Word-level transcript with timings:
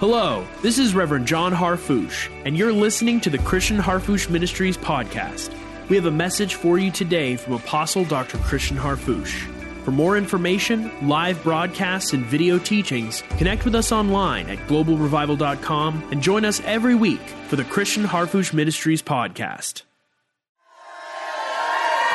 Hello, 0.00 0.46
this 0.62 0.78
is 0.78 0.94
Reverend 0.94 1.26
John 1.26 1.52
Harfouche, 1.52 2.30
and 2.46 2.56
you're 2.56 2.72
listening 2.72 3.20
to 3.20 3.28
the 3.28 3.36
Christian 3.36 3.76
Harfouche 3.76 4.30
Ministries 4.30 4.78
podcast. 4.78 5.52
We 5.90 5.96
have 5.96 6.06
a 6.06 6.10
message 6.10 6.54
for 6.54 6.78
you 6.78 6.90
today 6.90 7.36
from 7.36 7.52
Apostle 7.52 8.06
Dr. 8.06 8.38
Christian 8.38 8.78
Harfouche. 8.78 9.46
For 9.84 9.90
more 9.90 10.16
information, 10.16 10.90
live 11.06 11.42
broadcasts, 11.42 12.14
and 12.14 12.24
video 12.24 12.58
teachings, 12.58 13.22
connect 13.36 13.66
with 13.66 13.74
us 13.74 13.92
online 13.92 14.48
at 14.48 14.56
globalrevival.com 14.68 16.08
and 16.10 16.22
join 16.22 16.46
us 16.46 16.62
every 16.64 16.94
week 16.94 17.20
for 17.48 17.56
the 17.56 17.64
Christian 17.64 18.04
Harfouche 18.04 18.54
Ministries 18.54 19.02
podcast. 19.02 19.82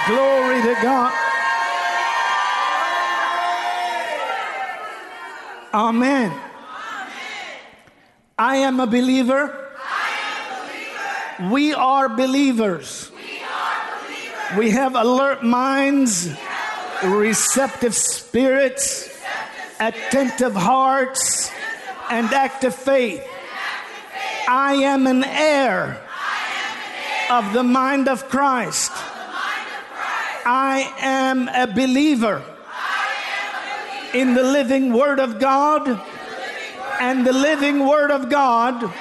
Glory 0.08 0.62
to 0.64 0.76
God. 0.82 1.14
Amen. 5.72 6.55
I 8.38 8.58
am 8.58 8.82
a 8.82 8.88
believer. 8.88 9.72
We 11.50 11.74
are 11.74 12.10
believers. 12.10 13.10
We 14.58 14.72
have 14.72 14.96
alert 14.96 15.42
minds, 15.42 16.30
receptive 17.02 17.96
spirits, 17.96 19.10
attentive 19.80 20.54
hearts, 20.54 21.50
and 22.10 22.28
active 22.34 22.76
faith. 22.76 23.26
I 24.50 24.74
am 24.84 25.08
an 25.08 25.24
heir 25.24 26.02
of 27.32 27.54
the 27.54 27.64
mind 27.64 28.10
of 28.10 28.28
Christ. 28.28 28.92
I 30.46 30.94
am 31.00 31.48
a 31.48 31.68
believer 31.68 32.44
in 34.14 34.34
the 34.34 34.44
living 34.44 34.92
Word 34.92 35.20
of 35.20 35.40
God, 35.40 36.02
and 37.00 37.26
the 37.26 37.34
living 37.34 37.88
Word 37.88 38.12
of 38.12 38.30
God 38.30 38.92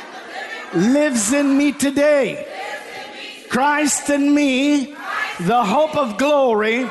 lives 0.75 1.33
in 1.33 1.57
me 1.57 1.73
today. 1.73 2.47
Christ 3.49 4.11
in 4.11 4.35
me, 4.35 4.95
the 5.41 5.65
hope 5.65 5.97
of 5.97 6.19
glory, 6.19 6.89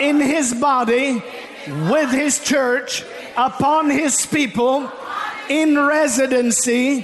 in 0.00 0.20
His 0.20 0.52
body, 0.54 1.22
with 1.90 2.10
His 2.10 2.38
church, 2.42 3.04
upon 3.36 3.90
His 3.90 4.26
people, 4.26 4.90
in 5.48 5.78
residency, 5.78 7.02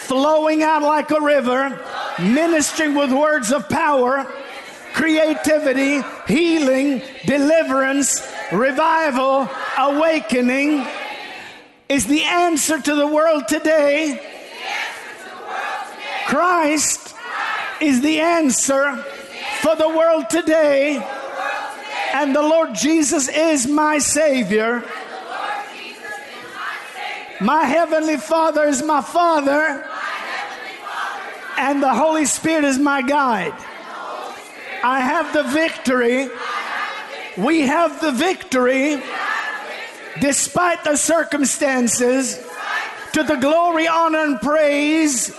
flowing 0.00 0.62
out 0.62 0.82
like 0.82 1.10
a 1.10 1.20
river, 1.20 1.80
ministering 2.18 2.94
with 2.94 3.12
words 3.12 3.52
of 3.52 3.68
power 3.68 4.26
creativity, 4.98 6.02
healing, 6.26 7.00
deliverance, 7.24 8.20
revival, 8.50 9.48
awakening 9.78 10.84
is 11.88 12.06
the 12.06 12.22
answer 12.22 12.80
to 12.80 12.94
the 12.94 13.06
world 13.06 13.48
today. 13.48 14.20
Christ 16.26 17.14
is 17.80 18.02
the 18.02 18.20
answer 18.20 18.96
for 19.60 19.74
the 19.74 19.88
world 19.88 20.28
today. 20.28 21.02
And 22.12 22.34
the 22.34 22.42
Lord 22.42 22.74
Jesus 22.74 23.28
is 23.28 23.66
my 23.66 23.98
Savior. 23.98 24.84
My 27.40 27.64
Heavenly 27.64 28.18
Father 28.18 28.64
is 28.64 28.82
my 28.82 29.00
Father. 29.00 29.86
And 31.56 31.82
the 31.82 31.94
Holy 31.94 32.26
Spirit 32.26 32.64
is 32.64 32.78
my 32.78 33.00
guide. 33.00 33.54
I 34.84 35.00
have 35.00 35.32
the 35.32 35.44
victory. 35.44 36.28
We 37.36 37.62
have 37.62 38.00
the 38.00 38.12
victory 38.12 39.02
despite 40.20 40.84
the 40.84 40.96
circumstances 40.96 42.38
to 43.12 43.22
the 43.22 43.36
glory, 43.36 43.88
honor, 43.88 44.18
and 44.18 44.40
praise 44.40 45.30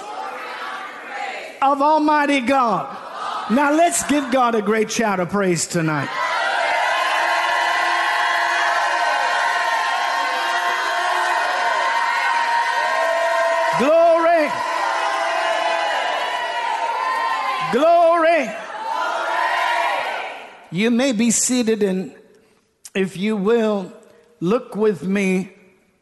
of 1.61 1.81
Almighty 1.81 2.41
God. 2.41 2.95
Now 3.51 3.73
let's 3.73 4.03
give 4.07 4.31
God 4.31 4.55
a 4.55 4.61
great 4.61 4.91
shout 4.91 5.19
of 5.19 5.29
praise 5.29 5.65
tonight. 5.67 6.09
Glory. 13.79 14.51
Glory. 17.71 18.49
You 20.71 20.91
may 20.91 21.11
be 21.11 21.31
seated, 21.31 21.81
and 21.81 22.13
if 22.93 23.17
you 23.17 23.35
will, 23.35 23.91
look 24.39 24.75
with 24.75 25.03
me 25.03 25.51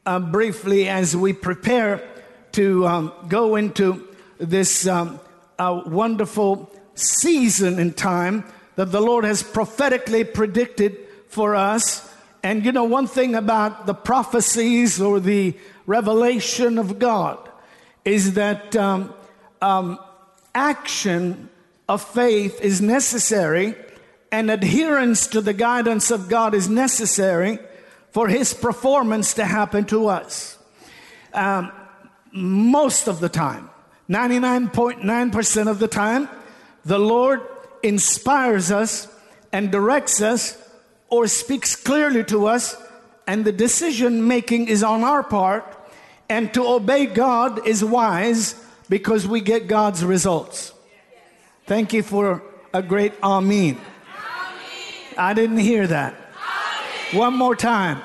uh, 0.05 0.19
briefly 0.19 0.87
as 0.87 1.15
we 1.15 1.33
prepare 1.33 2.07
to 2.53 2.87
um, 2.87 3.13
go 3.27 3.55
into 3.55 4.07
this 4.37 4.87
um, 4.87 5.19
uh, 5.59 5.81
wonderful 5.85 6.71
season 6.95 7.79
in 7.79 7.93
time 7.93 8.43
that 8.75 8.91
the 8.91 9.01
Lord 9.01 9.23
has 9.23 9.43
prophetically 9.43 10.23
predicted 10.23 10.97
for 11.27 11.55
us. 11.55 12.11
And 12.43 12.63
you 12.63 12.71
know, 12.71 12.83
one 12.83 13.07
thing 13.07 13.35
about 13.35 13.85
the 13.85 13.93
prophecies 13.93 15.01
or 15.01 15.19
the 15.19 15.55
revelation 15.85 16.77
of 16.77 16.99
God 16.99 17.37
is 18.05 18.33
that 18.33 18.75
um, 18.75 19.13
um 19.61 19.99
action 20.57 21.49
of 21.87 22.01
faith 22.01 22.59
is 22.61 22.81
necessary 22.81 23.75
and 24.31 24.49
adherence 24.49 25.27
to 25.27 25.39
the 25.39 25.53
guidance 25.53 26.11
of 26.11 26.27
God 26.27 26.53
is 26.53 26.67
necessary 26.67 27.59
for 28.17 28.27
His 28.27 28.51
performance 28.51 29.35
to 29.35 29.45
happen 29.45 29.85
to 29.85 30.07
us. 30.07 30.57
Um, 31.35 31.71
most 32.31 33.07
of 33.07 33.19
the 33.19 33.29
time, 33.29 33.69
99.9% 34.09 35.67
of 35.67 35.77
the 35.77 35.87
time, 35.87 36.27
the 36.83 36.97
Lord 36.97 37.41
inspires 37.83 38.71
us 38.71 39.07
and 39.51 39.71
directs 39.71 40.19
us 40.19 40.57
or 41.09 41.27
speaks 41.27 41.75
clearly 41.75 42.23
to 42.23 42.47
us, 42.47 42.75
and 43.27 43.45
the 43.45 43.51
decision 43.51 44.27
making 44.27 44.67
is 44.67 44.81
on 44.81 45.03
our 45.03 45.21
part. 45.21 45.63
And 46.27 46.51
to 46.55 46.65
obey 46.65 47.05
God 47.05 47.67
is 47.67 47.83
wise 47.83 48.55
because 48.89 49.27
we 49.27 49.41
get 49.41 49.67
God's 49.67 50.03
results. 50.03 50.73
Thank 51.67 51.93
you 51.93 52.01
for 52.01 52.41
a 52.73 52.81
great 52.81 53.13
Amen. 53.21 53.77
I 55.15 55.35
didn't 55.35 55.59
hear 55.59 55.85
that. 55.85 56.15
One 57.13 57.35
more 57.35 57.55
time. 57.55 58.01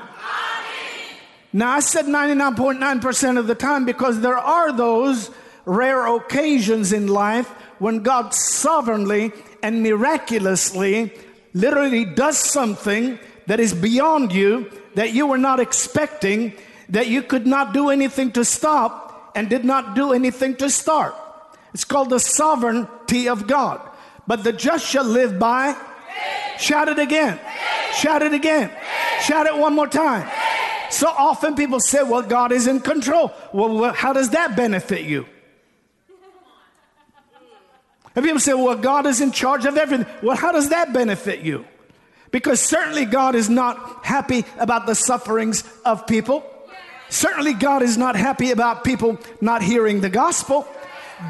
Now, 1.53 1.71
I 1.73 1.81
said 1.81 2.07
99.9% 2.07 3.39
of 3.39 3.47
the 3.47 3.55
time 3.55 3.85
because 3.85 4.21
there 4.21 4.39
are 4.39 4.73
those 4.73 5.31
rare 5.65 6.07
occasions 6.07 6.93
in 6.93 7.09
life 7.09 7.49
when 7.79 8.03
God 8.03 8.33
sovereignly 8.33 9.33
and 9.63 9.83
miraculously 9.83 11.13
literally 11.53 12.05
does 12.05 12.39
something 12.39 13.19
that 13.47 13.61
is 13.61 13.75
beyond 13.75 14.33
you, 14.33 14.71
that 14.95 15.13
you 15.13 15.27
were 15.27 15.39
not 15.39 15.61
expecting, 15.61 16.55
that 16.89 17.09
you 17.09 17.23
could 17.23 17.47
not 17.47 17.75
do 17.75 17.91
anything 17.91 18.33
to 18.33 18.45
stop 18.45 19.33
and 19.35 19.51
did 19.51 19.65
not 19.65 19.95
do 19.95 20.13
anything 20.13 20.57
to 20.57 20.71
start. 20.71 21.15
It's 21.75 21.85
called 21.85 22.11
the 22.11 22.21
sovereignty 22.21 23.29
of 23.29 23.47
God. 23.47 23.81
But 24.27 24.45
the 24.45 24.53
just 24.53 24.87
shall 24.87 25.05
live 25.05 25.39
by 25.39 25.77
Shout 26.59 26.89
it 26.89 26.99
again. 26.99 27.41
Shout 27.95 28.23
it 28.23 28.33
again. 28.33 28.71
Shout 29.23 29.47
it 29.47 29.57
one 29.57 29.75
more 29.75 29.89
time. 29.89 30.29
So 30.93 31.09
often 31.09 31.55
people 31.55 31.81
say, 31.81 32.03
well, 32.03 32.21
God 32.21 32.53
is 32.53 32.67
in 32.67 32.81
control. 32.81 33.33
Well, 33.53 33.95
how 33.95 34.13
does 34.13 34.31
that 34.31 34.55
benefit 34.55 35.05
you? 35.05 35.27
And 38.15 38.23
people 38.23 38.41
say, 38.41 38.53
well, 38.53 38.77
God 38.77 39.07
is 39.07 39.23
in 39.23 39.33
charge 39.33 39.65
of 39.65 39.79
everything. 39.79 40.07
Well, 40.23 40.37
how 40.37 40.53
does 40.53 40.69
that 40.69 40.93
benefit 40.93 41.41
you? 41.41 41.65
Because 42.31 42.61
certainly 42.61 43.07
God 43.07 43.35
is 43.35 43.49
not 43.49 44.05
happy 44.05 44.45
about 44.59 44.87
the 44.87 44.95
sufferings 44.95 45.65
of 45.87 46.07
people. 46.07 46.45
Certainly 47.09 47.55
God 47.55 47.83
is 47.83 47.97
not 47.97 48.15
happy 48.15 48.51
about 48.51 48.85
people 48.85 49.19
not 49.41 49.63
hearing 49.63 50.03
the 50.03 50.11
gospel. 50.11 50.69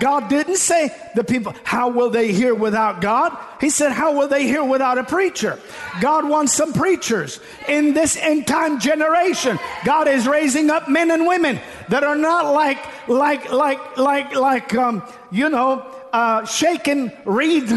God 0.00 0.28
didn't 0.28 0.56
say 0.56 0.94
the 1.14 1.24
people, 1.24 1.54
how 1.64 1.88
will 1.88 2.10
they 2.10 2.32
hear 2.32 2.54
without 2.54 3.00
God? 3.00 3.36
He 3.60 3.70
said, 3.70 3.92
how 3.92 4.16
will 4.16 4.28
they 4.28 4.44
hear 4.44 4.64
without 4.64 4.98
a 4.98 5.04
preacher? 5.04 5.58
God 6.00 6.28
wants 6.28 6.54
some 6.54 6.72
preachers 6.72 7.40
in 7.68 7.94
this 7.94 8.16
end 8.16 8.46
time 8.46 8.80
generation. 8.80 9.58
God 9.84 10.08
is 10.08 10.26
raising 10.26 10.70
up 10.70 10.88
men 10.88 11.10
and 11.10 11.26
women 11.26 11.60
that 11.88 12.04
are 12.04 12.16
not 12.16 12.52
like, 12.52 13.08
like, 13.08 13.50
like, 13.52 13.96
like, 13.96 14.34
like, 14.34 14.74
um, 14.74 15.02
you 15.30 15.48
know, 15.48 15.86
uh, 16.12 16.44
shaking 16.44 17.12
reeds, 17.24 17.72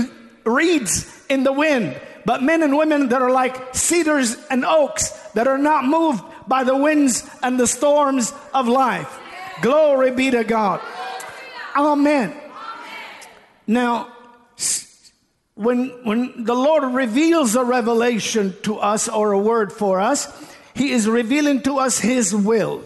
reeds 0.45 1.25
in 1.29 1.44
the 1.44 1.53
wind, 1.53 2.00
but 2.25 2.44
men 2.44 2.63
and 2.63 2.77
women 2.77 3.09
that 3.09 3.21
are 3.21 3.31
like 3.31 3.75
cedars 3.75 4.38
and 4.50 4.65
oaks 4.65 5.09
that 5.33 5.47
are 5.47 5.57
not 5.57 5.85
moved 5.85 6.23
by 6.47 6.63
the 6.63 6.75
winds 6.75 7.27
and 7.44 7.59
the 7.59 7.67
storms 7.67 8.33
of 8.53 8.67
life. 8.67 9.19
Glory 9.62 10.12
be 10.12 10.31
to 10.31 10.44
God. 10.44 10.81
Amen. 11.75 12.33
Now, 13.68 14.12
when, 15.56 15.88
when 16.04 16.44
the 16.44 16.54
Lord 16.54 16.83
reveals 16.94 17.56
a 17.56 17.63
revelation 17.63 18.56
to 18.63 18.77
us 18.77 19.10
or 19.10 19.31
a 19.31 19.39
word 19.39 19.72
for 19.72 20.00
us, 20.00 20.27
He 20.74 20.92
is 20.92 21.07
revealing 21.07 21.62
to 21.63 21.80
us 21.80 22.00
His 22.00 22.33
will. 22.36 22.83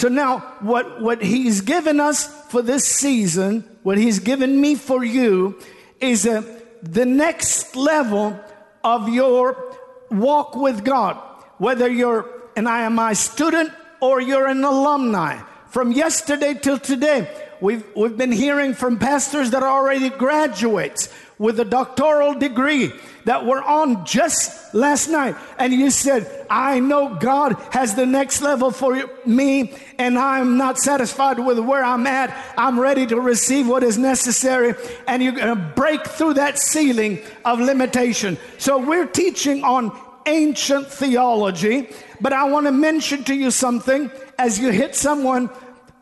So 0.00 0.08
now, 0.08 0.38
what, 0.60 1.02
what 1.02 1.22
he's 1.22 1.60
given 1.60 2.00
us 2.00 2.26
for 2.46 2.62
this 2.62 2.86
season, 2.86 3.68
what 3.82 3.98
he's 3.98 4.18
given 4.18 4.58
me 4.58 4.74
for 4.74 5.04
you, 5.04 5.58
is 6.00 6.24
a, 6.24 6.42
the 6.82 7.04
next 7.04 7.76
level 7.76 8.38
of 8.82 9.10
your 9.10 9.76
walk 10.10 10.56
with 10.56 10.84
God. 10.84 11.16
Whether 11.58 11.90
you're 11.90 12.24
an 12.56 12.64
IMI 12.64 13.14
student 13.14 13.72
or 14.00 14.22
you're 14.22 14.46
an 14.46 14.64
alumni. 14.64 15.42
From 15.68 15.92
yesterday 15.92 16.54
till 16.54 16.78
today, 16.78 17.28
we've, 17.60 17.84
we've 17.94 18.16
been 18.16 18.32
hearing 18.32 18.74
from 18.74 18.98
pastors 18.98 19.50
that 19.50 19.62
are 19.62 19.68
already 19.68 20.10
graduates 20.10 21.08
with 21.38 21.58
a 21.58 21.64
doctoral 21.64 22.34
degree 22.34 22.92
that 23.24 23.46
were 23.46 23.62
on 23.62 24.04
just 24.04 24.74
last 24.74 25.08
night. 25.08 25.34
And 25.58 25.72
you 25.72 25.90
said, 25.90 26.46
I 26.50 26.80
know 26.80 27.14
God 27.14 27.56
has 27.70 27.94
the 27.94 28.04
next 28.04 28.42
level 28.42 28.70
for 28.70 29.02
me, 29.24 29.74
and 29.98 30.18
I'm 30.18 30.58
not 30.58 30.78
satisfied 30.78 31.38
with 31.38 31.58
where 31.58 31.82
I'm 31.82 32.06
at. 32.06 32.36
I'm 32.58 32.78
ready 32.78 33.06
to 33.06 33.20
receive 33.20 33.68
what 33.68 33.82
is 33.82 33.96
necessary. 33.96 34.74
And 35.06 35.22
you're 35.22 35.32
going 35.32 35.56
to 35.56 35.72
break 35.74 36.06
through 36.06 36.34
that 36.34 36.58
ceiling 36.58 37.20
of 37.44 37.58
limitation. 37.58 38.36
So 38.58 38.78
we're 38.78 39.06
teaching 39.06 39.64
on 39.64 39.98
ancient 40.26 40.88
theology, 40.88 41.88
but 42.20 42.34
I 42.34 42.44
want 42.44 42.66
to 42.66 42.72
mention 42.72 43.24
to 43.24 43.34
you 43.34 43.50
something 43.50 44.10
as 44.38 44.58
you 44.58 44.70
hit 44.70 44.94
someone 44.94 45.48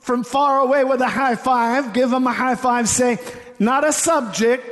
from 0.08 0.24
far 0.24 0.60
away 0.60 0.84
with 0.84 1.02
a 1.02 1.08
high 1.08 1.36
five, 1.36 1.92
give 1.92 2.08
them 2.08 2.26
a 2.26 2.32
high 2.32 2.54
five, 2.54 2.88
say, 2.88 3.18
not 3.58 3.86
a 3.86 3.92
subject, 3.92 4.64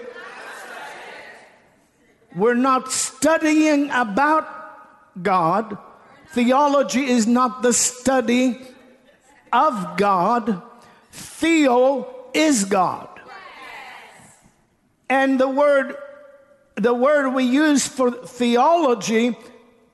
we're 2.35 2.55
not 2.55 2.91
studying 2.91 3.91
about 3.91 4.49
God. 5.23 5.77
Theology 6.29 7.05
is 7.05 7.27
not 7.27 7.61
the 7.61 7.75
study 7.75 8.59
of 9.53 9.99
God. 9.99 10.63
Theo 11.13 12.31
is 12.33 12.65
God. 12.65 13.11
And 15.11 15.39
the 15.39 15.51
word 15.51 15.97
the 16.77 16.95
word 16.95 17.35
we 17.35 17.45
use 17.45 17.87
for 17.87 18.11
theology 18.11 19.37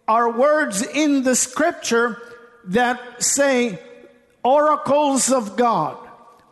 are 0.07 0.31
words 0.31 0.83
in 0.83 1.25
the 1.25 1.35
scripture 1.35 2.23
that 2.67 3.21
say 3.21 3.81
oracles 4.43 5.33
of 5.33 5.57
God 5.57 5.99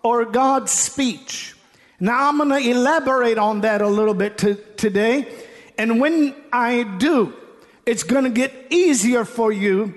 or 0.02 0.24
God's 0.24 0.72
speech. 0.72 1.54
Now 1.98 2.28
I'm 2.28 2.38
going 2.38 2.50
to 2.50 2.70
elaborate 2.70 3.38
on 3.38 3.62
that 3.62 3.82
a 3.82 3.88
little 3.88 4.14
bit 4.14 4.38
to, 4.38 4.54
today 4.76 5.26
and 5.80 5.98
when 5.98 6.34
I 6.52 6.82
do, 6.98 7.32
it's 7.86 8.02
going 8.02 8.24
to 8.24 8.30
get 8.30 8.52
easier 8.68 9.24
for 9.24 9.50
you 9.50 9.94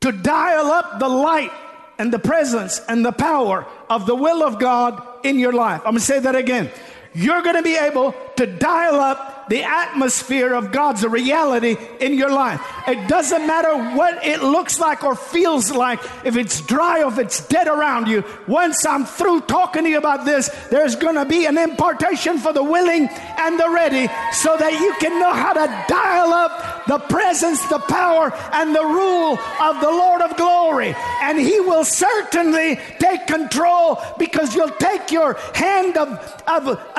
to 0.00 0.10
dial 0.10 0.66
up 0.66 0.98
the 0.98 1.08
light 1.08 1.52
and 1.96 2.12
the 2.12 2.18
presence 2.18 2.80
and 2.88 3.06
the 3.06 3.12
power 3.12 3.68
of 3.88 4.06
the 4.06 4.16
will 4.16 4.42
of 4.42 4.58
God 4.58 5.00
in 5.22 5.38
your 5.38 5.52
life. 5.52 5.82
I'm 5.84 5.92
going 5.92 5.98
to 5.98 6.04
say 6.04 6.18
that 6.18 6.34
again. 6.34 6.70
You're 7.14 7.40
going 7.42 7.54
to 7.54 7.62
be 7.62 7.76
able 7.76 8.16
to 8.34 8.46
dial 8.46 8.96
up 8.96 9.35
the 9.48 9.62
atmosphere 9.62 10.54
of 10.54 10.72
God's 10.72 11.04
reality 11.04 11.76
in 12.00 12.14
your 12.14 12.30
life. 12.30 12.60
It 12.88 13.08
doesn't 13.08 13.46
matter 13.46 13.96
what 13.96 14.24
it 14.24 14.42
looks 14.42 14.80
like 14.80 15.04
or 15.04 15.14
feels 15.14 15.70
like, 15.70 16.00
if 16.24 16.36
it's 16.36 16.60
dry 16.60 17.02
or 17.02 17.12
if 17.12 17.18
it's 17.18 17.46
dead 17.46 17.68
around 17.68 18.08
you. 18.08 18.24
Once 18.46 18.84
I'm 18.84 19.04
through 19.04 19.42
talking 19.42 19.84
to 19.84 19.90
you 19.90 19.98
about 19.98 20.24
this, 20.24 20.48
there's 20.70 20.96
going 20.96 21.14
to 21.14 21.24
be 21.24 21.46
an 21.46 21.58
impartation 21.58 22.38
for 22.38 22.52
the 22.52 22.62
willing 22.62 23.08
and 23.38 23.58
the 23.58 23.70
ready 23.70 24.08
so 24.32 24.56
that 24.56 24.72
you 24.80 24.94
can 25.00 25.18
know 25.20 25.32
how 25.32 25.52
to 25.52 25.84
dial 25.88 26.32
up 26.32 26.86
the 26.86 26.98
presence, 26.98 27.64
the 27.68 27.78
power, 27.78 28.32
and 28.52 28.74
the 28.74 28.84
rule 28.84 29.38
of 29.60 29.80
the 29.80 29.90
Lord 29.90 30.22
of 30.22 30.36
glory. 30.36 30.94
And 31.22 31.38
He 31.38 31.60
will 31.60 31.84
certainly 31.84 32.78
take 32.98 33.26
control 33.26 34.00
because 34.18 34.54
you'll 34.54 34.70
take 34.70 35.10
your 35.10 35.34
hand 35.54 35.96
of, 35.96 36.42
of 36.46 36.68
a 36.68 36.92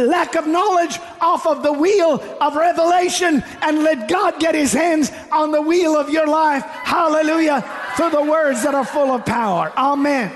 lack 0.00 0.34
of 0.34 0.46
knowledge 0.46 0.98
off 1.20 1.46
of 1.46 1.62
the 1.62 1.72
wheel 1.72 2.22
of 2.40 2.56
revelation 2.56 3.42
and 3.62 3.82
let 3.82 4.08
God 4.08 4.40
get 4.40 4.54
his 4.54 4.72
hands 4.72 5.10
on 5.32 5.52
the 5.52 5.62
wheel 5.62 5.96
of 5.96 6.10
your 6.10 6.26
life. 6.26 6.62
Hallelujah. 6.64 7.62
Through 7.96 8.10
the 8.10 8.22
words 8.22 8.62
that 8.62 8.74
are 8.74 8.84
full 8.84 9.12
of 9.12 9.24
power. 9.24 9.72
Amen. 9.76 10.32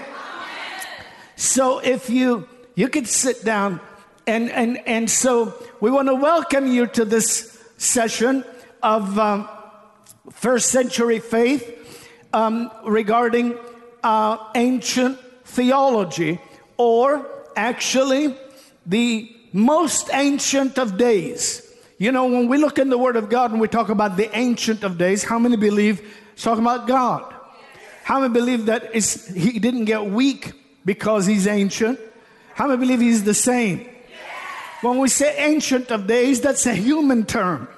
So 1.36 1.78
if 1.80 2.10
you 2.10 2.48
you 2.74 2.88
could 2.88 3.06
sit 3.08 3.44
down 3.44 3.80
and 4.26 4.50
and 4.50 4.78
and 4.86 5.10
so 5.10 5.54
we 5.80 5.90
want 5.90 6.08
to 6.08 6.14
welcome 6.14 6.66
you 6.66 6.86
to 6.88 7.04
this 7.04 7.58
session 7.76 8.44
of 8.82 9.18
um, 9.18 9.48
first 10.30 10.68
century 10.70 11.18
faith 11.18 11.62
um, 12.32 12.70
regarding 12.84 13.58
uh, 14.02 14.38
ancient 14.54 15.18
theology 15.44 16.40
or 16.76 17.26
actually 17.56 18.36
the 18.86 19.34
most 19.54 20.10
ancient 20.12 20.78
of 20.78 20.98
days. 20.98 21.62
You 21.96 22.10
know, 22.10 22.26
when 22.26 22.48
we 22.48 22.58
look 22.58 22.76
in 22.80 22.90
the 22.90 22.98
Word 22.98 23.14
of 23.14 23.30
God 23.30 23.52
and 23.52 23.60
we 23.60 23.68
talk 23.68 23.88
about 23.88 24.16
the 24.16 24.28
ancient 24.36 24.82
of 24.82 24.98
days, 24.98 25.22
how 25.22 25.38
many 25.38 25.56
believe 25.56 26.02
it's 26.32 26.42
talking 26.42 26.64
about 26.64 26.88
God? 26.88 27.32
How 28.02 28.20
many 28.20 28.34
believe 28.34 28.66
that 28.66 28.92
he 28.92 29.60
didn't 29.60 29.84
get 29.84 30.04
weak 30.04 30.52
because 30.84 31.24
he's 31.24 31.46
ancient? 31.46 32.00
How 32.54 32.66
many 32.66 32.80
believe 32.80 33.00
he's 33.00 33.22
the 33.22 33.32
same? 33.32 33.88
When 34.80 34.98
we 34.98 35.08
say 35.08 35.36
ancient 35.38 35.92
of 35.92 36.08
days, 36.08 36.40
that's 36.40 36.66
a 36.66 36.74
human 36.74 37.24
term. 37.24 37.68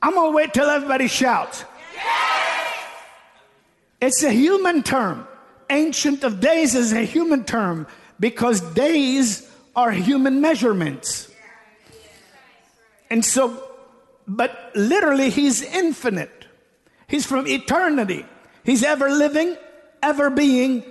I'm 0.00 0.14
going 0.14 0.30
to 0.30 0.36
wait 0.36 0.54
till 0.54 0.70
everybody 0.70 1.08
shouts. 1.08 1.64
It's 4.00 4.22
a 4.22 4.30
human 4.30 4.84
term. 4.84 5.26
Ancient 5.68 6.22
of 6.22 6.38
days 6.38 6.76
is 6.76 6.92
a 6.92 7.02
human 7.02 7.44
term 7.44 7.88
because 8.22 8.60
days 8.60 9.50
are 9.74 9.90
human 9.90 10.40
measurements. 10.40 11.28
And 13.10 13.24
so, 13.24 13.60
but 14.28 14.70
literally, 14.76 15.28
he's 15.28 15.60
infinite. 15.60 16.46
He's 17.08 17.26
from 17.26 17.48
eternity. 17.48 18.24
He's 18.62 18.84
ever 18.84 19.10
living, 19.10 19.56
ever 20.04 20.30
being, 20.30 20.84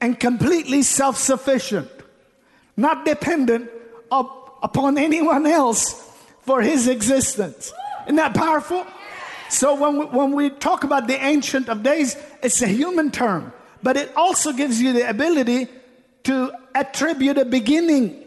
and 0.00 0.18
completely 0.18 0.82
self 0.82 1.16
sufficient, 1.16 1.88
not 2.76 3.04
dependent 3.04 3.70
up 4.10 4.58
upon 4.60 4.98
anyone 4.98 5.46
else 5.46 6.02
for 6.40 6.60
his 6.60 6.88
existence. 6.88 7.72
Isn't 8.06 8.16
that 8.16 8.34
powerful? 8.34 8.84
So, 9.48 9.76
when 9.76 9.96
we, 9.98 10.04
when 10.06 10.32
we 10.32 10.50
talk 10.50 10.82
about 10.82 11.06
the 11.06 11.24
Ancient 11.24 11.68
of 11.68 11.84
Days, 11.84 12.16
it's 12.42 12.60
a 12.62 12.66
human 12.66 13.12
term, 13.12 13.52
but 13.80 13.96
it 13.96 14.10
also 14.16 14.52
gives 14.52 14.82
you 14.82 14.92
the 14.92 15.08
ability 15.08 15.68
to 16.24 16.52
attribute 16.74 17.38
a 17.38 17.44
beginning, 17.44 18.24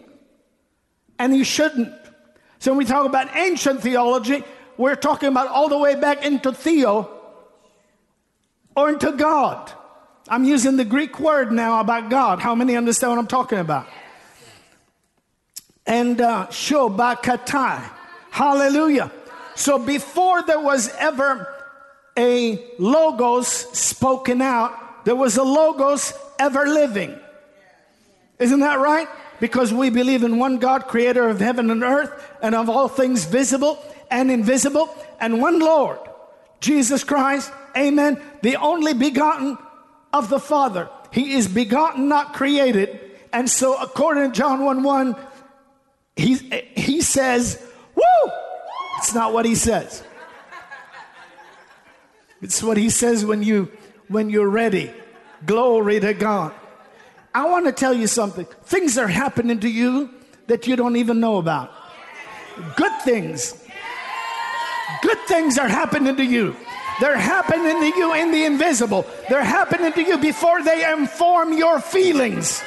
and 1.19 1.35
you 1.35 1.43
shouldn't. 1.43 1.93
So 2.59 2.71
when 2.71 2.77
we 2.79 2.85
talk 2.85 3.05
about 3.05 3.35
ancient 3.35 3.81
theology, 3.81 4.43
we're 4.77 4.95
talking 4.95 5.29
about 5.29 5.47
all 5.47 5.69
the 5.69 5.77
way 5.77 5.95
back 5.95 6.25
into 6.25 6.51
theo 6.53 7.09
or 8.75 8.89
into 8.89 9.11
God. 9.11 9.71
I'm 10.29 10.43
using 10.43 10.77
the 10.77 10.85
Greek 10.85 11.19
word 11.19 11.51
now 11.51 11.79
about 11.79 12.09
God. 12.09 12.39
How 12.39 12.53
many 12.53 12.75
understand 12.75 13.11
what 13.11 13.19
I'm 13.19 13.27
talking 13.27 13.59
about? 13.59 13.87
And 15.85 16.19
uh, 16.19 16.47
shobakatai. 16.49 17.81
Hallelujah. 18.29 19.11
So 19.55 19.79
before 19.79 20.43
there 20.43 20.59
was 20.59 20.89
ever 20.99 21.53
a 22.17 22.63
logos 22.77 23.47
spoken 23.47 24.41
out, 24.41 25.05
there 25.05 25.15
was 25.15 25.37
a 25.37 25.43
logos 25.43 26.13
ever 26.37 26.67
living. 26.67 27.17
Isn't 28.39 28.59
that 28.59 28.79
right? 28.79 29.07
Because 29.39 29.73
we 29.73 29.89
believe 29.89 30.23
in 30.23 30.37
one 30.37 30.57
God, 30.57 30.87
creator 30.87 31.29
of 31.29 31.39
heaven 31.39 31.69
and 31.71 31.83
earth, 31.83 32.11
and 32.41 32.55
of 32.55 32.69
all 32.69 32.87
things 32.87 33.25
visible 33.25 33.83
and 34.09 34.31
invisible, 34.31 34.93
and 35.19 35.41
one 35.41 35.59
Lord, 35.59 35.99
Jesus 36.59 37.03
Christ, 37.03 37.51
amen, 37.75 38.21
the 38.41 38.55
only 38.57 38.93
begotten 38.93 39.57
of 40.13 40.29
the 40.29 40.39
Father. 40.39 40.89
He 41.11 41.33
is 41.33 41.47
begotten, 41.47 42.07
not 42.07 42.33
created. 42.33 42.99
And 43.33 43.49
so, 43.49 43.79
according 43.79 44.31
to 44.31 44.37
John 44.37 44.63
1 44.63 44.83
1, 44.83 45.15
he, 46.15 46.35
he 46.75 47.01
says, 47.01 47.61
Woo! 47.95 48.31
It's 48.97 49.13
not 49.13 49.33
what 49.33 49.45
he 49.45 49.55
says. 49.55 50.03
It's 52.41 52.61
what 52.61 52.77
he 52.77 52.89
says 52.89 53.25
when 53.25 53.43
you 53.43 53.71
when 54.07 54.29
you're 54.29 54.49
ready. 54.49 54.91
Glory 55.45 55.99
to 55.99 56.13
God. 56.13 56.53
I 57.37 57.45
want 57.45 57.67
to 57.67 57.71
tell 57.71 57.93
you 57.93 58.07
something. 58.07 58.47
Things 58.63 58.97
are 58.97 59.07
happening 59.07 59.59
to 59.59 59.69
you 59.69 60.09
that 60.47 60.65
you 60.65 60.75
don't 60.75 60.95
even 60.95 61.19
know 61.19 61.37
about. 61.37 61.71
Good 62.75 62.99
things. 63.03 63.53
Good 65.03 65.19
things 65.27 65.59
are 65.59 65.67
happening 65.67 66.15
to 66.15 66.23
you. 66.25 66.55
They're 66.99 67.15
happening 67.15 67.79
to 67.79 67.95
you 67.95 68.15
in 68.15 68.31
the 68.31 68.43
invisible. 68.45 69.05
They're 69.29 69.43
happening 69.43 69.93
to 69.93 70.01
you 70.01 70.17
before 70.17 70.63
they 70.63 70.91
inform 70.91 71.53
your 71.53 71.79
feelings. 71.79 72.63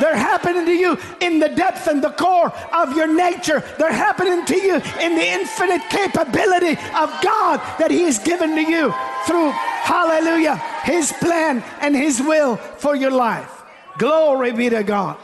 They're 0.00 0.16
happening 0.16 0.66
to 0.66 0.72
you 0.72 0.98
in 1.20 1.38
the 1.38 1.50
depth 1.50 1.86
and 1.86 2.02
the 2.02 2.10
core 2.10 2.52
of 2.72 2.96
your 2.96 3.06
nature. 3.06 3.62
They're 3.78 3.92
happening 3.92 4.46
to 4.46 4.56
you 4.56 4.74
in 5.00 5.14
the 5.14 5.28
infinite 5.38 5.82
capability 5.90 6.72
of 6.72 7.08
God 7.22 7.60
that 7.78 7.92
He 7.92 8.02
has 8.02 8.18
given 8.18 8.56
to 8.56 8.62
you 8.62 8.92
through, 9.28 9.52
hallelujah, 9.52 10.56
His 10.82 11.12
plan 11.12 11.62
and 11.80 11.94
His 11.94 12.20
will 12.20 12.56
for 12.56 12.96
your 12.96 13.12
life. 13.12 13.58
Glory 14.00 14.52
be 14.52 14.70
to 14.70 14.82
God. 14.82 15.18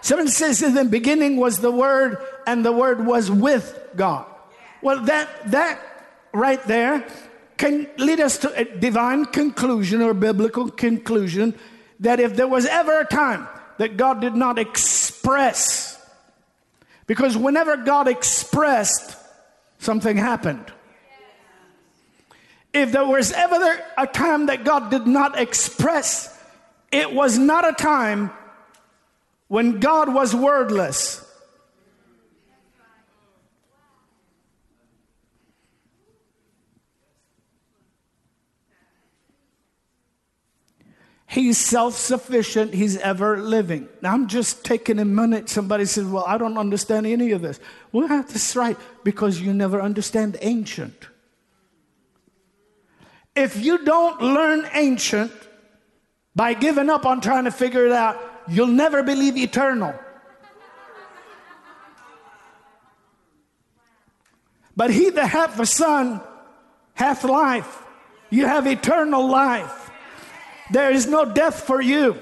Someone 0.00 0.26
says 0.26 0.60
in 0.60 0.74
the 0.74 0.84
beginning 0.84 1.36
was 1.36 1.58
the 1.58 1.70
Word, 1.70 2.18
and 2.48 2.64
the 2.64 2.72
Word 2.72 3.06
was 3.06 3.30
with 3.30 3.78
God. 3.94 4.26
Well, 4.82 5.04
that, 5.04 5.52
that 5.52 5.78
right 6.32 6.60
there 6.64 7.06
can 7.56 7.86
lead 7.96 8.18
us 8.18 8.38
to 8.38 8.52
a 8.58 8.64
divine 8.64 9.26
conclusion 9.26 10.02
or 10.02 10.14
biblical 10.14 10.68
conclusion 10.68 11.54
that 12.00 12.18
if 12.18 12.34
there 12.34 12.48
was 12.48 12.66
ever 12.66 13.02
a 13.02 13.06
time 13.06 13.46
that 13.78 13.96
God 13.96 14.20
did 14.20 14.34
not 14.34 14.58
express, 14.58 16.04
because 17.06 17.36
whenever 17.36 17.76
God 17.76 18.08
expressed, 18.08 19.16
something 19.78 20.16
happened. 20.16 20.72
If 22.72 22.90
there 22.90 23.06
was 23.06 23.30
ever 23.30 23.80
a 23.96 24.08
time 24.08 24.46
that 24.46 24.64
God 24.64 24.90
did 24.90 25.06
not 25.06 25.38
express, 25.38 26.33
it 26.94 27.12
was 27.12 27.36
not 27.38 27.68
a 27.68 27.72
time 27.72 28.30
when 29.48 29.80
God 29.80 30.14
was 30.14 30.34
wordless. 30.34 31.20
He's 41.26 41.58
self 41.58 41.96
sufficient. 41.96 42.72
He's 42.74 42.96
ever 42.98 43.38
living. 43.38 43.88
Now, 44.00 44.12
I'm 44.12 44.28
just 44.28 44.64
taking 44.64 45.00
a 45.00 45.04
minute. 45.04 45.48
Somebody 45.48 45.86
says, 45.86 46.04
Well, 46.04 46.22
I 46.24 46.38
don't 46.38 46.56
understand 46.56 47.08
any 47.08 47.32
of 47.32 47.42
this. 47.42 47.58
Well, 47.90 48.06
that's 48.06 48.54
right, 48.54 48.76
because 49.02 49.40
you 49.40 49.52
never 49.52 49.82
understand 49.82 50.36
ancient. 50.42 51.08
If 53.34 53.64
you 53.64 53.84
don't 53.84 54.22
learn 54.22 54.68
ancient 54.74 55.32
by 56.36 56.54
giving 56.54 56.90
up 56.90 57.06
on 57.06 57.20
trying 57.20 57.44
to 57.44 57.50
figure 57.50 57.86
it 57.86 57.92
out, 57.92 58.20
you'll 58.48 58.66
never 58.66 59.02
believe 59.02 59.36
eternal. 59.36 59.94
But 64.76 64.90
he 64.90 65.10
that 65.10 65.28
hath 65.28 65.56
the 65.56 65.66
Son 65.66 66.20
hath 66.94 67.24
life. 67.24 67.82
You 68.30 68.46
have 68.46 68.66
eternal 68.66 69.28
life. 69.28 69.90
There 70.72 70.90
is 70.90 71.06
no 71.06 71.24
death 71.24 71.62
for 71.62 71.80
you. 71.80 72.20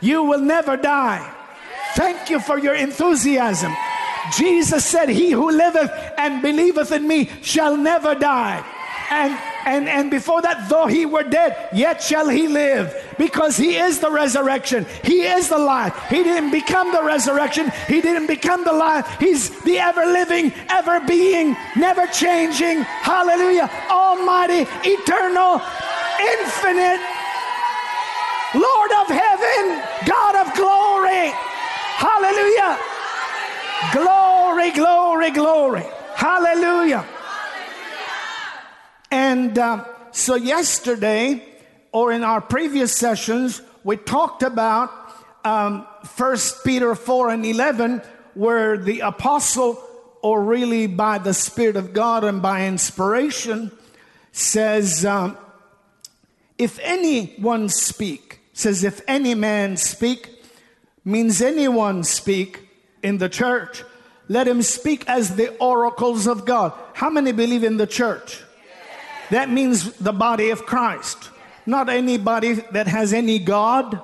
You 0.00 0.24
will 0.24 0.40
never 0.40 0.76
die. 0.76 1.34
Thank 1.94 2.30
you 2.30 2.40
for 2.40 2.58
your 2.58 2.74
enthusiasm. 2.74 3.74
Jesus 4.36 4.84
said, 4.84 5.08
He 5.08 5.30
who 5.30 5.50
liveth 5.50 5.90
and 6.18 6.42
believeth 6.42 6.92
in 6.92 7.06
me 7.06 7.30
shall 7.42 7.76
never 7.76 8.14
die. 8.14 8.64
And 9.10 9.38
and, 9.68 9.88
and 9.88 10.10
before 10.10 10.42
that, 10.42 10.68
though 10.68 10.86
he 10.86 11.06
were 11.06 11.22
dead, 11.22 11.68
yet 11.72 12.02
shall 12.02 12.28
he 12.28 12.48
live. 12.48 12.94
Because 13.18 13.56
he 13.56 13.76
is 13.76 14.00
the 14.00 14.10
resurrection. 14.10 14.86
He 15.04 15.22
is 15.22 15.48
the 15.48 15.58
life. 15.58 15.94
He 16.08 16.22
didn't 16.22 16.50
become 16.50 16.92
the 16.92 17.02
resurrection. 17.02 17.70
He 17.86 18.00
didn't 18.00 18.26
become 18.26 18.64
the 18.64 18.72
life. 18.72 19.06
He's 19.18 19.50
the 19.62 19.78
ever 19.78 20.06
living, 20.06 20.52
ever 20.68 21.00
being, 21.00 21.56
never 21.76 22.06
changing. 22.06 22.82
Hallelujah. 22.82 23.70
Almighty, 23.90 24.66
eternal, 24.84 25.60
infinite 26.20 27.00
Lord 28.54 28.90
of 28.92 29.08
heaven, 29.08 29.82
God 30.06 30.34
of 30.36 30.54
glory. 30.54 31.32
Hallelujah. 32.00 32.78
Glory, 33.92 34.70
glory, 34.70 35.30
glory. 35.30 35.84
Hallelujah. 36.14 37.04
And 39.10 39.58
uh, 39.58 39.84
so, 40.10 40.34
yesterday, 40.34 41.44
or 41.92 42.12
in 42.12 42.22
our 42.22 42.40
previous 42.40 42.94
sessions, 42.94 43.62
we 43.84 43.96
talked 43.96 44.42
about 44.42 44.90
um, 45.44 45.86
1 46.16 46.36
Peter 46.64 46.94
4 46.94 47.30
and 47.30 47.46
11, 47.46 48.02
where 48.34 48.76
the 48.76 49.00
apostle, 49.00 49.82
or 50.22 50.42
really 50.42 50.86
by 50.86 51.18
the 51.18 51.32
Spirit 51.32 51.76
of 51.76 51.92
God 51.92 52.24
and 52.24 52.42
by 52.42 52.66
inspiration, 52.66 53.72
says, 54.32 55.04
um, 55.04 55.38
If 56.58 56.78
anyone 56.82 57.68
speak, 57.68 58.40
says, 58.52 58.84
if 58.84 59.00
any 59.08 59.34
man 59.34 59.76
speak, 59.76 60.42
means 61.04 61.40
anyone 61.40 62.04
speak 62.04 62.68
in 63.02 63.18
the 63.18 63.28
church, 63.28 63.84
let 64.28 64.46
him 64.46 64.60
speak 64.60 65.08
as 65.08 65.36
the 65.36 65.56
oracles 65.56 66.26
of 66.26 66.44
God. 66.44 66.74
How 66.92 67.08
many 67.08 67.32
believe 67.32 67.64
in 67.64 67.78
the 67.78 67.86
church? 67.86 68.42
That 69.30 69.50
means 69.50 69.92
the 69.94 70.12
body 70.12 70.50
of 70.50 70.64
Christ, 70.64 71.30
not 71.66 71.88
anybody 71.88 72.54
that 72.72 72.86
has 72.86 73.12
any 73.12 73.38
God. 73.38 74.00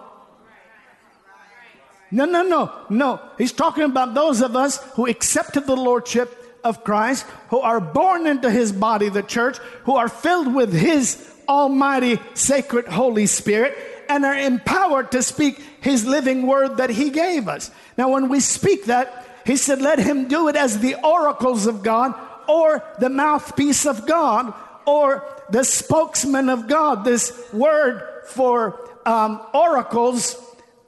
No, 2.10 2.24
no, 2.26 2.42
no, 2.42 2.72
no. 2.90 3.20
He's 3.38 3.52
talking 3.52 3.84
about 3.84 4.14
those 4.14 4.40
of 4.40 4.54
us 4.54 4.82
who 4.92 5.06
accepted 5.06 5.66
the 5.66 5.76
Lordship 5.76 6.60
of 6.62 6.84
Christ, 6.84 7.26
who 7.48 7.60
are 7.60 7.80
born 7.80 8.26
into 8.26 8.50
his 8.50 8.72
body, 8.72 9.08
the 9.08 9.22
church, 9.22 9.58
who 9.84 9.96
are 9.96 10.08
filled 10.08 10.54
with 10.54 10.72
his 10.72 11.30
almighty, 11.48 12.18
sacred 12.34 12.86
Holy 12.86 13.26
Spirit 13.26 13.76
and 14.08 14.24
are 14.24 14.36
empowered 14.36 15.10
to 15.12 15.22
speak 15.22 15.58
his 15.80 16.06
living 16.06 16.46
word 16.46 16.76
that 16.76 16.90
he 16.90 17.10
gave 17.10 17.48
us. 17.48 17.70
Now, 17.96 18.10
when 18.10 18.28
we 18.28 18.40
speak 18.40 18.86
that, 18.86 19.26
he 19.46 19.56
said, 19.56 19.82
let 19.82 19.98
him 19.98 20.28
do 20.28 20.48
it 20.48 20.56
as 20.56 20.78
the 20.78 20.96
oracles 21.02 21.66
of 21.66 21.82
God 21.82 22.14
or 22.48 22.82
the 22.98 23.10
mouthpiece 23.10 23.86
of 23.86 24.06
God 24.06 24.54
or 24.86 25.26
the 25.50 25.64
spokesman 25.64 26.48
of 26.48 26.68
God. 26.68 27.04
This 27.04 27.32
word 27.52 28.02
for 28.26 28.80
um, 29.06 29.40
oracles 29.52 30.36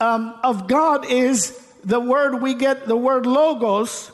um, 0.00 0.38
of 0.42 0.66
God 0.68 1.10
is 1.10 1.58
the 1.84 2.00
word 2.00 2.42
we 2.42 2.54
get, 2.54 2.86
the 2.86 2.96
word 2.96 3.26
logos, 3.26 4.10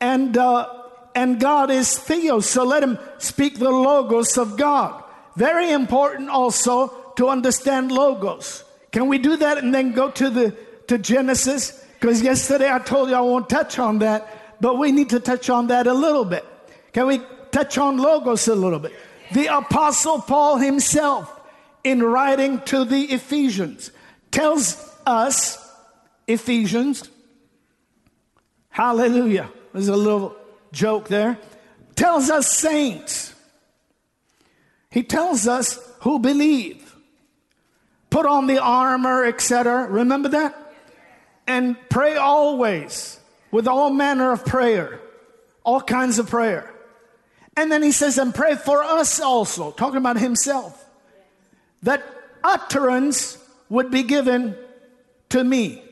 and, 0.00 0.36
uh, 0.36 0.68
and 1.14 1.40
God 1.40 1.70
is 1.70 1.98
theos. 1.98 2.48
So 2.48 2.64
let 2.64 2.82
him 2.82 2.98
speak 3.18 3.58
the 3.58 3.70
logos 3.70 4.36
of 4.36 4.56
God. 4.56 5.02
Very 5.36 5.72
important 5.72 6.30
also 6.30 6.88
to 7.16 7.28
understand 7.28 7.90
logos. 7.90 8.64
Can 8.92 9.08
we 9.08 9.18
do 9.18 9.36
that 9.36 9.58
and 9.58 9.74
then 9.74 9.92
go 9.92 10.10
to 10.10 10.30
the 10.30 10.56
to 10.86 10.98
Genesis? 10.98 11.84
Because 11.98 12.22
yesterday 12.22 12.70
I 12.70 12.78
told 12.78 13.08
you 13.08 13.16
I 13.16 13.20
won't 13.20 13.48
touch 13.48 13.78
on 13.78 14.00
that, 14.00 14.60
but 14.60 14.78
we 14.78 14.92
need 14.92 15.10
to 15.10 15.20
touch 15.20 15.48
on 15.50 15.68
that 15.68 15.86
a 15.86 15.94
little 15.94 16.24
bit. 16.24 16.44
Can 16.92 17.06
we 17.06 17.20
touch 17.50 17.78
on 17.78 17.96
logos 17.98 18.46
a 18.46 18.54
little 18.54 18.78
bit? 18.78 18.92
The 19.34 19.56
apostle 19.58 20.20
Paul 20.20 20.56
himself 20.56 21.30
in 21.82 22.02
writing 22.02 22.60
to 22.62 22.84
the 22.84 23.02
Ephesians 23.02 23.90
tells 24.30 24.76
us 25.06 25.58
Ephesians 26.26 27.10
Hallelujah. 28.74 29.52
There's 29.72 29.86
a 29.86 29.96
little 29.96 30.34
joke 30.72 31.06
there. 31.06 31.38
Tells 31.94 32.28
us 32.28 32.52
saints. 32.52 33.32
He 34.90 35.04
tells 35.04 35.46
us 35.46 35.78
who 36.00 36.18
believe 36.18 36.96
put 38.10 38.26
on 38.26 38.48
the 38.48 38.58
armor, 38.58 39.24
etc. 39.26 39.86
Remember 39.88 40.28
that? 40.30 40.74
And 41.46 41.76
pray 41.88 42.16
always 42.16 43.20
with 43.52 43.68
all 43.68 43.90
manner 43.90 44.32
of 44.32 44.44
prayer, 44.44 45.00
all 45.62 45.80
kinds 45.80 46.18
of 46.18 46.28
prayer. 46.28 46.73
And 47.56 47.70
then 47.70 47.82
he 47.82 47.92
says, 47.92 48.18
and 48.18 48.34
pray 48.34 48.56
for 48.56 48.82
us 48.82 49.20
also, 49.20 49.70
talking 49.70 49.98
about 49.98 50.18
himself, 50.18 50.84
that 51.82 52.02
utterance 52.42 53.38
would 53.68 53.90
be 53.90 54.02
given 54.02 54.56
to 55.30 55.44
me. 55.44 55.82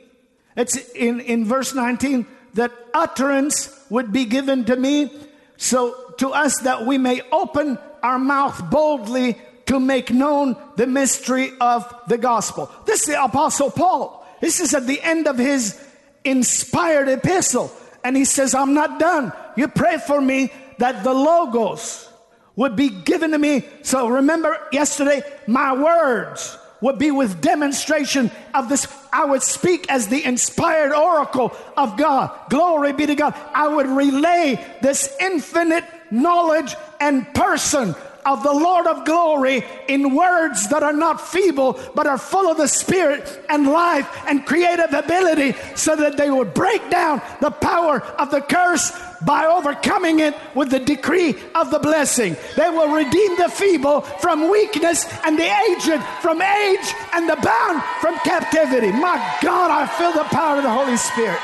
It's 0.57 0.77
in, 0.93 1.21
in 1.21 1.45
verse 1.45 1.75
19 1.75 2.27
that 2.55 2.73
utterance 2.93 3.85
would 3.89 4.13
be 4.13 4.25
given 4.25 4.65
to 4.67 4.77
me, 4.77 5.11
so 5.57 6.15
to 6.19 6.31
us 6.31 6.59
that 6.61 6.85
we 6.85 6.99
may 6.99 7.23
open 7.31 7.79
our 8.03 8.19
mouth 8.19 8.71
boldly 8.71 9.41
to 9.67 9.81
make 9.81 10.11
known 10.11 10.57
the 10.77 10.87
mystery 10.87 11.53
of 11.61 11.95
the 12.09 12.19
gospel. 12.19 12.71
This 12.85 13.03
is 13.03 13.15
the 13.15 13.25
Apostle 13.25 13.71
Paul. 13.71 14.27
This 14.41 14.61
is 14.61 14.75
at 14.75 14.87
the 14.87 15.01
end 15.01 15.27
of 15.29 15.39
his 15.39 15.83
inspired 16.25 17.09
epistle. 17.09 17.73
And 18.05 18.17
he 18.17 18.25
says, 18.25 18.55
I'm 18.55 18.75
not 18.75 18.99
done. 18.99 19.33
You 19.57 19.69
pray 19.69 19.99
for 19.99 20.21
me 20.21 20.53
that 20.83 21.05
the 21.05 21.15
Logos 21.15 22.09
would 22.57 22.75
be 22.75 22.89
given 22.89 23.31
to 23.31 23.39
me. 23.39 23.65
So 23.83 24.09
remember 24.09 24.59
yesterday, 24.73 25.23
my 25.47 25.73
words 25.81 26.59
would 26.81 26.99
be 26.99 27.13
with 27.13 27.41
demonstration 27.41 28.33
of 28.53 28.69
this. 28.69 28.89
I 29.13 29.25
would 29.25 29.45
speak 29.45 29.89
as 29.89 30.09
the 30.09 30.25
inspired 30.25 30.93
oracle 30.93 31.57
of 31.77 31.97
God. 31.97 32.37
Glory 32.51 32.93
be 32.95 33.07
to 33.07 33.15
God. 33.15 33.33
I 33.55 33.69
would 33.69 33.87
relay 33.87 34.59
this 34.83 35.15
infinite 35.21 35.85
knowledge 36.11 36.75
and 37.01 37.33
person 37.33 37.95
of 38.25 38.43
the 38.43 38.53
Lord 38.53 38.87
of 38.87 39.05
glory 39.05 39.65
in 39.89 40.15
words 40.15 40.69
that 40.69 40.83
are 40.83 40.93
not 40.93 41.21
feeble, 41.21 41.79
but 41.95 42.07
are 42.07 42.19
full 42.19 42.51
of 42.51 42.57
the 42.57 42.69
Spirit 42.69 43.45
and 43.49 43.67
life 43.67 44.09
and 44.27 44.47
creative 44.47 44.93
ability, 44.93 45.55
so 45.75 45.97
that 45.97 46.17
they 46.17 46.31
will 46.31 46.45
break 46.45 46.89
down 46.91 47.21
the 47.41 47.51
power 47.51 48.03
of 48.19 48.31
the 48.31 48.41
curse 48.41 48.93
by 49.25 49.47
overcoming 49.47 50.21
it 50.21 50.35
with 50.55 50.71
the 50.71 50.81
decree 50.81 51.35
of 51.55 51.71
the 51.71 51.79
blessing. 51.79 52.37
They 52.57 52.69
will 52.71 52.95
redeem 52.95 53.37
the 53.37 53.49
feeble 53.49 54.01
from 54.01 54.51
weakness 54.51 55.07
and 55.25 55.39
the 55.39 55.45
aged 55.45 56.03
from 56.21 56.43
age 56.43 56.95
and 57.13 57.29
the 57.29 57.37
bound 57.37 57.83
from 58.01 58.19
captivity. 58.21 58.91
My 58.93 59.17
God, 59.43 59.71
I 59.71 59.87
feel 59.87 60.13
the 60.13 60.25
power 60.25 60.57
of 60.57 60.63
the 60.63 60.71
Holy 60.71 60.97
Spirit. 60.97 61.41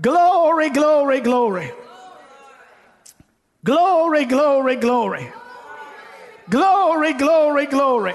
Glory, 0.00 0.70
glory, 0.70 1.20
glory. 1.20 1.72
Glory, 3.64 4.26
glory, 4.26 4.76
glory. 4.76 5.32
Glory, 6.50 7.14
glory, 7.14 7.66
glory. 7.66 8.14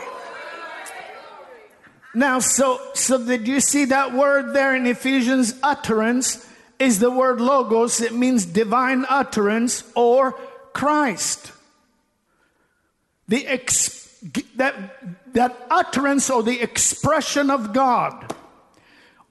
Now, 2.14 2.40
so 2.40 2.80
so 2.94 3.24
did 3.24 3.48
you 3.48 3.60
see 3.60 3.86
that 3.86 4.14
word 4.14 4.54
there 4.54 4.76
in 4.76 4.86
Ephesians? 4.86 5.56
Utterance 5.64 6.48
is 6.78 7.00
the 7.00 7.10
word 7.10 7.42
logos. 7.42 8.00
It 8.00 8.14
means 8.14 8.46
divine 8.46 9.06
utterance 9.10 9.84
or 9.96 10.34
Christ. 10.74 11.52
The 13.28 13.48
ex, 13.48 14.08
that 14.56 14.76
that 15.34 15.68
utterance 15.72 16.30
or 16.30 16.44
the 16.44 16.62
expression 16.62 17.50
of 17.50 17.74
God 17.74 18.36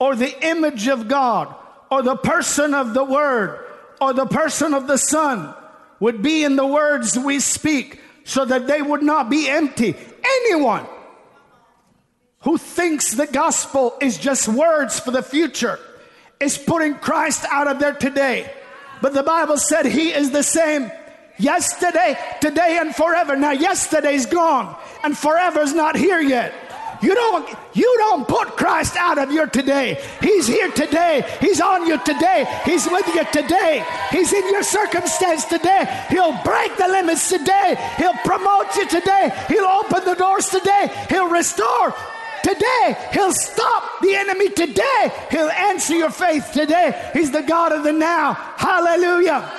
or 0.00 0.16
the 0.16 0.34
image 0.44 0.88
of 0.88 1.06
God 1.08 1.54
or 1.90 2.02
the 2.02 2.16
person 2.16 2.74
of 2.74 2.94
the 2.94 3.04
Word 3.04 3.64
or 4.00 4.12
the 4.12 4.26
person 4.26 4.74
of 4.74 4.86
the 4.86 4.96
Son 4.96 5.54
would 6.00 6.22
be 6.22 6.44
in 6.44 6.56
the 6.56 6.66
words 6.66 7.18
we 7.18 7.40
speak 7.40 8.00
so 8.24 8.44
that 8.44 8.66
they 8.66 8.82
would 8.82 9.02
not 9.02 9.30
be 9.30 9.48
empty. 9.48 9.94
Anyone 10.24 10.86
who 12.40 12.58
thinks 12.58 13.12
the 13.12 13.26
gospel 13.26 13.96
is 14.00 14.18
just 14.18 14.48
words 14.48 15.00
for 15.00 15.10
the 15.10 15.22
future 15.22 15.78
is 16.40 16.56
putting 16.56 16.94
Christ 16.94 17.44
out 17.50 17.66
of 17.66 17.78
there 17.78 17.94
today. 17.94 18.52
But 19.00 19.14
the 19.14 19.22
Bible 19.22 19.56
said 19.56 19.86
he 19.86 20.12
is 20.12 20.30
the 20.30 20.42
same 20.42 20.90
yesterday, 21.38 22.18
today, 22.40 22.78
and 22.80 22.94
forever. 22.94 23.36
Now, 23.36 23.52
yesterday's 23.52 24.26
gone, 24.26 24.76
and 25.02 25.16
forever's 25.16 25.72
not 25.72 25.96
here 25.96 26.20
yet. 26.20 26.52
You 27.00 27.14
don't, 27.14 27.48
you 27.74 27.94
don't 27.98 28.26
put 28.26 28.56
Christ 28.56 28.96
out 28.96 29.18
of 29.18 29.30
your 29.30 29.46
today. 29.46 30.02
He's 30.20 30.46
here 30.46 30.70
today. 30.70 31.24
He's 31.40 31.60
on 31.60 31.86
you 31.86 31.98
today. 32.04 32.46
He's 32.64 32.86
with 32.86 33.06
you 33.14 33.24
today. 33.32 33.84
He's 34.10 34.32
in 34.32 34.50
your 34.50 34.62
circumstance 34.62 35.44
today. 35.44 35.84
He'll 36.10 36.36
break 36.42 36.76
the 36.76 36.88
limits 36.88 37.28
today. 37.28 37.76
He'll 37.96 38.18
promote 38.24 38.74
you 38.76 38.88
today. 38.88 39.32
He'll 39.48 39.64
open 39.64 40.04
the 40.04 40.14
doors 40.14 40.48
today. 40.48 40.90
He'll 41.08 41.28
restore 41.28 41.94
today. 42.42 42.96
He'll 43.12 43.32
stop 43.32 44.00
the 44.02 44.14
enemy 44.14 44.50
today. 44.50 45.12
He'll 45.30 45.50
answer 45.50 45.94
your 45.94 46.10
faith 46.10 46.50
today. 46.52 47.10
He's 47.12 47.30
the 47.30 47.42
God 47.42 47.72
of 47.72 47.84
the 47.84 47.92
now. 47.92 48.34
Hallelujah. 48.34 49.50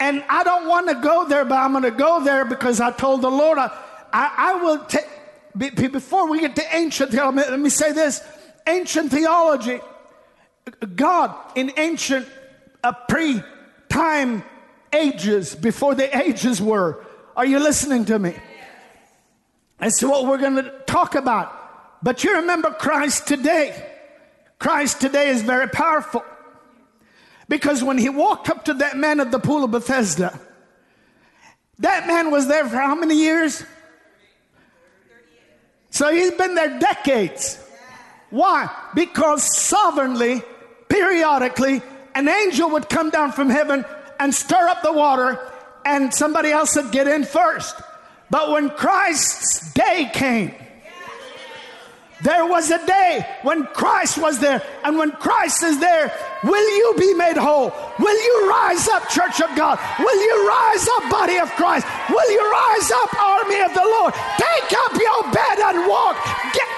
And 0.00 0.22
I 0.28 0.44
don't 0.44 0.68
want 0.68 0.88
to 0.88 0.94
go 0.94 1.26
there, 1.26 1.44
but 1.44 1.56
I'm 1.56 1.72
going 1.72 1.84
to 1.84 1.90
go 1.90 2.22
there 2.22 2.44
because 2.44 2.80
I 2.80 2.92
told 2.92 3.22
the 3.22 3.30
Lord 3.30 3.58
I, 3.58 3.66
I, 4.12 4.34
I 4.36 4.62
will 4.62 4.78
take 4.84 5.06
before 5.58 6.28
we 6.28 6.40
get 6.40 6.56
to 6.56 6.76
ancient 6.76 7.10
theology, 7.10 7.50
let 7.50 7.60
me 7.60 7.70
say 7.70 7.92
this 7.92 8.22
ancient 8.66 9.10
theology, 9.10 9.80
God 10.94 11.34
in 11.56 11.72
ancient 11.76 12.28
uh, 12.84 12.92
pre 13.08 13.42
time 13.88 14.44
ages, 14.92 15.54
before 15.54 15.94
the 15.94 16.16
ages 16.16 16.60
were. 16.60 17.04
Are 17.36 17.46
you 17.46 17.58
listening 17.58 18.04
to 18.06 18.18
me? 18.18 18.34
That's 19.78 20.02
what 20.02 20.26
we're 20.26 20.38
going 20.38 20.56
to 20.56 20.74
talk 20.86 21.14
about. 21.14 21.54
But 22.02 22.24
you 22.24 22.36
remember 22.36 22.70
Christ 22.70 23.26
today. 23.26 23.94
Christ 24.58 25.00
today 25.00 25.28
is 25.28 25.42
very 25.42 25.68
powerful. 25.68 26.24
Because 27.48 27.82
when 27.82 27.96
he 27.96 28.08
walked 28.08 28.50
up 28.50 28.64
to 28.66 28.74
that 28.74 28.96
man 28.96 29.20
at 29.20 29.30
the 29.30 29.38
pool 29.38 29.64
of 29.64 29.70
Bethesda, 29.70 30.38
that 31.78 32.06
man 32.06 32.30
was 32.30 32.48
there 32.48 32.68
for 32.68 32.76
how 32.76 32.94
many 32.94 33.14
years? 33.14 33.62
So 35.98 36.14
he's 36.14 36.30
been 36.30 36.54
there 36.54 36.78
decades. 36.78 37.58
Why? 38.30 38.70
Because 38.94 39.42
sovereignly, 39.42 40.42
periodically, 40.88 41.82
an 42.14 42.28
angel 42.28 42.70
would 42.70 42.88
come 42.88 43.10
down 43.10 43.32
from 43.32 43.50
heaven 43.50 43.84
and 44.20 44.32
stir 44.32 44.68
up 44.68 44.82
the 44.84 44.92
water, 44.92 45.40
and 45.84 46.14
somebody 46.14 46.52
else 46.52 46.76
would 46.76 46.92
get 46.92 47.08
in 47.08 47.24
first. 47.24 47.74
But 48.30 48.52
when 48.52 48.70
Christ's 48.70 49.72
day 49.74 50.08
came, 50.14 50.54
there 52.20 52.46
was 52.46 52.70
a 52.70 52.84
day 52.84 53.24
when 53.42 53.64
Christ 53.66 54.18
was 54.18 54.40
there, 54.40 54.62
and 54.84 54.98
when 54.98 55.12
Christ 55.12 55.62
is 55.62 55.78
there, 55.78 56.12
will 56.42 56.76
you 56.76 56.94
be 56.98 57.14
made 57.14 57.36
whole? 57.36 57.72
Will 57.98 58.24
you 58.24 58.50
rise 58.50 58.88
up, 58.88 59.08
Church 59.08 59.40
of 59.40 59.54
God? 59.56 59.78
Will 59.98 60.22
you 60.26 60.48
rise 60.48 60.88
up, 60.96 61.10
body 61.10 61.38
of 61.38 61.48
Christ? 61.50 61.86
Will 62.10 62.30
you 62.30 62.50
rise 62.50 62.90
up, 62.90 63.14
army 63.22 63.60
of 63.60 63.74
the 63.74 63.84
Lord? 63.84 64.14
Take 64.36 64.72
up 64.78 64.92
your 64.94 65.32
bed 65.32 65.58
and 65.60 65.88
walk. 65.88 66.16
Get. 66.52 66.68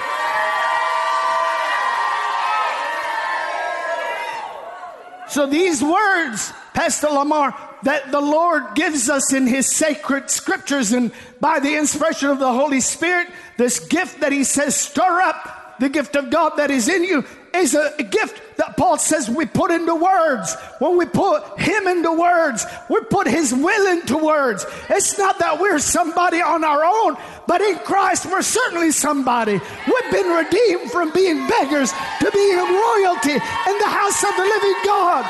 So 5.31 5.47
these 5.47 5.83
words, 5.83 6.53
Pastor 6.75 7.09
Lamar, 7.09 7.57
that 7.85 8.11
the 8.11 8.21
Lord 8.21 8.75
gives 8.75 9.09
us 9.09 9.33
in 9.33 9.47
His 9.47 9.75
sacred 9.75 10.29
scriptures 10.29 10.93
and 10.93 11.13
by 11.41 11.61
the 11.61 11.77
inspiration 11.77 12.29
of 12.31 12.39
the 12.39 12.53
Holy 12.53 12.81
Spirit, 12.81 13.29
this 13.61 13.79
gift 13.79 14.21
that 14.21 14.33
He 14.33 14.43
says, 14.43 14.75
stir 14.75 15.21
up 15.21 15.77
the 15.79 15.91
gift 15.91 16.17
of 16.17 16.31
God 16.31 16.57
that 16.57 16.71
is 16.71 16.89
in 16.89 17.05
you, 17.05 17.25
is 17.55 17.75
a, 17.75 17.93
gift 18.03 18.57
that 18.57 18.77
Paul 18.77 18.97
says 18.97 19.29
we 19.29 19.45
put 19.45 19.71
into 19.71 19.95
words. 19.95 20.57
When 20.79 20.97
we 20.97 21.05
put 21.05 21.61
Him 21.61 21.87
into 21.87 22.13
words, 22.13 22.65
we 22.89 23.01
put 23.11 23.27
His 23.27 23.53
will 23.53 23.87
into 23.93 24.17
words. 24.17 24.65
It's 24.89 25.19
not 25.19 25.39
that 25.41 25.61
we're 25.61 25.79
somebody 25.79 26.41
on 26.41 26.65
our 26.65 26.85
own, 26.85 27.17
but 27.47 27.61
in 27.61 27.77
Christ 27.81 28.27
we're 28.27 28.41
certainly 28.41 28.93
somebody. 28.93 29.53
We've 29.53 30.11
been 30.11 30.31
redeemed 30.31 30.91
from 30.91 31.13
being 31.13 31.47
beggars 31.47 31.93
to 31.93 32.31
being 32.33 32.57
royalty 32.57 33.37
in 33.37 33.77
the 33.77 33.93
house 33.93 34.25
of 34.25 34.37
the 34.37 34.47
living 34.57 34.77
God. 34.85 35.29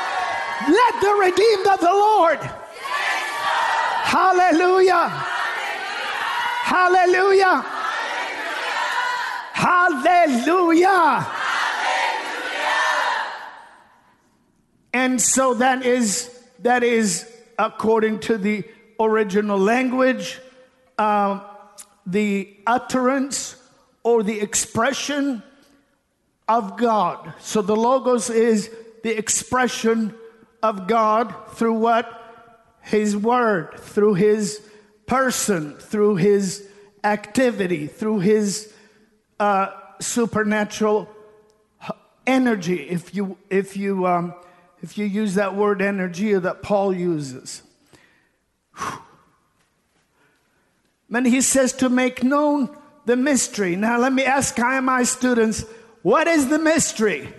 Let 0.71 1.01
the 1.01 1.13
redeemed 1.19 1.67
of 1.67 1.79
the 1.81 1.91
Lord. 1.91 2.39
Hallelujah. 4.07 5.09
Hallelujah. 6.63 7.80
Hallelujah. 9.53 11.27
And 14.93 15.21
so 15.21 15.53
that 15.55 15.85
is 15.85 16.37
that 16.59 16.83
is 16.83 17.31
according 17.57 18.19
to 18.19 18.37
the 18.37 18.63
original 18.99 19.57
language, 19.57 20.39
uh, 20.97 21.41
the 22.05 22.55
utterance 22.67 23.55
or 24.03 24.23
the 24.23 24.39
expression 24.39 25.43
of 26.47 26.77
God. 26.77 27.33
So 27.39 27.61
the 27.61 27.75
logos 27.75 28.29
is 28.29 28.69
the 29.03 29.17
expression 29.17 30.13
of 30.61 30.87
God 30.87 31.33
through 31.53 31.75
what? 31.75 32.17
His 32.81 33.15
word, 33.15 33.79
through 33.79 34.15
his 34.15 34.61
person, 35.05 35.77
through 35.77 36.15
his 36.15 36.67
activity, 37.03 37.87
through 37.87 38.19
his 38.19 38.70
uh, 39.41 39.73
supernatural 39.99 41.09
energy. 42.27 42.79
If 42.87 43.15
you, 43.15 43.39
if, 43.49 43.75
you, 43.75 44.05
um, 44.05 44.35
if 44.83 44.99
you 44.99 45.05
use 45.05 45.33
that 45.33 45.55
word 45.55 45.81
energy 45.81 46.33
that 46.33 46.61
Paul 46.61 46.93
uses. 46.93 47.63
And 51.13 51.25
he 51.25 51.41
says 51.41 51.73
to 51.73 51.89
make 51.89 52.23
known 52.23 52.69
the 53.05 53.15
mystery. 53.15 53.75
Now, 53.75 53.97
let 53.97 54.13
me 54.13 54.23
ask 54.23 54.55
IMI 54.55 55.07
students 55.07 55.65
what 56.03 56.27
is 56.27 56.47
the 56.47 56.59
mystery? 56.59 57.33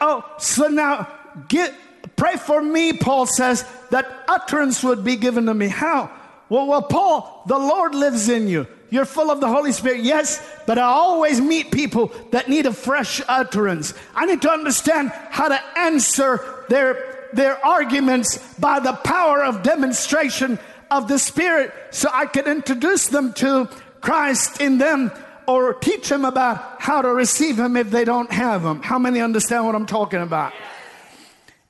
Oh, 0.00 0.24
so 0.38 0.68
now 0.68 1.06
get 1.48 1.74
pray 2.16 2.36
for 2.36 2.62
me, 2.62 2.94
Paul 2.94 3.26
says, 3.26 3.64
that 3.90 4.06
utterance 4.26 4.82
would 4.82 5.04
be 5.04 5.16
given 5.16 5.46
to 5.46 5.54
me. 5.54 5.68
How? 5.68 6.10
Well, 6.48 6.66
well, 6.66 6.82
Paul, 6.82 7.42
the 7.46 7.58
Lord 7.58 7.94
lives 7.94 8.28
in 8.28 8.48
you. 8.48 8.66
You're 8.90 9.04
full 9.04 9.30
of 9.30 9.40
the 9.40 9.48
Holy 9.48 9.72
Spirit, 9.72 10.00
yes, 10.00 10.42
but 10.66 10.78
I 10.78 10.82
always 10.82 11.40
meet 11.40 11.70
people 11.70 12.10
that 12.30 12.48
need 12.48 12.64
a 12.64 12.72
fresh 12.72 13.20
utterance. 13.28 13.92
I 14.14 14.24
need 14.24 14.40
to 14.42 14.50
understand 14.50 15.10
how 15.10 15.48
to 15.48 15.78
answer 15.78 16.64
their, 16.70 17.28
their 17.34 17.64
arguments 17.64 18.38
by 18.54 18.80
the 18.80 18.94
power 18.94 19.44
of 19.44 19.62
demonstration 19.62 20.58
of 20.90 21.06
the 21.06 21.18
Spirit 21.18 21.72
so 21.90 22.08
I 22.12 22.24
can 22.24 22.46
introduce 22.46 23.08
them 23.08 23.34
to 23.34 23.68
Christ 24.00 24.60
in 24.60 24.78
them 24.78 25.12
or 25.46 25.74
teach 25.74 26.08
them 26.08 26.24
about 26.24 26.80
how 26.80 27.02
to 27.02 27.08
receive 27.08 27.58
Him 27.58 27.76
if 27.76 27.90
they 27.90 28.04
don't 28.04 28.32
have 28.32 28.64
Him. 28.64 28.80
How 28.80 28.98
many 28.98 29.20
understand 29.20 29.66
what 29.66 29.74
I'm 29.74 29.86
talking 29.86 30.22
about? 30.22 30.54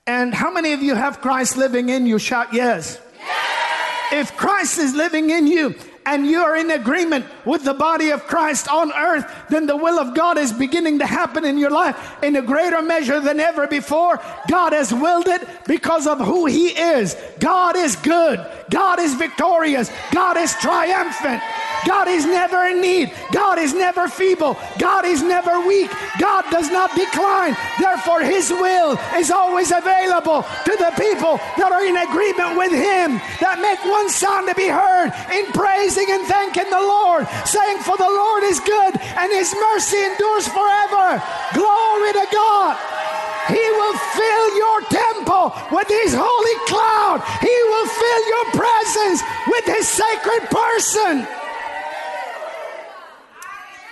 And 0.07 0.33
how 0.33 0.51
many 0.51 0.71
of 0.71 0.81
you 0.81 0.95
have 0.95 1.21
Christ 1.21 1.57
living 1.57 1.89
in 1.89 2.05
you? 2.05 2.17
Shout 2.17 2.53
yes. 2.53 2.99
If 4.11 4.35
Christ 4.37 4.79
is 4.79 4.95
living 4.95 5.29
in 5.29 5.47
you, 5.47 5.75
and 6.05 6.25
you 6.25 6.39
are 6.39 6.55
in 6.55 6.71
agreement 6.71 7.25
with 7.45 7.63
the 7.63 7.73
body 7.73 8.09
of 8.09 8.23
Christ 8.23 8.67
on 8.67 8.91
earth, 8.93 9.31
then 9.49 9.67
the 9.67 9.77
will 9.77 9.99
of 9.99 10.15
God 10.15 10.39
is 10.39 10.51
beginning 10.51 10.99
to 10.99 11.05
happen 11.05 11.45
in 11.45 11.57
your 11.57 11.69
life 11.69 12.23
in 12.23 12.35
a 12.35 12.41
greater 12.41 12.81
measure 12.81 13.19
than 13.19 13.39
ever 13.39 13.67
before. 13.67 14.19
God 14.49 14.73
has 14.73 14.91
willed 14.91 15.27
it 15.27 15.47
because 15.67 16.07
of 16.07 16.19
who 16.19 16.47
He 16.47 16.69
is. 16.69 17.15
God 17.39 17.75
is 17.75 17.95
good. 17.97 18.43
God 18.71 18.99
is 18.99 19.13
victorious. 19.13 19.91
God 20.11 20.37
is 20.37 20.53
triumphant. 20.55 21.43
God 21.85 22.07
is 22.07 22.25
never 22.25 22.65
in 22.65 22.81
need. 22.81 23.13
God 23.31 23.57
is 23.59 23.73
never 23.73 24.07
feeble. 24.07 24.57
God 24.77 25.05
is 25.05 25.21
never 25.21 25.65
weak. 25.65 25.91
God 26.19 26.45
does 26.51 26.69
not 26.69 26.93
decline. 26.95 27.55
Therefore, 27.79 28.21
His 28.21 28.49
will 28.51 28.97
is 29.15 29.31
always 29.31 29.71
available 29.71 30.43
to 30.43 30.73
the 30.75 30.91
people 30.99 31.37
that 31.57 31.71
are 31.71 31.85
in 31.85 31.97
agreement 31.97 32.57
with 32.57 32.73
Him, 32.73 33.21
that 33.39 33.63
make 33.63 33.79
one 33.85 34.09
sound 34.09 34.47
to 34.49 34.55
be 34.55 34.67
heard 34.67 35.11
in 35.31 35.45
praising 35.55 36.07
and 36.11 36.25
thanking 36.27 36.69
the 36.69 36.83
Lord, 36.83 37.27
saying, 37.47 37.79
For 37.83 37.97
the 37.97 38.09
Lord 38.09 38.43
is 38.43 38.59
good 38.59 38.93
and 38.99 39.31
His 39.31 39.53
mercy 39.55 39.99
endures 40.03 40.47
forever. 40.51 41.21
Glory 41.55 42.11
to 42.13 42.27
God. 42.31 42.75
He 43.49 43.65
will 43.81 43.97
fill 44.13 44.47
your 44.55 44.79
temple 44.93 45.55
with 45.73 45.89
His 45.89 46.13
holy 46.13 46.57
cloud. 46.69 47.23
He 47.41 47.55
will 47.71 47.87
fill 47.89 48.23
your 48.29 48.45
presence 48.53 49.19
with 49.47 49.65
His 49.65 49.87
sacred 49.87 50.43
person. 50.53 51.25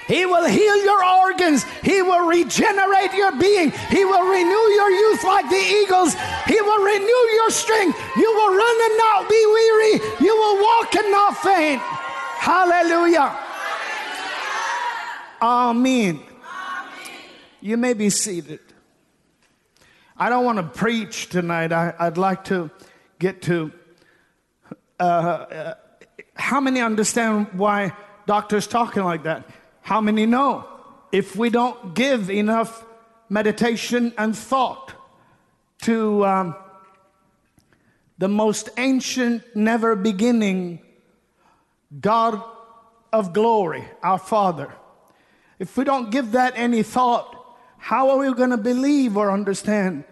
He 0.08 0.26
will 0.26 0.46
heal 0.46 0.84
your 0.84 1.04
organs. 1.04 1.66
He 1.84 2.02
will 2.02 2.26
regenerate 2.28 3.14
your 3.14 3.34
being. 3.34 3.72
He 3.90 4.06
will 4.06 4.24
renew 4.24 4.66
your 4.80 4.90
youth 4.90 5.24
like 5.24 5.50
the 5.50 5.84
eagles. 5.84 6.16
He 6.48 6.62
will 6.62 6.84
renew 6.84 7.24
your 7.36 7.50
strength. 7.50 8.00
You 8.16 8.32
will 8.34 8.56
run 8.56 8.78
and 8.90 8.98
not 8.98 9.30
be 9.30 9.46
weary. 9.46 9.94
You 10.26 10.36
will 10.36 10.64
walk 10.64 10.96
and 10.96 11.12
not 11.12 11.38
faint. 11.38 11.82
Hallelujah. 11.82 13.38
Amen. 15.42 16.20
Amen. 16.20 16.26
You 17.60 17.78
may 17.78 17.94
be 17.94 18.10
seated. 18.10 18.60
I 20.18 20.30
don't 20.30 20.46
want 20.46 20.58
to 20.58 20.64
preach 20.64 21.30
tonight. 21.30 21.72
I, 21.72 21.94
would 22.00 22.18
like 22.18 22.46
to 22.46 22.72
get 23.20 23.42
to 23.44 23.72
uh, 25.00 25.04
uh, 25.04 25.74
how 26.36 26.60
many 26.60 26.82
understand 26.82 27.48
why 27.54 27.94
doctors 28.26 28.66
talking 28.68 29.04
like 29.04 29.24
that? 29.24 29.46
How 29.88 30.02
many 30.02 30.26
know? 30.26 30.68
If 31.14 31.38
we 31.38 31.50
don't 31.50 31.96
give 31.96 32.30
enough 32.30 32.84
meditation 33.30 34.14
and 34.18 34.38
thought 34.38 34.94
to 35.84 36.26
um, 36.26 36.56
the 38.18 38.28
most 38.28 38.68
ancient, 38.76 39.44
never 39.56 39.96
beginning 39.96 40.82
God 42.02 42.42
of 43.14 43.32
glory, 43.32 43.88
our 44.04 44.20
Father, 44.20 44.74
if 45.58 45.78
we 45.78 45.86
don't 45.86 46.12
give 46.12 46.34
that 46.34 46.52
any 46.58 46.84
thought, 46.84 47.56
how 47.78 48.10
are 48.10 48.18
we 48.18 48.34
going 48.34 48.50
to 48.50 48.58
believe 48.58 49.16
or 49.16 49.32
understand 49.32 50.04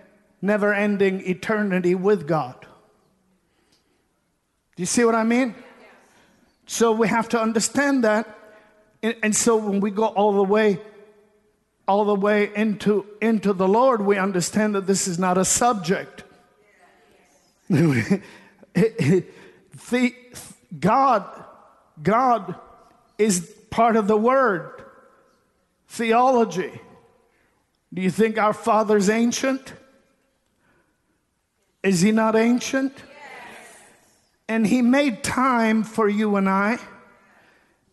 never 0.41 0.73
ending 0.73 1.19
eternity 1.27 1.95
with 1.95 2.25
God? 2.25 2.55
Do 4.77 4.81
you 4.81 4.85
see 4.85 5.03
what 5.03 5.15
I 5.15 5.25
mean? 5.25 5.53
So 6.65 6.93
we 6.93 7.09
have 7.09 7.27
to 7.27 7.41
understand 7.41 8.05
that 8.05 8.44
and, 9.05 9.15
and 9.21 9.35
so 9.35 9.55
when 9.55 9.81
we 9.81 9.91
go 9.91 10.05
all 10.05 10.33
the 10.33 10.43
way, 10.43 10.79
all 11.87 12.05
the 12.05 12.15
way 12.15 12.49
into, 12.55 13.05
into 13.21 13.53
the 13.53 13.67
Lord, 13.67 14.01
we 14.01 14.17
understand 14.17 14.73
that 14.73 14.87
this 14.87 15.07
is 15.07 15.19
not 15.19 15.37
a 15.37 15.45
subject. 15.45 16.23
the, 17.69 18.23
God, 20.79 21.45
God 22.01 22.55
is 23.19 23.41
part 23.69 23.95
of 23.95 24.07
the 24.07 24.17
Word, 24.17 24.83
theology. 25.87 26.81
Do 27.93 28.01
you 28.01 28.09
think 28.09 28.39
our 28.39 28.53
Father's 28.53 29.07
ancient? 29.07 29.71
Is 31.83 32.01
he 32.01 32.11
not 32.11 32.35
ancient? 32.35 32.93
Yes. 32.97 33.07
And 34.49 34.65
he 34.65 34.81
made 34.81 35.23
time 35.23 35.83
for 35.83 36.09
you 36.09 36.37
and 36.37 36.49
I 36.49 36.79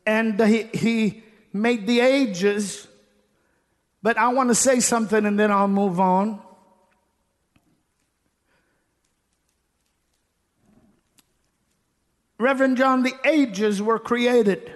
and 0.07 0.41
he, 0.41 0.63
he 0.75 1.23
made 1.53 1.87
the 1.87 2.01
ages. 2.01 2.87
But 4.03 4.19
I 4.19 4.29
want 4.29 4.51
to 4.51 4.55
say 4.55 4.81
something 4.81 5.25
and 5.25 5.39
then 5.39 5.51
I'll 5.51 5.69
move 5.69 6.01
on. 6.01 6.41
Reverend 12.39 12.77
John, 12.77 13.05
the 13.05 13.15
ages 13.25 13.81
were 13.81 14.01
created. 14.01 14.73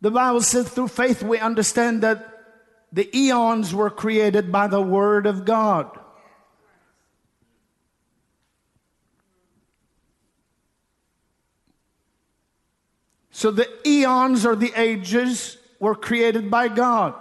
The 0.00 0.12
Bible 0.12 0.40
says 0.40 0.68
through 0.68 0.88
faith 0.88 1.22
we 1.22 1.38
understand 1.38 2.02
that 2.02 2.28
the 2.92 3.08
eons 3.16 3.74
were 3.74 3.90
created 3.90 4.52
by 4.52 4.68
the 4.68 4.80
Word 4.80 5.26
of 5.26 5.44
God. 5.44 5.98
So 13.32 13.50
the 13.50 13.68
eons 13.88 14.46
or 14.46 14.54
the 14.54 14.72
ages 14.76 15.56
were 15.80 15.94
created 15.94 16.50
by 16.50 16.68
God. 16.68 17.14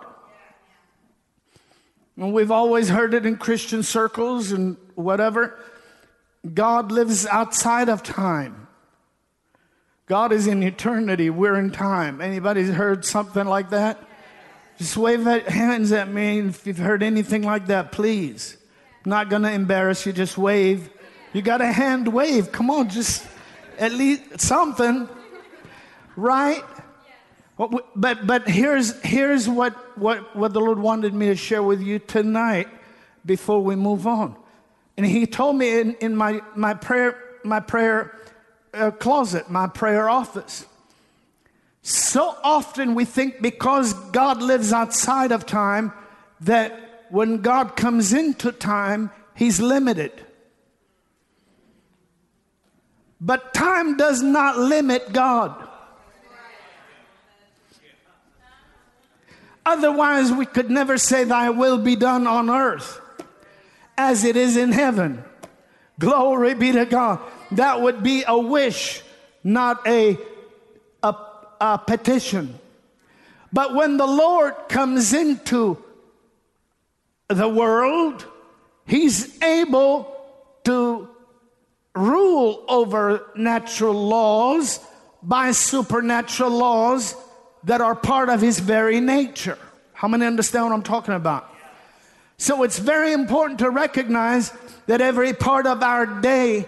And 2.18 2.34
we've 2.34 2.52
always 2.52 2.90
heard 2.90 3.14
it 3.14 3.26
in 3.26 3.38
Christian 3.38 3.82
circles 3.82 4.52
and 4.52 4.78
whatever. 4.94 5.58
God 6.54 6.92
lives 6.92 7.26
outside 7.26 7.90
of 7.90 8.04
time. 8.04 8.68
God 10.06 10.34
is 10.34 10.46
in 10.46 10.62
eternity. 10.62 11.30
We're 11.30 11.56
in 11.56 11.72
time. 11.72 12.20
Anybody 12.20 12.64
heard 12.64 13.06
something 13.06 13.48
like 13.48 13.70
that? 13.70 13.98
Just 14.78 14.98
wave 14.98 15.24
hands 15.24 15.92
at 15.94 16.10
me 16.10 16.40
if 16.40 16.68
you've 16.68 16.78
heard 16.78 17.02
anything 17.02 17.44
like 17.44 17.68
that, 17.68 17.92
please. 17.92 18.58
I'm 19.06 19.10
not 19.10 19.30
going 19.30 19.44
to 19.44 19.52
embarrass 19.52 20.06
you. 20.06 20.12
Just 20.12 20.38
wave. 20.38 20.90
You 21.34 21.42
got 21.42 21.62
a 21.62 21.72
hand 21.72 22.10
wave. 22.10 22.52
Come 22.52 22.70
on, 22.70 22.90
just 22.90 23.26
at 23.80 23.94
least 23.94 24.42
something 24.42 25.08
right? 26.22 26.64
But 27.58 28.26
but 28.26 28.48
here's 28.48 29.00
here's 29.02 29.48
what, 29.48 29.74
what, 29.98 30.36
what 30.36 30.54
the 30.54 30.60
Lord 30.60 30.80
wanted 30.80 31.14
me 31.14 31.28
to 31.28 31.36
share 31.36 31.62
with 31.62 31.82
you 31.82 32.00
tonight 32.00 32.68
before 33.26 33.62
we 33.62 33.76
move 33.76 34.08
on. 34.08 34.36
And 34.98 35.06
he 35.06 35.26
told 35.26 35.56
me 35.56 35.80
in, 35.80 35.96
in 35.96 36.16
my, 36.16 36.42
my 36.56 36.74
prayer, 36.74 37.18
my 37.44 37.60
prayer 37.60 38.18
uh, 38.74 38.92
closet, 38.92 39.50
my 39.50 39.68
prayer 39.68 40.10
office. 40.10 40.66
So 41.82 42.36
often 42.44 42.94
we 42.94 43.06
think 43.06 43.42
because 43.42 43.94
God 44.12 44.42
lives 44.42 44.72
outside 44.72 45.32
of 45.32 45.46
time 45.46 45.94
that 46.42 47.06
when 47.10 47.38
God 47.38 47.76
comes 47.76 48.14
into 48.14 48.52
time, 48.52 49.12
he's 49.36 49.60
limited. 49.60 50.12
But 53.20 53.54
time 53.54 53.98
does 53.98 54.22
not 54.22 54.58
limit 54.58 55.14
God. 55.14 55.68
Otherwise, 59.66 60.32
we 60.32 60.46
could 60.46 60.72
never 60.72 60.98
say, 60.98 61.24
Thy 61.24 61.50
will 61.50 61.78
be 61.78 61.96
done 61.96 62.28
on 62.28 62.50
earth 62.50 63.00
as 63.98 64.24
it 64.24 64.36
is 64.36 64.58
in 64.58 64.72
heaven. 64.72 65.24
Glory 66.00 66.56
be 66.56 66.72
to 66.72 66.86
God. 66.86 67.20
That 67.52 67.82
would 67.82 68.02
be 68.02 68.24
a 68.28 68.38
wish, 68.38 69.04
not 69.44 69.86
a, 69.88 70.18
a, 71.04 71.16
a 71.60 71.78
petition. 71.78 72.58
But 73.54 73.76
when 73.76 73.98
the 73.98 74.08
Lord 74.08 74.56
comes 74.70 75.14
into 75.14 75.78
the 77.28 77.48
world, 77.48 78.26
He's 78.88 79.42
able 79.44 80.16
to 80.64 81.08
rule 81.94 82.66
over 82.68 83.28
natural 83.36 83.94
laws 83.94 84.80
by 85.22 85.52
supernatural 85.52 86.50
laws 86.50 87.16
that 87.64 87.82
are 87.82 87.96
part 87.96 88.30
of 88.30 88.42
his 88.42 88.60
very 88.60 89.00
nature. 89.00 89.58
How 89.94 90.08
many 90.08 90.26
understand 90.26 90.66
what 90.66 90.74
I'm 90.74 90.84
talking 90.84 91.14
about? 91.14 91.48
So 92.38 92.64
it's 92.64 92.80
very 92.80 93.14
important 93.14 93.60
to 93.60 93.70
recognize 93.70 94.52
that 94.88 95.00
every 95.00 95.34
part 95.34 95.68
of 95.68 95.84
our 95.84 96.06
day 96.06 96.66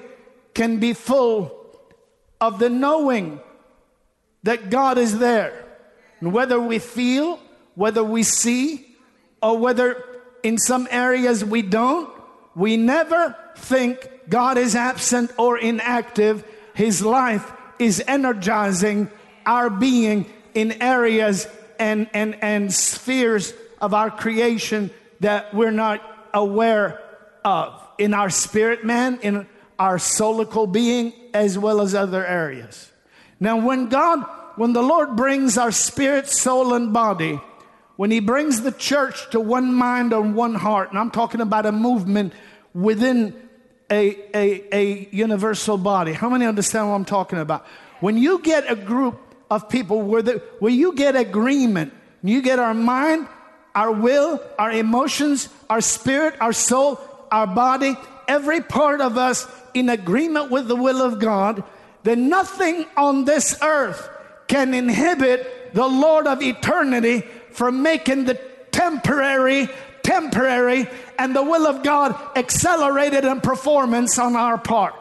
can 0.53 0.79
be 0.79 0.93
full 0.93 1.59
of 2.39 2.59
the 2.59 2.69
knowing 2.69 3.39
that 4.43 4.69
God 4.69 4.97
is 4.97 5.17
there. 5.17 5.65
And 6.19 6.31
whether 6.31 6.59
we 6.59 6.77
feel, 6.77 7.39
whether 7.73 8.03
we 8.03 8.21
see, 8.21 8.85
or 9.41 9.57
whether 9.57 10.03
in 10.43 10.57
some 10.57 10.87
areas 10.91 11.43
we 11.43 11.61
don't, 11.61 12.09
we 12.55 12.77
never 12.77 13.35
think 13.57 14.07
God 14.29 14.57
is 14.57 14.75
absent 14.75 15.31
or 15.37 15.57
inactive. 15.57 16.45
His 16.75 17.01
life 17.01 17.51
is 17.79 18.03
energizing 18.07 19.09
our 19.45 19.69
being 19.69 20.31
in 20.53 20.81
areas 20.81 21.47
and, 21.79 22.09
and, 22.13 22.35
and 22.43 22.73
spheres 22.73 23.53
of 23.81 23.93
our 23.93 24.09
creation 24.09 24.89
that 25.19 25.53
we're 25.53 25.71
not 25.71 26.01
aware 26.33 27.01
of 27.43 27.79
in 27.97 28.13
our 28.13 28.29
spirit 28.29 28.83
man, 28.83 29.19
in 29.21 29.47
our 29.77 29.97
soulical 29.97 30.71
being, 30.71 31.13
as 31.33 31.57
well 31.57 31.81
as 31.81 31.95
other 31.95 32.25
areas. 32.25 32.91
Now, 33.39 33.57
when 33.57 33.89
God, 33.89 34.23
when 34.55 34.73
the 34.73 34.81
Lord 34.81 35.15
brings 35.15 35.57
our 35.57 35.71
spirit, 35.71 36.27
soul, 36.27 36.73
and 36.73 36.93
body, 36.93 37.39
when 37.95 38.11
He 38.11 38.19
brings 38.19 38.61
the 38.61 38.71
church 38.71 39.29
to 39.31 39.39
one 39.39 39.73
mind 39.73 40.13
and 40.13 40.35
one 40.35 40.55
heart, 40.55 40.89
and 40.89 40.99
I'm 40.99 41.11
talking 41.11 41.41
about 41.41 41.65
a 41.65 41.71
movement 41.71 42.33
within 42.73 43.35
a, 43.91 44.17
a, 44.35 44.75
a 44.75 45.09
universal 45.11 45.77
body. 45.77 46.13
How 46.13 46.29
many 46.29 46.45
understand 46.45 46.89
what 46.89 46.95
I'm 46.95 47.05
talking 47.05 47.39
about? 47.39 47.65
When 47.99 48.17
you 48.17 48.39
get 48.39 48.69
a 48.71 48.75
group 48.75 49.32
of 49.53 49.69
people 49.69 50.01
where, 50.01 50.21
the, 50.21 50.41
where 50.59 50.71
you 50.71 50.93
get 50.93 51.15
agreement, 51.15 51.93
you 52.23 52.41
get 52.41 52.59
our 52.59 52.73
mind, 52.73 53.27
our 53.75 53.91
will, 53.91 54.41
our 54.57 54.71
emotions, 54.71 55.49
our 55.69 55.81
spirit, 55.81 56.35
our 56.39 56.53
soul, 56.53 56.99
our 57.31 57.47
body, 57.47 57.95
every 58.27 58.61
part 58.61 59.01
of 59.01 59.17
us 59.17 59.47
in 59.73 59.89
agreement 59.89 60.51
with 60.51 60.67
the 60.67 60.75
will 60.75 61.01
of 61.01 61.19
God, 61.19 61.63
then 62.03 62.29
nothing 62.29 62.85
on 62.95 63.25
this 63.25 63.55
earth 63.61 64.09
can 64.47 64.73
inhibit 64.73 65.73
the 65.73 65.87
Lord 65.87 66.27
of 66.27 66.41
eternity 66.41 67.21
from 67.51 67.81
making 67.81 68.25
the 68.25 68.35
temporary 68.71 69.69
temporary 70.03 70.85
and 71.17 71.35
the 71.35 71.41
will 71.41 71.65
of 71.65 71.81
God 71.81 72.15
accelerated 72.35 73.23
in 73.23 73.41
performance 73.41 74.19
on 74.19 74.35
our 74.35 74.57
part 74.57 74.95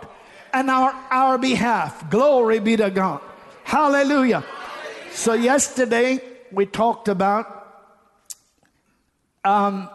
and 0.53 0.71
our, 0.71 0.93
our 1.11 1.39
behalf. 1.39 2.09
Glory 2.09 2.61
be 2.61 2.77
to 2.77 2.91
God. 2.91 3.21
Hallelujah. 3.65 4.45
So, 5.13 5.35
yesterday 5.35 6.21
we 6.51 6.67
talked 6.67 7.09
about 7.09 7.59
um, 9.45 9.89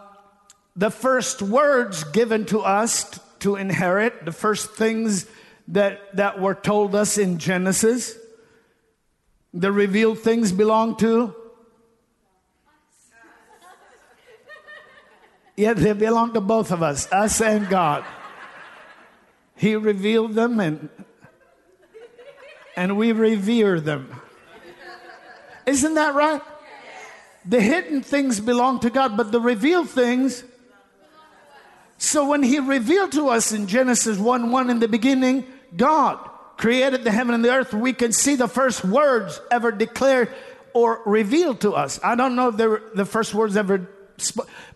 the 0.76 0.90
first 0.90 1.42
words 1.42 2.04
given 2.04 2.44
to 2.46 2.60
us 2.60 3.18
to 3.40 3.56
inherit, 3.56 4.24
the 4.24 4.32
first 4.32 4.72
things 4.72 5.26
that, 5.68 6.16
that 6.16 6.40
were 6.40 6.54
told 6.54 6.94
us 6.94 7.18
in 7.18 7.38
Genesis. 7.38 8.16
The 9.54 9.72
revealed 9.72 10.18
things 10.18 10.52
belong 10.52 10.96
to 10.96 11.34
Yet 15.58 15.76
they 15.78 15.92
belong 15.92 16.34
to 16.34 16.40
both 16.40 16.70
of 16.70 16.84
us, 16.84 17.10
us 17.10 17.40
and 17.40 17.68
God. 17.68 18.04
He 19.56 19.74
revealed 19.74 20.34
them 20.34 20.60
and, 20.60 20.88
and 22.78 22.96
we 22.96 23.10
revere 23.10 23.80
them. 23.80 24.08
Isn't 25.66 25.94
that 25.94 26.14
right? 26.14 26.40
The 27.44 27.60
hidden 27.60 28.02
things 28.02 28.38
belong 28.38 28.78
to 28.80 28.90
God, 28.90 29.16
but 29.16 29.32
the 29.32 29.40
revealed 29.40 29.90
things. 29.90 30.44
So 31.98 32.28
when 32.28 32.44
He 32.44 32.60
revealed 32.60 33.10
to 33.12 33.30
us 33.30 33.50
in 33.50 33.66
Genesis 33.66 34.16
1 34.16 34.52
1 34.52 34.70
in 34.70 34.78
the 34.78 34.86
beginning, 34.86 35.44
God 35.76 36.18
created 36.56 37.02
the 37.02 37.10
heaven 37.10 37.34
and 37.34 37.44
the 37.44 37.50
earth, 37.50 37.74
we 37.74 37.92
can 37.92 38.12
see 38.12 38.36
the 38.36 38.48
first 38.48 38.84
words 38.84 39.40
ever 39.50 39.72
declared 39.72 40.32
or 40.72 41.02
revealed 41.04 41.60
to 41.62 41.72
us. 41.72 41.98
I 42.04 42.14
don't 42.14 42.36
know 42.36 42.48
if 42.48 42.56
they 42.56 42.66
were 42.68 42.82
the 42.94 43.04
first 43.04 43.34
words 43.34 43.56
ever 43.56 43.88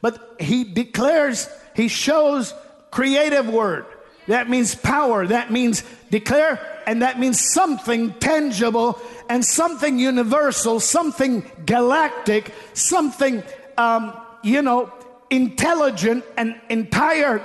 but 0.01 0.37
he 0.39 0.65
declares, 0.65 1.49
he 1.75 1.89
shows 1.89 2.55
creative 2.91 3.49
word. 3.49 3.87
That 4.29 4.49
means 4.49 4.75
power. 4.75 5.27
That 5.27 5.51
means 5.51 5.83
declare, 6.11 6.61
and 6.87 7.03
that 7.03 7.19
means 7.19 7.41
something 7.53 8.15
tangible 8.15 9.01
and 9.29 9.45
something 9.45 9.99
universal, 9.99 10.81
something 10.81 11.45
galactic, 11.67 12.53
something, 12.75 13.43
um, 13.79 14.17
you 14.43 14.63
know, 14.63 14.93
intelligent 15.31 16.25
and 16.37 16.61
entire 16.69 17.43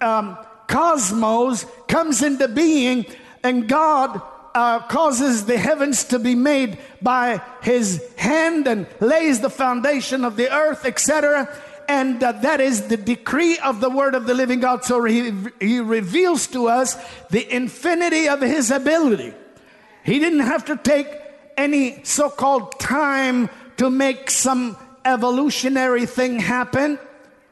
um, 0.00 0.38
cosmos 0.68 1.66
comes 1.88 2.22
into 2.22 2.48
being, 2.48 3.06
and 3.42 3.68
God 3.68 4.20
uh, 4.54 4.80
causes 4.86 5.44
the 5.44 5.58
heavens 5.58 6.04
to 6.04 6.18
be 6.18 6.34
made 6.34 6.78
by 7.02 7.42
his 7.62 8.02
hand 8.16 8.66
and 8.66 8.86
lays 9.00 9.40
the 9.40 9.50
foundation 9.50 10.24
of 10.24 10.36
the 10.36 10.50
earth, 10.50 10.86
etc. 10.86 11.52
And 11.88 12.22
uh, 12.22 12.32
that 12.32 12.60
is 12.60 12.88
the 12.88 12.96
decree 12.96 13.58
of 13.58 13.80
the 13.80 13.90
word 13.90 14.14
of 14.14 14.26
the 14.26 14.34
living 14.34 14.60
God. 14.60 14.84
So 14.84 15.04
he, 15.04 15.32
he 15.60 15.80
reveals 15.80 16.46
to 16.48 16.68
us 16.68 16.96
the 17.30 17.52
infinity 17.54 18.28
of 18.28 18.40
his 18.40 18.70
ability. 18.70 19.34
He 20.04 20.18
didn't 20.18 20.40
have 20.40 20.64
to 20.66 20.76
take 20.76 21.08
any 21.56 22.04
so 22.04 22.28
called 22.28 22.78
time 22.78 23.48
to 23.76 23.90
make 23.90 24.30
some 24.30 24.76
evolutionary 25.04 26.06
thing 26.06 26.38
happen. 26.40 26.98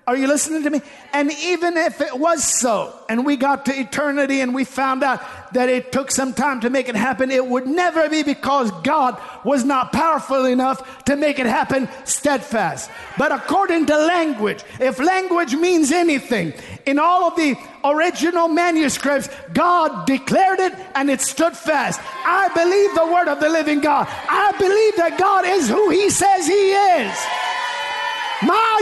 Are 0.07 0.17
you 0.17 0.27
listening 0.27 0.63
to 0.65 0.71
me? 0.71 0.83
And 1.15 1.33
even 1.33 1.79
if 1.79 2.03
it 2.03 2.19
was 2.19 2.45
so, 2.45 2.95
and 3.09 3.25
we 3.25 3.37
got 3.37 3.65
to 3.67 3.73
eternity 3.73 4.41
and 4.41 4.55
we 4.55 4.65
found 4.65 5.03
out 5.03 5.23
that 5.55 5.71
it 5.71 5.93
took 5.93 6.11
some 6.11 6.35
time 6.35 6.61
to 6.61 6.69
make 6.69 6.91
it 6.91 6.95
happen, 6.95 7.31
it 7.31 7.47
would 7.47 7.67
never 7.67 8.07
be 8.11 8.23
because 8.23 8.71
God 8.83 9.19
was 9.45 9.65
not 9.65 9.93
powerful 9.93 10.45
enough 10.45 11.05
to 11.05 11.17
make 11.17 11.39
it 11.39 11.47
happen 11.47 11.89
steadfast. 12.05 12.91
But 13.17 13.33
according 13.33 13.87
to 13.87 13.97
language, 13.97 14.63
if 14.79 14.99
language 14.99 15.55
means 15.55 15.91
anything, 15.91 16.53
in 16.85 16.99
all 16.99 17.29
of 17.29 17.37
the 17.37 17.57
original 17.83 18.49
manuscripts, 18.49 19.31
God 19.55 20.07
declared 20.07 20.61
it 20.61 20.75
and 20.95 21.09
it 21.09 21.23
stood 21.23 21.57
fast. 21.57 21.99
I 22.27 22.51
believe 22.55 22.95
the 22.95 23.11
word 23.11 23.29
of 23.29 23.41
the 23.41 23.49
living 23.49 23.81
God. 23.81 24.07
I 24.11 24.53
believe 24.59 24.97
that 24.97 25.19
God 25.19 25.47
is 25.47 25.67
who 25.67 25.89
He 25.89 26.11
says 26.11 26.47
He 26.47 26.73
is. 26.73 27.17
My 28.43 28.74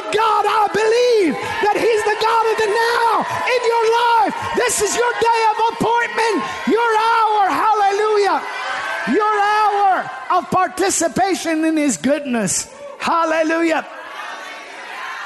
in 3.26 3.60
your 3.66 3.86
life. 3.92 4.34
This 4.56 4.80
is 4.82 4.94
your 4.96 5.12
day 5.20 5.40
of 5.50 5.56
appointment, 5.74 6.36
your 6.68 6.90
hour. 6.98 7.48
Hallelujah. 7.48 8.42
Your 9.08 9.34
hour 9.40 10.10
of 10.38 10.50
participation 10.50 11.64
in 11.64 11.76
His 11.76 11.96
goodness. 11.96 12.72
Hallelujah. 12.98 13.86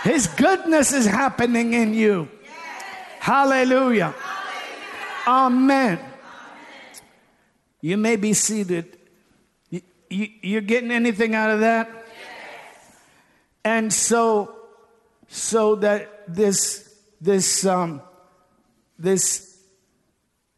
His 0.03 0.27
goodness 0.29 0.93
is 0.93 1.05
happening 1.05 1.75
in 1.75 1.93
you. 1.93 2.29
Hallelujah. 3.19 4.15
Amen. 5.27 5.99
You 7.81 7.97
may 7.97 8.17
be 8.17 8.33
seated. 8.33 8.97
You, 9.69 9.83
you, 10.09 10.29
you're 10.43 10.61
getting 10.61 10.93
anything 10.93 11.35
out 11.35 11.51
of 11.51 11.61
that? 11.61 11.91
And 13.65 13.93
so, 13.93 14.55
so 15.27 15.75
that 15.77 16.23
this, 16.29 16.86
this, 17.21 17.65
um, 17.65 18.03
this 18.99 19.59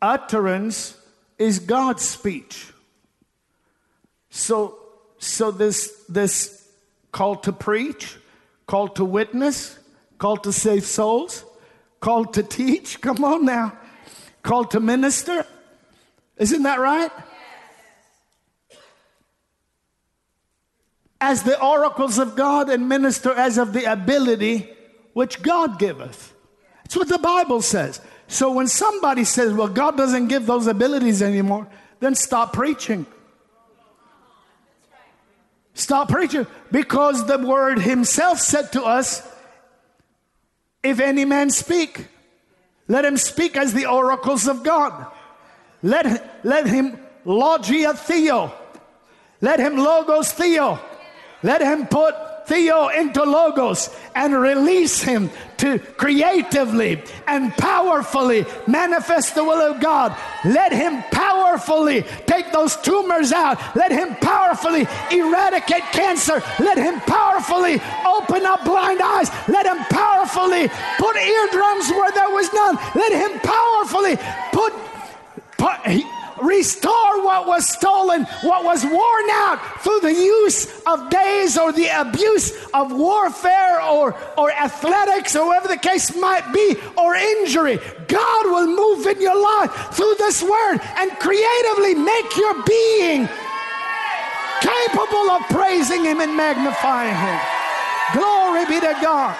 utterance 0.01 0.97
is 1.38 1.59
God's 1.59 2.03
speech. 2.03 2.73
So, 4.31 4.79
so 5.18 5.51
this, 5.51 6.05
this 6.09 6.68
call 7.12 7.37
to 7.37 7.53
preach, 7.53 8.16
call 8.66 8.88
to 8.88 9.05
witness, 9.05 9.79
call 10.18 10.37
to 10.38 10.53
save 10.53 10.85
souls, 10.85 11.44
call 12.01 12.25
to 12.27 12.42
teach, 12.42 13.01
come 13.01 13.25
on 13.25 13.44
now, 13.44 13.77
call 14.42 14.64
to 14.66 14.81
minister. 14.81 15.47
Isn't 16.37 16.62
that 16.62 16.79
right? 16.79 17.11
as 21.21 21.42
the 21.42 21.61
oracles 21.61 22.18
of 22.18 22.37
God 22.37 22.71
and 22.71 22.88
minister 22.88 23.33
as 23.33 23.59
of 23.59 23.73
the 23.73 23.90
ability 23.90 24.71
which 25.14 25.42
God 25.42 25.79
giveth. 25.79 26.35
That's 26.88 26.96
what 26.96 27.09
the 27.09 27.18
Bible 27.18 27.61
says. 27.61 28.01
So 28.29 28.51
when 28.51 28.66
somebody 28.66 29.24
says, 29.24 29.53
well, 29.53 29.68
God 29.68 29.98
doesn't 29.98 30.29
give 30.29 30.46
those 30.46 30.66
abilities 30.66 31.20
anymore, 31.20 31.68
then 32.01 32.14
stop 32.14 32.55
preaching. 32.55 33.05
Stop 35.74 36.09
preaching 36.09 36.46
because 36.72 37.27
the 37.27 37.37
word 37.37 37.79
himself 37.79 38.40
said 38.40 38.72
to 38.72 38.83
us, 38.83 39.20
if 40.83 40.98
any 40.98 41.27
man 41.27 41.51
speak, 41.51 42.07
let 42.87 43.05
him 43.05 43.18
speak 43.18 43.55
as 43.55 43.74
the 43.74 43.85
oracles 43.85 44.48
of 44.48 44.62
God. 44.62 45.09
Let, 45.83 46.42
let 46.42 46.66
him 46.66 46.98
logia 47.27 47.92
theo. 47.92 48.51
Let 49.42 49.61
him 49.61 49.77
logos 49.77 50.33
theo. 50.33 50.81
Let 51.42 51.61
him 51.61 51.87
put 51.87 52.14
Theo 52.49 52.89
into 52.89 53.23
Logos 53.25 53.91
and 54.15 54.33
release 54.35 55.03
him 55.03 55.31
to 55.59 55.79
creatively 55.79 57.03
and 57.27 57.53
powerfully 57.53 58.47
manifest 58.67 59.35
the 59.35 59.45
will 59.45 59.61
of 59.61 59.83
God. 59.83 60.17
Let 60.47 60.73
him 60.73 61.03
powerfully 61.13 62.05
take 62.25 62.51
those 62.51 62.75
tumors 62.77 63.33
out. 63.33 63.61
Let 63.77 63.93
him 63.93 64.17
powerfully 64.17 64.89
eradicate 65.11 65.85
cancer. 65.93 66.43
Let 66.59 66.79
him 66.79 66.99
powerfully 67.01 67.83
open 68.07 68.47
up 68.47 68.65
blind 68.65 69.03
eyes. 69.03 69.29
Let 69.47 69.67
him 69.67 69.85
powerfully 69.91 70.69
put 70.97 71.17
eardrums 71.17 71.91
where 71.91 72.13
there 72.13 72.31
was 72.31 72.51
none. 72.55 72.77
Let 72.95 73.13
him 73.13 73.39
powerfully 73.41 74.17
put, 74.53 74.73
put 75.59 75.77
restore 76.42 77.24
what 77.24 77.46
was 77.46 77.68
stolen, 77.68 78.24
what 78.42 78.64
was 78.64 78.85
worn 78.85 79.31
out 79.31 79.59
through 79.83 80.01
the 80.01 80.12
use 80.12 80.83
of 80.87 81.11
days 81.11 81.57
or 81.59 81.72
the 81.72 81.88
abuse 81.88 82.53
of 82.74 82.92
warfare 82.92 83.81
or, 83.83 84.14
or 84.37 84.51
athletics 84.53 85.37
or 85.37 85.46
whatever 85.46 85.68
the 85.68 85.77
case 85.77 86.14
might 86.16 86.53
be, 86.53 86.77
or 86.96 87.14
injury. 87.14 87.79
God 88.07 88.46
will 88.46 88.66
move 88.66 89.07
in 89.07 89.20
your 89.20 89.40
life 89.40 89.70
through 89.92 90.14
this 90.18 90.42
word 90.42 90.79
and 90.96 91.11
creatively 91.18 91.94
make 91.94 92.37
your 92.37 92.62
being 92.64 93.29
capable 94.61 95.31
of 95.31 95.42
praising 95.48 96.05
Him 96.05 96.20
and 96.20 96.37
magnifying 96.37 97.14
Him. 97.14 97.40
Glory 98.14 98.64
be 98.66 98.81
to 98.81 98.96
God. 99.03 99.37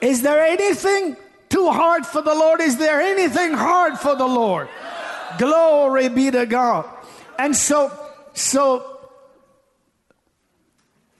Is 0.00 0.22
there 0.22 0.42
anything 0.42 1.16
too 1.48 1.70
hard 1.70 2.06
for 2.06 2.22
the 2.22 2.34
Lord? 2.34 2.60
Is 2.60 2.76
there 2.76 3.00
anything 3.00 3.52
hard 3.52 3.98
for 3.98 4.14
the 4.14 4.26
Lord? 4.26 4.68
Glory 5.38 6.08
be 6.08 6.30
to 6.30 6.46
God. 6.46 6.88
And 7.38 7.54
so, 7.54 7.92
so 8.34 8.98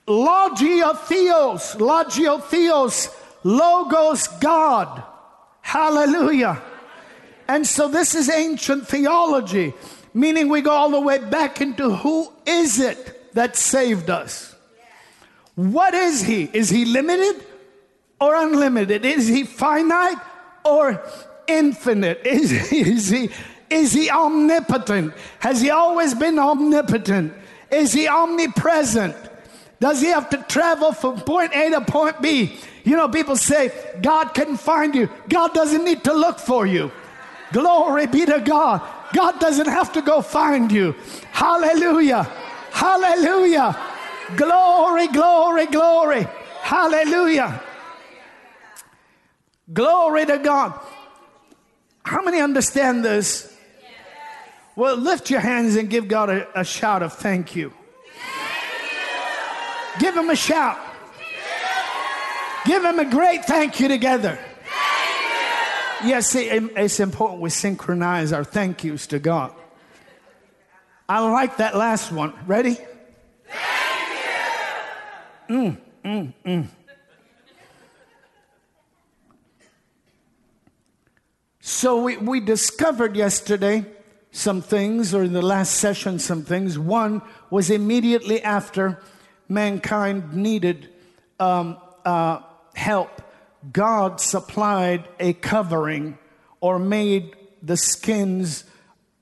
Logiotheos, 0.07 1.77
Logiotheos, 1.77 3.15
Logos 3.45 4.29
God. 4.41 5.03
Hallelujah. 5.61 6.63
And 7.47 7.67
so 7.67 7.89
this 7.89 8.15
is 8.15 8.29
ancient 8.29 8.89
theology, 8.89 9.75
meaning 10.15 10.49
we 10.49 10.61
go 10.61 10.71
all 10.71 10.91
the 10.91 11.01
way 11.01 11.19
back 11.19 11.61
into 11.61 11.95
who 11.95 12.33
is 12.47 12.81
it 12.81 13.35
that 13.35 13.57
saved 13.57 14.11
us? 14.11 14.55
What 15.55 15.95
is 15.95 16.23
he? 16.23 16.49
Is 16.53 16.71
he 16.71 16.85
limited 16.85 17.45
or 18.21 18.35
unlimited? 18.35 19.05
Is 19.05 19.29
he 19.29 19.45
finite 19.45 20.19
or 20.65 21.03
infinite? 21.47 22.23
Is, 22.27 22.53
is, 22.73 23.09
he, 23.09 23.31
is 23.71 23.93
he 23.93 24.11
omnipotent? 24.11 25.15
Has 25.41 25.61
he 25.61 25.71
always 25.71 26.15
been 26.15 26.39
omnipotent? 26.39 27.33
Is 27.71 27.93
he 27.93 28.09
omnipresent? 28.09 29.17
Does 29.81 30.01
he 30.01 30.09
have 30.09 30.29
to 30.31 30.39
travel 30.49 30.93
from 30.93 31.21
point 31.21 31.55
A 31.55 31.71
to 31.71 31.81
point 31.83 32.21
B? 32.21 32.59
You 32.85 32.97
know, 32.97 33.09
people 33.09 33.37
say 33.37 33.71
God 34.03 34.35
can 34.35 34.57
find 34.57 34.95
you. 34.95 35.09
God 35.29 35.55
doesn't 35.55 35.85
need 35.85 36.05
to 36.05 36.13
look 36.13 36.39
for 36.39 36.67
you. 36.67 36.91
Glory 37.53 38.07
be 38.07 38.27
to 38.27 38.41
God. 38.41 38.83
God 39.13 39.39
doesn't 39.39 39.69
have 39.69 39.93
to 39.93 40.03
go 40.03 40.21
find 40.21 40.71
you. 40.73 40.95
Hallelujah. 41.31 42.25
Hallelujah. 42.71 43.79
Glory, 44.37 45.09
glory, 45.09 45.67
glory. 45.67 46.27
Hallelujah. 46.63 47.63
Glory 49.73 50.27
to 50.27 50.39
God. 50.39 50.79
How 52.05 52.23
many 52.23 52.41
understand 52.41 53.05
this? 53.05 53.55
Well, 54.77 54.97
lift 54.97 55.31
your 55.31 55.41
hands 55.41 55.77
and 55.77 55.91
give 55.91 56.09
God 56.09 56.31
a, 56.31 56.61
a 56.61 56.65
shout 56.65 57.03
of 57.03 57.13
thank 57.13 57.57
you. 57.57 57.73
Give 59.99 60.17
him 60.17 60.31
a 60.31 60.37
shout. 60.37 60.79
Give 62.65 62.85
him 62.85 62.99
a 62.99 63.05
great 63.05 63.45
thank 63.45 63.81
you 63.81 63.89
together. 63.89 64.39
Yes, 66.05 66.29
see, 66.29 66.47
it's 66.49 67.01
important 67.01 67.41
we 67.41 67.51
synchronize 67.51 68.33
our 68.33 68.45
thank 68.45 68.85
yous 68.85 69.09
to 69.09 69.19
God. 69.19 69.53
I 71.09 71.29
like 71.29 71.57
that 71.57 71.75
last 71.75 72.13
one. 72.13 72.33
Ready? 72.47 72.79
Mm, 75.49 75.79
mm, 76.05 76.35
mm. 76.45 76.69
So 81.71 82.01
we, 82.01 82.17
we 82.17 82.41
discovered 82.41 83.15
yesterday 83.15 83.85
some 84.33 84.63
things, 84.63 85.13
or 85.13 85.23
in 85.23 85.35
the 85.35 85.43
last 85.43 85.75
session, 85.75 86.19
some 86.19 86.43
things. 86.43 86.79
One 86.79 87.21
was 87.51 87.69
immediately 87.69 88.43
after 88.43 89.03
mankind 89.51 90.33
needed 90.33 90.89
um, 91.39 91.77
uh, 92.07 92.41
help, 92.75 93.21
God 93.71 94.19
supplied 94.19 95.07
a 95.21 95.35
covering 95.35 96.17
or 96.63 96.79
made 96.79 97.37
the 97.63 97.77
skins, 97.77 98.65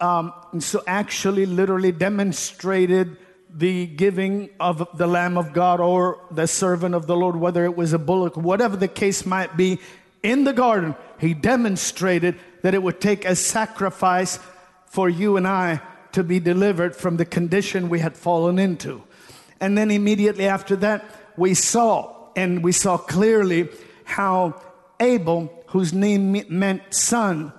um, 0.00 0.32
so 0.60 0.84
actually, 0.86 1.46
literally 1.46 1.90
demonstrated 1.90 3.16
the 3.52 3.86
giving 3.86 4.50
of 4.60 4.86
the 4.96 5.08
Lamb 5.08 5.36
of 5.36 5.52
God 5.52 5.80
or 5.80 6.20
the 6.30 6.46
servant 6.46 6.94
of 6.94 7.08
the 7.08 7.16
Lord, 7.16 7.34
whether 7.34 7.64
it 7.64 7.76
was 7.76 7.92
a 7.92 7.98
bullock, 7.98 8.36
whatever 8.36 8.76
the 8.76 8.86
case 8.86 9.26
might 9.26 9.56
be, 9.56 9.80
in 10.22 10.44
the 10.44 10.52
garden, 10.52 10.94
he 11.18 11.34
demonstrated 11.34 12.38
that 12.62 12.74
it 12.74 12.82
would 12.82 13.00
take 13.00 13.24
a 13.24 13.36
sacrifice 13.36 14.38
for 14.86 15.08
you 15.08 15.36
and 15.36 15.46
I 15.46 15.80
to 16.12 16.22
be 16.22 16.40
delivered 16.40 16.96
from 16.96 17.16
the 17.16 17.24
condition 17.24 17.88
we 17.88 18.00
had 18.00 18.16
fallen 18.16 18.58
into. 18.58 19.02
And 19.60 19.76
then 19.76 19.90
immediately 19.90 20.46
after 20.46 20.76
that, 20.76 21.04
we 21.36 21.54
saw, 21.54 22.30
and 22.34 22.62
we 22.62 22.72
saw 22.72 22.96
clearly 22.96 23.68
how 24.04 24.60
Abel, 25.00 25.52
whose 25.68 25.92
name 25.92 26.42
meant 26.48 26.82
son, 26.94 27.52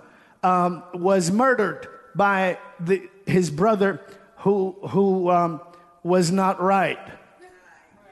um, 0.43 0.83
was 0.93 1.31
murdered 1.31 1.87
by 2.15 2.57
the, 2.79 3.07
his 3.25 3.49
brother 3.49 4.01
who, 4.37 4.75
who 4.89 5.29
um, 5.29 5.61
was 6.03 6.31
not 6.31 6.61
right. 6.61 6.99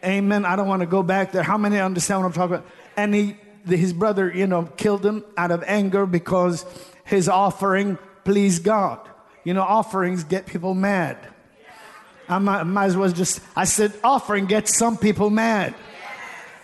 Amen. 0.04 0.46
I 0.46 0.56
don't 0.56 0.68
want 0.68 0.82
to 0.82 0.88
go 0.88 1.02
back 1.02 1.32
there. 1.32 1.42
How 1.44 1.58
many 1.58 1.80
understand 1.80 2.22
what 2.22 2.28
I'm 2.28 2.34
talking 2.34 2.56
about? 2.58 2.68
And 2.96 3.16
he, 3.16 3.38
his 3.68 3.94
brother, 3.94 4.32
you 4.34 4.48
know, 4.48 4.64
killed 4.64 5.06
him 5.06 5.24
out 5.38 5.52
of 5.52 5.64
anger 5.66 6.06
because 6.06 6.66
his 7.04 7.28
offering 7.30 7.98
pleased 8.24 8.64
God. 8.64 9.00
You 9.44 9.54
know, 9.54 9.62
offerings 9.62 10.24
get 10.24 10.46
people 10.46 10.74
mad. 10.74 11.18
I 12.28 12.40
might, 12.40 12.64
might 12.64 12.86
as 12.86 12.98
well 12.98 13.10
just, 13.10 13.40
I 13.56 13.66
said, 13.66 13.94
offering 14.04 14.48
gets 14.48 14.78
some 14.78 14.98
people 14.98 15.30
mad. 15.30 15.76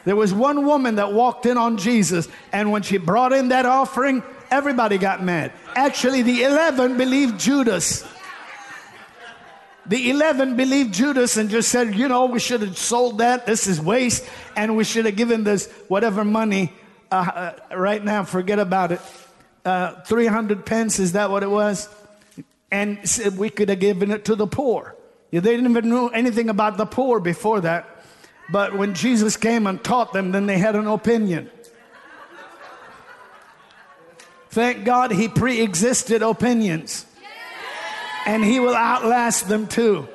There 0.04 0.16
was 0.16 0.34
one 0.34 0.66
woman 0.66 0.96
that 0.96 1.14
walked 1.14 1.46
in 1.46 1.58
on 1.58 1.78
Jesus, 1.78 2.28
and 2.52 2.72
when 2.72 2.82
she 2.82 2.98
brought 2.98 3.34
in 3.34 3.50
that 3.50 3.68
offering, 3.68 4.24
everybody 4.50 4.98
got 4.98 5.24
mad. 5.24 5.52
Actually, 5.76 6.24
the 6.24 6.44
11 6.44 6.98
believed 6.98 7.40
Judas. 7.40 8.04
The 9.86 10.10
11 10.10 10.56
believed 10.56 10.94
Judas 10.94 11.38
and 11.38 11.50
just 11.50 11.70
said, 11.70 11.96
you 11.96 12.08
know, 12.08 12.26
we 12.26 12.40
should 12.40 12.62
have 12.62 12.78
sold 12.78 13.18
that. 13.18 13.46
This 13.46 13.68
is 13.68 13.82
waste. 13.82 14.24
And 14.56 14.78
we 14.78 14.84
should 14.84 15.06
have 15.06 15.16
given 15.16 15.44
this 15.44 15.72
whatever 15.88 16.24
money 16.24 16.72
uh, 17.12 17.16
uh, 17.72 17.78
right 17.78 18.04
now. 18.04 18.24
Forget 18.24 18.60
about 18.60 18.94
it. 18.94 19.02
Uh, 19.64 20.02
300 20.02 20.66
pence, 20.66 21.00
is 21.00 21.12
that 21.12 21.30
what 21.30 21.44
it 21.44 21.50
was? 21.50 21.90
And 22.72 23.00
we 23.38 23.50
could 23.50 23.70
have 23.70 23.80
given 23.80 24.12
it 24.12 24.26
to 24.26 24.36
the 24.36 24.48
poor. 24.48 24.96
They 25.32 25.40
didn't 25.40 25.70
even 25.70 25.90
know 25.90 26.08
anything 26.08 26.50
about 26.50 26.78
the 26.78 26.86
poor 26.86 27.20
before 27.20 27.62
that. 27.62 27.88
But 28.52 28.78
when 28.78 28.96
Jesus 28.96 29.38
came 29.38 29.68
and 29.68 29.82
taught 29.84 30.14
them, 30.14 30.32
then 30.32 30.46
they 30.46 30.58
had 30.58 30.76
an 30.76 30.88
opinion. 30.88 31.50
Thank 34.50 34.84
God 34.84 35.12
he 35.12 35.30
pre 35.30 35.62
existed 35.62 36.22
opinions. 36.22 37.06
And 38.26 38.44
he 38.44 38.60
will 38.60 38.76
outlast 38.76 39.48
them 39.48 39.68
too. 39.68 40.08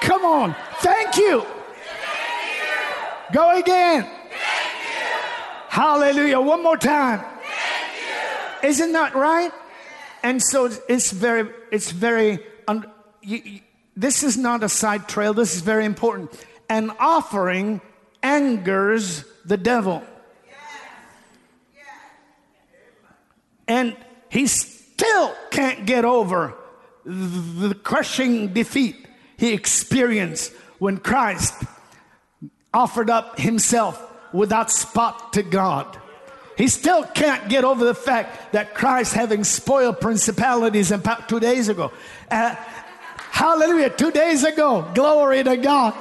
Come 0.00 0.24
on. 0.24 0.56
Thank 0.80 1.16
you. 1.16 1.44
Go 3.32 3.58
again. 3.58 4.08
Hallelujah. 5.68 6.40
One 6.40 6.62
more 6.62 6.76
time. 6.76 7.24
Isn't 8.62 8.92
that 8.92 9.14
right? 9.14 9.52
And 10.22 10.42
so 10.42 10.70
it's 10.88 11.10
very, 11.12 11.48
it's 11.70 11.90
very, 11.90 12.40
un, 12.66 12.90
you, 13.22 13.38
you, 13.44 13.60
this 13.96 14.22
is 14.22 14.36
not 14.36 14.62
a 14.62 14.68
side 14.68 15.08
trail. 15.08 15.34
This 15.34 15.54
is 15.54 15.60
very 15.60 15.84
important. 15.84 16.32
An 16.68 16.90
offering 16.98 17.80
angers 18.22 19.24
the 19.44 19.56
devil. 19.56 20.02
And 23.66 23.96
he 24.30 24.46
still 24.46 25.34
can't 25.50 25.86
get 25.86 26.04
over 26.04 26.54
the 27.04 27.74
crushing 27.74 28.52
defeat 28.52 29.06
he 29.36 29.52
experienced 29.52 30.52
when 30.78 30.98
Christ 30.98 31.54
offered 32.72 33.10
up 33.10 33.38
himself 33.38 34.04
without 34.32 34.70
spot 34.70 35.32
to 35.34 35.42
God. 35.42 35.98
He 36.56 36.68
still 36.68 37.04
can't 37.04 37.48
get 37.48 37.64
over 37.64 37.84
the 37.84 37.94
fact 37.94 38.52
that 38.52 38.74
Christ, 38.74 39.14
having 39.14 39.44
spoiled 39.44 40.00
principalities 40.00 40.90
and 40.90 41.08
two 41.28 41.38
days 41.38 41.68
ago, 41.68 41.92
uh, 42.30 42.54
hallelujah, 43.30 43.90
two 43.90 44.10
days 44.10 44.42
ago, 44.42 44.90
glory 44.94 45.44
to 45.44 45.56
God, 45.56 45.94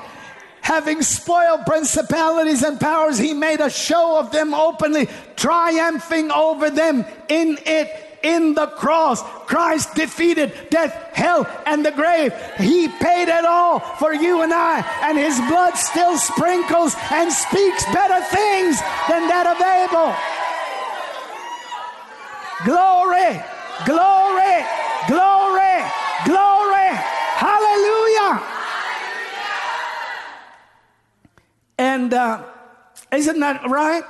having 0.61 1.03
spoiled 1.03 1.65
principalities 1.65 2.63
and 2.63 2.79
powers, 2.79 3.19
he 3.19 3.33
made 3.33 3.59
a 3.59 3.69
show 3.69 4.17
of 4.17 4.31
them 4.31 4.53
openly, 4.53 5.07
triumphing 5.35 6.31
over 6.31 6.71
them 6.71 7.05
in 7.29 7.57
it 7.65 8.06
in 8.23 8.53
the 8.53 8.67
cross. 8.67 9.21
Christ 9.45 9.95
defeated 9.95 10.53
death, 10.69 10.93
hell, 11.13 11.47
and 11.65 11.85
the 11.85 11.91
grave. 11.91 12.33
He 12.57 12.87
paid 12.87 13.29
it 13.29 13.45
all 13.45 13.79
for 13.79 14.13
you 14.13 14.41
and 14.41 14.53
I, 14.53 14.85
and 15.03 15.17
his 15.17 15.39
blood 15.47 15.75
still 15.75 16.17
sprinkles 16.17 16.95
and 17.11 17.31
speaks 17.31 17.85
better 17.93 18.23
things 18.25 18.79
than 19.09 19.27
that 19.27 19.47
of 19.47 19.59
Abel. 19.61 20.13
Glory, 22.65 23.39
glory, 23.85 24.65
glory, 25.07 25.77
glory. 26.25 26.89
Hallelujah. 27.37 28.41
And 31.77 32.13
uh, 32.13 32.43
isn't 33.11 33.39
that 33.39 33.69
right? 33.69 34.03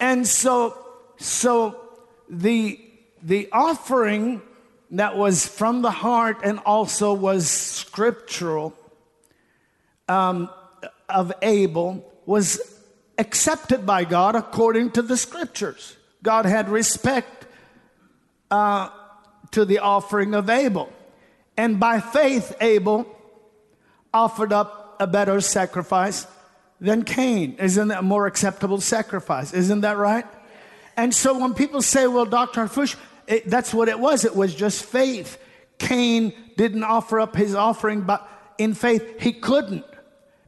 And 0.00 0.26
so, 0.26 0.76
so 1.18 1.80
the 2.28 2.80
the 3.22 3.48
offering 3.52 4.42
that 4.90 5.16
was 5.16 5.46
from 5.46 5.82
the 5.82 5.90
heart 5.90 6.38
and 6.44 6.58
also 6.60 7.14
was 7.14 7.48
scriptural 7.48 8.74
um, 10.08 10.50
of 11.08 11.32
Abel 11.42 12.04
was 12.26 12.60
accepted 13.18 13.86
by 13.86 14.04
God 14.04 14.36
according 14.36 14.90
to 14.92 15.02
the 15.02 15.16
scriptures. 15.16 15.96
God 16.22 16.44
had 16.44 16.68
respect 16.68 17.46
uh, 18.50 18.90
to 19.52 19.64
the 19.64 19.78
offering 19.78 20.34
of 20.34 20.50
Abel. 20.50 20.92
And 21.56 21.78
by 21.78 22.00
faith, 22.00 22.54
Abel 22.60 23.06
offered 24.12 24.52
up 24.52 24.96
a 25.00 25.06
better 25.06 25.40
sacrifice 25.40 26.26
than 26.80 27.04
Cain. 27.04 27.56
Isn't 27.58 27.88
that 27.88 28.00
a 28.00 28.02
more 28.02 28.26
acceptable 28.26 28.80
sacrifice? 28.80 29.52
Isn't 29.52 29.82
that 29.82 29.96
right? 29.96 30.26
And 30.96 31.14
so 31.14 31.38
when 31.38 31.54
people 31.54 31.82
say, 31.82 32.06
well, 32.06 32.26
Dr. 32.26 32.66
Harfouche, 32.66 32.96
it, 33.32 33.46
that's 33.48 33.72
what 33.72 33.88
it 33.88 33.98
was. 33.98 34.24
It 34.24 34.36
was 34.36 34.54
just 34.54 34.84
faith. 34.84 35.38
Cain 35.78 36.32
didn't 36.56 36.84
offer 36.84 37.18
up 37.18 37.34
his 37.34 37.54
offering, 37.54 38.02
but 38.02 38.28
in 38.58 38.74
faith, 38.74 39.20
he 39.20 39.32
couldn't 39.32 39.84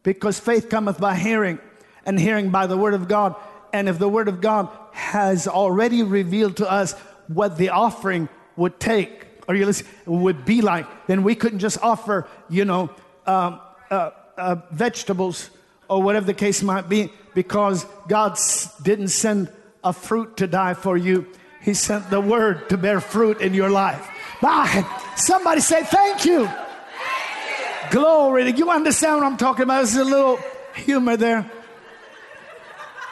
because 0.03 0.39
faith 0.39 0.68
cometh 0.68 1.01
by 1.01 1.16
hearing 1.16 1.59
and 2.05 2.20
hearing 2.20 2.51
by 2.51 2.66
the 2.66 2.76
word 2.76 2.95
of 2.95 3.09
God. 3.09 3.35
And 3.72 3.89
if 3.89 3.99
the 3.99 4.09
word 4.09 4.28
of 4.28 4.41
God 4.41 4.68
has 4.93 5.49
already 5.49 6.03
revealed 6.03 6.59
to 6.59 6.70
us 6.70 6.93
what 7.26 7.57
the 7.57 7.70
offering 7.70 8.28
would 8.57 8.78
take, 8.78 9.26
or 9.49 9.55
you 9.55 9.66
listen, 9.66 9.87
would 10.05 10.45
be 10.45 10.61
like, 10.61 10.87
then 11.07 11.22
we 11.22 11.35
couldn't 11.35 11.61
just 11.61 11.82
offer, 11.82 12.28
you 12.51 12.64
know, 12.64 12.91
um, 13.26 13.61
uh, 13.91 14.11
uh, 14.37 14.57
vegetables 14.70 15.51
or 15.89 16.03
whatever 16.03 16.26
the 16.26 16.35
case 16.35 16.62
might 16.62 16.89
be, 16.89 17.11
because 17.35 17.87
God 18.09 18.39
didn't 18.82 19.09
send 19.09 19.51
a 19.82 19.93
fruit 19.93 20.37
to 20.37 20.47
die 20.47 20.74
for 20.74 20.97
you. 20.97 21.26
He 21.65 21.73
sent 21.73 22.11
the 22.11 22.21
word 22.21 22.69
to 22.69 22.77
bear 22.77 23.01
fruit 23.01 23.41
in 23.41 23.55
your 23.55 23.71
life. 23.71 24.07
Bye. 24.43 24.85
Somebody 25.17 25.62
say 25.62 25.83
thank 25.83 26.27
you. 26.27 26.45
Thank 26.47 27.91
you. 27.91 27.91
Glory. 27.91 28.53
You 28.53 28.71
understand 28.71 29.17
what 29.17 29.25
I'm 29.25 29.39
talking 29.39 29.62
about? 29.62 29.77
There's 29.77 29.97
a 29.97 30.05
little 30.05 30.39
humor 30.75 31.17
there. 31.17 31.51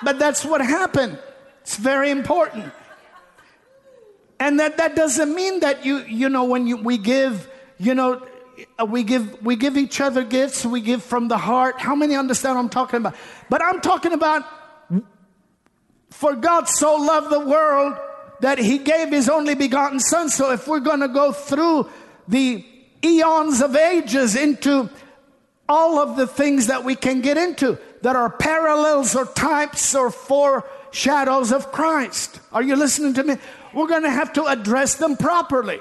But 0.02 0.18
that's 0.18 0.44
what 0.44 0.60
happened. 0.60 1.18
It's 1.62 1.76
very 1.76 2.10
important. 2.10 2.70
And 4.38 4.60
that, 4.60 4.76
that 4.76 4.96
doesn't 4.96 5.34
mean 5.34 5.60
that 5.60 5.86
you, 5.86 6.00
you 6.00 6.28
know, 6.28 6.44
when 6.44 6.66
you, 6.66 6.76
we 6.76 6.98
give, 6.98 7.48
you 7.78 7.94
know, 7.94 8.26
uh, 8.78 8.84
we 8.84 9.02
give, 9.02 9.42
we 9.42 9.56
give 9.56 9.78
each 9.78 9.98
other 9.98 10.24
gifts, 10.24 10.66
we 10.66 10.82
give 10.82 11.02
from 11.02 11.28
the 11.28 11.38
heart. 11.38 11.80
How 11.80 11.94
many 11.94 12.16
understand 12.16 12.56
what 12.56 12.64
I'm 12.64 12.68
talking 12.68 12.98
about? 12.98 13.14
But 13.48 13.62
I'm 13.62 13.80
talking 13.80 14.12
about 14.12 14.44
for 16.10 16.36
God 16.36 16.68
so 16.68 16.96
loved 16.96 17.30
the 17.30 17.40
world 17.40 17.96
that 18.42 18.58
he 18.58 18.78
gave 18.78 19.10
his 19.10 19.28
only 19.28 19.54
begotten 19.54 20.00
son. 20.00 20.28
So 20.28 20.52
if 20.52 20.66
we're 20.66 20.80
going 20.80 21.00
to 21.00 21.08
go 21.08 21.32
through 21.32 21.88
the 22.26 22.64
eons 23.04 23.62
of 23.62 23.76
ages 23.76 24.34
into 24.34 24.90
all 25.68 25.98
of 26.00 26.16
the 26.16 26.26
things 26.26 26.66
that 26.66 26.84
we 26.84 26.96
can 26.96 27.20
get 27.20 27.38
into 27.38 27.78
that 28.02 28.16
are 28.16 28.28
parallels 28.28 29.14
or 29.14 29.26
types 29.26 29.94
or 29.94 30.10
foreshadows 30.10 31.52
of 31.52 31.70
Christ. 31.70 32.40
Are 32.52 32.62
you 32.62 32.74
listening 32.74 33.14
to 33.14 33.22
me? 33.22 33.36
We're 33.72 33.86
going 33.86 34.02
to 34.02 34.10
have 34.10 34.32
to 34.32 34.44
address 34.46 34.96
them 34.96 35.16
properly. 35.16 35.78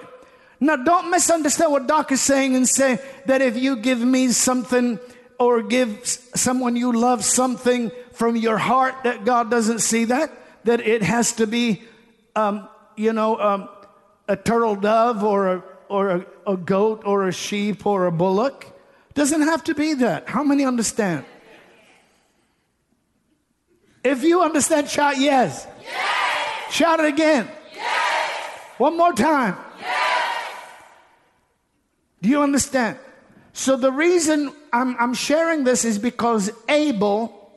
Now, 0.60 0.76
don't 0.76 1.10
misunderstand 1.10 1.72
what 1.72 1.88
Doc 1.88 2.12
is 2.12 2.22
saying 2.22 2.56
and 2.56 2.70
say 2.70 3.00
that 3.26 3.42
if 3.42 3.58
you 3.58 3.76
give 3.76 4.00
me 4.00 4.28
something 4.30 5.00
or 5.40 5.64
give 5.64 6.06
someone 6.06 6.76
you 6.76 6.94
love 6.94 7.24
something 7.26 7.92
from 8.14 8.36
your 8.36 8.60
heart, 8.60 8.94
that 9.04 9.26
God 9.26 9.50
doesn't 9.50 9.80
see 9.80 10.06
that, 10.06 10.32
that 10.66 10.80
it 10.80 11.02
has 11.02 11.32
to 11.34 11.48
be 11.48 11.82
um, 12.36 12.68
you 12.96 13.14
know, 13.14 13.40
um, 13.40 13.70
a 14.28 14.36
turtle 14.36 14.76
dove 14.76 15.24
or, 15.24 15.48
a, 15.48 15.64
or 15.90 16.10
a, 16.10 16.26
a 16.48 16.58
goat 16.58 17.04
or 17.06 17.28
a 17.28 17.32
sheep 17.34 17.86
or 17.86 18.06
a 18.06 18.12
bullock. 18.12 18.66
Doesn't 19.14 19.42
have 19.42 19.64
to 19.66 19.76
be 19.76 19.94
that. 19.96 20.30
How 20.30 20.44
many 20.44 20.66
understand? 20.66 21.26
If 24.04 24.24
you 24.24 24.42
understand, 24.42 24.90
shout 24.90 25.18
yes. 25.18 25.68
yes. 25.82 26.74
Shout 26.74 27.00
it 27.00 27.06
again. 27.06 27.48
Yes. 27.76 28.60
One 28.78 28.98
more 28.98 29.14
time. 29.14 29.58
Yes. 29.80 30.48
Do 32.22 32.30
you 32.30 32.42
understand? 32.42 32.98
So 33.54 33.76
the 33.76 33.92
reason 33.92 34.52
I'm, 34.72 34.96
I'm 34.98 35.14
sharing 35.14 35.66
this 35.66 35.86
is 35.86 36.00
because 36.00 36.52
Abel, 36.70 37.52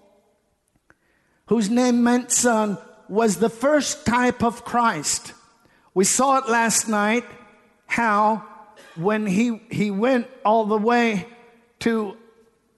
whose 1.47 1.71
name 1.71 2.03
meant 2.03 2.31
son, 2.33 2.77
was 3.09 3.37
the 3.37 3.49
first 3.49 4.07
type 4.07 4.43
of 4.43 4.65
Christ. 4.65 5.33
We 5.93 6.05
saw 6.05 6.39
it 6.39 6.49
last 6.49 6.89
night 6.89 7.25
how 7.87 8.45
when 8.97 9.27
he, 9.27 9.61
he 9.71 9.91
went 9.91 10.29
all 10.45 10.65
the 10.65 10.79
way 10.79 11.27
to 11.81 12.17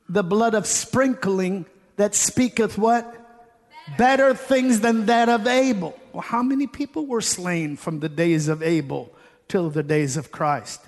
the 0.08 0.22
blood 0.22 0.54
of 0.54 0.66
sprinkling 0.66 1.66
that 1.96 2.14
speaketh 2.14 2.78
what? 2.78 3.12
Better 3.96 4.34
things 4.34 4.80
than 4.80 5.06
that 5.06 5.28
of 5.28 5.46
Abel. 5.46 5.98
Well, 6.12 6.22
how 6.22 6.42
many 6.42 6.66
people 6.66 7.06
were 7.06 7.20
slain 7.20 7.76
from 7.76 8.00
the 8.00 8.08
days 8.08 8.48
of 8.48 8.62
Abel 8.62 9.12
till 9.48 9.70
the 9.70 9.82
days 9.82 10.16
of 10.16 10.32
Christ? 10.32 10.80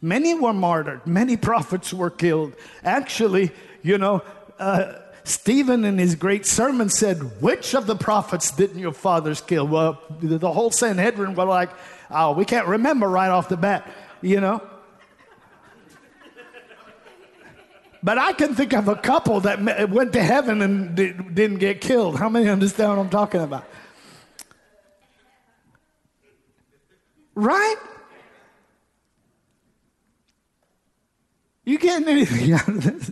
Many 0.00 0.34
were 0.34 0.52
martyred, 0.52 1.06
many 1.06 1.36
prophets 1.50 1.92
were 1.92 2.10
killed. 2.10 2.54
Actually, 2.82 3.50
you 3.82 3.98
know, 3.98 4.22
uh, 4.58 4.94
Stephen, 5.24 5.86
in 5.86 5.96
his 5.96 6.14
great 6.14 6.44
sermon, 6.44 6.90
said, 6.90 7.40
Which 7.40 7.74
of 7.74 7.86
the 7.86 7.96
prophets 7.96 8.50
didn't 8.50 8.78
your 8.78 8.92
fathers 8.92 9.40
kill? 9.40 9.66
Well, 9.66 10.00
the 10.20 10.52
whole 10.52 10.70
Sanhedrin 10.70 11.34
were 11.34 11.46
like, 11.46 11.70
Oh, 12.10 12.32
we 12.32 12.44
can't 12.44 12.68
remember 12.68 13.08
right 13.08 13.30
off 13.30 13.48
the 13.48 13.56
bat, 13.56 13.90
you 14.20 14.40
know? 14.40 14.62
But 18.02 18.18
I 18.18 18.34
can 18.34 18.54
think 18.54 18.74
of 18.74 18.86
a 18.86 18.96
couple 18.96 19.40
that 19.40 19.88
went 19.88 20.12
to 20.12 20.22
heaven 20.22 20.60
and 20.60 20.94
didn't 20.94 21.56
get 21.56 21.80
killed. 21.80 22.18
How 22.18 22.28
many 22.28 22.50
understand 22.50 22.90
what 22.90 22.98
I'm 22.98 23.08
talking 23.08 23.40
about? 23.40 23.64
Right? 27.34 27.76
You 31.64 31.78
getting 31.78 32.06
anything 32.06 32.52
out 32.52 32.68
of 32.68 32.82
this? 32.82 33.10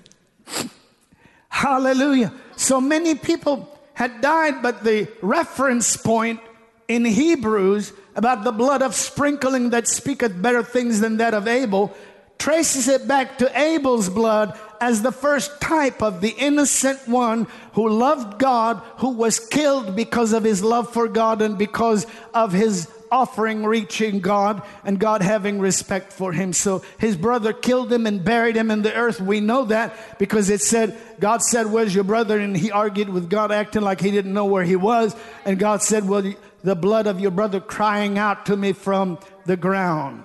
Hallelujah. 1.53 2.32
So 2.57 2.80
many 2.80 3.14
people 3.14 3.68
had 3.92 4.22
died, 4.22 4.62
but 4.62 4.82
the 4.82 5.07
reference 5.20 5.98
point 5.98 6.40
in 6.88 7.05
Hebrews 7.05 7.92
about 8.16 8.42
the 8.42 8.53
blood 8.53 8.80
of 8.80 8.94
sprinkling 8.94 9.68
that 9.70 9.86
speaketh 9.86 10.40
better 10.40 10.62
things 10.62 11.00
than 11.00 11.18
that 11.18 11.34
of 11.34 11.46
Abel 11.46 11.94
traces 12.38 12.88
it 12.88 13.07
back 13.07 13.36
to 13.38 13.61
Abel's 13.61 14.09
blood 14.09 14.59
as 14.80 15.03
the 15.03 15.12
first 15.12 15.61
type 15.61 16.03
of 16.03 16.22
the 16.22 16.34
innocent 16.38 17.07
one 17.07 17.46
who 17.74 17.86
loved 17.86 18.38
God, 18.38 18.78
who 18.96 19.11
was 19.11 19.38
killed 19.38 19.94
because 19.94 20.32
of 20.32 20.44
his 20.44 20.64
love 20.64 20.90
for 20.90 21.07
God 21.07 21.42
and 21.42 21.59
because 21.59 22.07
of 22.32 22.53
his 22.53 22.88
offering 23.13 23.65
reaching 23.65 24.21
God 24.21 24.63
and 24.85 24.99
God 24.99 25.23
having 25.23 25.61
respect 25.61 26.13
for 26.13 26.33
him. 26.33 26.55
So 26.55 26.83
his 26.99 27.17
brother 27.17 27.53
killed 27.53 27.93
him 27.93 28.07
and 28.07 28.25
buried 28.25 28.57
him 28.57 28.71
in 28.71 28.81
the 28.81 28.95
earth. 28.95 29.21
We 29.21 29.41
know 29.41 29.67
that 29.67 30.19
because 30.19 30.49
it 30.49 30.63
said, 30.63 30.99
God 31.21 31.43
said, 31.43 31.67
Where's 31.67 31.95
your 31.95 32.05
brother? 32.05 32.39
And 32.39 32.57
he 32.57 32.73
argued 32.73 33.11
with 33.11 33.29
God, 33.29 33.53
acting 33.53 33.83
like 33.83 34.01
he 34.01 34.11
didn't 34.11 34.33
know 34.33 34.47
where 34.47 34.65
he 34.65 34.77
was. 34.77 35.15
And 35.45 35.59
God 35.59 35.83
said, 35.83 36.09
Well, 36.09 36.33
the 36.65 36.75
blood 36.75 37.07
of 37.07 37.21
your 37.21 37.31
brother 37.31 37.61
crying 37.61 38.19
out 38.19 38.47
to 38.47 38.57
me 38.57 38.73
from 38.73 39.19
the 39.45 39.57
ground. 39.57 40.25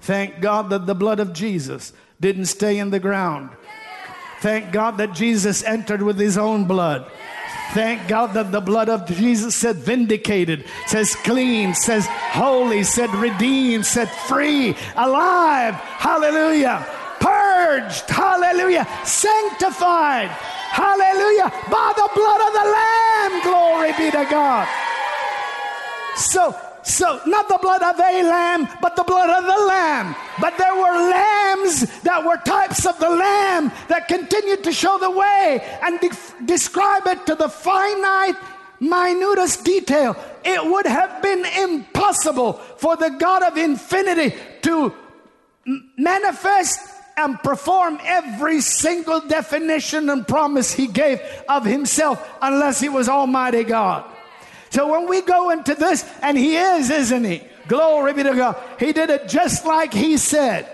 Thank 0.00 0.40
God 0.40 0.70
that 0.70 0.86
the 0.86 0.94
blood 0.94 1.20
of 1.20 1.32
Jesus 1.32 1.92
didn't 2.20 2.46
stay 2.46 2.78
in 2.78 2.90
the 2.90 3.00
ground. 3.00 3.50
Thank 4.40 4.72
God 4.72 4.98
that 4.98 5.14
Jesus 5.14 5.64
entered 5.64 6.02
with 6.02 6.18
his 6.18 6.36
own 6.36 6.66
bload. 6.66 7.10
Thank 7.72 8.08
God 8.08 8.34
that 8.34 8.52
the 8.52 8.60
blood 8.60 8.88
of 8.88 9.06
Jesus 9.06 9.54
said 9.54 9.76
vindicated, 9.76 10.64
says 10.86 11.14
clean, 11.14 11.74
says 11.74 12.06
holy, 12.08 12.82
said 12.82 13.10
redeemed, 13.14 13.84
said 13.84 14.08
free, 14.08 14.76
alive. 14.96 15.74
Hallelujah. 15.74 16.86
Purged. 17.20 18.08
Hallelujah. 18.08 18.86
Sanctified. 19.04 20.28
Hallelujah. 20.28 21.50
By 21.70 21.92
the 21.96 22.08
blood 22.14 22.40
of 22.46 22.52
the 22.52 22.66
Lamb. 22.70 23.42
Glory 23.42 23.92
be 23.98 24.10
to 24.10 24.26
God. 24.30 24.68
So 26.16 26.54
so, 26.86 27.20
not 27.26 27.48
the 27.48 27.58
blood 27.60 27.82
of 27.82 27.98
a 27.98 28.22
lamb, 28.22 28.68
but 28.80 28.94
the 28.94 29.02
blood 29.02 29.28
of 29.28 29.42
the 29.44 29.64
lamb. 29.66 30.14
But 30.40 30.56
there 30.56 30.72
were 30.72 31.10
lambs 31.10 32.00
that 32.02 32.24
were 32.24 32.36
types 32.36 32.86
of 32.86 32.96
the 33.00 33.10
lamb 33.10 33.72
that 33.88 34.06
continued 34.06 34.62
to 34.62 34.72
show 34.72 34.96
the 34.96 35.10
way 35.10 35.78
and 35.82 35.98
de- 35.98 36.44
describe 36.44 37.08
it 37.08 37.26
to 37.26 37.34
the 37.34 37.48
finite, 37.48 38.36
minutest 38.78 39.64
detail. 39.64 40.16
It 40.44 40.64
would 40.64 40.86
have 40.86 41.20
been 41.22 41.44
impossible 41.44 42.52
for 42.52 42.94
the 42.96 43.10
God 43.10 43.42
of 43.42 43.56
infinity 43.56 44.36
to 44.62 44.94
m- 45.66 45.90
manifest 45.98 46.78
and 47.16 47.36
perform 47.40 47.98
every 48.04 48.60
single 48.60 49.20
definition 49.22 50.08
and 50.08 50.26
promise 50.28 50.72
he 50.72 50.86
gave 50.86 51.20
of 51.48 51.64
himself 51.64 52.24
unless 52.40 52.78
he 52.78 52.88
was 52.88 53.08
Almighty 53.08 53.64
God. 53.64 54.04
So 54.76 54.92
when 54.92 55.08
we 55.08 55.22
go 55.22 55.48
into 55.48 55.74
this, 55.74 56.04
and 56.20 56.36
he 56.36 56.54
is, 56.54 56.90
isn't 56.90 57.24
he? 57.24 57.40
Glory 57.66 58.12
be 58.12 58.24
to 58.24 58.34
God. 58.34 58.62
He 58.78 58.92
did 58.92 59.08
it 59.08 59.26
just 59.26 59.64
like 59.64 59.94
he 59.94 60.18
said. 60.18 60.68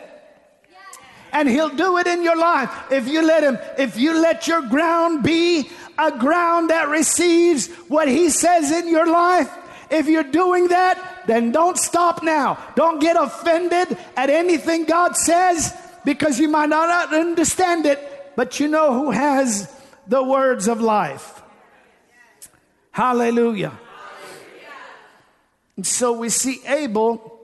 And 1.31 1.49
he'll 1.49 1.69
do 1.69 1.99
it 1.99 2.09
in 2.09 2.25
your 2.25 2.37
life 2.37 2.69
if 2.91 3.07
you 3.07 3.25
let 3.25 3.45
him, 3.45 3.59
if 3.79 3.97
you 3.97 4.21
let 4.21 4.49
your 4.49 4.63
ground 4.63 5.23
be 5.23 5.71
a 5.97 6.19
ground 6.19 6.71
that 6.71 6.89
receives 6.89 7.69
what 7.87 8.09
he 8.09 8.29
says 8.29 8.73
in 8.73 8.89
your 8.89 9.07
life. 9.07 9.49
If 9.89 10.09
you're 10.09 10.25
doing 10.25 10.67
that, 10.67 11.23
then 11.29 11.53
don't 11.53 11.79
stop 11.79 12.25
now. 12.25 12.59
Don't 12.75 12.99
get 12.99 13.17
offended 13.17 13.97
at 14.17 14.31
anything 14.31 14.85
God 14.85 15.17
says 15.17 15.73
because 16.05 16.41
you 16.41 16.49
might 16.49 16.71
not 16.71 17.15
understand 17.15 17.87
it, 17.87 18.33
but 18.35 18.59
you 18.59 18.67
know 18.67 18.95
who 18.95 19.13
has 19.13 19.73
the 20.09 20.25
words 20.25 20.67
of 20.67 20.81
life. 20.81 21.41
Hallelujah. 22.91 23.79
And 25.77 25.87
so 25.87 26.13
we 26.13 26.29
see 26.29 26.61
Abel 26.67 27.41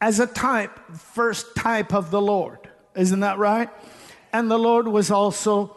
as 0.00 0.20
a 0.20 0.26
type, 0.26 0.78
first 0.96 1.54
type 1.54 1.94
of 1.94 2.10
the 2.10 2.20
Lord. 2.20 2.58
Isn't 2.94 3.20
that 3.20 3.38
right? 3.38 3.70
And 4.32 4.50
the 4.50 4.58
Lord 4.58 4.88
was 4.88 5.10
also, 5.10 5.76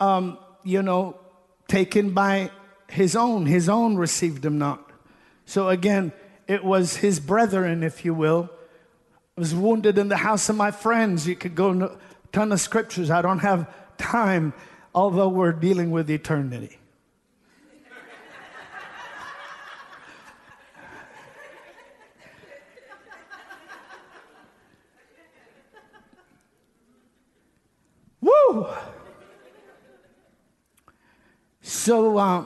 um, 0.00 0.38
you 0.64 0.82
know, 0.82 1.16
taken 1.68 2.10
by 2.12 2.50
his 2.88 3.16
own. 3.16 3.46
His 3.46 3.68
own 3.68 3.96
received 3.96 4.44
him 4.44 4.58
not. 4.58 4.90
So 5.44 5.68
again, 5.68 6.12
it 6.48 6.64
was 6.64 6.96
his 6.96 7.20
brethren, 7.20 7.82
if 7.82 8.04
you 8.04 8.14
will. 8.14 8.50
I 9.36 9.40
was 9.40 9.54
wounded 9.54 9.98
in 9.98 10.08
the 10.08 10.16
house 10.16 10.48
of 10.48 10.56
my 10.56 10.70
friends. 10.70 11.26
You 11.26 11.36
could 11.36 11.54
go 11.54 11.70
a 11.70 11.98
ton 12.32 12.52
of 12.52 12.60
scriptures. 12.60 13.10
I 13.10 13.22
don't 13.22 13.40
have 13.40 13.72
time, 13.98 14.54
although 14.94 15.28
we're 15.28 15.52
dealing 15.52 15.90
with 15.90 16.10
eternity. 16.10 16.78
Woo! 28.20 28.66
So, 31.62 32.18
uh, 32.18 32.44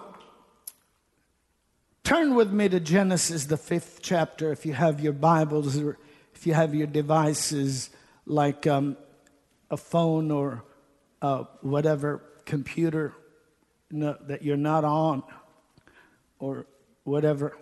turn 2.03 2.35
with 2.35 2.53
me 2.53 2.69
to 2.69 2.81
Genesis, 2.81 3.45
the 3.45 3.57
fifth 3.57 4.01
chapter, 4.03 4.51
if 4.53 4.65
you 4.67 4.73
have 4.73 5.01
your 5.01 5.13
Bibles 5.13 5.79
or 5.79 5.99
if 6.35 6.47
you 6.47 6.55
have 6.55 6.75
your 6.75 6.87
devices 6.87 7.91
like 8.27 8.67
um, 8.67 8.97
a 9.71 9.77
phone 9.77 10.31
or 10.31 10.65
uh, 11.23 11.45
whatever 11.61 12.23
computer 12.47 13.15
no, 13.91 14.17
that 14.27 14.43
you're 14.43 14.57
not 14.57 14.85
on 14.85 15.23
or 16.39 16.67
whatever. 17.05 17.57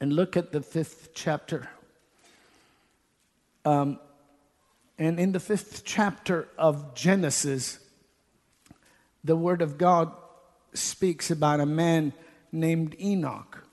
And 0.00 0.12
look 0.12 0.36
at 0.36 0.52
the 0.52 0.62
fifth 0.62 1.10
chapter. 1.14 1.68
Um, 3.64 3.98
and 5.00 5.18
in 5.18 5.32
the 5.32 5.40
fifth 5.40 5.82
chapter 5.82 6.46
of 6.58 6.94
Genesis, 6.94 7.78
the 9.24 9.34
Word 9.34 9.62
of 9.62 9.78
God 9.78 10.12
speaks 10.74 11.30
about 11.30 11.58
a 11.58 11.64
man 11.64 12.12
named 12.52 12.94
Enoch. 13.00 13.64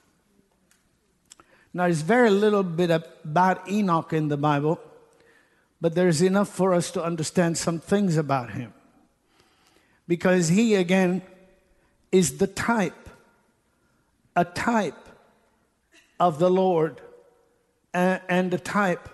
Now, 1.74 1.84
there's 1.84 2.02
very 2.02 2.30
little 2.30 2.64
bit 2.64 2.90
about 2.90 3.70
Enoch 3.70 4.14
in 4.14 4.30
the 4.30 4.38
Bible, 4.38 4.80
but 5.82 5.96
there's 5.96 6.22
enough 6.22 6.48
for 6.48 6.74
us 6.74 6.92
to 6.92 7.04
understand 7.04 7.58
some 7.58 7.82
things 7.82 8.16
about 8.16 8.52
him. 8.52 8.74
Because 10.08 10.48
he, 10.48 10.76
again, 10.76 11.22
is 12.10 12.38
the 12.38 12.48
type, 12.48 13.10
a 14.34 14.46
type 14.46 15.10
of 16.22 16.40
the 16.40 16.50
Lord 16.50 17.02
and 17.94 18.54
a 18.54 18.58
type 18.58 19.10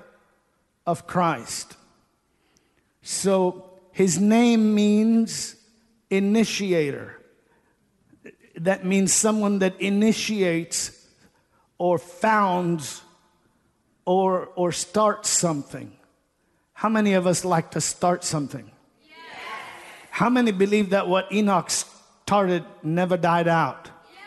of 0.85 1.07
Christ. 1.07 1.75
So 3.03 3.69
his 3.91 4.19
name 4.19 4.73
means 4.73 5.55
initiator. 6.09 7.19
That 8.55 8.85
means 8.85 9.13
someone 9.13 9.59
that 9.59 9.79
initiates 9.79 11.05
or 11.77 11.97
founds 11.97 13.01
or, 14.05 14.47
or 14.55 14.71
starts 14.71 15.29
something. 15.29 15.91
How 16.73 16.89
many 16.89 17.13
of 17.13 17.27
us 17.27 17.43
like 17.43 17.71
to 17.71 17.81
start 17.81 18.23
something? 18.23 18.71
Yes. 19.03 19.15
How 20.09 20.29
many 20.29 20.51
believe 20.51 20.91
that 20.91 21.07
what 21.07 21.31
Enoch 21.31 21.69
started 21.69 22.63
never 22.83 23.17
died 23.17 23.49
out? 23.49 23.89
Yes. 24.11 24.23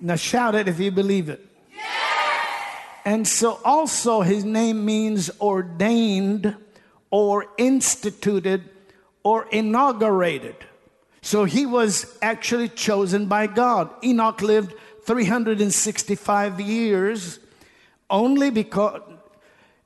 Now 0.00 0.16
shout 0.16 0.54
it 0.56 0.66
if 0.66 0.80
you 0.80 0.90
believe 0.90 1.28
it. 1.28 1.44
Yes. 1.72 1.86
And 3.04 3.28
so 3.28 3.60
also 3.64 4.22
his 4.22 4.44
name 4.44 4.84
means 4.84 5.30
ordained 5.40 6.56
or 7.10 7.46
instituted 7.58 8.68
or 9.22 9.46
inaugurated. 9.50 10.56
So 11.22 11.44
he 11.44 11.64
was 11.64 12.18
actually 12.20 12.68
chosen 12.68 13.26
by 13.26 13.46
God. 13.46 13.90
Enoch 14.04 14.42
lived 14.42 14.74
365 15.04 16.60
years 16.60 17.38
only 18.10 18.50
because, 18.50 19.00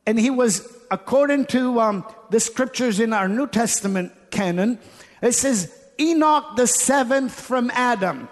and 0.05 0.19
he 0.19 0.31
was, 0.31 0.77
according 0.91 1.47
to 1.47 1.81
um, 1.81 2.05
the 2.31 2.41
scriptures 2.41 2.99
in 2.99 3.12
our 3.12 3.29
New 3.29 3.47
Testament 3.47 4.12
canon, 4.31 4.79
it 5.23 5.33
says 5.33 5.73
Enoch 6.01 6.57
the 6.57 6.66
seventh 6.66 7.33
from 7.33 7.71
Adam, 7.73 8.29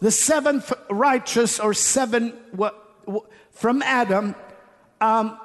the 0.00 0.10
seventh 0.10 0.72
righteous 0.88 1.60
or 1.60 1.74
seven 1.74 2.32
from 3.52 3.82
Adam. 3.82 4.34
Um, 5.00 5.38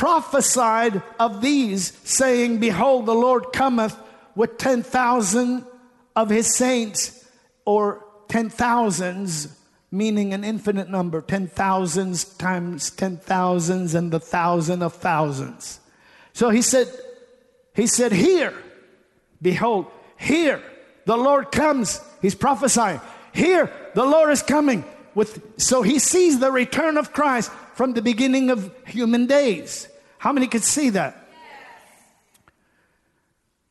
prophesied 0.00 1.02
of 1.18 1.42
these, 1.42 1.92
saying, 2.04 2.58
Behold, 2.58 3.04
the 3.04 3.14
Lord 3.14 3.52
cometh 3.52 3.94
with 4.34 4.56
10,000 4.56 5.66
of 6.16 6.30
his 6.30 6.56
saints, 6.56 7.28
or 7.66 8.02
ten 8.26 8.48
thousands, 8.48 9.54
meaning 9.90 10.32
an 10.32 10.42
infinite 10.42 10.88
number, 10.88 11.20
ten 11.20 11.46
thousands 11.46 12.24
times 12.24 12.90
ten 12.90 13.18
thousands 13.18 13.94
and 13.94 14.10
the 14.10 14.18
thousand 14.18 14.82
of 14.82 14.94
thousands. 14.94 15.80
So 16.32 16.48
he 16.48 16.62
said, 16.62 16.88
He 17.74 17.86
said, 17.86 18.12
Here, 18.12 18.54
behold, 19.42 19.86
here 20.16 20.62
the 21.04 21.18
Lord 21.18 21.52
comes. 21.52 22.00
He's 22.22 22.34
prophesying. 22.34 23.02
Here 23.34 23.70
the 23.94 24.04
Lord 24.04 24.30
is 24.30 24.42
coming 24.42 24.82
with 25.14 25.60
so 25.60 25.82
he 25.82 25.98
sees 25.98 26.38
the 26.38 26.50
return 26.50 26.96
of 26.96 27.12
Christ 27.12 27.52
from 27.74 27.92
the 27.92 28.02
beginning 28.02 28.50
of 28.50 28.72
human 28.86 29.26
days. 29.26 29.88
How 30.20 30.32
many 30.32 30.48
could 30.48 30.64
see 30.64 30.90
that? 30.90 31.16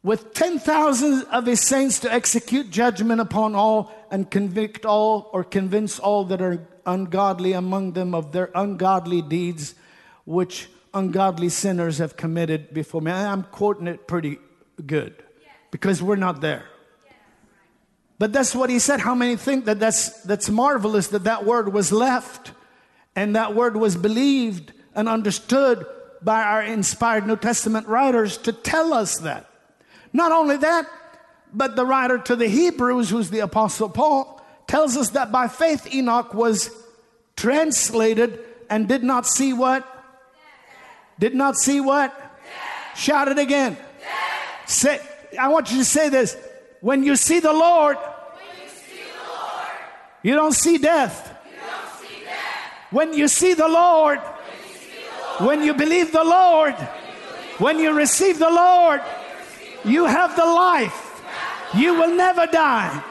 With 0.02 0.34
10,000 0.34 1.26
of 1.26 1.46
his 1.46 1.62
saints 1.62 2.00
to 2.00 2.12
execute 2.12 2.72
judgment 2.72 3.22
upon 3.22 3.54
all 3.54 3.94
and 4.10 4.32
convict 4.32 4.84
all 4.84 5.30
or 5.32 5.44
convince 5.44 6.00
all 6.00 6.24
that 6.26 6.42
are 6.42 6.68
ungodly 6.88 7.54
among 7.54 7.94
them 7.94 8.16
of 8.16 8.32
their 8.32 8.50
ungodly 8.56 9.22
deeds, 9.22 9.76
which 10.26 10.70
ungodly 10.92 11.50
sinners 11.50 12.00
have 12.00 12.18
committed 12.18 12.74
before 12.74 13.02
me. 13.02 13.12
I'm 13.12 13.44
quoting 13.44 13.86
it 13.86 14.08
pretty 14.08 14.40
good 14.84 15.22
because 15.70 16.02
we're 16.02 16.16
not 16.16 16.42
there. 16.42 16.66
But 18.18 18.34
that's 18.34 18.56
what 18.56 18.72
he 18.72 18.80
said. 18.80 19.02
How 19.02 19.14
many 19.14 19.36
think 19.36 19.66
that 19.66 19.80
that's, 19.80 20.24
that's 20.24 20.50
marvelous 20.50 21.10
that 21.10 21.26
that 21.26 21.46
word 21.46 21.72
was 21.72 21.92
left 21.92 22.54
and 23.16 23.36
that 23.36 23.54
word 23.54 23.78
was 23.78 23.96
believed 23.96 24.74
and 24.96 25.08
understood 25.08 25.86
by 26.22 26.44
our 26.44 26.64
inspired 26.64 27.26
New 27.26 27.38
Testament 27.38 27.88
writers 27.88 28.38
to 28.40 28.54
tell 28.54 28.94
us 28.94 29.20
that. 29.20 29.50
Not 30.12 30.32
only 30.32 30.58
that, 30.58 30.88
but 31.54 31.76
the 31.76 31.86
writer 31.86 32.18
to 32.18 32.36
the 32.36 32.48
Hebrews, 32.48 33.10
who's 33.10 33.30
the 33.30 33.40
Apostle 33.40 33.90
Paul, 33.90 34.42
tells 34.68 34.98
us 34.98 35.12
that 35.12 35.32
by 35.32 35.48
faith 35.48 35.94
Enoch 35.94 36.34
was 36.34 36.70
translated 37.36 38.40
and 38.70 38.88
did 38.88 39.04
not 39.04 39.26
see 39.26 39.54
what? 39.54 39.86
Did 41.18 41.34
not 41.34 41.56
see 41.56 41.82
what? 41.82 42.14
Shout 42.96 43.28
it 43.28 43.40
again. 43.40 43.78
Say, 44.66 45.00
I 45.40 45.48
want 45.48 45.72
you 45.72 45.80
to 45.80 45.86
say 45.86 46.10
this. 46.10 46.38
When 46.82 47.04
you 47.04 47.16
see 47.16 47.40
the 47.40 47.52
Lord, 47.52 47.98
you, 47.98 48.56
don't 48.56 48.72
see. 48.72 49.02
You 50.24 50.36
don't 50.36 50.54
see 50.54 50.78
death. 50.78 51.36
When 52.92 53.14
you 53.14 53.28
see 53.28 53.54
the 53.54 53.68
Lord, 53.68 54.20
when 55.40 55.64
you 55.64 55.74
believe 55.74 56.12
the 56.12 56.24
Lord, 56.24 56.76
when 57.58 57.80
you 57.80 57.94
receive 57.94 58.40
the 58.40 58.50
Lord, 58.50 59.02
you 59.86 60.06
have 60.06 60.36
the 60.36 60.46
life. 60.46 61.06
You 61.74 61.94
will 61.94 62.16
never 62.16 62.46
die. 62.48 63.04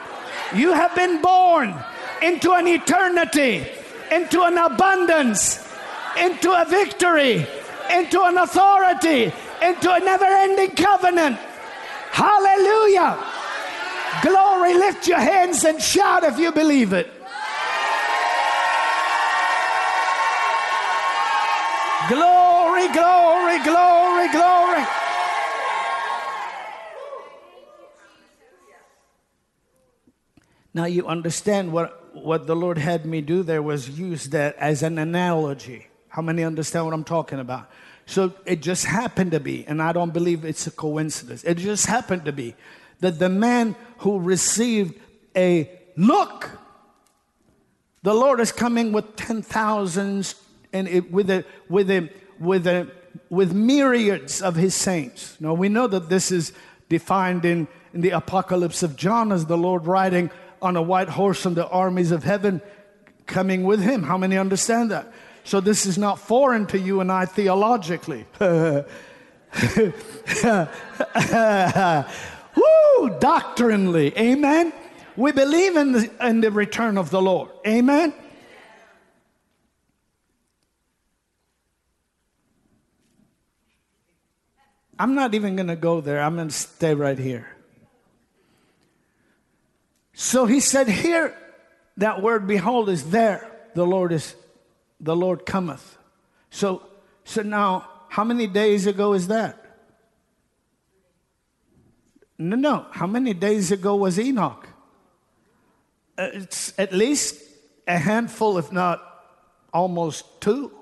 You 0.54 0.72
have 0.72 0.94
been 0.94 1.22
born 1.22 1.74
into 2.22 2.52
an 2.52 2.66
eternity 2.66 3.66
into 4.10 4.42
an 4.42 4.58
abundance, 4.58 5.66
into 6.18 6.50
a 6.50 6.64
victory, 6.64 7.46
into 7.90 8.22
an 8.22 8.38
authority, 8.38 9.32
into 9.62 9.92
a 9.92 10.00
never 10.00 10.24
ending 10.24 10.70
covenant. 10.70 11.36
Hallelujah. 12.10 13.18
Glory, 14.22 14.74
lift 14.74 15.06
your 15.06 15.18
hands 15.18 15.64
and 15.64 15.80
shout 15.80 16.24
if 16.24 16.38
you 16.38 16.52
believe 16.52 16.92
it. 16.92 17.10
Glory, 22.78 22.92
glory, 22.92 23.58
glory, 23.64 24.28
glory. 24.30 24.84
Now 30.72 30.84
you 30.84 31.08
understand 31.08 31.72
what, 31.72 32.14
what 32.14 32.46
the 32.46 32.54
Lord 32.54 32.78
had 32.78 33.04
me 33.04 33.20
do 33.20 33.42
there 33.42 33.62
was 33.62 33.88
use 33.88 34.26
that 34.26 34.54
as 34.58 34.84
an 34.84 34.96
analogy. 34.96 35.88
How 36.08 36.22
many 36.22 36.44
understand 36.44 36.84
what 36.84 36.94
I'm 36.94 37.02
talking 37.02 37.40
about? 37.40 37.68
So 38.06 38.32
it 38.46 38.62
just 38.62 38.84
happened 38.84 39.32
to 39.32 39.40
be, 39.40 39.66
and 39.66 39.82
I 39.82 39.92
don't 39.92 40.12
believe 40.12 40.44
it's 40.44 40.68
a 40.68 40.70
coincidence, 40.70 41.42
it 41.42 41.56
just 41.56 41.86
happened 41.86 42.26
to 42.26 42.32
be 42.32 42.54
that 43.00 43.18
the 43.18 43.28
man 43.28 43.74
who 43.98 44.20
received 44.20 45.00
a 45.34 45.68
look, 45.96 46.48
the 48.04 48.14
Lord 48.14 48.38
is 48.38 48.52
coming 48.52 48.92
with 48.92 49.16
ten 49.16 49.42
thousands 49.42 50.36
and 50.72 50.86
it, 50.86 51.10
with 51.10 51.28
a 51.28 51.44
with 51.68 51.90
a 51.90 52.08
with 52.40 52.66
a 52.66 52.90
with 53.30 53.52
myriads 53.52 54.40
of 54.42 54.56
his 54.56 54.74
saints. 54.74 55.36
Now 55.40 55.54
we 55.54 55.68
know 55.68 55.86
that 55.86 56.08
this 56.08 56.32
is 56.32 56.52
defined 56.88 57.44
in, 57.44 57.68
in 57.92 58.00
the 58.00 58.10
apocalypse 58.10 58.82
of 58.82 58.96
John 58.96 59.32
as 59.32 59.46
the 59.46 59.56
Lord 59.56 59.86
riding 59.86 60.30
on 60.62 60.76
a 60.76 60.82
white 60.82 61.08
horse 61.08 61.44
and 61.44 61.56
the 61.56 61.68
armies 61.68 62.10
of 62.10 62.24
heaven 62.24 62.60
coming 63.26 63.64
with 63.64 63.80
him. 63.80 64.02
How 64.02 64.16
many 64.16 64.38
understand 64.38 64.90
that? 64.90 65.12
So 65.44 65.60
this 65.60 65.86
is 65.86 65.96
not 65.98 66.18
foreign 66.18 66.66
to 66.66 66.78
you 66.78 67.00
and 67.00 67.10
I 67.10 67.24
theologically. 67.24 68.26
Woo, 68.40 68.84
doctrinally. 73.18 74.16
Amen. 74.18 74.72
We 75.16 75.32
believe 75.32 75.76
in 75.76 75.92
the, 75.92 76.10
in 76.20 76.40
the 76.40 76.50
return 76.50 76.98
of 76.98 77.10
the 77.10 77.20
Lord. 77.22 77.50
Amen. 77.66 78.12
I'm 84.98 85.14
not 85.14 85.34
even 85.34 85.56
going 85.56 85.68
to 85.68 85.76
go 85.76 86.00
there. 86.00 86.20
I'm 86.20 86.34
going 86.36 86.48
to 86.48 86.54
stay 86.54 86.94
right 86.94 87.18
here. 87.18 87.48
So 90.12 90.46
he 90.46 90.60
said, 90.60 90.88
Here, 90.88 91.36
that 91.98 92.22
word 92.22 92.46
behold 92.46 92.88
is 92.88 93.10
there. 93.10 93.50
The 93.74 93.86
Lord 93.86 94.12
is 94.12 94.34
the 95.00 95.14
Lord 95.14 95.46
cometh. 95.46 95.96
So, 96.50 96.82
so 97.24 97.42
now, 97.42 97.88
how 98.08 98.24
many 98.24 98.46
days 98.46 98.86
ago 98.86 99.12
is 99.12 99.28
that? 99.28 99.64
No, 102.38 102.56
no. 102.56 102.86
How 102.90 103.06
many 103.06 103.34
days 103.34 103.70
ago 103.70 103.96
was 103.96 104.18
Enoch? 104.18 104.68
Uh, 106.16 106.30
it's 106.32 106.72
at 106.78 106.92
least 106.92 107.40
a 107.86 107.98
handful, 107.98 108.58
if 108.58 108.72
not 108.72 109.02
almost 109.72 110.40
two. 110.40 110.72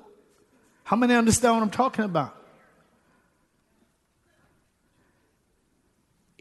How 0.85 0.97
many 0.97 1.15
understand 1.15 1.55
what 1.55 1.63
I'm 1.63 1.71
talking 1.71 2.05
about? 2.05 2.36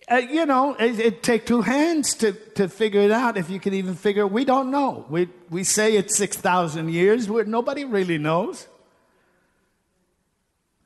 Uh, 0.07 0.17
you 0.17 0.45
know, 0.45 0.75
it, 0.75 0.99
it 0.99 1.23
take 1.23 1.47
two 1.47 1.61
hands 1.61 2.13
to, 2.13 2.33
to 2.53 2.69
figure 2.69 3.01
it 3.01 3.09
out. 3.09 3.37
If 3.37 3.49
you 3.49 3.59
can 3.59 3.73
even 3.73 3.95
figure, 3.95 4.27
we 4.27 4.45
don't 4.45 4.69
know. 4.69 5.03
We 5.09 5.29
we 5.49 5.63
say 5.63 5.95
it's 5.95 6.15
six 6.15 6.37
thousand 6.37 6.89
years. 6.89 7.27
Where 7.27 7.43
nobody 7.43 7.85
really 7.85 8.19
knows. 8.19 8.67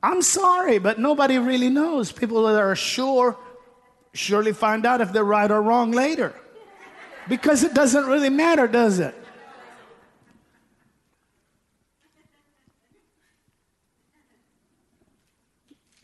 I'm 0.02 0.22
sorry, 0.22 0.78
but 0.78 0.98
nobody 0.98 1.36
really 1.36 1.68
knows. 1.68 2.12
People 2.12 2.44
that 2.44 2.56
are 2.56 2.74
sure 2.74 3.36
surely 4.14 4.54
find 4.54 4.86
out 4.86 5.02
if 5.02 5.12
they're 5.12 5.22
right 5.22 5.50
or 5.50 5.60
wrong 5.60 5.92
later, 5.92 6.34
because 7.28 7.62
it 7.62 7.74
doesn't 7.74 8.06
really 8.06 8.30
matter, 8.30 8.66
does 8.66 9.00
it? 9.00 9.14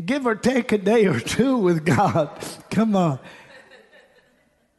Give 0.06 0.26
or 0.26 0.36
take 0.36 0.70
a 0.72 0.78
day 0.78 1.06
or 1.06 1.18
two 1.18 1.58
with 1.58 1.84
God. 1.84 2.30
Come 2.70 2.94
on. 2.94 3.18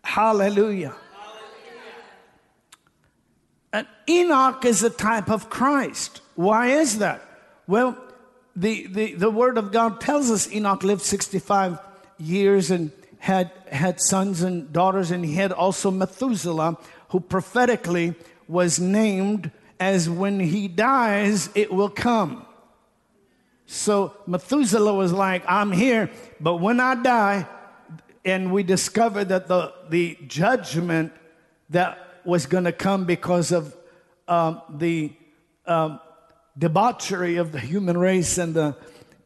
Hallelujah. 0.03 0.95
And 3.73 3.86
Enoch 4.09 4.63
is 4.63 4.82
a 4.84 4.89
type 4.89 5.30
of 5.30 5.49
Christ. 5.49 6.21
Why 6.36 6.67
is 6.67 6.99
that? 6.99 7.21
Well, 7.67 7.97
the, 8.55 8.88
the, 8.88 9.13
the 9.13 9.30
Word 9.30 9.57
of 9.57 9.73
God 9.73 9.99
tells 9.99 10.32
us 10.32 10.51
Enoch 10.51 10.84
lived 10.84 11.01
65 11.01 11.78
years 12.17 12.71
and 12.71 12.91
had, 13.19 13.51
had 13.69 13.99
sons 13.99 14.41
and 14.41 14.71
daughters, 14.71 15.11
and 15.11 15.25
he 15.25 15.34
had 15.34 15.51
also 15.51 15.91
Methuselah, 15.91 16.78
who 17.09 17.19
prophetically 17.19 18.15
was 18.47 18.80
named 18.80 19.51
as 19.80 20.09
when 20.09 20.39
he 20.39 20.67
dies, 20.67 21.49
it 21.53 21.71
will 21.71 21.89
come. 21.89 22.47
So 23.68 24.15
Methuselah 24.26 24.93
was 24.93 25.11
like, 25.11 25.43
I'm 25.47 25.72
here, 25.72 26.09
but 26.39 26.55
when 26.55 26.80
I 26.80 26.95
die, 26.95 27.47
and 28.24 28.51
we 28.51 28.63
discovered 28.63 29.26
that 29.30 29.47
the, 29.47 29.74
the 29.89 30.18
judgment 30.28 31.13
that 31.70 32.22
was 32.26 32.45
going 32.45 32.63
to 32.63 32.72
come 32.72 33.05
because 33.05 33.51
of 33.51 33.76
um, 34.28 34.61
the 34.70 35.13
um, 35.65 35.99
debauchery 36.57 37.38
of 37.38 37.51
the 37.51 37.59
human 37.59 37.97
race 37.97 38.38
and 38.38 38.53
the 38.53 38.76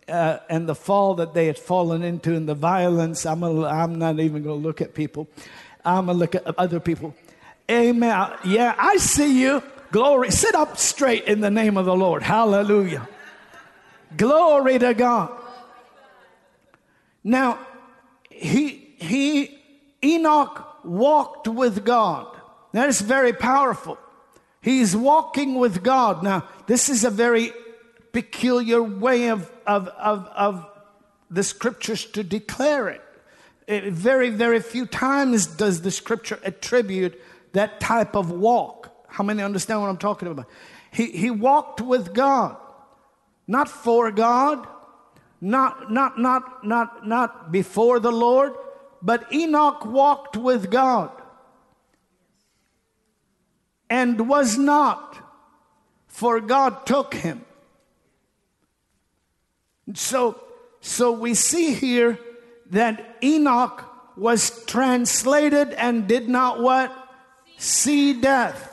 uh, 0.07 0.39
and 0.49 0.67
the 0.67 0.75
fall 0.75 1.15
that 1.15 1.33
they 1.33 1.47
had 1.47 1.57
fallen 1.57 2.03
into 2.03 2.35
and 2.35 2.49
the 2.49 2.55
violence. 2.55 3.25
I'm, 3.25 3.43
I'm 3.43 3.95
not 3.95 4.19
even 4.19 4.43
going 4.43 4.61
to 4.61 4.67
look 4.67 4.81
at 4.81 4.93
people. 4.93 5.29
I'm 5.85 6.07
going 6.07 6.17
to 6.17 6.19
look 6.19 6.35
at 6.35 6.59
other 6.59 6.79
people. 6.79 7.15
Amen. 7.69 8.33
Yeah, 8.43 8.75
I 8.77 8.97
see 8.97 9.41
you. 9.41 9.63
Glory. 9.91 10.31
Sit 10.31 10.53
up 10.53 10.77
straight 10.77 11.25
in 11.25 11.39
the 11.39 11.51
name 11.51 11.77
of 11.77 11.85
the 11.85 11.95
Lord. 11.95 12.23
Hallelujah. 12.23 13.07
Glory 14.17 14.79
to 14.79 14.93
God. 14.93 15.31
Now, 17.23 17.59
he, 18.29 18.95
he, 18.97 19.59
Enoch 20.03 20.83
walked 20.83 21.47
with 21.47 21.85
God. 21.85 22.27
That 22.73 22.89
is 22.89 23.01
very 23.01 23.33
powerful. 23.33 23.97
He's 24.61 24.95
walking 24.95 25.55
with 25.55 25.83
God. 25.83 26.23
Now, 26.23 26.47
this 26.67 26.89
is 26.89 27.03
a 27.03 27.09
very 27.09 27.51
peculiar 28.11 28.81
way 28.81 29.29
of, 29.29 29.51
of, 29.65 29.87
of, 29.87 30.27
of 30.27 30.67
the 31.29 31.43
scriptures 31.43 32.05
to 32.05 32.23
declare 32.23 32.89
it. 32.89 33.01
it. 33.67 33.93
Very, 33.93 34.29
very 34.29 34.59
few 34.59 34.85
times 34.85 35.45
does 35.45 35.81
the 35.81 35.91
scripture 35.91 36.39
attribute 36.43 37.19
that 37.53 37.79
type 37.79 38.15
of 38.15 38.31
walk. 38.31 38.89
How 39.07 39.23
many 39.23 39.43
understand 39.43 39.81
what 39.81 39.89
I'm 39.89 39.97
talking 39.97 40.27
about? 40.27 40.47
He, 40.91 41.11
he 41.11 41.31
walked 41.31 41.81
with 41.81 42.13
God 42.13 42.57
not 43.47 43.69
for 43.69 44.11
God, 44.11 44.67
not, 45.39 45.91
not, 45.91 46.19
not, 46.19 46.65
not, 46.65 47.07
not 47.07 47.51
before 47.51 47.99
the 47.99 48.11
Lord, 48.11 48.53
but 49.01 49.31
Enoch 49.33 49.85
walked 49.85 50.37
with 50.37 50.69
God 50.69 51.11
and 53.89 54.29
was 54.29 54.57
not, 54.57 55.17
for 56.07 56.39
God 56.39 56.85
took 56.85 57.13
him. 57.13 57.43
So, 59.93 60.41
so 60.79 61.11
we 61.11 61.33
see 61.33 61.73
here 61.73 62.19
that 62.69 63.17
Enoch 63.21 63.83
was 64.15 64.63
translated 64.65 65.73
and 65.73 66.07
did 66.07 66.29
not 66.29 66.61
what? 66.61 66.95
See 67.57 68.19
death. 68.21 68.70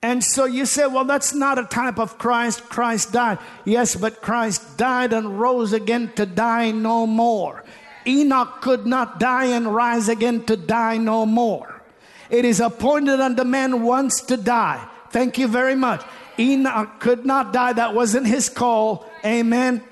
And 0.00 0.22
so 0.22 0.44
you 0.44 0.64
say, 0.64 0.86
well, 0.86 1.04
that's 1.04 1.34
not 1.34 1.58
a 1.58 1.64
type 1.64 1.98
of 1.98 2.18
Christ. 2.18 2.68
Christ 2.68 3.12
died. 3.12 3.38
Yes, 3.64 3.96
but 3.96 4.22
Christ 4.22 4.76
died 4.76 5.12
and 5.12 5.40
rose 5.40 5.72
again 5.72 6.12
to 6.14 6.24
die 6.24 6.70
no 6.70 7.06
more. 7.06 7.64
Enoch 8.06 8.60
could 8.60 8.86
not 8.86 9.18
die 9.18 9.46
and 9.46 9.74
rise 9.74 10.08
again 10.08 10.44
to 10.44 10.56
die 10.56 10.98
no 10.98 11.26
more. 11.26 11.82
It 12.30 12.44
is 12.44 12.60
appointed 12.60 13.20
unto 13.20 13.42
man 13.42 13.82
once 13.82 14.20
to 14.22 14.36
die. 14.36 14.86
Thank 15.10 15.36
you 15.36 15.48
very 15.48 15.74
much. 15.74 16.04
Enoch 16.38 17.00
could 17.00 17.26
not 17.26 17.52
die. 17.52 17.72
That 17.72 17.94
wasn't 17.94 18.26
his 18.26 18.48
call. 18.48 19.10
Amen. 19.24 19.82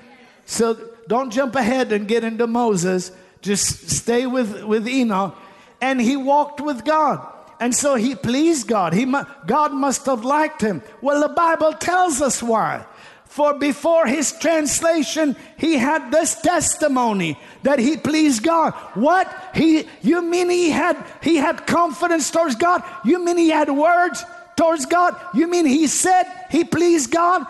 So 0.45 0.79
don't 1.07 1.31
jump 1.31 1.55
ahead 1.55 1.91
and 1.91 2.07
get 2.07 2.23
into 2.23 2.47
Moses. 2.47 3.11
Just 3.41 3.89
stay 3.89 4.25
with, 4.25 4.63
with 4.63 4.87
Enoch. 4.87 5.35
And 5.81 5.99
he 5.99 6.15
walked 6.15 6.61
with 6.61 6.85
God. 6.85 7.27
And 7.59 7.73
so 7.73 7.95
he 7.95 8.15
pleased 8.15 8.67
God. 8.67 8.93
He, 8.93 9.11
God 9.45 9.73
must 9.73 10.05
have 10.05 10.23
liked 10.23 10.61
him. 10.61 10.81
Well, 11.01 11.21
the 11.21 11.33
Bible 11.33 11.73
tells 11.73 12.21
us 12.21 12.41
why. 12.43 12.85
For 13.25 13.53
before 13.53 14.07
his 14.07 14.31
translation, 14.31 15.35
he 15.57 15.75
had 15.75 16.11
this 16.11 16.39
testimony 16.41 17.37
that 17.63 17.79
he 17.79 17.97
pleased 17.97 18.43
God. 18.43 18.73
What? 18.93 19.31
He 19.53 19.87
you 20.01 20.21
mean 20.21 20.49
he 20.49 20.69
had 20.69 20.97
he 21.21 21.35
had 21.35 21.67
confidence 21.67 22.31
towards 22.31 22.55
God? 22.55 22.83
You 23.03 23.23
mean 23.23 23.37
he 23.37 23.49
had 23.49 23.69
words? 23.69 24.23
towards 24.57 24.87
God? 24.87 25.15
You 25.33 25.47
mean 25.47 25.65
he 25.65 25.87
said 25.87 26.25
he 26.49 26.65
pleased 26.65 27.11
God? 27.11 27.45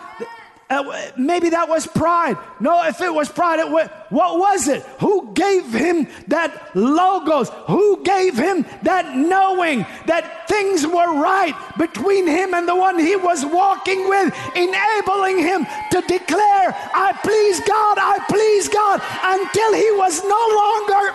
Uh, 0.70 1.10
maybe 1.16 1.48
that 1.48 1.66
was 1.66 1.86
pride. 1.86 2.36
No, 2.60 2.84
if 2.84 3.00
it 3.00 3.12
was 3.12 3.30
pride, 3.30 3.58
it 3.58 3.70
was, 3.70 3.88
what 4.10 4.38
was 4.38 4.68
it? 4.68 4.82
Who 5.00 5.32
gave 5.32 5.72
him 5.72 6.06
that 6.26 6.76
logos? 6.76 7.48
Who 7.68 8.02
gave 8.04 8.36
him 8.36 8.66
that 8.82 9.16
knowing 9.16 9.86
that 10.04 10.46
things 10.46 10.86
were 10.86 11.20
right 11.20 11.54
between 11.78 12.26
him 12.26 12.52
and 12.52 12.68
the 12.68 12.76
one 12.76 12.98
he 12.98 13.16
was 13.16 13.46
walking 13.46 14.08
with, 14.10 14.34
enabling 14.54 15.38
him 15.38 15.66
to 15.90 16.02
declare, 16.02 16.76
I 16.92 17.18
please 17.22 17.60
God, 17.60 17.96
I 17.98 18.18
please 18.28 18.68
God, 18.68 19.00
until 19.24 19.72
he 19.72 19.90
was 19.92 20.22
no 20.22 20.42
longer, 20.52 21.14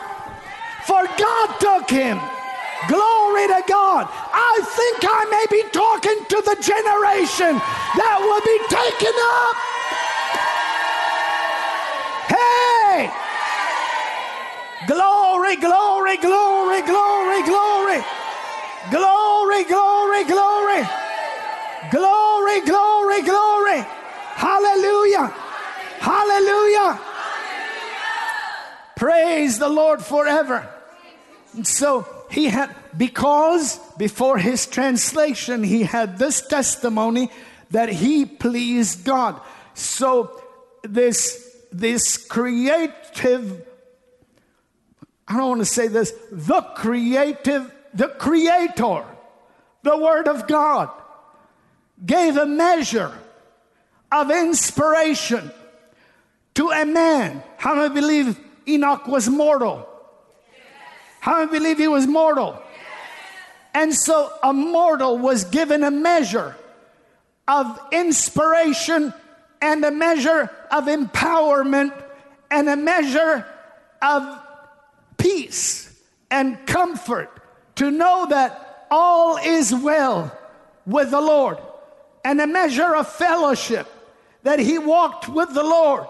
for 0.87 1.05
God 1.15 1.59
took 1.59 1.89
him. 1.91 2.19
Glory 2.87 3.47
to 3.47 3.63
God. 3.67 4.07
I 4.11 4.59
think 4.75 4.99
I 5.03 5.25
may 5.31 5.45
be 5.49 5.63
talking 5.71 6.19
to 6.29 6.41
the 6.43 6.55
generation 6.59 7.59
that 7.95 8.17
will 8.19 8.43
be 8.43 8.59
taken 8.67 9.15
up. 9.39 9.55
Hey! 12.33 13.11
Glory, 14.87 15.55
glory, 15.55 16.17
glory, 16.17 16.81
glory, 16.81 17.41
glory. 17.43 18.03
Glory, 18.91 19.63
glory, 19.63 20.23
glory. 20.25 20.83
Glory, 21.91 22.61
glory, 22.61 23.21
glory. 23.21 23.79
Hallelujah. 24.35 25.27
Hallelujah. 25.99 26.99
Praise 28.95 29.57
the 29.59 29.69
Lord 29.69 30.01
forever. 30.01 30.67
So 31.63 32.07
he 32.33 32.45
had, 32.45 32.75
because 32.97 33.77
before 33.95 34.39
his 34.39 34.65
translation, 34.65 35.61
he 35.61 35.83
had 35.83 36.17
this 36.17 36.41
testimony 36.41 37.29
that 37.69 37.89
he 37.89 38.25
pleased 38.25 39.05
God. 39.05 39.39
So 39.75 40.41
this, 40.81 41.55
this 41.71 42.17
creative, 42.17 43.67
I 45.27 45.37
don't 45.37 45.47
want 45.47 45.61
to 45.61 45.65
say 45.65 45.87
this, 45.87 46.11
the 46.31 46.61
creative, 46.61 47.71
the 47.93 48.07
creator, 48.07 49.05
the 49.83 49.95
word 49.95 50.27
of 50.27 50.47
God, 50.47 50.89
gave 52.03 52.35
a 52.37 52.47
measure 52.47 53.13
of 54.11 54.31
inspiration 54.31 55.51
to 56.55 56.71
a 56.71 56.83
man. 56.83 57.43
How 57.57 57.75
many 57.75 57.93
believe 57.93 58.39
Enoch 58.67 59.05
was 59.07 59.29
mortal? 59.29 59.87
How 61.23 61.37
many 61.39 61.57
believe 61.57 61.77
he 61.77 61.87
was 61.87 62.05
mortal? 62.05 62.61
And 63.73 63.95
so 63.95 64.29
a 64.43 64.51
mortal 64.51 65.17
was 65.17 65.45
given 65.45 65.81
a 65.85 65.89
measure 65.89 66.53
of 67.47 67.79
inspiration 67.93 69.13
and 69.61 69.85
a 69.85 69.91
measure 69.91 70.51
of 70.69 70.87
empowerment 70.87 71.93
and 72.51 72.67
a 72.67 72.75
measure 72.75 73.45
of 74.01 74.37
peace 75.15 75.97
and 76.29 76.57
comfort 76.67 77.31
to 77.75 77.89
know 77.89 78.25
that 78.25 78.87
all 78.91 79.37
is 79.37 79.73
well 79.73 80.37
with 80.85 81.11
the 81.11 81.21
Lord 81.21 81.57
and 82.25 82.41
a 82.41 82.47
measure 82.47 82.97
of 82.97 83.07
fellowship 83.07 83.87
that 84.41 84.59
he 84.59 84.77
walked 84.77 85.29
with 85.29 85.53
the 85.53 85.63
Lord 85.63 86.05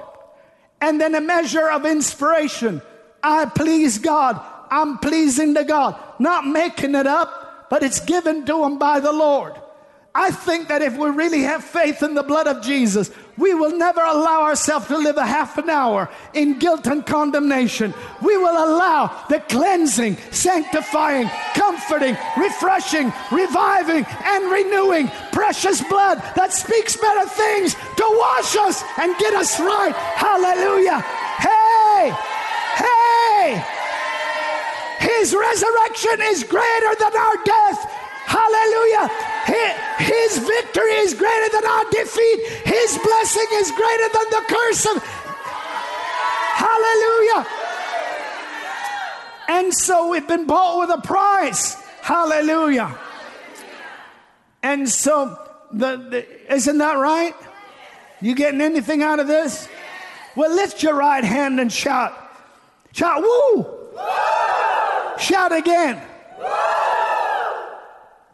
and 0.81 0.99
then 0.99 1.13
a 1.13 1.21
measure 1.21 1.69
of 1.69 1.85
inspiration. 1.85 2.81
I 3.21 3.45
please 3.45 3.99
God 3.99 4.41
I'm 4.73 4.97
pleasing 4.97 5.53
to 5.53 5.63
God. 5.63 5.95
Not 6.17 6.47
making 6.47 6.95
it 6.95 7.05
up, 7.05 7.69
but 7.69 7.83
it's 7.83 7.99
given 7.99 8.43
to 8.47 8.63
him 8.63 8.79
by 8.79 8.99
the 8.99 9.13
Lord. 9.13 9.53
I 10.15 10.31
think 10.31 10.67
that 10.67 10.81
if 10.81 10.97
we 10.97 11.09
really 11.09 11.41
have 11.41 11.63
faith 11.63 12.01
in 12.01 12.15
the 12.15 12.23
blood 12.23 12.47
of 12.47 12.63
Jesus, 12.63 13.11
we 13.37 13.53
will 13.53 13.77
never 13.77 14.01
allow 14.01 14.43
ourselves 14.43 14.87
to 14.87 14.97
live 14.97 15.17
a 15.17 15.25
half 15.25 15.57
an 15.59 15.69
hour 15.69 16.09
in 16.33 16.57
guilt 16.57 16.87
and 16.87 17.05
condemnation. 17.05 17.93
We 18.21 18.37
will 18.37 18.53
allow 18.53 19.25
the 19.29 19.39
cleansing, 19.41 20.17
sanctifying, 20.31 21.29
comforting, 21.53 22.17
refreshing, 22.37 23.13
reviving, 23.31 24.05
and 24.23 24.51
renewing 24.51 25.07
precious 25.31 25.83
blood 25.87 26.17
that 26.35 26.53
speaks 26.53 26.97
better 26.97 27.27
things 27.29 27.73
to 27.73 28.05
wash 28.07 28.55
us 28.55 28.83
and 28.99 29.17
get 29.17 29.33
us 29.35 29.59
right. 29.59 29.95
Hallelujah. 29.95 30.99
Hey, 31.41 32.11
hey. 32.75 33.72
His 35.03 35.35
resurrection 35.35 36.21
is 36.31 36.43
greater 36.43 36.93
than 36.99 37.13
our 37.15 37.37
death. 37.43 37.79
Hallelujah. 38.25 39.07
His 39.99 40.37
victory 40.37 40.95
is 41.03 41.13
greater 41.13 41.49
than 41.51 41.65
our 41.65 41.85
defeat. 41.91 42.39
His 42.63 42.97
blessing 43.03 43.47
is 43.53 43.71
greater 43.71 44.09
than 44.15 44.29
the 44.31 44.43
curse 44.47 44.85
of. 44.85 45.03
Hallelujah. 46.55 47.47
And 49.49 49.73
so 49.73 50.09
we've 50.09 50.27
been 50.27 50.47
bought 50.47 50.79
with 50.79 50.97
a 50.97 51.01
price. 51.01 51.75
Hallelujah. 52.01 52.97
And 54.61 54.87
so, 54.87 55.37
the, 55.71 55.97
the, 55.97 56.53
isn't 56.53 56.77
that 56.77 56.93
right? 56.93 57.35
You 58.21 58.35
getting 58.35 58.61
anything 58.61 59.03
out 59.03 59.19
of 59.19 59.27
this? 59.27 59.67
Well, 60.37 60.55
lift 60.55 60.81
your 60.81 60.95
right 60.95 61.23
hand 61.23 61.59
and 61.59 61.71
shout. 61.71 62.17
Shout, 62.93 63.21
woo! 63.21 63.55
woo! 63.57 64.72
Shout 65.17 65.51
again. 65.51 66.01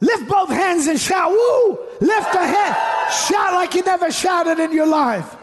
Lift 0.01 0.29
both 0.29 0.49
hands 0.49 0.87
and 0.87 0.99
shout, 0.99 1.29
woo! 1.31 1.79
Lift 1.99 2.33
a 2.33 2.45
hand. 2.45 2.75
Shout 3.11 3.53
like 3.53 3.75
you 3.75 3.83
never 3.83 4.11
shouted 4.11 4.59
in 4.59 4.71
your 4.71 4.87
life. 4.87 5.35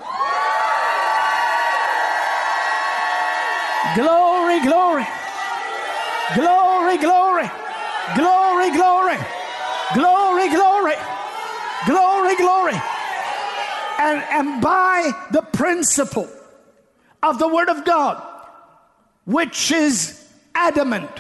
Glory, 3.95 4.61
glory. 4.61 5.07
Glory, 6.35 6.97
glory. 6.99 7.51
Glory, 8.15 8.71
glory. 8.71 9.17
Glory, 9.95 10.49
glory. 10.49 10.95
Glory, 11.87 12.37
glory. 12.37 12.81
And, 13.99 14.23
and 14.31 14.61
by 14.63 15.13
the 15.31 15.43
principle 15.43 16.29
of 17.23 17.39
the 17.39 17.49
Word 17.49 17.69
of 17.69 17.85
God, 17.85 18.23
which 19.25 19.71
is 19.71 20.27
adamant, 20.55 21.11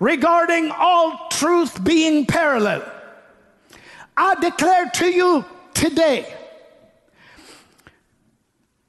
regarding 0.00 0.70
all 0.70 1.28
truth 1.30 1.82
being 1.82 2.26
parallel. 2.26 2.82
I 4.16 4.34
declare 4.36 4.90
to 4.94 5.06
you 5.06 5.44
today 5.74 6.34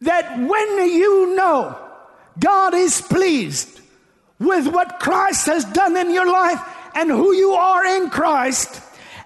that 0.01 0.39
when 0.39 0.89
you 0.89 1.36
know 1.36 1.78
God 2.39 2.74
is 2.74 3.01
pleased 3.01 3.82
with 4.39 4.68
what 4.68 4.99
Christ 4.99 5.45
has 5.47 5.66
done 5.66 5.97
in 5.97 6.12
your 6.12 6.32
life 6.32 6.60
and 6.95 7.10
who 7.10 7.34
you 7.34 7.51
are 7.51 7.86
in 7.86 8.10
Christ, 8.10 8.82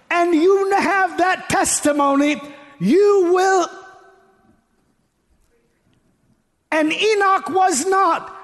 and 0.10 0.36
you 0.36 0.72
have 0.72 1.18
that 1.18 1.50
testimony, 1.50 2.42
you 2.80 3.32
will. 3.34 3.68
And 6.72 6.92
Enoch 6.92 7.50
was 7.50 7.86
not, 7.86 8.36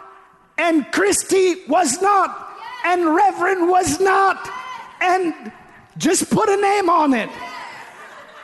and 0.58 0.90
Christy 0.92 1.66
was 1.68 2.02
not, 2.02 2.49
and 2.86 3.16
Reverend 3.16 3.70
was 3.70 4.00
not. 4.00 4.50
And 5.02 5.34
just 5.98 6.30
put 6.30 6.50
a 6.50 6.58
name 6.58 6.90
on 6.90 7.14
it. 7.14 7.30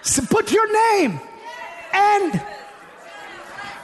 So 0.02 0.24
put 0.26 0.52
your 0.52 0.72
name. 0.72 1.20
And 1.94 2.42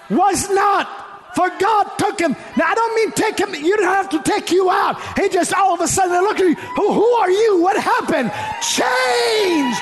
was 0.10 0.49
not. 0.49 0.97
For 1.36 1.49
God 1.60 1.84
took 1.97 2.20
him. 2.20 2.36
Now, 2.58 2.66
I 2.68 2.76
don't 2.76 2.95
mean 2.95 3.12
take 3.14 3.39
him, 3.39 3.56
you 3.56 3.78
don't 3.78 3.86
have 3.86 4.10
to 4.10 4.22
take 4.22 4.52
you 4.52 4.70
out. 4.70 5.02
He 5.18 5.30
just 5.30 5.54
all 5.54 5.74
of 5.74 5.80
a 5.80 5.88
sudden 5.88 6.22
look 6.24 6.39
at 6.39 6.45
you. 6.45 6.56
Who, 6.56 6.93
who 6.93 7.06
are 7.06 7.32
you? 7.32 7.62
What 7.62 7.82
happened? 7.82 8.32
Change! 8.62 9.76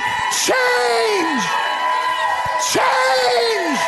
Change! 0.46 1.42
Change! 2.72 3.80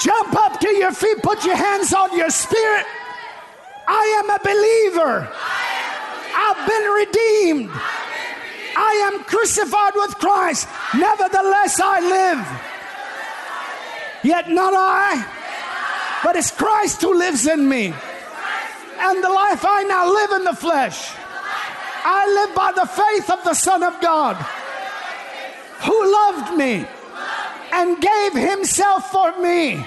Jump 0.00 0.36
up 0.36 0.60
to 0.60 0.68
your 0.68 0.92
feet, 0.92 1.20
put 1.22 1.44
your 1.44 1.56
hands 1.56 1.92
on 1.92 2.16
your 2.16 2.30
spirit. 2.30 2.86
I 3.90 4.04
am 4.20 4.28
a 4.28 4.38
believer. 4.44 5.28
I've 6.36 6.62
been 6.68 6.86
redeemed. 6.92 7.70
I 8.76 9.10
am 9.10 9.24
crucified 9.24 9.94
with 9.96 10.14
Christ. 10.18 10.68
Nevertheless, 10.94 11.80
I 11.80 12.00
live. 12.00 12.46
Yet 14.22 14.50
not 14.50 14.74
I, 14.76 15.24
but 16.22 16.36
it's 16.36 16.50
Christ 16.50 17.00
who 17.00 17.16
lives 17.16 17.46
in 17.46 17.68
me. 17.68 17.94
And 19.00 19.24
the 19.24 19.30
life 19.30 19.64
I 19.64 19.84
now 19.84 20.12
live 20.12 20.32
in 20.32 20.44
the 20.44 20.54
flesh, 20.54 21.12
I 22.04 22.26
live 22.28 22.54
by 22.54 22.72
the 22.72 22.86
faith 22.86 23.30
of 23.30 23.42
the 23.44 23.54
Son 23.54 23.82
of 23.82 24.00
God 24.00 24.36
who 25.80 26.12
loved 26.12 26.56
me 26.58 26.84
and 27.72 28.00
gave 28.00 28.32
himself 28.34 29.10
for 29.10 29.40
me. 29.40 29.84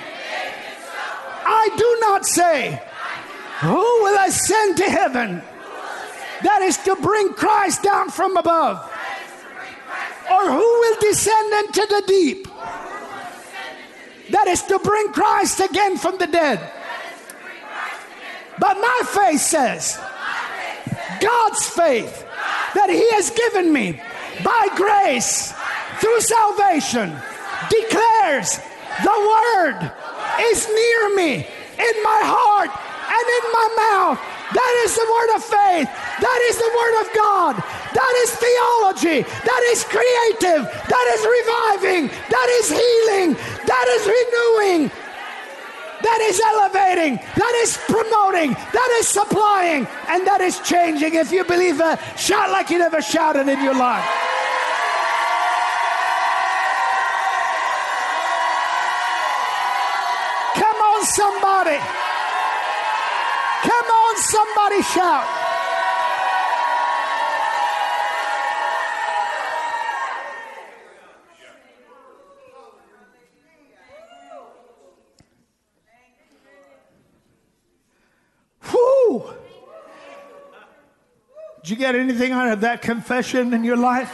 I 1.43 1.69
do 1.77 1.97
not 2.01 2.25
say, 2.25 2.81
who 3.61 3.75
will 3.75 4.27
ascend 4.27 4.77
to 4.77 4.89
heaven? 4.89 5.41
That 6.43 6.61
is 6.63 6.77
to 6.77 6.95
bring 6.95 7.33
Christ 7.33 7.83
down 7.83 8.09
from 8.09 8.35
above. 8.35 8.77
Or 10.31 10.51
who 10.51 10.57
will 10.57 10.99
descend 10.99 11.53
into 11.65 11.85
the 11.87 12.03
deep? 12.07 12.47
That 14.31 14.47
is 14.47 14.63
to 14.63 14.79
bring 14.79 15.11
Christ 15.13 15.59
again 15.59 15.97
from 15.97 16.17
the 16.17 16.27
dead. 16.27 16.59
But 18.57 18.75
my 18.75 19.01
faith 19.05 19.41
says, 19.41 19.99
God's 21.19 21.67
faith 21.67 22.25
that 22.73 22.89
He 22.89 23.11
has 23.11 23.29
given 23.29 23.71
me 23.71 24.01
by 24.43 24.67
grace 24.75 25.53
through 25.99 26.21
salvation 26.21 27.13
declares 27.69 28.57
the 29.03 29.17
Word 29.33 29.91
is 30.49 30.67
near 30.67 31.15
me 31.15 31.33
in 31.35 32.03
my 32.03 32.21
heart 32.23 32.90
and 33.21 33.29
in 33.29 33.45
my 33.53 33.67
mouth. 33.77 34.19
That 34.51 34.73
is 34.83 34.97
the 34.97 35.07
word 35.07 35.31
of 35.37 35.41
faith. 35.45 35.87
That 36.19 36.39
is 36.49 36.57
the 36.57 36.71
word 36.73 36.95
of 37.05 37.07
God. 37.13 37.53
That 37.93 38.13
is 38.25 38.29
theology. 38.35 39.21
That 39.21 39.63
is 39.71 39.85
creative. 39.85 40.65
That 40.65 41.05
is 41.13 41.21
reviving. 41.23 42.03
That 42.29 42.49
is 42.59 42.67
healing. 42.67 43.29
That 43.69 43.85
is 43.95 44.03
renewing. 44.09 44.91
That 46.01 46.19
is 46.27 46.41
elevating. 46.41 47.17
That 47.37 47.53
is 47.61 47.77
promoting. 47.77 48.53
That 48.73 48.97
is 48.99 49.07
supplying. 49.07 49.87
And 50.09 50.25
that 50.25 50.41
is 50.41 50.59
changing. 50.61 51.13
If 51.13 51.31
you 51.31 51.45
believe 51.45 51.77
that, 51.77 52.01
shout 52.17 52.49
like 52.49 52.69
you 52.69 52.79
never 52.79 53.01
shouted 53.01 53.47
in 53.47 53.63
your 53.63 53.75
life. 53.75 54.03
Come 60.55 60.75
on, 60.75 61.05
somebody. 61.05 62.10
On, 64.11 64.17
somebody 64.17 64.81
shout. 64.81 65.27
Did 81.61 81.69
you 81.69 81.75
get 81.75 81.95
anything 81.95 82.31
out 82.31 82.51
of 82.51 82.61
that 82.61 82.81
confession 82.81 83.53
in 83.53 83.63
your 83.63 83.77
life? 83.77 84.11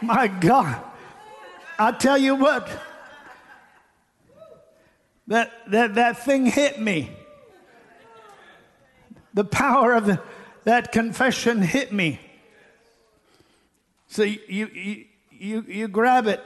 My 0.00 0.28
God. 0.28 0.80
I 1.78 1.90
tell 1.90 2.16
you 2.16 2.36
what, 2.36 2.68
that, 5.26 5.52
that, 5.68 5.96
that 5.96 6.24
thing 6.24 6.46
hit 6.46 6.80
me. 6.80 7.10
The 9.34 9.44
power 9.44 9.94
of 9.94 10.06
the, 10.06 10.20
that 10.64 10.92
confession 10.92 11.62
hit 11.62 11.92
me. 11.92 12.20
So 14.08 14.22
you, 14.22 14.40
you, 14.48 15.04
you, 15.30 15.64
you 15.66 15.88
grab 15.88 16.26
it. 16.26 16.44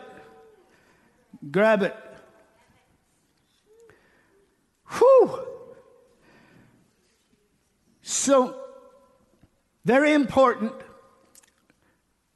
Grab 1.51 1.83
it. 1.83 1.97
Whew. 4.91 5.47
So, 8.03 8.57
very 9.85 10.13
important. 10.13 10.73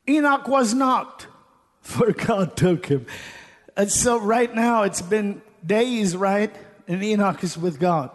Enoch 0.08 0.48
was 0.48 0.74
not, 0.74 1.26
for 1.80 2.12
God 2.12 2.56
took 2.56 2.86
him. 2.86 3.06
And 3.76 3.90
so, 3.90 4.18
right 4.18 4.52
now, 4.52 4.82
it's 4.82 5.02
been 5.02 5.42
days, 5.64 6.16
right? 6.16 6.54
And 6.88 7.02
Enoch 7.02 7.42
is 7.44 7.56
with 7.56 7.78
God. 7.78 8.10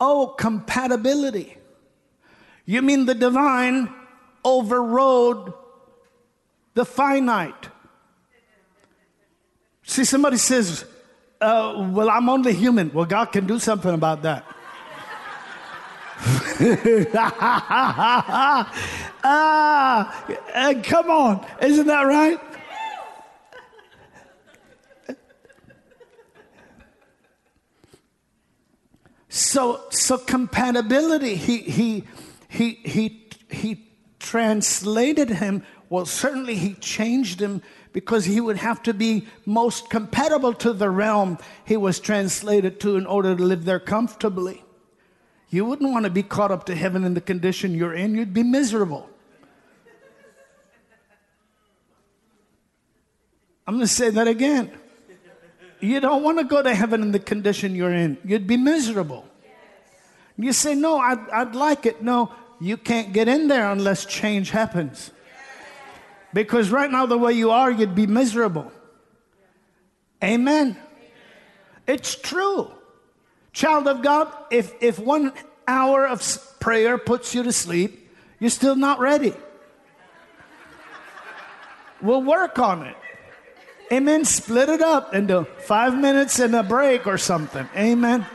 Oh, 0.00 0.34
compatibility. 0.38 1.56
You 2.64 2.82
mean 2.82 3.06
the 3.06 3.14
divine 3.14 3.92
overrode 4.44 5.52
the 6.74 6.84
finite? 6.84 7.68
See, 9.82 10.04
somebody 10.04 10.36
says, 10.36 10.84
uh, 11.40 11.88
Well, 11.90 12.10
I'm 12.10 12.28
only 12.28 12.52
human. 12.52 12.92
Well, 12.92 13.06
God 13.06 13.26
can 13.26 13.46
do 13.46 13.58
something 13.58 13.94
about 13.94 14.22
that. 14.22 14.44
ah, 19.24 20.24
uh, 20.54 20.74
come 20.82 21.10
on. 21.10 21.46
Isn't 21.60 21.86
that 21.86 22.02
right? 22.02 22.40
So, 29.36 29.84
so 29.90 30.16
compatibility, 30.16 31.34
he, 31.34 31.58
he, 31.58 32.04
he, 32.48 32.70
he, 32.70 33.28
he 33.50 33.86
translated 34.18 35.28
him. 35.28 35.62
Well, 35.90 36.06
certainly 36.06 36.54
he 36.54 36.72
changed 36.72 37.42
him 37.42 37.60
because 37.92 38.24
he 38.24 38.40
would 38.40 38.56
have 38.56 38.82
to 38.84 38.94
be 38.94 39.26
most 39.44 39.90
compatible 39.90 40.54
to 40.54 40.72
the 40.72 40.88
realm 40.88 41.36
he 41.66 41.76
was 41.76 42.00
translated 42.00 42.80
to 42.80 42.96
in 42.96 43.04
order 43.04 43.36
to 43.36 43.42
live 43.42 43.66
there 43.66 43.78
comfortably. 43.78 44.64
You 45.50 45.66
wouldn't 45.66 45.92
want 45.92 46.04
to 46.04 46.10
be 46.10 46.22
caught 46.22 46.50
up 46.50 46.64
to 46.64 46.74
heaven 46.74 47.04
in 47.04 47.12
the 47.12 47.20
condition 47.20 47.74
you're 47.74 47.92
in, 47.92 48.14
you'd 48.14 48.32
be 48.32 48.42
miserable. 48.42 49.06
I'm 53.66 53.74
going 53.74 53.86
to 53.86 53.86
say 53.86 54.08
that 54.08 54.28
again. 54.28 54.70
You 55.80 56.00
don't 56.00 56.22
want 56.22 56.38
to 56.38 56.44
go 56.44 56.62
to 56.62 56.74
heaven 56.74 57.02
in 57.02 57.12
the 57.12 57.18
condition 57.18 57.74
you're 57.74 57.92
in. 57.92 58.18
You'd 58.24 58.46
be 58.46 58.56
miserable. 58.56 59.26
You 60.38 60.52
say, 60.52 60.74
No, 60.74 60.98
I'd, 60.98 61.28
I'd 61.30 61.54
like 61.54 61.86
it. 61.86 62.02
No, 62.02 62.32
you 62.60 62.76
can't 62.76 63.12
get 63.12 63.28
in 63.28 63.48
there 63.48 63.70
unless 63.70 64.04
change 64.04 64.50
happens. 64.50 65.10
Because 66.32 66.70
right 66.70 66.90
now, 66.90 67.06
the 67.06 67.16
way 67.16 67.32
you 67.32 67.50
are, 67.50 67.70
you'd 67.70 67.94
be 67.94 68.06
miserable. 68.06 68.70
Amen. 70.22 70.76
It's 71.86 72.14
true. 72.14 72.70
Child 73.52 73.88
of 73.88 74.02
God, 74.02 74.32
if, 74.50 74.72
if 74.82 74.98
one 74.98 75.32
hour 75.66 76.06
of 76.06 76.20
prayer 76.60 76.98
puts 76.98 77.34
you 77.34 77.42
to 77.42 77.52
sleep, 77.52 78.10
you're 78.38 78.50
still 78.50 78.76
not 78.76 78.98
ready. 78.98 79.32
We'll 82.02 82.22
work 82.22 82.58
on 82.58 82.82
it. 82.82 82.96
Amen. 83.92 84.24
Split 84.24 84.68
it 84.68 84.82
up 84.82 85.14
into 85.14 85.44
five 85.44 85.96
minutes 85.96 86.40
and 86.40 86.54
a 86.56 86.62
break 86.62 87.06
or 87.06 87.18
something. 87.18 87.68
Amen. 87.76 88.26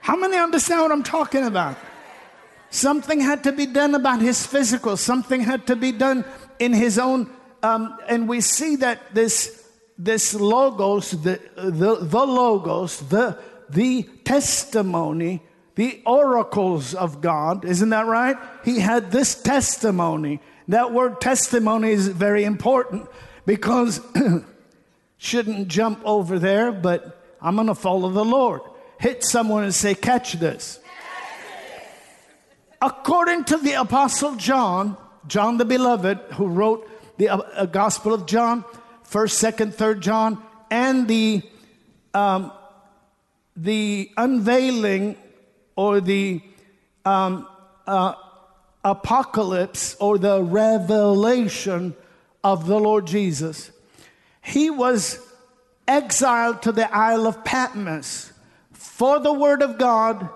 How 0.00 0.16
many 0.16 0.36
understand 0.36 0.82
what 0.82 0.92
I'm 0.92 1.02
talking 1.02 1.44
about? 1.44 1.76
Something 2.70 3.20
had 3.20 3.44
to 3.44 3.52
be 3.52 3.66
done 3.66 3.94
about 3.94 4.20
his 4.20 4.46
physical, 4.46 4.96
something 4.96 5.40
had 5.40 5.66
to 5.68 5.76
be 5.76 5.92
done 5.92 6.24
in 6.58 6.72
his 6.72 6.98
own. 6.98 7.30
Um, 7.62 7.98
and 8.08 8.28
we 8.28 8.40
see 8.40 8.76
that 8.76 9.14
this, 9.14 9.66
this 9.96 10.34
logos, 10.34 11.10
the, 11.10 11.40
the, 11.56 11.96
the 11.96 12.26
logos, 12.26 13.00
the, 13.08 13.38
the 13.70 14.02
testimony, 14.24 15.42
the 15.74 16.02
oracles 16.04 16.94
of 16.94 17.20
God, 17.20 17.64
isn't 17.64 17.88
that 17.88 18.06
right? 18.06 18.36
He 18.64 18.78
had 18.80 19.10
this 19.10 19.34
testimony 19.34 20.40
that 20.68 20.92
word 20.92 21.20
testimony 21.20 21.90
is 21.90 22.08
very 22.08 22.44
important 22.44 23.08
because 23.44 24.00
shouldn't 25.18 25.68
jump 25.68 26.00
over 26.04 26.38
there, 26.38 26.72
but 26.72 27.22
I'm 27.40 27.54
going 27.54 27.68
to 27.68 27.74
follow 27.74 28.10
the 28.10 28.24
Lord. 28.24 28.62
Hit 28.98 29.24
someone 29.24 29.64
and 29.64 29.74
say, 29.74 29.94
Catch 29.94 30.34
this. 30.34 30.80
According 32.82 33.44
to 33.44 33.56
the 33.56 33.74
Apostle 33.74 34.36
John, 34.36 34.96
John 35.26 35.56
the 35.56 35.64
Beloved, 35.64 36.18
who 36.34 36.46
wrote 36.46 36.88
the 37.16 37.30
uh, 37.30 37.66
Gospel 37.66 38.12
of 38.12 38.26
John, 38.26 38.64
1st, 39.08 39.52
2nd, 39.52 39.74
3rd 39.74 40.00
John, 40.00 40.42
and 40.70 41.08
the, 41.08 41.42
um, 42.12 42.52
the 43.56 44.10
unveiling 44.16 45.16
or 45.74 46.00
the 46.00 46.42
um, 47.04 47.48
uh, 47.86 48.14
apocalypse 48.86 49.96
or 49.98 50.16
the 50.16 50.40
revelation 50.40 51.94
of 52.44 52.66
the 52.66 52.78
Lord 52.78 53.06
Jesus. 53.06 53.72
He 54.40 54.70
was 54.70 55.18
exiled 55.88 56.62
to 56.62 56.72
the 56.72 56.92
Isle 56.94 57.26
of 57.26 57.44
Patmos 57.44 58.32
for 58.70 59.18
the 59.18 59.32
Word 59.32 59.62
of 59.62 59.76
God 59.76 60.28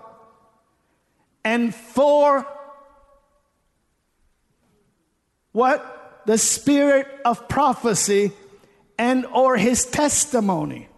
and 1.44 1.72
for 1.72 2.44
what? 5.52 6.22
The 6.26 6.38
spirit 6.38 7.06
of 7.24 7.48
prophecy 7.48 8.32
and 8.98 9.24
or 9.26 9.56
his 9.56 9.84
testimony. 9.86 10.88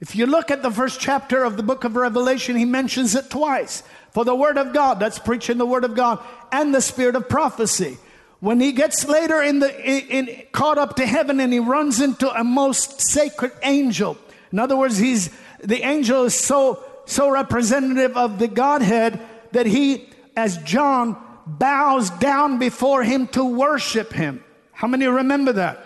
If 0.00 0.16
you 0.16 0.26
look 0.26 0.50
at 0.50 0.62
the 0.62 0.70
first 0.70 1.00
chapter 1.00 1.44
of 1.44 1.56
the 1.56 1.62
book 1.62 1.84
of 1.84 1.96
Revelation, 1.96 2.56
he 2.56 2.64
mentions 2.64 3.14
it 3.14 3.30
twice. 3.30 3.82
For 4.10 4.24
the 4.24 4.34
word 4.34 4.58
of 4.58 4.72
God, 4.72 4.98
that's 4.98 5.18
preaching 5.18 5.58
the 5.58 5.66
word 5.66 5.84
of 5.84 5.94
God, 5.94 6.20
and 6.50 6.74
the 6.74 6.80
spirit 6.80 7.16
of 7.16 7.28
prophecy. 7.28 7.98
When 8.40 8.60
he 8.60 8.72
gets 8.72 9.06
later 9.06 9.42
in 9.42 9.58
the 9.58 9.68
in, 9.84 10.26
in, 10.28 10.42
caught 10.52 10.78
up 10.78 10.96
to 10.96 11.06
heaven 11.06 11.40
and 11.40 11.52
he 11.52 11.58
runs 11.58 12.00
into 12.00 12.30
a 12.30 12.44
most 12.44 13.00
sacred 13.00 13.52
angel. 13.62 14.16
In 14.52 14.58
other 14.58 14.76
words, 14.76 14.96
he's 14.96 15.30
the 15.62 15.82
angel 15.82 16.24
is 16.24 16.38
so 16.38 16.84
so 17.04 17.30
representative 17.30 18.16
of 18.16 18.38
the 18.38 18.48
Godhead 18.48 19.20
that 19.52 19.66
he, 19.66 20.08
as 20.36 20.58
John, 20.58 21.16
bows 21.46 22.10
down 22.10 22.58
before 22.58 23.02
him 23.02 23.26
to 23.28 23.42
worship 23.44 24.12
him. 24.12 24.44
How 24.72 24.86
many 24.86 25.06
remember 25.06 25.52
that? 25.54 25.84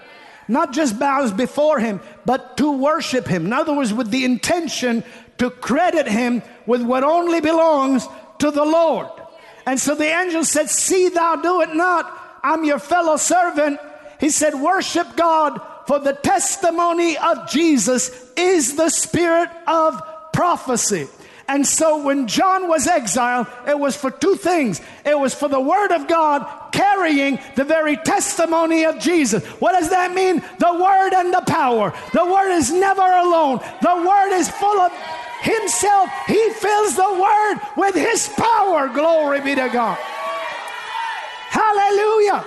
Not 0.49 0.73
just 0.73 0.99
bows 0.99 1.33
before 1.33 1.79
him, 1.79 2.01
but 2.27 2.57
to 2.59 2.73
worship 2.73 3.27
him. 3.27 3.47
In 3.47 3.53
other 3.53 3.73
words, 3.73 3.95
with 3.95 4.11
the 4.11 4.25
intention 4.25 5.05
to 5.39 5.51
credit 5.51 6.07
him 6.07 6.43
with 6.66 6.83
what 6.83 7.05
only 7.05 7.41
belongs 7.41 8.07
to 8.39 8.51
the 8.51 8.64
Lord. 8.64 9.09
And 9.66 9.78
so 9.78 9.95
the 9.95 10.05
angel 10.05 10.45
said, 10.45 10.68
See 10.70 11.09
thou 11.09 11.37
do 11.37 11.61
it 11.62 11.74
not. 11.74 12.41
I'm 12.43 12.64
your 12.64 12.78
fellow 12.78 13.16
servant. 13.16 13.78
He 14.20 14.30
said, 14.30 14.55
Worship 14.55 15.16
God, 15.16 15.61
for 15.87 15.99
the 15.99 16.12
testimony 16.12 17.16
of 17.16 17.49
Jesus 17.49 18.30
is 18.37 18.76
the 18.76 18.89
spirit 18.89 19.51
of 19.66 20.01
prophecy. 20.33 21.09
And 21.49 21.66
so 21.66 22.03
when 22.03 22.28
John 22.28 22.68
was 22.68 22.87
exiled, 22.87 23.47
it 23.66 23.78
was 23.78 23.97
for 23.97 24.11
two 24.11 24.37
things. 24.37 24.80
It 25.05 25.18
was 25.18 25.35
for 25.35 25.49
the 25.49 25.61
word 25.61 25.93
of 25.93 26.09
God 26.09 26.72
carrying 26.72 27.39
the 27.57 27.64
very 27.64 27.97
testimony 27.97 28.85
of 28.85 28.99
Jesus. 28.99 29.45
What 29.61 29.72
does 29.78 29.91
that 29.91 30.14
mean? 30.14 30.37
The 30.59 30.72
word 30.72 31.12
and 31.14 31.35
the 31.35 31.43
power. 31.47 31.93
The 32.12 32.24
word 32.24 32.53
is 32.53 32.72
never 32.72 33.03
alone. 33.03 33.59
The 33.83 33.97
word 33.97 34.39
is 34.39 34.49
full 34.49 34.80
of 34.80 34.93
himself. 35.43 36.11
He 36.26 36.51
fills 36.51 36.97
the 36.97 37.12
word 37.12 37.61
with 37.76 37.95
his 37.95 38.28
power. 38.36 38.88
Glory 38.88 39.40
be 39.40 39.55
to 39.55 39.68
God. 39.68 39.99
Hallelujah. 41.51 42.45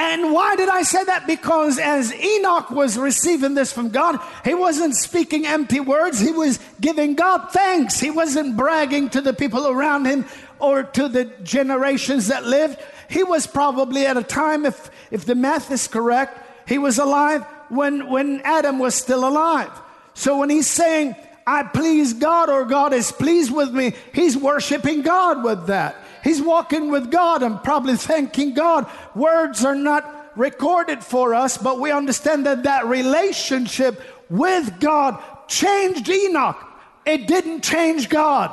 And 0.00 0.32
why 0.32 0.54
did 0.54 0.68
I 0.68 0.82
say 0.82 1.02
that? 1.04 1.26
Because 1.26 1.78
as 1.78 2.14
Enoch 2.14 2.70
was 2.70 2.96
receiving 2.96 3.54
this 3.54 3.72
from 3.72 3.88
God, 3.88 4.20
he 4.44 4.54
wasn't 4.54 4.94
speaking 4.94 5.44
empty 5.44 5.80
words. 5.80 6.20
He 6.20 6.30
was 6.30 6.60
giving 6.80 7.16
God 7.16 7.48
thanks. 7.50 7.98
He 7.98 8.10
wasn't 8.10 8.56
bragging 8.56 9.10
to 9.10 9.20
the 9.20 9.32
people 9.32 9.66
around 9.66 10.04
him 10.04 10.24
or 10.60 10.84
to 10.84 11.08
the 11.08 11.24
generations 11.42 12.28
that 12.28 12.46
lived. 12.46 12.78
He 13.10 13.24
was 13.24 13.48
probably 13.48 14.06
at 14.06 14.16
a 14.16 14.22
time, 14.22 14.64
if, 14.64 14.88
if 15.10 15.24
the 15.24 15.34
math 15.34 15.72
is 15.72 15.88
correct, 15.88 16.68
he 16.68 16.78
was 16.78 16.98
alive 16.98 17.42
when, 17.68 18.08
when 18.08 18.40
Adam 18.42 18.78
was 18.78 18.94
still 18.94 19.26
alive. 19.26 19.72
So 20.14 20.38
when 20.38 20.50
he's 20.50 20.68
saying, 20.68 21.16
I 21.48 21.62
please 21.62 22.12
God 22.12 22.50
or 22.50 22.66
God 22.66 22.92
is 22.92 23.10
pleased 23.10 23.50
with 23.50 23.72
me, 23.72 23.94
he's 24.12 24.36
worshiping 24.36 25.00
God 25.00 25.42
with 25.42 25.68
that. 25.68 25.96
He's 26.22 26.42
walking 26.42 26.90
with 26.90 27.10
God 27.10 27.42
and 27.42 27.62
probably 27.62 27.96
thanking 27.96 28.52
God. 28.52 28.86
Words 29.14 29.64
are 29.64 29.74
not 29.74 30.32
recorded 30.36 31.02
for 31.02 31.34
us, 31.34 31.56
but 31.56 31.80
we 31.80 31.90
understand 31.90 32.44
that 32.44 32.64
that 32.64 32.84
relationship 32.84 33.98
with 34.28 34.78
God 34.78 35.22
changed 35.48 36.10
Enoch. 36.10 36.62
It 37.06 37.26
didn't 37.26 37.62
change 37.62 38.10
God. 38.10 38.50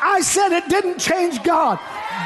I 0.00 0.22
said 0.22 0.56
it 0.56 0.70
didn't 0.70 1.00
change 1.00 1.42
God. 1.42 1.78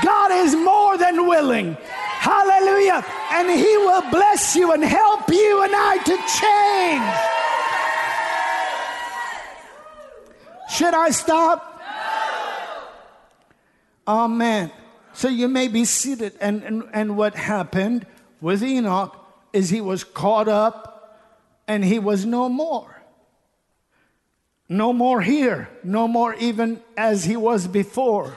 God 0.04 0.30
is 0.30 0.54
more 0.54 0.96
than 0.96 1.26
willing. 1.26 1.76
Hallelujah. 2.20 3.04
And 3.32 3.50
He 3.50 3.76
will 3.78 4.08
bless 4.12 4.54
you 4.54 4.70
and 4.70 4.84
help 4.84 5.28
you 5.30 5.64
and 5.64 5.72
I 5.74 5.98
to 5.98 6.16
change. 6.38 7.47
Should 10.70 10.94
I 10.94 11.10
stop? 11.10 11.82
No. 14.06 14.14
Amen. 14.24 14.70
So 15.12 15.28
you 15.28 15.48
may 15.48 15.68
be 15.68 15.84
seated. 15.84 16.34
And, 16.40 16.62
and, 16.62 16.84
and 16.92 17.16
what 17.16 17.34
happened 17.34 18.06
with 18.40 18.62
Enoch 18.62 19.16
is 19.52 19.70
he 19.70 19.80
was 19.80 20.04
caught 20.04 20.48
up 20.48 21.18
and 21.66 21.84
he 21.84 21.98
was 21.98 22.24
no 22.24 22.48
more. 22.48 23.02
No 24.68 24.92
more 24.92 25.22
here, 25.22 25.68
no 25.82 26.06
more 26.06 26.34
even 26.34 26.82
as 26.96 27.24
he 27.24 27.36
was 27.36 27.66
before. 27.66 28.36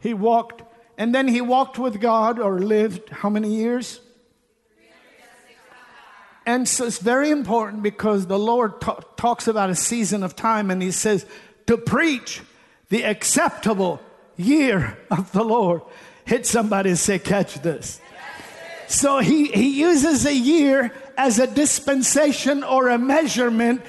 He 0.00 0.12
walked, 0.12 0.62
and 0.96 1.14
then 1.14 1.28
he 1.28 1.40
walked 1.40 1.78
with 1.78 2.00
God 2.00 2.40
or 2.40 2.58
lived 2.58 3.08
how 3.10 3.30
many 3.30 3.54
years? 3.54 4.00
And 6.44 6.66
so 6.66 6.86
it's 6.86 6.98
very 6.98 7.30
important 7.30 7.82
because 7.82 8.26
the 8.26 8.38
Lord 8.38 8.80
t- 8.80 8.90
talks 9.16 9.48
about 9.48 9.68
a 9.68 9.74
season 9.74 10.22
of 10.22 10.34
time 10.34 10.70
and 10.70 10.80
he 10.80 10.90
says 10.90 11.26
to 11.68 11.76
preach 11.76 12.40
the 12.88 13.04
acceptable 13.04 14.00
year 14.38 14.96
of 15.10 15.30
the 15.32 15.44
Lord. 15.44 15.82
Hit 16.24 16.46
somebody 16.46 16.88
and 16.88 16.98
say, 16.98 17.18
Catch 17.18 17.56
this. 17.56 18.00
So 18.86 19.18
he, 19.18 19.48
he 19.48 19.78
uses 19.78 20.24
a 20.24 20.34
year 20.34 20.94
as 21.18 21.38
a 21.38 21.46
dispensation 21.46 22.64
or 22.64 22.88
a 22.88 22.96
measurement 22.96 23.82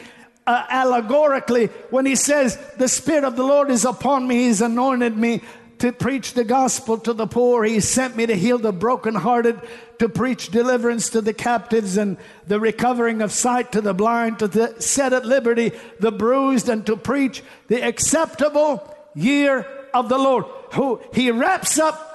uh, 0.46 0.66
allegorically 0.70 1.68
when 1.90 2.06
he 2.06 2.18
says, 2.18 2.58
The 2.78 2.90
Spirit 2.90 3.24
of 3.24 3.38
the 3.38 3.44
Lord 3.44 3.72
is 3.72 3.86
upon 3.86 4.28
me, 4.28 4.48
He's 4.48 4.62
anointed 4.62 5.16
me 5.16 5.42
to 5.80 5.92
preach 5.92 6.34
the 6.34 6.44
gospel 6.44 6.98
to 7.00 7.14
the 7.14 7.28
poor. 7.28 7.64
He 7.64 7.80
sent 7.80 8.16
me 8.16 8.26
to 8.26 8.36
heal 8.36 8.58
the 8.58 8.72
brokenhearted, 8.72 9.60
to 10.00 10.10
preach 10.10 10.52
deliverance 10.52 11.10
to 11.10 11.22
the 11.22 11.34
captives 11.34 11.98
and 11.98 12.18
the 12.48 12.60
recovering 12.60 13.22
of 13.22 13.32
sight 13.32 13.72
to 13.72 13.82
the 13.82 13.94
blind, 13.94 14.40
to 14.40 14.82
set 14.82 15.14
at 15.14 15.26
liberty 15.26 15.72
the 16.00 16.12
bruised, 16.12 16.70
and 16.70 16.86
to 16.86 16.96
preach 16.96 17.44
the 17.68 17.82
acceptable 17.82 18.96
year 19.16 19.66
of 19.94 20.10
the 20.10 20.18
Lord. 20.18 20.46
Who 20.74 21.02
he 21.14 21.32
wraps 21.32 21.80
up 21.80 22.06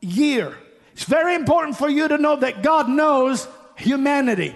year. 0.00 0.56
It's 0.92 1.04
very 1.04 1.34
important 1.34 1.76
for 1.76 1.88
you 1.88 2.08
to 2.08 2.18
know 2.18 2.36
that 2.36 2.62
God 2.62 2.88
knows 2.88 3.48
humanity. 3.76 4.54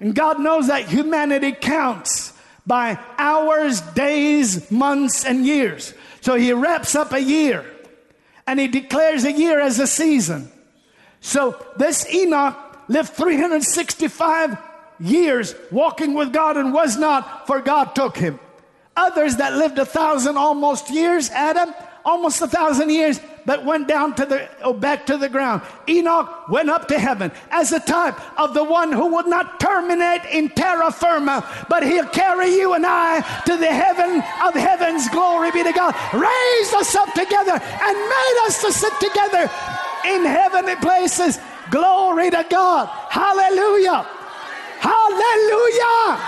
And 0.00 0.14
God 0.14 0.40
knows 0.40 0.66
that 0.66 0.86
humanity 0.86 1.52
counts 1.52 2.32
by 2.66 2.98
hours, 3.16 3.80
days, 3.80 4.70
months, 4.70 5.24
and 5.24 5.46
years. 5.46 5.94
So 6.20 6.34
he 6.34 6.52
wraps 6.52 6.94
up 6.94 7.12
a 7.12 7.22
year 7.22 7.64
and 8.46 8.60
he 8.60 8.68
declares 8.68 9.24
a 9.24 9.32
year 9.32 9.60
as 9.60 9.78
a 9.80 9.86
season. 9.86 10.50
So 11.20 11.62
this 11.76 12.06
Enoch 12.12 12.56
lived 12.88 13.10
365 13.10 14.58
years 15.00 15.54
walking 15.70 16.14
with 16.14 16.32
God 16.32 16.56
and 16.56 16.72
was 16.72 16.96
not, 16.96 17.46
for 17.46 17.60
God 17.60 17.94
took 17.94 18.16
him. 18.16 18.38
Others 18.96 19.36
that 19.36 19.54
lived 19.54 19.78
a 19.78 19.84
thousand 19.84 20.36
almost 20.36 20.90
years, 20.90 21.30
Adam, 21.30 21.74
almost 22.04 22.40
a 22.40 22.46
thousand 22.46 22.90
years, 22.90 23.20
but 23.46 23.64
went 23.64 23.86
down 23.86 24.14
to 24.16 24.26
the 24.26 24.48
oh, 24.62 24.72
back 24.72 25.06
to 25.06 25.16
the 25.16 25.28
ground. 25.28 25.62
Enoch 25.88 26.48
went 26.48 26.68
up 26.68 26.88
to 26.88 26.98
heaven 26.98 27.30
as 27.50 27.72
a 27.72 27.80
type 27.80 28.18
of 28.38 28.52
the 28.52 28.64
one 28.64 28.92
who 28.92 29.14
would 29.14 29.26
not 29.28 29.60
terminate 29.60 30.24
in 30.26 30.48
terra 30.50 30.90
firma, 30.90 31.48
but 31.68 31.84
he'll 31.84 32.08
carry 32.08 32.48
you 32.54 32.74
and 32.74 32.84
I 32.84 33.20
to 33.46 33.56
the 33.56 33.66
heaven 33.66 34.22
of 34.44 34.54
heavens. 34.54 35.08
Glory 35.08 35.52
be 35.52 35.62
to 35.62 35.72
God. 35.72 35.94
Raised 36.12 36.74
us 36.74 36.94
up 36.96 37.12
together 37.14 37.52
and 37.52 37.96
made 37.96 38.38
us 38.46 38.60
to 38.62 38.72
sit 38.72 38.92
together 39.00 39.50
in 40.06 40.24
heavenly 40.24 40.76
places. 40.76 41.38
Glory 41.70 42.30
to 42.30 42.44
God. 42.50 42.88
Hallelujah. 43.10 44.06
Hallelujah. 44.80 46.20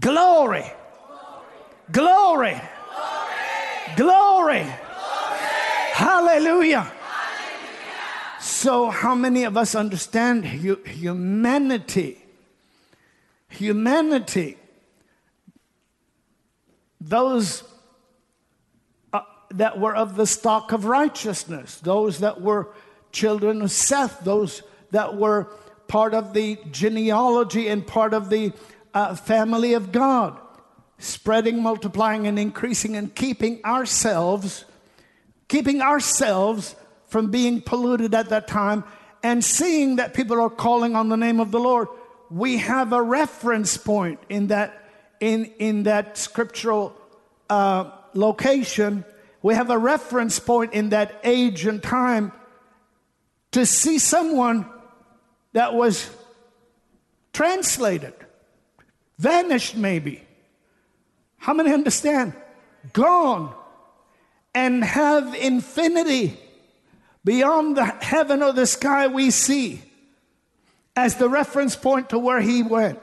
Glory. 0.00 0.64
Glory. 1.90 2.60
Glory. 2.60 2.60
Glory. 3.96 4.60
Hallelujah. 5.92 6.80
Hallelujah. 6.80 6.92
So, 8.40 8.90
how 8.90 9.14
many 9.14 9.44
of 9.44 9.56
us 9.56 9.74
understand 9.74 10.44
hu- 10.44 10.82
humanity? 10.84 12.24
Humanity. 13.48 14.56
Those 17.00 17.62
uh, 19.12 19.20
that 19.50 19.78
were 19.78 19.94
of 19.94 20.16
the 20.16 20.26
stock 20.26 20.72
of 20.72 20.86
righteousness, 20.86 21.78
those 21.78 22.18
that 22.20 22.40
were 22.40 22.70
children 23.12 23.62
of 23.62 23.70
Seth, 23.70 24.24
those 24.24 24.62
that 24.90 25.16
were 25.16 25.48
part 25.86 26.14
of 26.14 26.32
the 26.32 26.58
genealogy 26.70 27.68
and 27.68 27.86
part 27.86 28.14
of 28.14 28.30
the 28.30 28.52
uh, 28.94 29.14
family 29.14 29.74
of 29.74 29.92
God 29.92 30.40
spreading, 30.98 31.62
multiplying, 31.62 32.26
and 32.26 32.38
increasing, 32.38 32.96
and 32.96 33.14
keeping 33.14 33.64
ourselves, 33.64 34.64
keeping 35.48 35.82
ourselves 35.82 36.76
from 37.06 37.30
being 37.30 37.60
polluted 37.60 38.14
at 38.14 38.28
that 38.30 38.48
time, 38.48 38.84
and 39.22 39.44
seeing 39.44 39.96
that 39.96 40.14
people 40.14 40.40
are 40.40 40.50
calling 40.50 40.94
on 40.94 41.08
the 41.08 41.16
name 41.16 41.40
of 41.40 41.50
the 41.50 41.60
Lord, 41.60 41.88
we 42.30 42.58
have 42.58 42.92
a 42.92 43.02
reference 43.02 43.76
point 43.76 44.20
in 44.28 44.48
that 44.48 44.82
in 45.20 45.46
in 45.58 45.84
that 45.84 46.18
scriptural 46.18 46.96
uh, 47.48 47.90
location. 48.14 49.04
We 49.42 49.54
have 49.54 49.70
a 49.70 49.78
reference 49.78 50.38
point 50.38 50.72
in 50.72 50.88
that 50.90 51.20
age 51.22 51.66
and 51.66 51.82
time 51.82 52.32
to 53.52 53.64
see 53.64 53.98
someone 53.98 54.66
that 55.52 55.74
was 55.74 56.10
translated, 57.32 58.14
vanished 59.18 59.76
maybe, 59.76 60.23
how 61.44 61.52
many 61.52 61.74
understand? 61.74 62.32
Gone 62.94 63.54
and 64.54 64.82
have 64.82 65.34
infinity 65.34 66.38
beyond 67.22 67.76
the 67.76 67.84
heaven 67.84 68.42
or 68.42 68.54
the 68.54 68.64
sky 68.64 69.08
we 69.08 69.30
see 69.30 69.82
as 70.96 71.16
the 71.16 71.28
reference 71.28 71.76
point 71.76 72.08
to 72.08 72.18
where 72.18 72.40
he 72.40 72.62
went. 72.62 72.98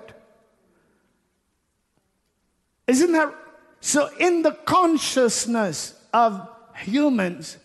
Isn't 2.87 3.11
that 3.11 3.31
So, 3.79 4.09
in 4.17 4.41
the 4.41 4.53
consciousness 4.53 5.93
of 6.11 6.49
humans, 6.77 7.57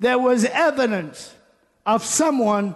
there 0.00 0.18
was 0.18 0.44
evidence 0.46 1.32
of 1.86 2.04
someone 2.04 2.74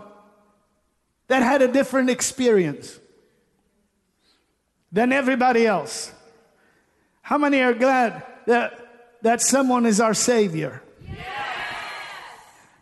that 1.26 1.42
had 1.42 1.60
a 1.60 1.66
different 1.66 2.08
experience 2.08 3.00
than 4.92 5.12
everybody 5.12 5.66
else. 5.66 6.12
How 7.26 7.38
many 7.38 7.60
are 7.60 7.74
glad 7.74 8.22
that, 8.46 9.18
that 9.22 9.42
someone 9.42 9.84
is 9.84 10.00
our 10.00 10.14
Savior? 10.14 10.80
Yes. 11.04 11.18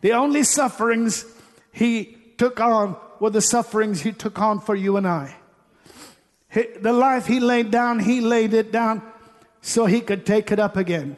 The 0.02 0.12
only 0.12 0.42
sufferings 0.42 1.24
he 1.72 2.18
took 2.36 2.60
on 2.60 2.94
were 3.20 3.30
the 3.30 3.40
sufferings 3.40 4.02
he 4.02 4.12
took 4.12 4.38
on 4.38 4.60
for 4.60 4.74
you 4.74 4.98
and 4.98 5.08
I. 5.08 5.34
The 6.52 6.92
life 6.92 7.24
he 7.24 7.40
laid 7.40 7.70
down, 7.70 8.00
he 8.00 8.20
laid 8.20 8.52
it 8.52 8.70
down 8.70 9.00
so 9.62 9.86
he 9.86 10.02
could 10.02 10.26
take 10.26 10.52
it 10.52 10.58
up 10.58 10.76
again, 10.76 11.16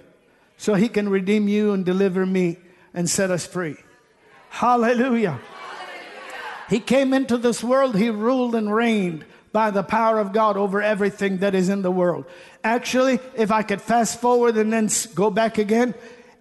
so 0.57 0.75
he 0.75 0.89
can 0.89 1.09
redeem 1.09 1.49
you 1.49 1.73
and 1.73 1.85
deliver 1.85 2.25
me 2.25 2.59
and 2.95 3.11
set 3.11 3.33
us 3.33 3.45
free. 3.45 3.75
Hallelujah. 4.51 5.41
He 6.71 6.79
came 6.79 7.13
into 7.13 7.37
this 7.39 7.65
world, 7.65 7.97
he 7.97 8.09
ruled 8.09 8.55
and 8.55 8.73
reigned 8.73 9.25
by 9.57 9.71
the 9.71 9.83
power 9.83 10.19
of 10.19 10.35
God 10.35 10.59
over 10.59 10.83
everything 10.83 11.39
that 11.39 11.55
is 11.55 11.71
in 11.71 11.81
the 11.81 11.91
world. 11.91 12.27
Actually, 12.67 13.21
if 13.37 13.53
I 13.53 13.63
could 13.63 13.81
fast 13.81 14.21
forward 14.21 14.57
and 14.57 14.73
then 14.73 14.89
go 15.15 15.31
back 15.31 15.59
again, 15.59 15.95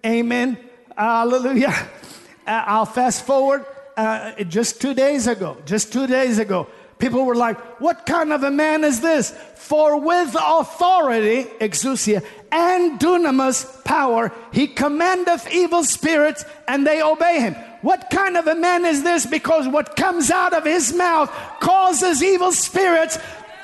amen, 0.04 0.58
hallelujah. 0.96 1.72
I'll 2.48 2.84
fast 2.84 3.24
forward 3.24 3.64
uh, 3.96 4.42
just 4.42 4.80
two 4.80 4.92
days 4.92 5.28
ago, 5.28 5.56
just 5.64 5.92
two 5.92 6.08
days 6.08 6.40
ago. 6.40 6.66
People 6.98 7.24
were 7.26 7.36
like, 7.36 7.58
What 7.80 8.06
kind 8.06 8.32
of 8.32 8.42
a 8.42 8.50
man 8.50 8.82
is 8.82 9.00
this? 9.00 9.30
For 9.54 10.00
with 10.00 10.34
authority, 10.36 11.44
exousia, 11.60 12.24
and 12.50 12.98
dunamis 12.98 13.84
power, 13.84 14.32
he 14.52 14.66
commandeth 14.66 15.48
evil 15.52 15.84
spirits 15.84 16.44
and 16.66 16.84
they 16.84 17.02
obey 17.02 17.38
him. 17.38 17.54
What 17.82 18.10
kind 18.10 18.36
of 18.36 18.48
a 18.48 18.56
man 18.56 18.84
is 18.84 19.04
this? 19.04 19.26
Because 19.26 19.68
what 19.68 19.94
comes 19.94 20.32
out 20.32 20.54
of 20.54 20.64
his 20.64 20.92
mouth 20.92 21.30
causes 21.60 22.20
evil 22.20 22.50
spirits 22.50 23.16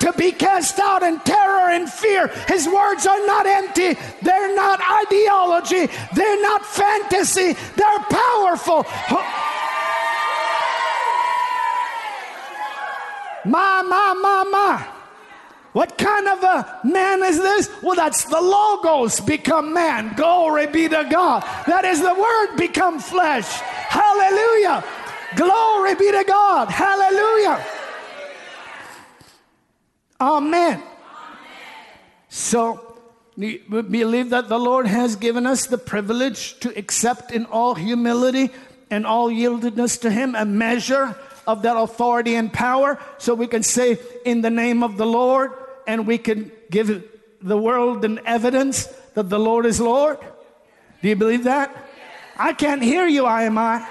to 0.03 0.11
be 0.17 0.33
cast 0.33 0.79
out 0.79 1.01
in 1.01 1.17
terror 1.21 1.71
and 1.71 1.89
fear. 1.89 2.27
His 2.49 2.67
words 2.67 3.07
are 3.07 3.25
not 3.25 3.45
empty, 3.45 3.97
they're 4.21 4.53
not 4.53 4.81
ideology, 5.05 5.87
they're 6.13 6.41
not 6.41 6.65
fantasy, 6.65 7.53
they're 7.53 7.99
powerful. 8.09 8.85
My, 13.45 13.81
my, 13.81 14.13
my, 14.21 14.43
my. 14.51 14.87
What 15.71 15.97
kind 15.97 16.27
of 16.27 16.43
a 16.43 16.79
man 16.83 17.23
is 17.23 17.37
this? 17.37 17.69
Well, 17.81 17.95
that's 17.95 18.25
the 18.25 18.39
Logos 18.39 19.21
become 19.21 19.73
man. 19.73 20.15
Glory 20.15 20.67
be 20.67 20.87
to 20.89 21.07
God. 21.09 21.43
That 21.65 21.85
is 21.85 22.01
the 22.01 22.13
Word 22.13 22.57
become 22.57 22.99
flesh. 22.99 23.49
Hallelujah. 23.89 24.83
Glory 25.35 25.95
be 25.95 26.11
to 26.11 26.23
God. 26.27 26.69
Hallelujah. 26.69 27.65
Amen. 30.23 30.81
So, 32.29 32.95
we 33.35 33.57
believe 33.67 34.29
that 34.29 34.47
the 34.47 34.57
Lord 34.57 34.87
has 34.87 35.17
given 35.17 35.45
us 35.45 35.65
the 35.65 35.77
privilege 35.77 36.57
to 36.61 36.69
accept 36.79 37.31
in 37.31 37.45
all 37.47 37.75
humility 37.75 38.49
and 38.89 39.05
all 39.05 39.29
yieldedness 39.29 39.99
to 39.99 40.09
Him 40.09 40.33
a 40.33 40.45
measure 40.45 41.17
of 41.45 41.63
that 41.63 41.75
authority 41.75 42.35
and 42.35 42.53
power 42.53 43.01
so 43.17 43.33
we 43.33 43.47
can 43.47 43.63
say, 43.63 43.97
In 44.25 44.39
the 44.39 44.49
name 44.49 44.81
of 44.81 44.95
the 44.95 45.05
Lord, 45.05 45.51
and 45.85 46.07
we 46.07 46.17
can 46.17 46.53
give 46.71 47.03
the 47.41 47.57
world 47.57 48.05
an 48.05 48.21
evidence 48.25 48.85
that 49.15 49.29
the 49.29 49.39
Lord 49.39 49.65
is 49.65 49.81
Lord. 49.81 50.19
Do 51.01 51.09
you 51.09 51.17
believe 51.17 51.43
that? 51.43 51.75
I 52.37 52.53
can't 52.53 52.81
hear 52.81 53.07
you, 53.07 53.25
I 53.25 53.43
am 53.43 53.57
I. 53.57 53.85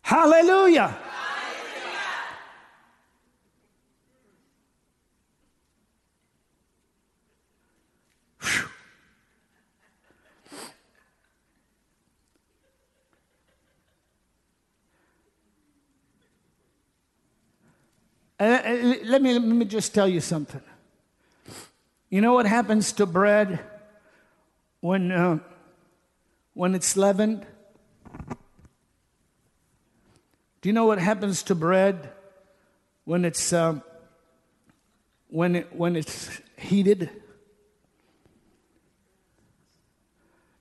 Hallelujah. 0.00 1.01
Uh, 18.42 18.44
uh, 18.44 18.94
let, 19.04 19.22
me, 19.22 19.34
let 19.34 19.42
me 19.44 19.64
just 19.64 19.94
tell 19.94 20.08
you 20.08 20.20
something. 20.20 20.60
You 22.10 22.20
know 22.20 22.32
what 22.32 22.44
happens 22.44 22.90
to 22.94 23.06
bread 23.06 23.60
when, 24.80 25.12
uh, 25.12 25.38
when 26.52 26.74
it's 26.74 26.96
leavened? 26.96 27.46
Do 30.60 30.68
you 30.68 30.72
know 30.72 30.86
what 30.86 30.98
happens 30.98 31.44
to 31.44 31.54
bread 31.54 32.10
when 33.04 33.24
it's, 33.24 33.52
uh, 33.52 33.78
when, 35.28 35.54
it, 35.54 35.72
when 35.76 35.94
it's 35.94 36.28
heated? 36.56 36.98
Do 36.98 37.10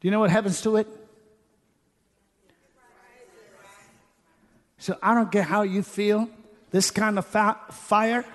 you 0.01 0.11
know 0.11 0.19
what 0.19 0.29
happens 0.29 0.61
to 0.61 0.75
it? 0.75 0.87
So 4.77 4.99
I 5.01 5.15
don't 5.15 5.31
care 5.31 5.41
how 5.41 5.63
you 5.63 5.81
feel 5.81 6.29
this 6.71 6.89
kind 6.91 7.17
of 7.17 7.25
fa- 7.25 7.59
fire 7.71 8.25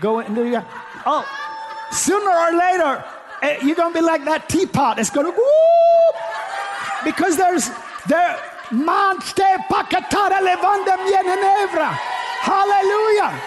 going 0.00 0.26
into 0.28 0.48
your. 0.48 0.64
Oh, 1.06 1.24
sooner 1.90 2.30
or 2.30 2.52
later, 2.56 3.04
eh, 3.42 3.58
you're 3.62 3.76
going 3.76 3.92
to 3.92 3.98
be 3.98 4.04
like 4.04 4.24
that 4.24 4.48
teapot. 4.48 4.98
It's 4.98 5.10
going 5.10 5.26
to 5.26 5.32
whoop. 5.32 6.14
Because 7.04 7.36
there's 7.36 7.70
there. 8.08 8.38
Mante 8.70 9.58
pacatara 9.68 10.40
levanda 10.40 10.96
mienenevra. 10.96 11.92
Hallelujah. 12.40 13.40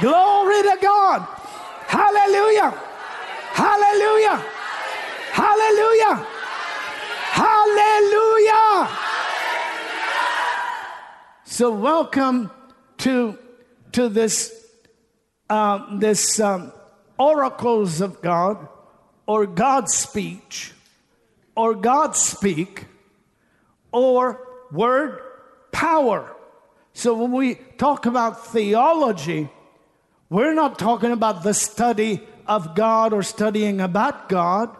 Glory 0.00 0.62
to 0.62 0.78
God. 0.82 1.26
Hallelujah. 1.86 2.70
Hallelujah. 3.52 4.44
Hallelujah. 5.32 6.26
Hallelujah. 7.32 8.88
So 11.44 11.70
welcome 11.70 12.50
to, 12.98 13.38
to 13.92 14.08
this, 14.08 14.52
um, 15.50 15.98
this 16.00 16.40
um, 16.40 16.72
oracles 17.18 18.00
of 18.00 18.20
God 18.22 18.68
or 19.26 19.46
God's 19.46 19.94
speech 19.94 20.72
or 21.54 21.74
God 21.74 22.16
speak 22.16 22.86
or 23.92 24.40
word 24.70 25.20
power. 25.72 26.34
So 26.92 27.14
when 27.14 27.32
we 27.32 27.56
talk 27.78 28.06
about 28.06 28.46
theology, 28.46 29.48
we're 30.28 30.54
not 30.54 30.78
talking 30.78 31.12
about 31.12 31.42
the 31.42 31.54
study 31.54 32.20
of 32.46 32.74
God 32.74 33.12
or 33.12 33.22
studying 33.22 33.80
about 33.80 34.28
God. 34.28 34.74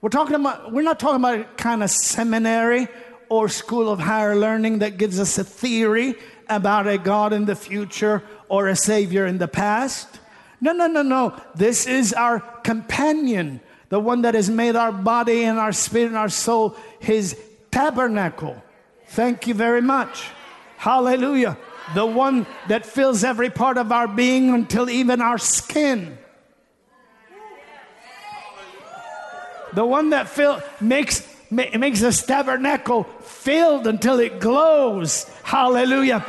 We're 0.00 0.10
talking 0.10 0.36
about 0.36 0.72
we're 0.72 0.82
not 0.82 1.00
talking 1.00 1.16
about 1.16 1.56
kind 1.56 1.82
of 1.82 1.90
seminary 1.90 2.88
or 3.28 3.48
school 3.48 3.90
of 3.90 3.98
higher 3.98 4.36
learning 4.36 4.78
that 4.78 4.96
gives 4.96 5.18
us 5.18 5.36
a 5.38 5.44
theory 5.44 6.14
about 6.48 6.86
a 6.86 6.98
God 6.98 7.32
in 7.32 7.44
the 7.44 7.56
future 7.56 8.22
or 8.48 8.68
a 8.68 8.76
Savior 8.76 9.26
in 9.26 9.38
the 9.38 9.48
past. 9.48 10.20
No, 10.60 10.72
no, 10.72 10.86
no, 10.86 11.02
no. 11.02 11.40
This 11.54 11.86
is 11.86 12.12
our 12.12 12.40
companion, 12.40 13.60
the 13.88 14.00
one 14.00 14.22
that 14.22 14.34
has 14.34 14.50
made 14.50 14.76
our 14.76 14.92
body 14.92 15.44
and 15.44 15.58
our 15.58 15.72
spirit 15.72 16.08
and 16.08 16.16
our 16.16 16.28
soul 16.28 16.76
his 16.98 17.38
tabernacle. 17.70 18.60
Thank 19.08 19.46
you 19.46 19.54
very 19.54 19.80
much. 19.80 20.28
Hallelujah. 20.76 21.56
The 21.94 22.06
one 22.06 22.46
that 22.68 22.84
fills 22.84 23.24
every 23.24 23.50
part 23.50 23.78
of 23.78 23.92
our 23.92 24.06
being 24.06 24.50
until 24.50 24.90
even 24.90 25.20
our 25.20 25.38
skin. 25.38 26.18
The 29.74 29.84
one 29.84 30.10
that 30.10 30.28
fill, 30.28 30.62
makes, 30.80 31.26
makes 31.50 32.00
this 32.00 32.24
tabernacle 32.24 33.04
filled 33.20 33.86
until 33.86 34.18
it 34.20 34.40
glows. 34.40 35.24
Hallelujah. 35.42 36.20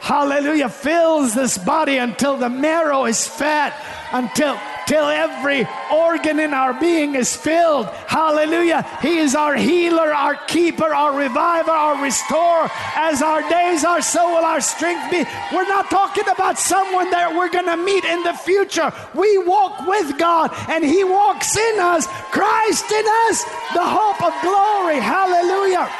Hallelujah. 0.00 0.68
Fills 0.68 1.34
this 1.34 1.56
body 1.58 1.96
until 1.96 2.36
the 2.36 2.50
marrow 2.50 3.04
is 3.04 3.26
fat, 3.26 3.74
until 4.12 4.58
till 4.86 5.06
every 5.06 5.66
organ 5.92 6.40
in 6.40 6.52
our 6.52 6.74
being 6.74 7.14
is 7.14 7.34
filled. 7.34 7.86
Hallelujah. 8.06 8.86
He 9.00 9.18
is 9.18 9.34
our 9.34 9.54
healer, 9.54 10.12
our 10.12 10.36
keeper, 10.46 10.94
our 10.94 11.16
reviver, 11.16 11.70
our 11.70 12.02
restorer. 12.02 12.70
As 12.94 13.22
our 13.22 13.48
days 13.48 13.84
are, 13.84 14.02
so 14.02 14.34
will 14.34 14.44
our 14.44 14.60
strength 14.60 15.10
be. 15.10 15.24
We're 15.54 15.68
not 15.68 15.90
talking 15.90 16.28
about 16.28 16.58
someone 16.58 17.10
that 17.10 17.34
we're 17.34 17.50
going 17.50 17.66
to 17.66 17.76
meet 17.76 18.04
in 18.04 18.22
the 18.22 18.34
future. 18.34 18.92
We 19.14 19.38
walk 19.38 19.86
with 19.86 20.18
God 20.18 20.50
and 20.68 20.84
He 20.84 21.04
walks 21.04 21.56
in 21.56 21.80
us. 21.80 22.06
Christ 22.30 22.90
in 22.90 23.04
us, 23.28 23.44
the 23.72 23.84
hope 23.84 24.22
of 24.22 24.32
glory. 24.42 25.00
Hallelujah. 25.00 25.90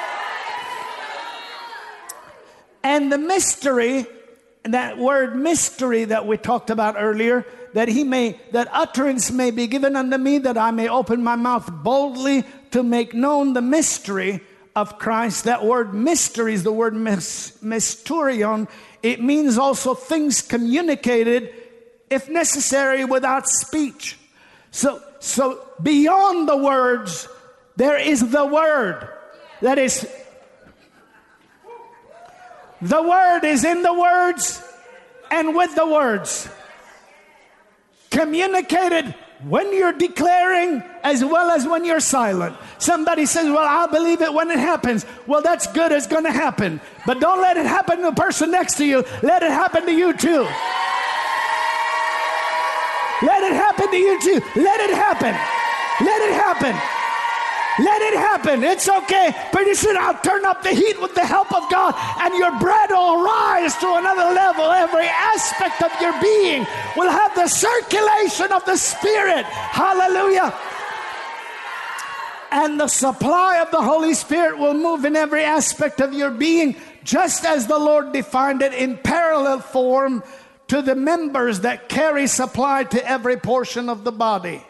And 2.82 3.10
the 3.10 3.18
mystery 3.18 4.06
that 4.64 4.96
word 4.98 5.36
mystery 5.36 6.04
that 6.06 6.26
we 6.26 6.36
talked 6.36 6.70
about 6.70 6.96
earlier, 6.98 7.46
that 7.74 7.88
he 7.88 8.04
may, 8.04 8.38
that 8.52 8.68
utterance 8.72 9.30
may 9.30 9.50
be 9.50 9.66
given 9.66 9.96
unto 9.96 10.16
me, 10.16 10.38
that 10.38 10.56
I 10.56 10.70
may 10.70 10.88
open 10.88 11.22
my 11.22 11.36
mouth 11.36 11.70
boldly 11.70 12.44
to 12.70 12.82
make 12.82 13.14
known 13.14 13.52
the 13.52 13.60
mystery 13.60 14.40
of 14.74 14.98
Christ. 14.98 15.44
That 15.44 15.64
word 15.64 15.92
mystery 15.92 16.54
is 16.54 16.62
the 16.62 16.72
word 16.72 16.94
mysterion. 16.94 18.68
It 19.02 19.20
means 19.20 19.58
also 19.58 19.94
things 19.94 20.40
communicated, 20.40 21.52
if 22.08 22.28
necessary, 22.28 23.04
without 23.04 23.48
speech. 23.48 24.18
So, 24.70 25.02
so 25.18 25.66
beyond 25.82 26.48
the 26.48 26.56
words, 26.56 27.28
there 27.76 27.98
is 27.98 28.30
the 28.30 28.46
word 28.46 29.08
that 29.62 29.78
is 29.78 30.06
the 32.82 33.02
word 33.02 33.44
is 33.44 33.64
in 33.64 33.82
the 33.82 33.94
words 33.94 34.62
and 35.30 35.56
with 35.56 35.74
the 35.74 35.86
words. 35.86 36.48
Communicated 38.14 39.12
when 39.42 39.74
you're 39.74 39.92
declaring 39.92 40.82
as 41.02 41.24
well 41.24 41.50
as 41.50 41.66
when 41.66 41.84
you're 41.84 41.98
silent. 41.98 42.56
Somebody 42.78 43.26
says, 43.26 43.46
Well, 43.46 43.58
I'll 43.58 43.88
believe 43.88 44.22
it 44.22 44.32
when 44.32 44.50
it 44.50 44.58
happens. 44.58 45.04
Well, 45.26 45.42
that's 45.42 45.66
good, 45.72 45.90
it's 45.90 46.06
to 46.06 46.30
happen. 46.30 46.80
But 47.06 47.20
don't 47.20 47.42
let 47.42 47.56
it 47.56 47.66
happen 47.66 47.98
to 47.98 48.04
the 48.04 48.12
person 48.12 48.52
next 48.52 48.76
to 48.76 48.86
you, 48.86 49.04
let 49.22 49.42
it 49.42 49.50
happen 49.50 49.84
to 49.86 49.92
you 49.92 50.16
too. 50.16 50.46
Let 53.22 53.42
it 53.42 53.52
happen 53.52 53.90
to 53.90 53.96
you 53.96 54.20
too. 54.20 54.40
Let 54.54 54.80
it 54.80 54.94
happen. 54.94 55.34
Let 56.04 56.22
it 56.22 56.34
happen. 56.34 57.03
Let 57.78 58.02
it 58.02 58.14
happen. 58.16 58.62
It's 58.62 58.88
okay. 58.88 59.34
Pretty 59.50 59.74
soon 59.74 59.96
I'll 59.96 60.20
turn 60.20 60.44
up 60.44 60.62
the 60.62 60.70
heat 60.70 61.00
with 61.00 61.14
the 61.14 61.26
help 61.26 61.52
of 61.52 61.68
God, 61.70 61.94
and 62.20 62.34
your 62.34 62.56
bread 62.60 62.90
will 62.90 63.24
rise 63.24 63.76
to 63.78 63.94
another 63.94 64.32
level. 64.32 64.70
Every 64.70 65.06
aspect 65.06 65.82
of 65.82 65.90
your 66.00 66.12
being 66.20 66.66
will 66.96 67.10
have 67.10 67.34
the 67.34 67.48
circulation 67.48 68.52
of 68.52 68.64
the 68.64 68.76
Spirit. 68.76 69.44
Hallelujah. 69.44 70.54
And 72.52 72.78
the 72.78 72.86
supply 72.86 73.58
of 73.58 73.72
the 73.72 73.82
Holy 73.82 74.14
Spirit 74.14 74.58
will 74.58 74.74
move 74.74 75.04
in 75.04 75.16
every 75.16 75.42
aspect 75.42 76.00
of 76.00 76.12
your 76.12 76.30
being, 76.30 76.76
just 77.02 77.44
as 77.44 77.66
the 77.66 77.78
Lord 77.78 78.12
defined 78.12 78.62
it 78.62 78.72
in 78.72 78.98
parallel 78.98 79.58
form 79.58 80.22
to 80.68 80.80
the 80.80 80.94
members 80.94 81.60
that 81.60 81.88
carry 81.88 82.28
supply 82.28 82.84
to 82.84 83.04
every 83.08 83.36
portion 83.36 83.88
of 83.88 84.04
the 84.04 84.12
body. 84.12 84.62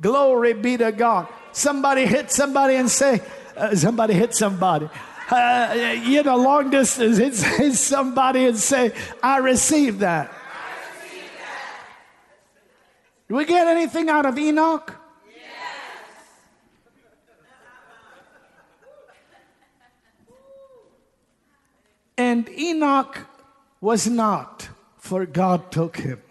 Glory 0.00 0.54
be 0.54 0.78
to 0.78 0.90
God 0.92 1.28
somebody 1.56 2.06
hit 2.06 2.30
somebody 2.30 2.76
and 2.76 2.90
say, 2.90 3.20
uh, 3.56 3.74
somebody 3.74 4.14
hit 4.14 4.34
somebody. 4.34 4.88
Uh, 5.30 5.96
you 6.04 6.22
know, 6.22 6.36
long 6.36 6.70
distance, 6.70 7.16
hit, 7.16 7.34
hit 7.58 7.74
somebody 7.74 8.46
and 8.46 8.58
say, 8.58 8.92
I 9.22 9.38
received 9.38 10.00
that. 10.00 10.32
Do 13.28 13.34
we 13.34 13.44
get 13.44 13.66
anything 13.66 14.08
out 14.08 14.24
of 14.24 14.38
Enoch? 14.38 14.94
And 22.18 22.48
Enoch 22.48 23.18
was 23.80 24.06
not, 24.06 24.68
for 24.96 25.26
God 25.26 25.70
took 25.70 25.98
him. 25.98 26.22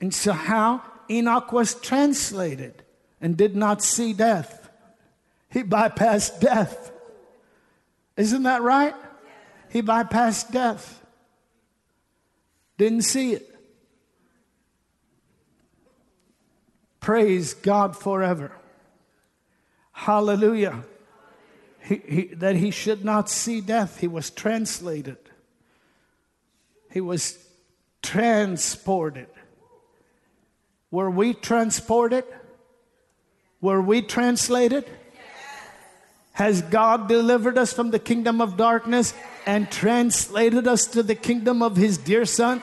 And 0.00 0.14
so, 0.14 0.32
how? 0.32 0.80
Enoch 1.10 1.50
was 1.50 1.74
translated 1.74 2.83
and 3.24 3.38
did 3.38 3.56
not 3.56 3.80
see 3.80 4.12
death. 4.12 4.68
He 5.48 5.62
bypassed 5.62 6.40
death. 6.40 6.92
Isn't 8.18 8.42
that 8.42 8.60
right? 8.60 8.94
He 9.70 9.80
bypassed 9.80 10.52
death. 10.52 11.02
Didn't 12.76 13.00
see 13.00 13.32
it. 13.32 13.50
Praise 17.00 17.54
God 17.54 17.96
forever. 17.96 18.52
Hallelujah. 19.92 20.84
He, 21.80 22.02
he, 22.06 22.22
that 22.34 22.56
he 22.56 22.70
should 22.70 23.06
not 23.06 23.30
see 23.30 23.62
death. 23.62 24.00
He 24.00 24.06
was 24.06 24.28
translated, 24.28 25.16
he 26.90 27.00
was 27.00 27.38
transported. 28.02 29.28
Were 30.90 31.10
we 31.10 31.32
transported? 31.32 32.24
Were 33.64 33.80
we 33.80 34.02
translated? 34.02 34.84
Has 36.32 36.60
God 36.60 37.08
delivered 37.08 37.56
us 37.56 37.72
from 37.72 37.92
the 37.92 37.98
kingdom 37.98 38.42
of 38.42 38.58
darkness 38.58 39.14
and 39.46 39.70
translated 39.70 40.68
us 40.68 40.84
to 40.88 41.02
the 41.02 41.14
kingdom 41.14 41.62
of 41.62 41.74
His 41.74 41.96
dear 41.96 42.26
Son? 42.26 42.62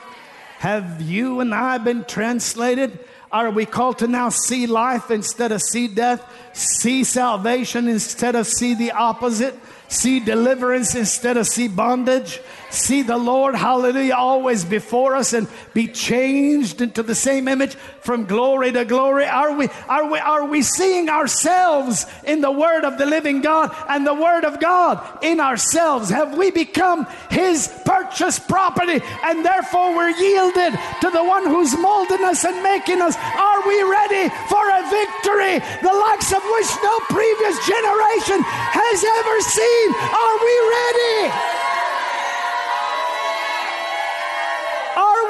Have 0.58 1.02
you 1.02 1.40
and 1.40 1.52
I 1.52 1.78
been 1.78 2.04
translated? 2.04 3.00
Are 3.32 3.50
we 3.50 3.66
called 3.66 3.98
to 3.98 4.06
now 4.06 4.28
see 4.28 4.68
life 4.68 5.10
instead 5.10 5.50
of 5.50 5.60
see 5.60 5.88
death? 5.88 6.24
See 6.52 7.02
salvation 7.02 7.88
instead 7.88 8.36
of 8.36 8.46
see 8.46 8.74
the 8.74 8.92
opposite? 8.92 9.58
See 9.88 10.20
deliverance 10.20 10.94
instead 10.94 11.36
of 11.36 11.48
see 11.48 11.66
bondage? 11.66 12.40
See 12.72 13.02
the 13.02 13.18
Lord, 13.18 13.54
hallelujah, 13.54 14.14
always 14.14 14.64
before 14.64 15.16
us 15.16 15.32
and 15.32 15.46
be 15.74 15.88
changed 15.88 16.80
into 16.80 17.02
the 17.02 17.14
same 17.14 17.48
image 17.48 17.74
from 18.00 18.26
glory 18.26 18.72
to 18.72 18.84
glory? 18.84 19.26
Are 19.26 19.54
we, 19.56 19.68
are 19.88 20.10
we, 20.10 20.18
are 20.18 20.44
we 20.44 20.62
seeing 20.62 21.08
ourselves 21.08 22.06
in 22.24 22.40
the 22.40 22.50
Word 22.50 22.84
of 22.84 22.98
the 22.98 23.06
living 23.06 23.40
God 23.40 23.74
and 23.88 24.06
the 24.06 24.14
Word 24.14 24.44
of 24.44 24.60
God 24.60 25.00
in 25.22 25.40
ourselves? 25.40 26.10
Have 26.10 26.36
we 26.36 26.50
become 26.50 27.06
His 27.30 27.68
purchased 27.84 28.48
property 28.48 29.00
and 29.24 29.44
therefore 29.44 29.94
we're 29.94 30.10
yielded 30.10 30.72
to 31.00 31.10
the 31.10 31.24
one 31.24 31.46
who's 31.46 31.76
molding 31.76 32.24
us 32.24 32.44
and 32.44 32.62
making 32.62 33.00
us? 33.00 33.16
Are 33.16 33.66
we 33.68 33.82
ready 33.82 34.28
for 34.48 34.64
a 34.68 34.82
victory, 34.90 35.58
the 35.82 35.94
likes 35.94 36.32
of 36.32 36.42
which 36.42 36.70
no 36.82 36.98
previous 37.08 37.56
generation 37.66 38.40
has 38.42 39.04
ever 39.04 39.36
seen? 39.40 39.88
Are 39.94 40.36
we 40.40 40.54
ready? 40.70 41.71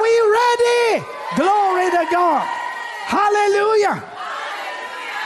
We 0.03 0.13
ready? 0.41 1.05
Glory 1.35 1.89
to 1.91 2.05
God. 2.11 2.45
Hallelujah. 3.07 4.03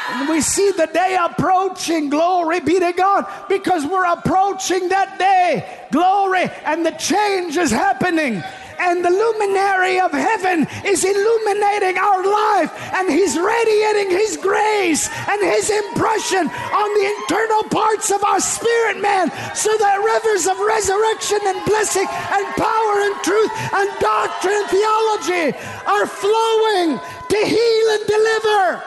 And 0.10 0.30
we 0.30 0.40
see 0.42 0.72
the 0.72 0.88
day 0.88 1.18
approaching. 1.20 2.10
Glory 2.10 2.60
be 2.62 2.80
to 2.80 2.94
God 2.94 3.26
because 3.50 3.86
we're 3.86 4.06
approaching 4.06 4.90
that 4.90 5.20
day. 5.20 5.68
Glory. 5.92 6.50
And 6.64 6.86
the 6.86 6.92
change 6.92 7.58
is 7.58 7.72
happening 7.72 8.42
and 8.80 9.04
the 9.04 9.10
luminary 9.10 10.00
of 10.00 10.12
heaven 10.12 10.68
is 10.86 11.04
illuminating 11.04 11.98
our 11.98 12.24
life, 12.24 12.72
and 12.94 13.10
He's 13.10 13.38
radiating 13.38 14.12
His 14.12 14.38
grace 14.38 15.10
and 15.30 15.40
His 15.42 15.70
impression 15.70 16.50
on 16.50 16.90
the 16.98 17.06
internal 17.18 17.64
parts 17.70 18.12
of 18.12 18.24
our 18.24 18.40
spirit, 18.40 19.02
man, 19.02 19.30
so 19.56 19.72
that 19.78 20.02
rivers 20.04 20.48
of 20.48 20.60
resurrection 20.60 21.40
and 21.46 21.64
blessing 21.66 22.08
and 22.08 22.46
power 22.56 22.96
and 23.08 23.16
truth 23.24 23.52
and 23.74 23.90
doctrine 24.00 24.58
and 24.58 24.70
theology 24.70 25.58
are 25.86 26.08
flowing 26.08 27.00
to 27.30 27.38
heal 27.38 27.88
and 27.92 28.06
deliver 28.08 28.84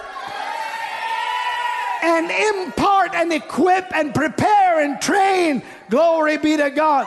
and 2.02 2.30
impart 2.30 3.14
and 3.14 3.32
equip 3.32 3.94
and 3.94 4.14
prepare 4.14 4.80
and 4.80 5.00
train. 5.00 5.62
Glory 5.88 6.38
be 6.38 6.56
to 6.56 6.70
God. 6.70 7.06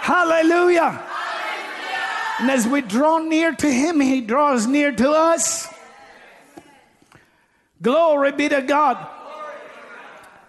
Hallelujah. 0.00 1.09
And 2.40 2.50
as 2.50 2.66
we 2.66 2.80
draw 2.80 3.18
near 3.18 3.54
to 3.54 3.70
Him, 3.70 4.00
He 4.00 4.22
draws 4.22 4.66
near 4.66 4.92
to 4.92 5.10
us. 5.10 5.68
Glory 7.82 8.32
be 8.32 8.48
to 8.48 8.62
God. 8.62 9.06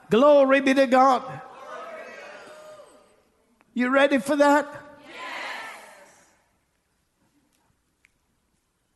Glory 0.10 0.62
be 0.62 0.74
to 0.74 0.88
God. 0.88 1.42
You 3.74 3.90
ready 3.90 4.20
for 4.20 4.38
that? 4.38 4.68
Yes. 5.06 5.16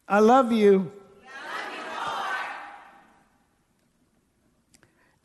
I 0.08 0.20
love 0.20 0.54
you. 0.54 0.92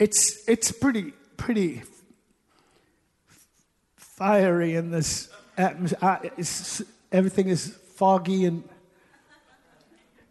It's 0.01 0.49
it's 0.49 0.73
pretty 0.73 1.13
pretty 1.37 1.83
fiery 3.97 4.75
in 4.75 4.91
this 4.91 5.29
atmosphere 5.57 6.87
everything 7.13 7.49
is 7.49 7.77
foggy 7.95 8.45
and 8.45 8.65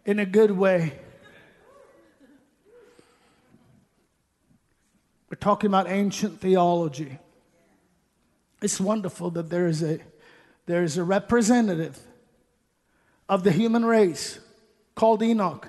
in 0.04 0.18
a 0.18 0.26
good 0.26 0.50
way. 0.50 0.98
We're 5.28 5.36
talking 5.36 5.68
about 5.68 5.88
ancient 5.88 6.40
theology. 6.40 7.18
It's 8.62 8.80
wonderful 8.80 9.30
that 9.30 9.48
there 9.50 9.66
is 9.66 9.82
a 9.82 10.00
there 10.66 10.82
is 10.82 10.96
a 10.96 11.04
representative 11.04 11.98
of 13.28 13.44
the 13.44 13.52
human 13.52 13.84
race 13.84 14.38
called 14.94 15.22
Enoch 15.22 15.68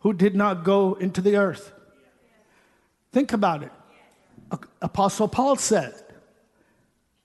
who 0.00 0.12
did 0.12 0.34
not 0.34 0.64
go 0.64 0.94
into 0.94 1.20
the 1.20 1.36
earth. 1.36 1.72
Think 3.12 3.32
about 3.32 3.62
it. 3.62 3.72
Apostle 4.80 5.28
Paul 5.28 5.56
said, 5.56 5.94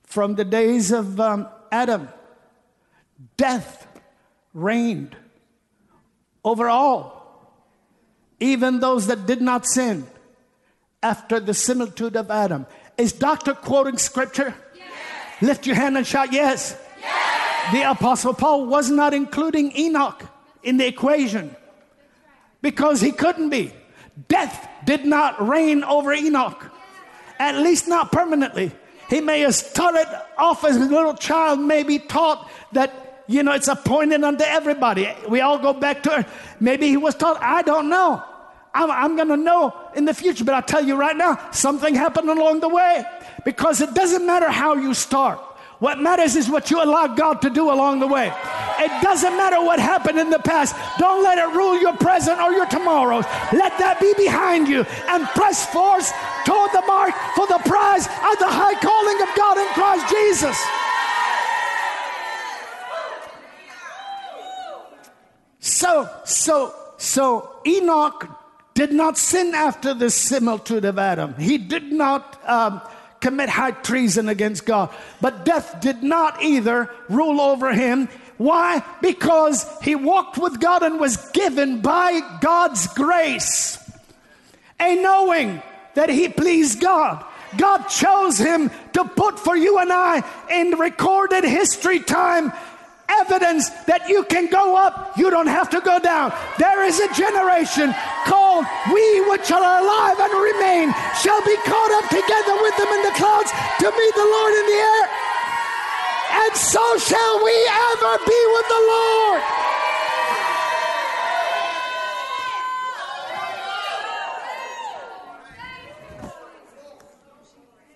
from 0.04 0.36
the 0.36 0.46
days 0.46 0.92
of 0.92 1.20
um, 1.20 1.48
Adam, 1.72 2.10
death 3.38 3.88
reigned 4.54 5.16
over 6.44 6.70
all, 6.70 7.52
even 8.40 8.80
those 8.80 9.08
that 9.08 9.26
did 9.26 9.42
not 9.42 9.66
sin 9.66 10.08
after 11.02 11.40
the 11.40 11.54
similitude 11.54 12.16
of 12.16 12.32
Adam. 12.32 12.66
Is 12.98 13.14
doctor 13.14 13.54
quoting 13.54 13.98
scripture? 13.98 14.54
Yes. 14.76 15.42
Lift 15.42 15.68
your 15.68 15.76
hand 15.76 15.98
and 15.98 16.08
shout, 16.08 16.32
yes. 16.32 16.80
yes. 17.02 17.72
The 17.74 17.90
Apostle 17.90 18.34
Paul 18.34 18.68
was 18.68 18.90
not 18.90 19.14
including 19.14 19.76
Enoch 19.78 20.24
in 20.64 20.78
the 20.78 20.88
equation 20.88 21.56
because 22.62 23.02
he 23.02 23.12
couldn't 23.12 23.50
be. 23.50 23.72
Death 24.28 24.68
did 24.86 25.06
not 25.06 25.46
reign 25.46 25.84
over 25.84 26.14
Enoch, 26.14 26.72
at 27.38 27.58
least 27.58 27.88
not 27.88 28.12
permanently. 28.12 28.72
He 29.10 29.22
may 29.22 29.42
have 29.42 29.54
started 29.54 30.08
off 30.38 30.64
as 30.64 30.78
a 30.78 30.80
little 30.80 31.14
child, 31.14 31.60
maybe 31.60 32.00
taught 32.00 32.50
that, 32.72 33.05
you 33.28 33.44
know, 33.44 33.54
it's 33.54 33.68
appointed 33.68 34.24
unto 34.24 34.44
everybody. 34.44 35.12
We 35.28 35.42
all 35.42 35.58
go 35.58 35.74
back 35.74 36.04
to 36.04 36.20
it. 36.20 36.28
Maybe 36.60 36.88
he 36.88 36.98
was 36.98 37.16
taught, 37.16 37.42
I 37.42 37.62
don't 37.62 37.90
know. 37.90 38.24
I'm, 38.74 38.92
I'm 38.92 39.16
going 39.16 39.30
to 39.30 39.38
know 39.38 39.74
in 39.96 40.06
the 40.06 40.14
future, 40.14 40.44
but 40.44 40.54
I'll 40.54 40.62
tell 40.62 40.84
you 40.84 40.96
right 40.96 41.16
now, 41.16 41.50
something 41.52 41.96
happened 41.96 42.30
along 42.30 42.60
the 42.60 42.70
way 42.70 43.06
because 43.46 43.82
it 43.82 43.94
doesn't 43.94 44.26
matter 44.26 44.50
how 44.50 44.76
you 44.76 44.94
start. 44.94 45.40
What 45.80 46.00
matters 46.00 46.36
is 46.36 46.50
what 46.50 46.72
you 46.72 46.82
allow 46.82 47.08
God 47.08 47.42
to 47.42 47.50
do 47.50 47.72
along 47.72 48.00
the 48.00 48.08
way. 48.08 48.32
It 48.80 49.02
doesn't 49.02 49.36
matter 49.36 49.62
what 49.62 49.80
happened 49.80 50.20
in 50.20 50.30
the 50.30 50.40
past. 50.40 50.76
Don't 50.98 51.24
let 51.24 51.38
it 51.38 51.56
rule 51.56 51.80
your 51.80 51.96
present 51.98 52.40
or 52.40 52.52
your 52.52 52.66
tomorrows. 52.66 53.26
Let 53.52 53.78
that 53.80 54.00
be 54.00 54.14
behind 54.16 54.68
you 54.68 54.86
and 55.08 55.26
press 55.36 55.66
forth 55.72 56.12
toward 56.46 56.72
the 56.72 56.84
mark 56.88 57.12
for 57.36 57.48
the 57.48 57.60
prize 57.68 58.08
of 58.08 58.36
the 58.40 58.48
high 58.48 58.76
calling 58.80 59.20
of 59.22 59.30
God 59.36 59.58
in 59.58 59.68
Christ 59.74 60.08
Jesus. 60.10 60.85
So, 65.76 66.10
so, 66.24 66.74
so 66.96 67.60
Enoch 67.68 68.30
did 68.76 68.94
not 68.94 69.18
sin 69.18 69.54
after 69.54 69.94
the 69.94 70.10
similitude 70.10 70.86
of 70.86 70.98
Adam. 70.98 71.34
He 71.34 71.58
did 71.58 71.92
not 71.92 72.42
um, 72.48 72.82
commit 73.20 73.50
high 73.50 73.72
treason 73.72 74.30
against 74.30 74.66
God. 74.66 74.90
But 75.20 75.44
death 75.44 75.82
did 75.82 76.02
not 76.02 76.42
either 76.42 76.90
rule 77.10 77.42
over 77.42 77.74
him. 77.74 78.08
Why? 78.38 78.84
Because 79.02 79.66
he 79.82 79.96
walked 79.96 80.38
with 80.38 80.62
God 80.62 80.82
and 80.82 80.98
was 80.98 81.18
given 81.32 81.82
by 81.82 82.22
God's 82.40 82.88
grace 82.94 83.78
a 84.80 84.96
knowing 84.96 85.62
that 85.96 86.10
he 86.10 86.30
pleased 86.30 86.80
God. 86.80 87.26
God 87.58 87.90
chose 87.90 88.38
him 88.38 88.72
to 88.94 89.04
put 89.04 89.40
for 89.40 89.58
you 89.58 89.78
and 89.80 89.92
I 89.92 90.24
in 90.50 90.72
recorded 90.80 91.44
history 91.44 92.00
time 92.00 92.54
evidence 93.10 93.70
that 93.86 94.10
you 94.10 94.24
can 94.26 94.48
go 94.50 94.76
up, 94.76 95.18
you 95.18 95.30
don't 95.30 95.48
have 95.48 95.70
to 95.70 95.82
go 95.82 96.00
down. 96.00 96.34
There 96.58 96.84
is 96.84 97.00
a 97.00 97.10
generation 97.14 97.94
called 98.26 98.66
we 98.94 99.06
which 99.30 99.52
are 99.52 99.62
alive 99.62 100.18
and 100.20 100.34
remain 100.34 100.94
shall 101.22 101.42
be 101.46 101.56
caught 101.64 101.92
up 102.02 102.10
together 102.10 102.56
with 102.62 102.76
them 102.78 102.90
in 102.90 103.02
the 103.04 103.16
clouds 103.16 103.52
to 103.80 103.88
meet 103.90 104.14
the 104.16 104.30
Lord 104.30 104.54
in 104.54 104.66
the 104.66 104.80
air. 104.80 105.06
And 106.46 106.54
so 106.56 106.84
shall 106.98 107.44
we 107.44 107.56
ever 107.94 108.18
be 108.26 108.40
with 108.54 108.68
the 108.68 108.82
Lord. 108.90 109.42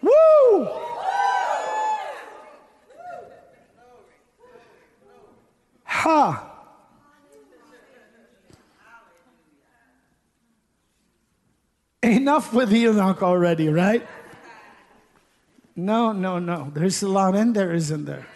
Woo! 0.01 0.78
Ha! 5.99 6.45
Enough 12.01 12.53
with 12.53 12.73
Enoch 12.73 13.21
already, 13.21 13.67
right? 13.67 14.07
No, 15.75 16.13
no, 16.13 16.39
no. 16.39 16.71
There's 16.73 17.03
a 17.03 17.09
lot 17.09 17.35
in 17.35 17.51
there, 17.51 17.73
isn't 17.73 18.05
there? 18.05 18.27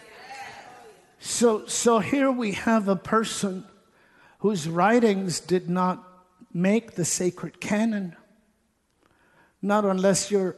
So, 1.18 1.64
so 1.64 2.00
here 2.00 2.30
we 2.30 2.52
have 2.52 2.86
a 2.86 2.96
person 2.96 3.64
whose 4.40 4.68
writings 4.68 5.40
did 5.40 5.70
not 5.70 6.06
make 6.52 6.96
the 6.96 7.04
sacred 7.06 7.62
canon. 7.62 8.14
Not 9.62 9.86
unless 9.86 10.30
you're, 10.30 10.56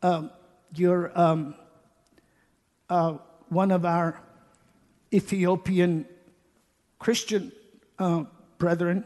um, 0.00 0.30
you're 0.74 1.12
um, 1.14 1.54
uh, 2.88 3.18
one 3.50 3.70
of 3.70 3.84
our 3.84 4.22
Ethiopian 5.12 6.06
Christian 6.98 7.52
uh, 7.98 8.24
brethren, 8.58 9.04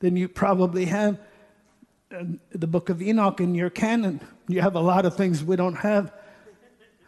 then 0.00 0.16
you 0.16 0.28
probably 0.28 0.86
have 0.86 1.18
uh, 2.14 2.24
the 2.50 2.66
book 2.66 2.88
of 2.88 3.02
Enoch 3.02 3.40
in 3.40 3.54
your 3.54 3.70
canon. 3.70 4.20
You 4.48 4.60
have 4.60 4.74
a 4.74 4.80
lot 4.80 5.04
of 5.06 5.16
things 5.16 5.44
we 5.44 5.56
don't 5.56 5.76
have. 5.76 6.12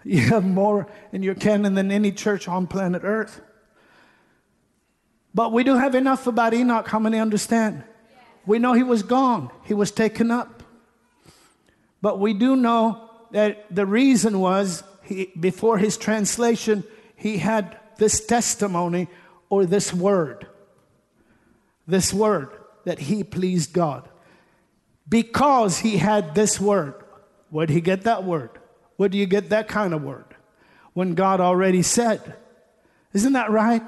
You 0.05 0.21
have 0.21 0.45
more 0.45 0.87
in 1.13 1.23
your 1.23 1.35
canon 1.35 1.75
than 1.75 1.91
any 1.91 2.13
church 2.13 2.49
on 2.49 2.67
planet 2.67 3.03
Earth. 3.05 3.41
But 5.35 5.53
we 5.53 5.65
do 5.65 5.77
have 5.77 5.95
enough 5.95 6.27
about 6.27 6.55
Enoch. 6.55 6.89
How 6.89 6.99
many 6.99 7.19
understand? 7.19 7.85
We 8.47 8.59
know 8.59 8.73
he 8.73 8.83
was 8.83 9.03
gone, 9.03 9.51
he 9.65 9.75
was 9.75 9.91
taken 9.91 10.31
up. 10.31 10.63
But 12.01 12.19
we 12.21 12.33
do 12.33 12.57
know 12.57 13.11
that 13.33 13.67
the 13.75 13.85
reason 13.85 14.41
was 14.41 14.83
he, 15.03 15.33
before 15.39 15.79
his 15.79 15.97
translation, 15.97 16.85
he 17.17 17.39
had 17.39 17.77
this 17.99 18.25
testimony 18.25 19.09
or 19.51 19.67
this 19.67 19.93
word. 19.93 20.47
This 21.87 22.13
word 22.13 22.51
that 22.85 22.99
he 22.99 23.23
pleased 23.23 23.73
God. 23.73 24.09
Because 25.09 25.79
he 25.79 25.99
had 25.99 26.35
this 26.35 26.61
word. 26.61 26.95
Where 27.51 27.67
did 27.67 27.75
he 27.75 27.81
get 27.81 28.03
that 28.03 28.25
word? 28.25 28.51
Where 28.97 29.09
do 29.09 29.17
you 29.17 29.27
get 29.27 29.51
that 29.51 29.69
kind 29.69 29.95
of 29.95 30.03
word? 30.03 30.35
When 30.93 31.15
God 31.15 31.41
already 31.41 31.83
said. 31.83 32.35
Isn't 33.13 33.35
that 33.35 33.51
right? 33.51 33.83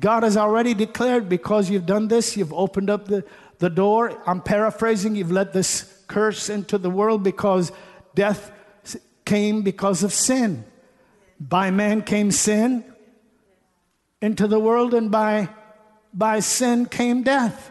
God 0.00 0.22
has 0.22 0.36
already 0.36 0.74
declared 0.74 1.28
because 1.28 1.68
you've 1.70 1.86
done 1.86 2.08
this, 2.08 2.36
you've 2.36 2.54
opened 2.54 2.88
up 2.88 3.06
the, 3.06 3.24
the 3.58 3.68
door. 3.68 4.20
I'm 4.26 4.40
paraphrasing, 4.40 5.14
you've 5.14 5.30
let 5.30 5.52
this 5.52 6.02
curse 6.06 6.48
into 6.48 6.78
the 6.78 6.90
world 6.90 7.22
because 7.22 7.70
death 8.14 8.50
came 9.24 9.62
because 9.62 10.02
of 10.02 10.12
sin. 10.12 10.64
By 11.38 11.70
man 11.70 12.02
came 12.02 12.30
sin, 12.30 12.84
into 14.20 14.46
the 14.46 14.58
world, 14.58 14.94
and 14.94 15.10
by, 15.10 15.48
by 16.12 16.40
sin 16.40 16.86
came 16.86 17.22
death. 17.22 17.70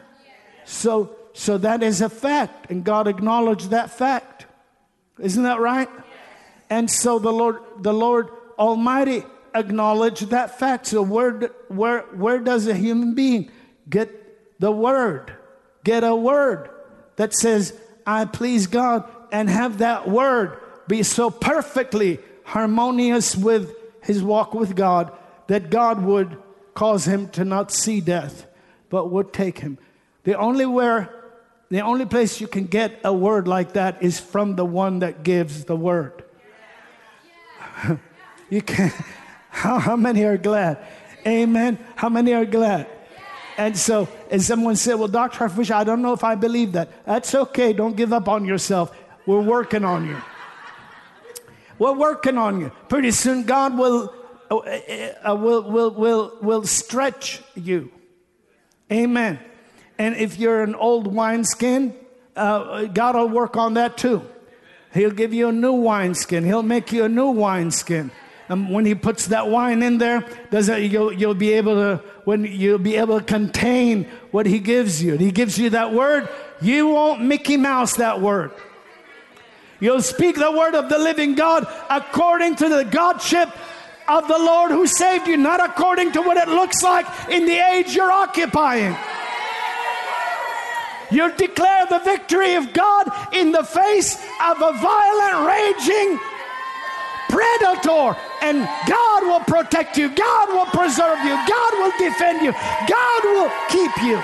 So, 0.65 1.15
so 1.33 1.57
that 1.57 1.83
is 1.83 2.01
a 2.01 2.09
fact, 2.09 2.69
and 2.69 2.83
God 2.83 3.07
acknowledged 3.07 3.69
that 3.69 3.91
fact. 3.91 4.45
Isn't 5.19 5.43
that 5.43 5.59
right? 5.59 5.89
And 6.69 6.89
so 6.89 7.19
the 7.19 7.31
Lord, 7.31 7.59
the 7.79 7.93
Lord 7.93 8.29
Almighty 8.57 9.23
acknowledged 9.53 10.29
that 10.29 10.59
fact. 10.59 10.87
So 10.87 11.01
where, 11.01 11.39
where, 11.67 12.01
where 12.13 12.39
does 12.39 12.67
a 12.67 12.75
human 12.75 13.15
being 13.15 13.51
get 13.89 14.59
the 14.59 14.71
word? 14.71 15.33
Get 15.83 16.03
a 16.03 16.15
word 16.15 16.69
that 17.15 17.33
says, 17.33 17.77
I 18.05 18.25
please 18.25 18.67
God, 18.67 19.09
and 19.31 19.49
have 19.49 19.79
that 19.79 20.07
word 20.07 20.59
be 20.87 21.03
so 21.03 21.29
perfectly 21.29 22.19
harmonious 22.43 23.35
with 23.35 23.75
his 24.01 24.23
walk 24.23 24.53
with 24.53 24.75
God 24.75 25.11
that 25.49 25.71
God 25.71 26.03
would 26.03 26.37
cause 26.75 27.05
him 27.05 27.27
to 27.29 27.43
not 27.43 27.71
see 27.71 28.01
death, 28.01 28.45
but 28.89 29.09
would 29.09 29.33
take 29.33 29.59
him. 29.59 29.79
The 30.23 30.37
only 30.37 30.65
where 30.65 31.13
the 31.69 31.81
only 31.81 32.05
place 32.05 32.39
you 32.39 32.47
can 32.47 32.65
get 32.65 32.99
a 33.03 33.13
word 33.13 33.47
like 33.47 33.73
that 33.73 34.01
is 34.01 34.19
from 34.19 34.55
the 34.55 34.65
one 34.65 34.99
that 34.99 35.23
gives 35.23 35.65
the 35.65 35.75
word. 35.75 36.23
you 38.49 38.61
can 38.61 38.93
how, 39.49 39.79
how 39.79 39.95
many 39.95 40.23
are 40.23 40.37
glad? 40.37 40.77
Amen. 41.25 41.79
How 41.95 42.09
many 42.09 42.33
are 42.33 42.45
glad? 42.45 42.87
And 43.57 43.75
so, 43.75 44.07
and 44.29 44.41
someone 44.41 44.75
said, 44.75 44.95
Well, 44.95 45.07
Dr. 45.07 45.39
Harfouche, 45.39 45.71
I 45.71 45.83
don't 45.83 46.03
know 46.03 46.13
if 46.13 46.23
I 46.23 46.35
believe 46.35 46.73
that. 46.73 47.05
That's 47.05 47.33
okay. 47.33 47.73
Don't 47.73 47.95
give 47.95 48.13
up 48.13 48.29
on 48.29 48.45
yourself. 48.45 48.95
We're 49.25 49.41
working 49.41 49.83
on 49.83 50.07
you. 50.07 50.21
We're 51.79 51.97
working 51.97 52.37
on 52.37 52.61
you. 52.61 52.71
Pretty 52.87 53.11
soon, 53.11 53.43
God 53.43 53.77
will 53.77 54.13
Oh, 54.51 54.59
eh, 54.61 54.81
eh, 54.87 55.13
uh, 55.23 55.35
will, 55.35 55.63
will, 55.63 55.91
will, 55.91 56.37
will 56.41 56.63
stretch 56.63 57.41
you. 57.55 57.91
Amen. 58.91 59.39
And 59.97 60.15
if 60.15 60.39
you're 60.39 60.63
an 60.63 60.73
old 60.75 61.07
wineskin, 61.07 61.93
uh, 62.35 62.85
God 62.85 63.15
will 63.15 63.29
work 63.29 63.57
on 63.57 63.75
that 63.75 63.97
too. 63.97 64.23
He'll 64.93 65.11
give 65.11 65.33
you 65.33 65.49
a 65.49 65.51
new 65.51 65.73
wineskin. 65.73 66.45
He'll 66.45 66.63
make 66.63 66.91
you 66.91 67.03
a 67.03 67.09
new 67.09 67.29
wineskin. 67.29 68.11
And 68.47 68.71
when 68.71 68.85
he 68.85 68.95
puts 68.95 69.27
that 69.27 69.47
wine 69.49 69.83
in 69.83 69.99
there, 69.99 70.27
does 70.49 70.69
it, 70.69 70.91
you'll, 70.91 71.13
you'll 71.13 71.35
be 71.35 71.53
able 71.53 71.75
to 71.75 72.03
when 72.25 72.45
you'll 72.45 72.79
be 72.79 72.95
able 72.95 73.19
to 73.19 73.25
contain 73.25 74.05
what 74.31 74.47
he 74.47 74.57
gives 74.57 75.03
you. 75.03 75.17
He 75.17 75.31
gives 75.31 75.59
you 75.59 75.69
that 75.71 75.93
word. 75.93 76.27
You 76.61 76.87
won't 76.87 77.21
Mickey 77.21 77.57
Mouse 77.57 77.97
that 77.97 78.21
word. 78.21 78.51
You'll 79.79 80.01
speak 80.01 80.35
the 80.35 80.51
word 80.51 80.75
of 80.75 80.89
the 80.89 80.97
living 80.97 81.35
God 81.35 81.67
according 81.89 82.55
to 82.57 82.69
the 82.69 82.83
Godship 82.85 83.49
of 84.09 84.27
the 84.27 84.37
Lord 84.37 84.71
who 84.71 84.87
saved 84.87 85.27
you, 85.27 85.37
not 85.37 85.63
according 85.63 86.11
to 86.13 86.21
what 86.21 86.37
it 86.37 86.47
looks 86.47 86.81
like 86.81 87.05
in 87.29 87.45
the 87.45 87.57
age 87.57 87.95
you're 87.95 88.11
occupying. 88.11 88.95
You 91.11 91.31
declare 91.35 91.85
the 91.87 91.99
victory 91.99 92.55
of 92.55 92.73
God 92.73 93.11
in 93.33 93.51
the 93.51 93.63
face 93.63 94.15
of 94.43 94.57
a 94.61 94.73
violent, 94.73 95.47
raging 95.47 96.19
predator, 97.29 98.17
and 98.41 98.67
God 98.87 99.23
will 99.23 99.39
protect 99.41 99.97
you, 99.97 100.09
God 100.09 100.49
will 100.49 100.65
preserve 100.65 101.19
you, 101.23 101.35
God 101.47 101.73
will 101.77 101.93
defend 101.97 102.41
you, 102.41 102.51
God 102.51 103.23
will 103.23 103.51
keep 103.69 104.03
you. 104.03 104.21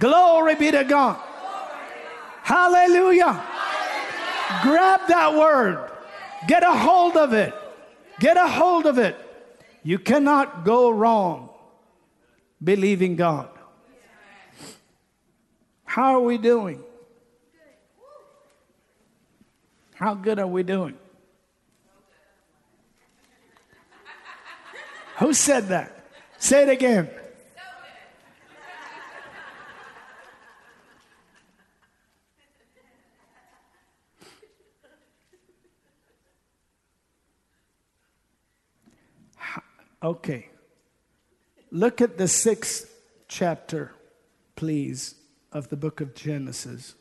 Glory 0.00 0.56
be 0.56 0.70
to 0.72 0.84
God. 0.84 1.20
Hallelujah. 2.42 3.42
Grab 4.62 5.00
that 5.08 5.34
word. 5.34 5.93
Get 6.46 6.62
a 6.62 6.72
hold 6.72 7.16
of 7.16 7.32
it. 7.32 7.54
Get 8.20 8.36
a 8.36 8.48
hold 8.48 8.86
of 8.86 8.98
it. 8.98 9.16
You 9.82 9.98
cannot 9.98 10.64
go 10.64 10.90
wrong 10.90 11.50
believing 12.62 13.16
God. 13.16 13.48
How 15.84 16.14
are 16.14 16.20
we 16.20 16.38
doing? 16.38 16.82
How 19.94 20.14
good 20.14 20.38
are 20.38 20.46
we 20.46 20.62
doing? 20.62 20.96
Who 25.18 25.32
said 25.32 25.68
that? 25.68 26.04
Say 26.38 26.64
it 26.64 26.68
again. 26.68 27.08
Okay. 40.04 40.50
Look 41.70 42.02
at 42.02 42.18
the 42.18 42.28
sixth 42.28 42.94
chapter, 43.26 43.92
please, 44.54 45.14
of 45.50 45.70
the 45.70 45.76
book 45.76 46.02
of 46.02 46.14
Genesis. 46.14 46.94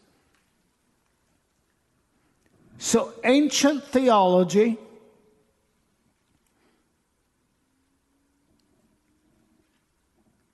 So, 2.77 3.13
ancient 3.25 3.83
theology 3.83 4.77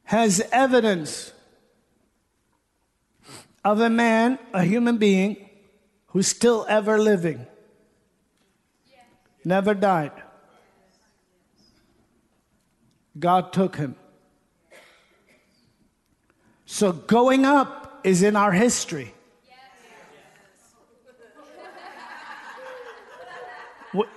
has 0.06 0.42
evidence 0.52 1.32
of 3.64 3.80
a 3.80 3.92
man, 3.92 4.40
a 4.54 4.64
human 4.64 4.98
being, 4.98 5.50
who's 6.08 6.28
still 6.28 6.66
ever 6.68 6.98
living, 6.98 7.46
never 9.46 9.76
died. 9.76 10.12
God 13.18 13.54
took 13.54 13.76
him. 13.76 13.96
So 16.66 16.92
going 16.92 17.46
up 17.46 18.02
is 18.04 18.22
in 18.22 18.36
our 18.36 18.52
history. 18.52 19.14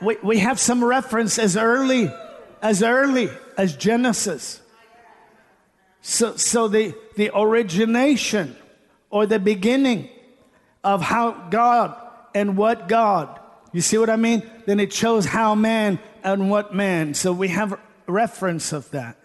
We, 0.03 0.19
we, 0.23 0.39
have 0.41 0.61
some 0.61 0.85
reference 0.85 1.39
as 1.39 1.57
early 1.57 2.13
as 2.63 2.83
early 2.83 3.29
as 3.59 3.77
Genesis. 3.77 4.61
So, 6.01 6.37
so 6.37 6.69
the, 6.69 6.95
the 7.17 7.31
origination 7.35 8.57
or 9.11 9.27
the 9.27 9.39
beginning 9.39 10.09
of 10.85 11.03
how 11.03 11.49
God 11.51 11.97
and 12.35 12.57
what 12.57 12.89
God, 12.89 13.41
you 13.73 13.81
see 13.81 13.99
what 13.99 14.11
I 14.11 14.17
mean? 14.17 14.43
Then 14.67 14.79
it 14.79 14.93
shows 14.93 15.27
how 15.27 15.55
man 15.55 15.99
and 16.23 16.51
what 16.51 16.75
man. 16.75 17.15
So 17.15 17.33
we 17.33 17.49
have 17.49 17.79
reference 18.07 18.73
of 18.73 18.91
that. 18.91 19.17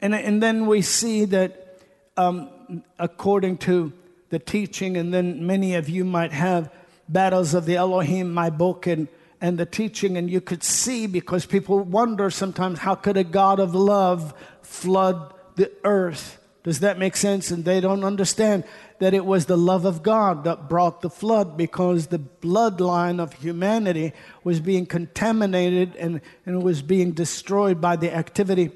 And, 0.00 0.14
and 0.14 0.42
then 0.42 0.66
we 0.66 0.82
see 0.82 1.24
that 1.26 1.80
um, 2.16 2.50
according 2.98 3.58
to 3.58 3.92
the 4.30 4.38
teaching, 4.38 4.96
and 4.96 5.12
then 5.12 5.46
many 5.46 5.74
of 5.74 5.88
you 5.88 6.04
might 6.04 6.32
have 6.32 6.70
Battles 7.08 7.54
of 7.54 7.64
the 7.64 7.76
Elohim, 7.76 8.34
my 8.34 8.50
book, 8.50 8.86
and, 8.86 9.08
and 9.40 9.56
the 9.56 9.64
teaching, 9.64 10.18
and 10.18 10.28
you 10.28 10.42
could 10.42 10.62
see 10.62 11.06
because 11.06 11.46
people 11.46 11.80
wonder 11.80 12.28
sometimes 12.28 12.80
how 12.80 12.94
could 12.94 13.16
a 13.16 13.24
God 13.24 13.60
of 13.60 13.74
love 13.74 14.34
flood 14.60 15.32
the 15.56 15.72
earth? 15.84 16.38
Does 16.64 16.80
that 16.80 16.98
make 16.98 17.16
sense? 17.16 17.50
And 17.50 17.64
they 17.64 17.80
don't 17.80 18.04
understand 18.04 18.64
that 18.98 19.14
it 19.14 19.24
was 19.24 19.46
the 19.46 19.56
love 19.56 19.84
of 19.84 20.02
God 20.02 20.44
that 20.44 20.68
brought 20.68 21.02
the 21.02 21.10
flood 21.10 21.56
because 21.56 22.08
the 22.08 22.18
bloodline 22.18 23.20
of 23.20 23.32
humanity 23.34 24.12
was 24.42 24.60
being 24.60 24.86
contaminated 24.86 25.94
and, 25.96 26.20
and 26.44 26.62
was 26.62 26.82
being 26.82 27.12
destroyed 27.12 27.80
by 27.80 27.96
the 27.96 28.14
activity 28.14 28.70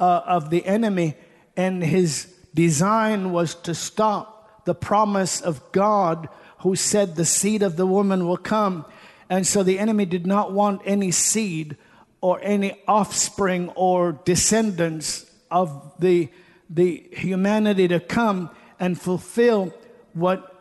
uh, 0.00 0.22
of 0.26 0.50
the 0.50 0.64
enemy. 0.66 1.14
And 1.56 1.82
his 1.82 2.34
design 2.54 3.32
was 3.32 3.54
to 3.54 3.74
stop 3.74 4.64
the 4.64 4.74
promise 4.74 5.40
of 5.40 5.72
God 5.72 6.28
who 6.58 6.74
said 6.74 7.14
the 7.14 7.24
seed 7.24 7.62
of 7.62 7.76
the 7.76 7.86
woman 7.86 8.26
will 8.26 8.36
come. 8.36 8.84
And 9.30 9.46
so 9.46 9.62
the 9.62 9.78
enemy 9.78 10.06
did 10.06 10.26
not 10.26 10.52
want 10.52 10.82
any 10.84 11.12
seed 11.12 11.76
or 12.20 12.40
any 12.42 12.82
offspring 12.88 13.68
or 13.76 14.12
descendants 14.24 15.30
of 15.50 15.92
the, 16.00 16.28
the 16.68 17.08
humanity 17.12 17.86
to 17.88 18.00
come 18.00 18.50
and 18.78 19.00
fulfill 19.00 19.72
what 20.12 20.54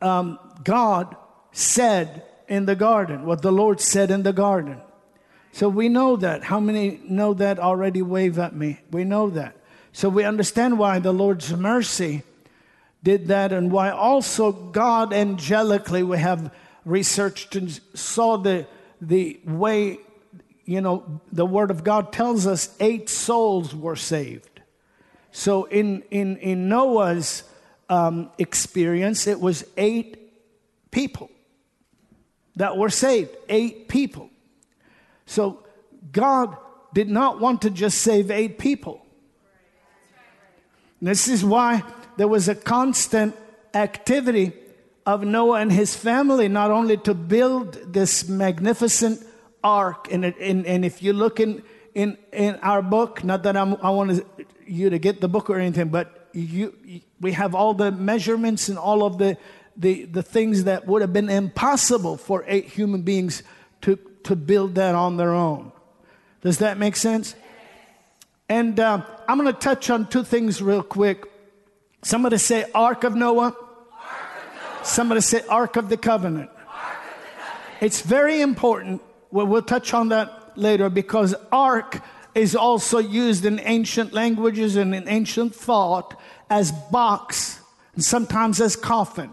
um, 0.00 0.38
God 0.62 1.16
said 1.52 2.24
in 2.48 2.66
the 2.66 2.76
garden, 2.76 3.24
what 3.24 3.42
the 3.42 3.52
Lord 3.52 3.80
said 3.80 4.10
in 4.10 4.22
the 4.22 4.32
garden. 4.32 4.80
So 5.52 5.68
we 5.68 5.88
know 5.88 6.16
that. 6.16 6.44
How 6.44 6.58
many 6.58 7.00
know 7.04 7.32
that 7.34 7.58
already? 7.58 8.02
Wave 8.02 8.38
at 8.38 8.54
me. 8.56 8.80
We 8.90 9.04
know 9.04 9.30
that. 9.30 9.56
So 9.92 10.08
we 10.08 10.24
understand 10.24 10.78
why 10.78 10.98
the 10.98 11.12
Lord's 11.12 11.54
mercy 11.54 12.24
did 13.04 13.28
that 13.28 13.52
and 13.52 13.70
why 13.70 13.90
also 13.90 14.50
God 14.50 15.12
angelically, 15.12 16.02
we 16.02 16.18
have 16.18 16.52
researched 16.84 17.54
and 17.54 17.70
saw 17.94 18.36
the, 18.36 18.66
the 19.00 19.38
way, 19.44 19.98
you 20.64 20.80
know, 20.80 21.20
the 21.30 21.46
Word 21.46 21.70
of 21.70 21.84
God 21.84 22.12
tells 22.12 22.46
us 22.46 22.74
eight 22.80 23.08
souls 23.08 23.74
were 23.74 23.94
saved. 23.94 24.53
So 25.36 25.64
in, 25.64 26.04
in, 26.12 26.36
in 26.36 26.68
Noah's 26.68 27.42
um, 27.88 28.30
experience, 28.38 29.26
it 29.26 29.40
was 29.40 29.64
eight 29.76 30.32
people 30.92 31.28
that 32.54 32.76
were 32.76 32.88
saved, 32.88 33.30
eight 33.48 33.88
people. 33.88 34.30
So 35.26 35.66
God 36.12 36.56
did 36.94 37.10
not 37.10 37.40
want 37.40 37.62
to 37.62 37.70
just 37.70 37.98
save 37.98 38.30
eight 38.30 38.58
people. 38.58 39.04
This 41.02 41.26
is 41.26 41.44
why 41.44 41.82
there 42.16 42.28
was 42.28 42.48
a 42.48 42.54
constant 42.54 43.34
activity 43.74 44.52
of 45.04 45.24
Noah 45.24 45.58
and 45.58 45.72
his 45.72 45.96
family, 45.96 46.46
not 46.46 46.70
only 46.70 46.96
to 46.98 47.12
build 47.12 47.92
this 47.92 48.28
magnificent 48.28 49.20
ark, 49.64 50.06
and, 50.12 50.24
and, 50.24 50.64
and 50.64 50.84
if 50.84 51.02
you 51.02 51.12
look 51.12 51.40
in, 51.40 51.64
in, 51.94 52.18
in 52.32 52.56
our 52.56 52.82
book, 52.82 53.22
not 53.22 53.44
that 53.44 53.56
I'm, 53.56 53.76
i 53.82 53.90
want 53.90 54.24
you 54.66 54.90
to 54.90 54.98
get 54.98 55.20
the 55.20 55.28
book 55.28 55.48
or 55.48 55.58
anything, 55.58 55.88
but 55.88 56.28
you, 56.32 56.74
we 57.20 57.32
have 57.32 57.54
all 57.54 57.74
the 57.74 57.92
measurements 57.92 58.68
and 58.68 58.76
all 58.76 59.04
of 59.04 59.18
the, 59.18 59.36
the, 59.76 60.04
the 60.04 60.22
things 60.22 60.64
that 60.64 60.86
would 60.86 61.02
have 61.02 61.12
been 61.12 61.30
impossible 61.30 62.16
for 62.16 62.44
eight 62.46 62.66
human 62.66 63.02
beings 63.02 63.42
to, 63.82 63.96
to 64.24 64.34
build 64.34 64.74
that 64.74 64.94
on 64.94 65.16
their 65.16 65.32
own. 65.32 65.70
Does 66.40 66.58
that 66.58 66.78
make 66.78 66.96
sense? 66.96 67.36
And 68.48 68.78
uh, 68.78 69.02
I'm 69.28 69.38
going 69.38 69.52
to 69.52 69.58
touch 69.58 69.88
on 69.88 70.08
two 70.08 70.24
things 70.24 70.60
real 70.60 70.82
quick. 70.82 71.24
Somebody 72.02 72.38
say 72.38 72.66
Ark 72.74 73.04
of 73.04 73.14
Noah. 73.14 73.44
Ark 73.44 73.54
of 73.54 74.54
Noah. 74.54 74.84
Somebody 74.84 75.20
say 75.20 75.42
Ark 75.48 75.76
of 75.76 75.88
the 75.88 75.96
Covenant. 75.96 76.50
Of 76.50 76.56
the 76.56 76.64
Covenant. 76.64 77.80
It's 77.80 78.02
very 78.02 78.40
important. 78.42 79.00
Well, 79.30 79.46
we'll 79.46 79.62
touch 79.62 79.94
on 79.94 80.10
that 80.10 80.43
later 80.56 80.88
because 80.88 81.34
ark 81.52 82.00
is 82.34 82.56
also 82.56 82.98
used 82.98 83.44
in 83.44 83.60
ancient 83.60 84.12
languages 84.12 84.76
and 84.76 84.94
in 84.94 85.08
ancient 85.08 85.54
thought 85.54 86.18
as 86.50 86.72
box 86.72 87.60
and 87.94 88.04
sometimes 88.04 88.60
as 88.60 88.76
coffin. 88.76 89.30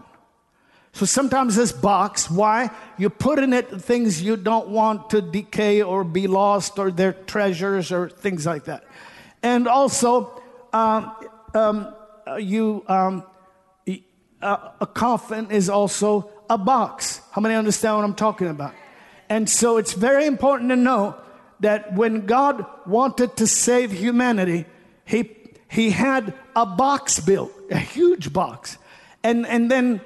So 0.92 1.06
sometimes 1.06 1.56
as 1.56 1.72
box, 1.72 2.30
why? 2.30 2.70
You 2.98 3.08
put 3.08 3.38
in 3.38 3.52
it 3.52 3.68
things 3.80 4.22
you 4.22 4.36
don't 4.36 4.68
want 4.68 5.10
to 5.10 5.22
decay 5.22 5.82
or 5.82 6.04
be 6.04 6.26
lost 6.26 6.78
or 6.78 6.90
their 6.90 7.14
treasures 7.14 7.90
or 7.90 8.10
things 8.10 8.44
like 8.44 8.64
that. 8.64 8.84
And 9.42 9.66
also, 9.66 10.42
um, 10.72 11.16
um, 11.54 11.94
you, 12.38 12.84
um, 12.88 13.24
a 14.42 14.86
coffin 14.86 15.50
is 15.50 15.70
also 15.70 16.30
a 16.50 16.58
box. 16.58 17.20
How 17.30 17.40
many 17.40 17.54
understand 17.54 17.96
what 17.96 18.04
I'm 18.04 18.14
talking 18.14 18.48
about? 18.48 18.74
And 19.32 19.48
so 19.48 19.78
it's 19.78 19.94
very 19.94 20.26
important 20.26 20.68
to 20.68 20.76
know 20.76 21.16
that 21.60 21.94
when 21.94 22.26
God 22.26 22.66
wanted 22.84 23.34
to 23.38 23.46
save 23.46 23.90
humanity, 23.90 24.66
he, 25.06 25.30
he 25.70 25.88
had 25.88 26.34
a 26.54 26.66
box 26.66 27.18
built, 27.18 27.50
a 27.70 27.78
huge 27.78 28.30
box. 28.30 28.76
And, 29.24 29.46
and, 29.46 29.70
then, 29.70 30.02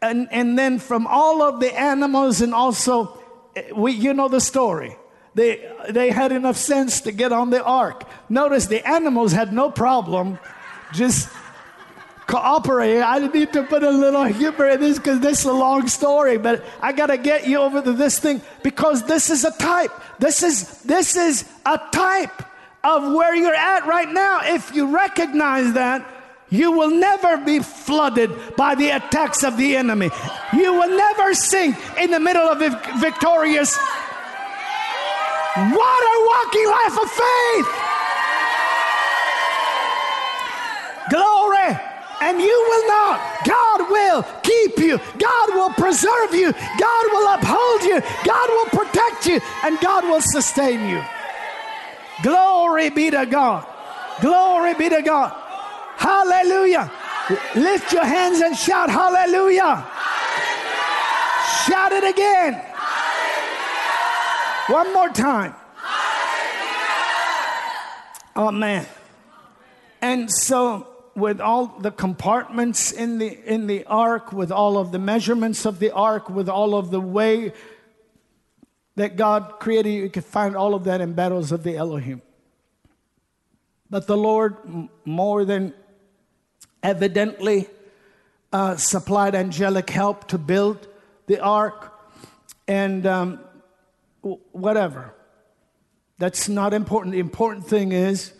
and, 0.00 0.28
and 0.30 0.58
then 0.58 0.78
from 0.78 1.06
all 1.06 1.42
of 1.42 1.60
the 1.60 1.78
animals, 1.78 2.40
and 2.40 2.54
also, 2.54 3.20
eh, 3.54 3.70
we, 3.76 3.92
you 3.92 4.14
know 4.14 4.28
the 4.28 4.40
story. 4.40 4.96
They, 5.34 5.70
they 5.90 6.10
had 6.10 6.32
enough 6.32 6.56
sense 6.56 7.02
to 7.02 7.12
get 7.12 7.32
on 7.32 7.50
the 7.50 7.62
ark. 7.62 8.08
Notice 8.30 8.64
the 8.64 8.88
animals 8.88 9.32
had 9.32 9.52
no 9.52 9.70
problem 9.70 10.38
just 10.94 11.28
cooperating. 12.30 13.02
I 13.02 13.18
need 13.26 13.52
to 13.54 13.64
put 13.64 13.82
a 13.82 13.90
little 13.90 14.24
humor 14.24 14.68
in 14.68 14.80
this 14.80 14.98
because 14.98 15.18
this 15.18 15.40
is 15.40 15.46
a 15.46 15.52
long 15.52 15.88
story, 15.88 16.38
but 16.38 16.64
I 16.80 16.92
got 16.92 17.06
to 17.06 17.18
get 17.18 17.46
you 17.46 17.58
over 17.58 17.82
to 17.82 17.92
this 17.92 18.20
thing 18.20 18.40
because 18.62 19.02
this 19.04 19.30
is 19.30 19.44
a 19.44 19.50
type. 19.50 19.90
This 20.20 20.44
is, 20.44 20.80
this 20.82 21.16
is 21.16 21.44
a 21.66 21.80
type 21.92 22.42
of 22.84 23.12
where 23.12 23.34
you're 23.34 23.52
at 23.52 23.84
right 23.86 24.08
now. 24.08 24.40
If 24.44 24.72
you 24.74 24.94
recognize 24.94 25.72
that, 25.72 26.06
you 26.50 26.70
will 26.72 26.90
never 26.90 27.36
be 27.36 27.58
flooded 27.58 28.30
by 28.56 28.76
the 28.76 28.90
attacks 28.90 29.42
of 29.42 29.56
the 29.56 29.76
enemy. 29.76 30.10
You 30.52 30.74
will 30.74 30.96
never 30.96 31.34
sink 31.34 31.76
in 31.98 32.12
the 32.12 32.20
middle 32.20 32.46
of 32.46 32.62
a 32.62 32.70
victorious 32.98 33.76
water 35.56 36.14
walking 36.30 36.66
life 36.68 36.96
of 37.02 37.10
faith. 37.10 37.68
Glory. 41.10 41.90
And 42.20 42.40
you 42.40 42.66
will 42.68 42.86
not. 42.88 43.20
God 43.46 43.90
will 43.90 44.22
keep 44.42 44.78
you. 44.78 44.98
God 45.18 45.54
will 45.54 45.70
preserve 45.70 46.34
you. 46.34 46.52
God 46.52 47.04
will 47.12 47.34
uphold 47.34 47.82
you. 47.82 48.00
God 48.24 48.48
will 48.50 48.66
protect 48.66 49.26
you. 49.26 49.40
And 49.64 49.80
God 49.80 50.04
will 50.04 50.20
sustain 50.20 50.88
you. 50.88 51.02
Glory 52.22 52.90
be 52.90 53.10
to 53.10 53.24
God. 53.24 53.66
Glory 54.20 54.74
be 54.74 54.90
to 54.90 55.00
God. 55.00 55.32
Hallelujah. 55.96 56.92
Lift 57.54 57.92
your 57.92 58.04
hands 58.04 58.40
and 58.40 58.56
shout 58.56 58.90
hallelujah. 58.90 59.76
hallelujah. 59.76 60.00
Shout 61.66 61.92
it 61.92 62.04
again. 62.04 62.54
Hallelujah. 62.54 63.74
One 64.74 64.92
more 64.92 65.08
time. 65.08 65.54
Hallelujah. 65.76 66.80
Oh 68.36 68.50
man. 68.50 68.86
And 70.02 70.30
so 70.30 70.89
with 71.20 71.40
all 71.40 71.66
the 71.66 71.90
compartments 71.90 72.90
in 72.90 73.18
the 73.18 73.38
in 73.46 73.66
the 73.66 73.84
ark, 73.84 74.32
with 74.32 74.50
all 74.50 74.78
of 74.78 74.90
the 74.90 74.98
measurements 74.98 75.64
of 75.64 75.78
the 75.78 75.90
ark, 75.92 76.28
with 76.28 76.48
all 76.48 76.74
of 76.74 76.90
the 76.90 77.00
way 77.00 77.52
that 78.96 79.16
God 79.16 79.60
created, 79.60 79.90
you 79.90 80.10
could 80.10 80.24
find 80.24 80.56
all 80.56 80.74
of 80.74 80.84
that 80.84 81.00
in 81.00 81.12
battles 81.12 81.52
of 81.52 81.62
the 81.62 81.76
Elohim. 81.76 82.22
But 83.88 84.06
the 84.06 84.16
Lord, 84.16 84.56
more 85.04 85.44
than 85.44 85.72
evidently 86.82 87.68
uh, 88.52 88.76
supplied 88.76 89.34
angelic 89.34 89.90
help 89.90 90.28
to 90.28 90.38
build 90.38 90.88
the 91.26 91.40
ark 91.40 91.92
and 92.66 93.06
um, 93.06 93.40
whatever. 94.52 95.14
That's 96.18 96.48
not 96.48 96.74
important. 96.74 97.12
The 97.12 97.20
important 97.20 97.66
thing 97.66 97.92
is 97.92 98.32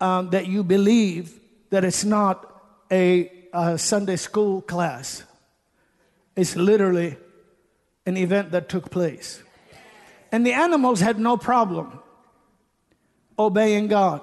um, 0.00 0.30
that 0.30 0.46
you 0.46 0.62
believe 0.62 1.39
that 1.70 1.84
it's 1.84 2.04
not 2.04 2.46
a, 2.90 3.30
a 3.52 3.78
Sunday 3.78 4.16
school 4.16 4.60
class, 4.62 5.24
it's 6.36 6.56
literally 6.56 7.16
an 8.06 8.16
event 8.16 8.50
that 8.52 8.68
took 8.68 8.90
place. 8.90 9.42
And 10.32 10.46
the 10.46 10.52
animals 10.52 11.00
had 11.00 11.18
no 11.18 11.36
problem 11.36 11.98
obeying 13.38 13.88
God. 13.88 14.22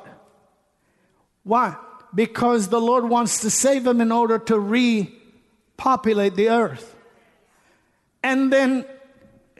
Why? 1.43 1.75
because 2.13 2.69
the 2.69 2.81
Lord 2.81 3.07
wants 3.07 3.41
to 3.41 3.49
save 3.49 3.83
them 3.83 4.01
in 4.01 4.11
order 4.11 4.39
to 4.39 4.59
repopulate 4.59 6.35
the 6.35 6.49
earth. 6.49 6.95
And 8.23 8.51
then 8.51 8.85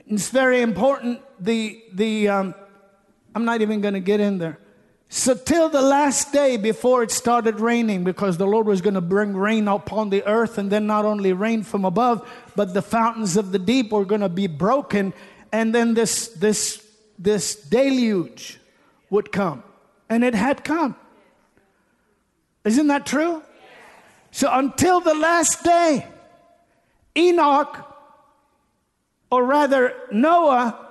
it's 0.06 0.30
very 0.30 0.60
important. 0.62 1.20
The 1.38 1.82
the 1.92 2.28
um, 2.28 2.54
I'm 3.34 3.44
not 3.44 3.62
even 3.62 3.80
going 3.80 3.94
to 3.94 4.00
get 4.00 4.20
in 4.20 4.38
there. 4.38 4.58
So 5.10 5.34
till 5.34 5.70
the 5.70 5.80
last 5.80 6.32
day 6.32 6.58
before 6.58 7.02
it 7.02 7.10
started 7.10 7.60
raining, 7.60 8.04
because 8.04 8.36
the 8.36 8.46
Lord 8.46 8.66
was 8.66 8.82
going 8.82 8.94
to 8.94 9.00
bring 9.00 9.34
rain 9.34 9.66
upon 9.66 10.10
the 10.10 10.22
earth, 10.26 10.58
and 10.58 10.70
then 10.70 10.86
not 10.86 11.06
only 11.06 11.32
rain 11.32 11.62
from 11.62 11.86
above, 11.86 12.28
but 12.54 12.74
the 12.74 12.82
fountains 12.82 13.36
of 13.36 13.50
the 13.50 13.58
deep 13.58 13.90
were 13.90 14.04
going 14.04 14.20
to 14.20 14.28
be 14.28 14.46
broken, 14.46 15.14
and 15.50 15.74
then 15.74 15.94
this 15.94 16.28
this 16.28 16.84
this 17.18 17.56
deluge 17.56 18.60
would 19.08 19.32
come, 19.32 19.62
and 20.10 20.22
it 20.22 20.34
had 20.34 20.62
come. 20.62 20.94
Isn't 22.64 22.88
that 22.88 23.06
true? 23.06 23.42
So 24.30 24.50
until 24.52 25.00
the 25.00 25.14
last 25.14 25.64
day, 25.64 26.06
Enoch, 27.16 27.78
or 29.30 29.42
rather 29.42 29.94
Noah, 30.12 30.86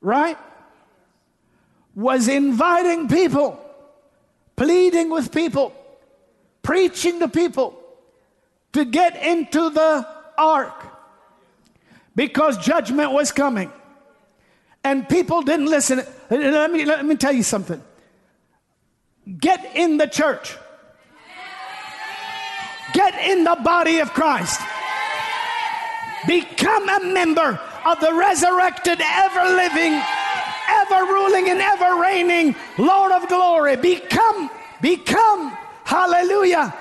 right, 0.00 0.36
was 1.98 2.28
inviting 2.28 3.08
people, 3.08 3.60
pleading 4.54 5.10
with 5.10 5.32
people, 5.32 5.72
preaching 6.62 7.18
to 7.18 7.26
people 7.26 7.76
to 8.72 8.84
get 8.84 9.20
into 9.20 9.68
the 9.70 10.06
ark 10.38 10.86
because 12.14 12.56
judgment 12.58 13.10
was 13.10 13.32
coming. 13.32 13.72
And 14.84 15.08
people 15.08 15.42
didn't 15.42 15.66
listen. 15.66 16.00
Let 16.30 16.70
me, 16.70 16.84
let 16.84 17.04
me 17.04 17.16
tell 17.16 17.32
you 17.32 17.42
something. 17.42 17.82
Get 19.40 19.74
in 19.74 19.96
the 19.96 20.06
church. 20.06 20.56
Get 22.94 23.12
in 23.28 23.42
the 23.42 23.58
body 23.64 23.98
of 23.98 24.12
Christ. 24.12 24.60
Become 26.28 26.88
a 26.88 27.00
member 27.12 27.60
of 27.84 27.98
the 27.98 28.14
resurrected, 28.14 29.00
ever 29.00 29.56
living, 29.56 30.00
ever 30.90 31.12
ruling, 31.12 31.50
and 31.50 31.60
ever 31.60 32.00
reigning 32.00 32.56
Lord 32.78 33.12
of 33.12 33.28
glory. 33.28 33.76
Become, 33.76 34.50
become, 34.80 35.56
hallelujah 35.84 36.74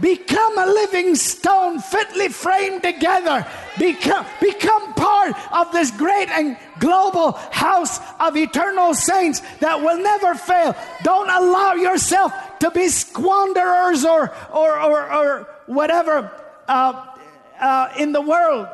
Become 0.00 0.58
a 0.58 0.66
living 0.66 1.14
stone 1.14 1.78
fitly 1.78 2.28
framed 2.28 2.82
together. 2.82 3.46
Become, 3.78 4.24
become 4.40 4.94
part 4.94 5.34
of 5.52 5.72
this 5.72 5.90
great 5.90 6.30
and 6.30 6.56
global 6.78 7.32
house 7.50 8.00
of 8.18 8.36
eternal 8.36 8.94
saints 8.94 9.40
that 9.58 9.78
will 9.80 9.98
never 9.98 10.34
fail. 10.34 10.74
Don't 11.02 11.28
allow 11.28 11.74
yourself 11.74 12.32
to 12.60 12.70
be 12.70 12.88
squanderers 12.88 14.04
or, 14.04 14.34
or, 14.52 14.80
or, 14.80 15.12
or 15.12 15.48
whatever 15.66 16.32
uh, 16.66 17.06
uh, 17.60 17.92
in 17.98 18.12
the 18.12 18.22
world. 18.22 18.68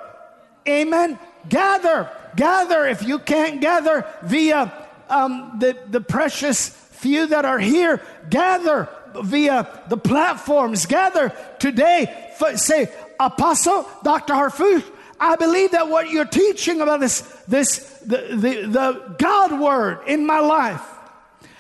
Amen. 0.69 1.19
Gather, 1.49 2.09
gather 2.37 2.87
if 2.87 3.03
you 3.03 3.19
can't 3.19 3.61
gather 3.61 4.07
via 4.23 4.73
um, 5.09 5.57
the, 5.59 5.77
the 5.89 6.01
precious 6.01 6.69
few 6.69 7.27
that 7.27 7.45
are 7.45 7.59
here, 7.59 8.03
gather 8.31 8.89
via 9.15 9.83
the 9.89 9.97
platforms. 9.97 10.87
Gather 10.87 11.33
today. 11.59 12.33
Say, 12.57 12.93
Apostle 13.19 13.89
Dr. 14.03 14.35
Harfouche, 14.35 14.85
I 15.19 15.37
believe 15.37 15.73
that 15.73 15.89
what 15.89 16.11
you're 16.11 16.27
teaching 16.27 16.81
about 16.81 17.01
this, 17.01 17.21
this 17.49 17.79
the, 18.01 18.19
the, 18.31 18.67
the 18.69 19.15
God 19.19 19.59
word 19.59 20.01
in 20.07 20.27
my 20.27 20.41
life, 20.41 20.83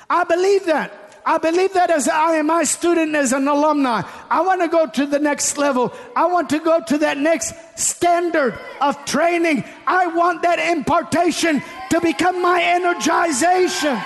I 0.08 0.24
believe 0.24 0.66
that. 0.66 1.05
I 1.28 1.38
believe 1.38 1.72
that 1.72 1.90
as 1.90 2.08
I 2.08 2.36
am 2.36 2.46
my 2.46 2.62
student, 2.62 3.16
as 3.16 3.32
an 3.32 3.48
alumni, 3.48 4.02
I 4.30 4.42
want 4.42 4.60
to 4.60 4.68
go 4.68 4.86
to 4.86 5.06
the 5.06 5.18
next 5.18 5.58
level. 5.58 5.92
I 6.14 6.26
want 6.26 6.48
to 6.50 6.60
go 6.60 6.80
to 6.80 6.98
that 6.98 7.18
next 7.18 7.52
standard 7.74 8.56
of 8.80 9.04
training. 9.06 9.64
I 9.88 10.06
want 10.06 10.42
that 10.42 10.60
impartation 10.60 11.64
to 11.90 12.00
become 12.00 12.40
my 12.40 12.60
energization. 12.60 14.00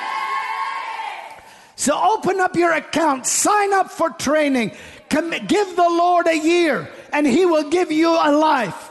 So 1.76 1.92
open 1.98 2.40
up 2.40 2.56
your 2.56 2.72
account, 2.72 3.26
sign 3.26 3.74
up 3.74 3.90
for 3.90 4.10
training, 4.10 4.72
give 5.10 5.76
the 5.76 5.88
Lord 5.88 6.26
a 6.26 6.38
year, 6.38 6.90
and 7.12 7.26
He 7.26 7.44
will 7.44 7.68
give 7.68 7.92
you 7.92 8.09
a 8.09 8.32
life. 8.32 8.89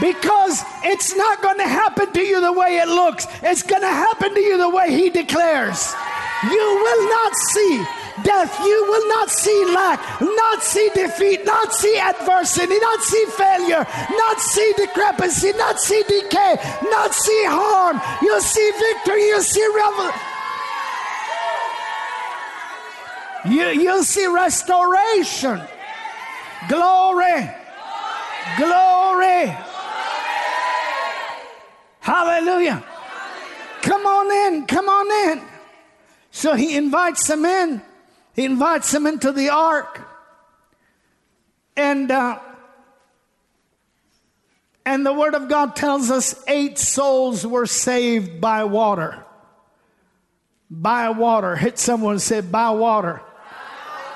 Because 0.00 0.62
it's 0.84 1.14
not 1.16 1.42
going 1.42 1.58
to 1.58 1.66
happen 1.66 2.12
to 2.12 2.20
you 2.20 2.40
the 2.40 2.52
way 2.52 2.78
it 2.78 2.88
looks, 2.88 3.26
it's 3.42 3.62
going 3.62 3.82
to 3.82 3.88
happen 3.88 4.34
to 4.34 4.40
you 4.40 4.56
the 4.56 4.70
way 4.70 4.90
He 4.90 5.10
declares. 5.10 5.92
You 6.44 6.58
will 6.84 7.08
not 7.08 7.34
see 7.50 7.84
death. 8.22 8.58
You 8.64 8.84
will 8.88 9.08
not 9.08 9.30
see 9.30 9.64
lack, 9.66 10.20
not 10.20 10.62
see 10.62 10.88
defeat, 10.94 11.44
not 11.44 11.72
see 11.72 11.98
adversity, 11.98 12.78
not 12.78 13.02
see 13.02 13.24
failure, 13.36 13.86
not 14.10 14.40
see 14.40 14.72
decrepancy, 14.76 15.52
not 15.52 15.80
see 15.80 16.02
decay, 16.04 16.56
not 16.90 17.12
see 17.12 17.44
harm. 17.46 18.00
You'll 18.22 18.40
see 18.40 18.70
victory, 18.78 19.26
you'll 19.26 19.42
see 19.42 19.66
revelation. 19.74 20.20
You, 23.46 23.82
you'll 23.82 24.04
see 24.04 24.26
restoration. 24.26 25.60
Glory. 26.68 27.50
Glory. 28.58 29.67
Hallelujah. 32.00 32.84
Come 33.82 34.06
on 34.06 34.54
in. 34.54 34.66
Come 34.66 34.88
on 34.88 35.30
in. 35.30 35.44
So 36.30 36.54
he 36.54 36.76
invites 36.76 37.26
them 37.26 37.44
in. 37.44 37.82
He 38.34 38.44
invites 38.44 38.90
them 38.92 39.06
into 39.06 39.32
the 39.32 39.50
ark. 39.50 40.06
And 41.76 42.10
uh, 42.10 42.38
And 44.88 45.04
the 45.04 45.12
Word 45.12 45.34
of 45.34 45.50
God 45.50 45.76
tells 45.76 46.10
us 46.10 46.42
eight 46.48 46.78
souls 46.78 47.46
were 47.46 47.66
saved 47.66 48.40
by 48.40 48.64
water. 48.64 49.22
By 50.70 51.10
water. 51.10 51.56
Hit 51.56 51.78
someone 51.78 52.18
say, 52.20 52.40
by 52.40 52.70
water. 52.70 53.20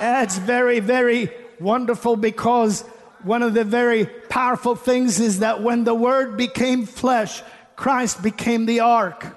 That's 0.01 0.39
very, 0.39 0.81
very 0.81 1.29
wonderful 1.61 2.17
because 2.17 2.81
one 3.23 3.43
of 3.43 3.53
the 3.53 3.65
very 3.65 4.07
powerful 4.07 4.75
things 4.75 5.21
is 5.21 5.41
that 5.41 5.63
when 5.63 5.85
the 5.85 5.95
Word 5.95 6.39
became 6.39 6.87
flesh, 6.87 7.43
Christ 7.77 8.23
became 8.23 8.67
the 8.67 8.81
ark. 8.81 9.37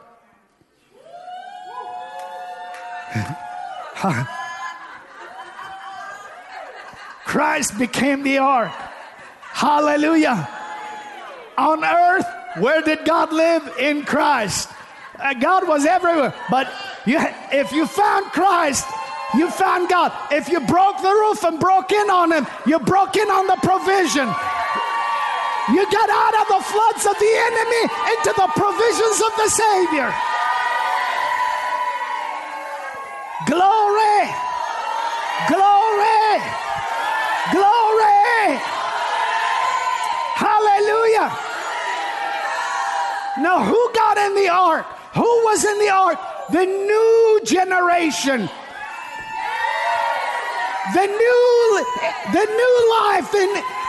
Christ 7.25 7.77
became 7.77 8.23
the 8.23 8.37
ark. 8.37 8.71
Hallelujah. 9.41 10.47
On 11.57 11.83
earth, 11.83 12.27
where 12.59 12.81
did 12.81 13.05
God 13.05 13.33
live? 13.33 13.77
In 13.79 14.03
Christ. 14.03 14.69
Uh, 15.17 15.33
God 15.33 15.67
was 15.67 15.85
everywhere. 15.85 16.33
But 16.49 16.71
you, 17.05 17.17
if 17.51 17.71
you 17.71 17.87
found 17.87 18.25
Christ, 18.27 18.85
you 19.35 19.49
found 19.49 19.89
God. 19.89 20.11
If 20.31 20.49
you 20.49 20.59
broke 20.59 21.01
the 21.01 21.09
roof 21.09 21.43
and 21.43 21.59
broke 21.59 21.91
in 21.91 22.09
on 22.09 22.31
Him, 22.31 22.47
you 22.65 22.79
broke 22.79 23.15
in 23.15 23.27
on 23.29 23.47
the 23.47 23.57
provision. 23.57 24.27
You 25.69 25.83
get 25.89 26.09
out 26.09 26.35
of 26.41 26.47
the 26.47 26.61
floods 26.61 27.05
of 27.07 27.17
the 27.17 27.33
enemy 27.49 27.83
into 28.13 28.31
the 28.37 28.47
provisions 28.53 29.17
of 29.21 29.33
the 29.35 29.49
Savior. 29.49 30.13
Glory! 33.47 34.29
Glory! 35.49 36.37
Glory! 37.51 38.61
Hallelujah! 40.37 41.33
Now, 43.41 43.63
who 43.63 43.91
got 43.93 44.17
in 44.17 44.35
the 44.35 44.49
ark? 44.49 44.85
Who 45.15 45.21
was 45.45 45.65
in 45.65 45.79
the 45.79 45.89
ark? 45.89 46.19
The 46.51 46.65
new 46.65 47.41
generation. 47.43 48.49
The 50.93 51.07
new, 51.07 51.85
the 52.31 52.45
new 52.45 52.75
life. 53.01 53.31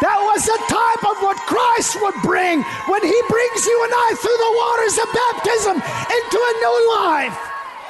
That 0.01 0.19
was 0.23 0.49
a 0.49 0.61
type 0.71 1.05
of 1.05 1.17
what 1.23 1.37
Christ 1.45 2.01
would 2.01 2.17
bring 2.23 2.63
when 2.89 3.03
He 3.03 3.21
brings 3.29 3.63
you 3.67 3.79
and 3.85 3.93
I 3.93 4.09
through 4.17 4.41
the 4.41 4.55
waters 4.63 4.97
of 5.03 5.09
baptism 5.13 5.77
into 5.77 6.39
a 6.41 6.55
new 6.65 6.79
life. 6.97 7.37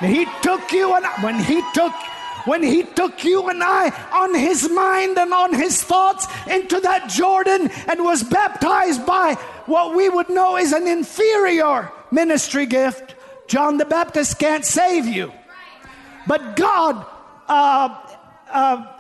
He 0.00 0.26
took 0.42 0.72
you 0.72 0.94
and 0.94 1.06
when 1.22 1.38
He 1.38 1.62
took 1.72 1.92
when 2.46 2.62
he 2.62 2.84
took 2.84 3.24
you 3.24 3.48
and 3.48 3.60
I 3.62 3.90
on 4.12 4.32
his 4.32 4.70
mind 4.70 5.18
and 5.18 5.34
on 5.34 5.52
his 5.52 5.82
thoughts 5.82 6.26
into 6.46 6.78
that 6.80 7.10
Jordan 7.10 7.68
and 7.88 8.04
was 8.04 8.22
baptized 8.22 9.04
by 9.04 9.34
what 9.66 9.96
we 9.96 10.08
would 10.08 10.28
know 10.28 10.56
is 10.56 10.72
an 10.72 10.86
inferior 10.86 11.90
ministry 12.12 12.66
gift, 12.66 13.16
John 13.48 13.78
the 13.78 13.84
Baptist 13.84 14.38
can't 14.38 14.64
save 14.64 15.06
you. 15.06 15.32
But 16.26 16.56
God 16.56 17.04
uh, 17.48 18.14
uh, 18.50 18.95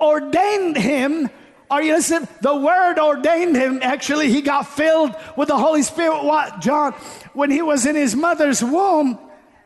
ordained 0.00 0.76
him. 0.76 1.30
Are 1.70 1.82
you 1.82 1.94
listening? 1.94 2.28
The 2.40 2.54
word 2.56 2.98
ordained 2.98 3.56
him. 3.56 3.80
Actually, 3.82 4.30
he 4.30 4.40
got 4.40 4.66
filled 4.66 5.14
with 5.36 5.48
the 5.48 5.58
Holy 5.58 5.82
Spirit. 5.82 6.24
What, 6.24 6.60
John? 6.60 6.92
When 7.34 7.50
he 7.50 7.62
was 7.62 7.84
in 7.84 7.94
his 7.94 8.16
mother's 8.16 8.62
womb, 8.62 9.18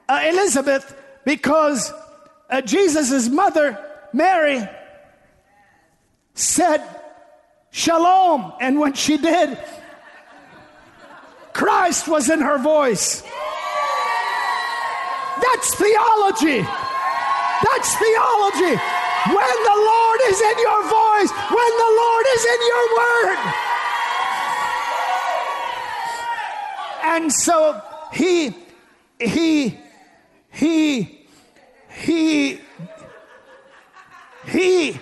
uh, 0.08 0.22
Elizabeth, 0.24 0.96
because 1.24 1.92
uh, 2.50 2.60
Jesus' 2.60 3.28
mother, 3.28 3.78
Mary, 4.12 4.68
said, 6.34 6.84
Shalom. 7.70 8.52
And 8.60 8.78
when 8.78 8.92
she 8.92 9.16
did, 9.16 9.58
Christ 11.52 12.08
was 12.08 12.28
in 12.28 12.40
her 12.40 12.58
voice. 12.58 13.22
That's 15.40 15.74
theology. 15.74 16.60
That's 16.60 17.94
theology. 17.96 18.76
When 19.26 19.56
the 19.64 19.76
Lord 19.76 20.01
is 20.20 20.40
in 20.40 20.58
your 20.58 20.82
voice, 20.82 21.30
when 21.50 21.72
the 21.78 21.90
Lord 22.02 22.26
is 22.34 22.44
in 22.44 22.60
your 22.72 22.86
word. 22.96 23.38
And 27.04 27.32
so 27.32 27.80
he, 28.12 28.54
he, 29.18 29.78
he, 30.50 31.26
he 31.90 32.60
he 34.46 34.98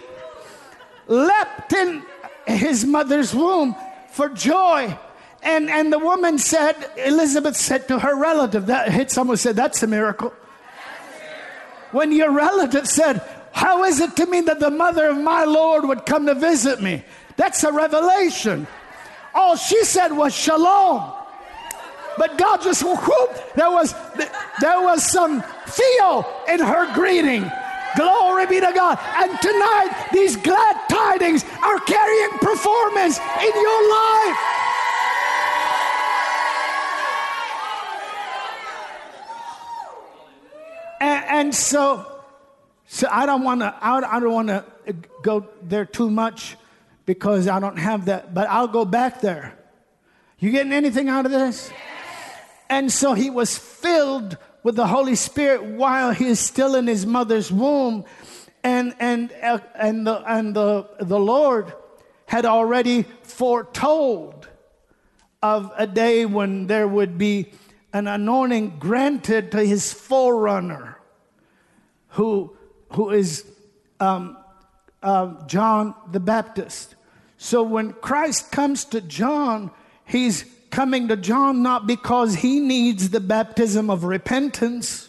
leapt 1.07 1.73
in 1.73 2.03
his 2.47 2.85
mother's 2.85 3.35
womb 3.35 3.75
for 4.11 4.29
joy. 4.29 4.97
And, 5.43 5.71
and 5.71 5.93
the 5.93 5.99
woman 5.99 6.39
said, 6.39 6.75
Elizabeth 6.97 7.57
said 7.57 7.89
to 7.89 7.99
her 7.99 8.15
relative, 8.15 8.67
that 8.67 8.93
hit 8.93 9.11
someone 9.11 9.39
said, 9.39 9.57
That's 9.57 9.83
a 9.83 9.87
miracle. 9.87 10.35
When 11.93 12.13
your 12.13 12.31
relative 12.31 12.87
said, 12.87 13.23
How 13.53 13.85
is 13.85 14.01
it 14.01 14.17
to 14.17 14.27
me 14.27 14.41
that 14.43 14.61
the 14.61 14.71
mother 14.71 15.09
of 15.09 15.17
my 15.17 15.45
Lord 15.45 15.85
would 15.87 16.07
come 16.07 16.27
to 16.27 16.35
visit 16.35 16.81
me? 16.81 17.05
That's 17.37 17.65
a 17.65 17.73
revelation. 17.73 18.67
All 19.35 19.57
she 19.57 19.85
said 19.85 20.13
was 20.13 20.35
shalom. 20.35 21.13
But 22.19 22.37
God 22.37 22.63
just 22.63 22.83
whoop, 22.83 23.55
there 23.55 23.71
was 23.71 23.95
there 24.61 24.81
was 24.83 25.03
some 25.03 25.43
feel 25.67 26.27
in 26.49 26.61
her 26.61 26.93
greeting. 26.95 27.51
Glory 27.97 28.47
be 28.47 28.61
to 28.61 28.73
God. 28.75 28.99
And 29.17 29.41
tonight, 29.41 30.09
these 30.13 30.37
glad 30.37 30.77
tidings 30.89 31.45
are 31.63 31.79
carrying 31.81 32.31
performance 32.39 33.19
in 33.19 33.53
your 33.53 33.91
life. 33.91 34.37
And, 41.01 41.25
and 41.29 41.55
so, 41.55 42.20
so 42.93 43.07
I 43.09 43.25
don't 43.25 43.45
want 43.45 43.61
to. 43.61 43.73
I 43.81 44.19
don't 44.19 44.33
want 44.33 44.49
to 44.49 44.65
go 45.23 45.47
there 45.63 45.85
too 45.85 46.11
much 46.11 46.57
because 47.07 47.47
I 47.47 47.61
don't 47.61 47.79
have 47.79 48.07
that. 48.07 48.35
But 48.35 48.49
I'll 48.49 48.67
go 48.67 48.85
back 48.85 49.21
there. 49.21 49.57
You 50.41 50.51
getting 50.51 50.73
anything 50.73 51.09
out 51.09 51.25
of 51.25 51.31
this? 51.31 51.71
And 52.69 52.91
so 52.91 53.15
he 53.15 53.31
was 53.31 53.57
filled 53.57 54.37
with 54.65 54.75
the 54.75 54.89
Holy 54.89 55.15
Spirit 55.15 55.63
while 55.63 56.11
he 56.11 56.27
is 56.27 56.41
still 56.41 56.75
in 56.75 56.89
his 56.89 57.07
mother's 57.07 57.53
womb. 57.53 58.07
And, 58.65 58.97
and, 58.99 59.33
uh, 59.41 59.61
and, 59.77 60.05
the, 60.05 60.17
and 60.29 60.57
the, 60.57 60.89
the 60.99 61.19
Lord 61.19 61.73
had 62.27 62.45
already 62.45 63.05
foretold 63.23 64.49
of 65.41 65.71
a 65.77 65.87
day 65.87 66.27
when 66.27 66.67
there 66.67 66.89
would 66.89 67.19
be 67.19 67.53
an 67.93 68.09
anointing 68.09 68.79
granted 68.81 69.53
to 69.53 69.65
his 69.65 69.93
forerunner, 69.93 70.99
who, 72.09 72.57
who 72.91 73.11
is 73.11 73.45
um, 73.99 74.37
uh, 75.03 75.47
John 75.47 75.95
the 76.11 76.21
Baptist. 76.21 76.95
So 77.39 77.63
when 77.63 77.93
Christ 77.93 78.53
comes 78.53 78.85
to 78.87 79.01
John, 79.01 79.71
he's 80.05 80.45
coming 80.71 81.09
to 81.09 81.17
John 81.17 81.63
not 81.63 81.87
because 81.87 82.37
he 82.37 82.61
needs 82.61 83.11
the 83.11 83.21
baptism 83.21 83.91
of 83.91 84.05
repentance. 84.05 85.09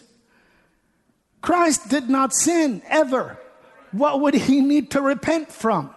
Christ 1.42 1.90
did 1.90 2.10
not 2.10 2.34
sin 2.34 2.82
ever. 2.88 3.40
What 3.92 4.22
would 4.22 4.34
he 4.34 4.62
need 4.62 4.92
to 4.92 5.02
repent 5.02 5.52
from? 5.52 5.94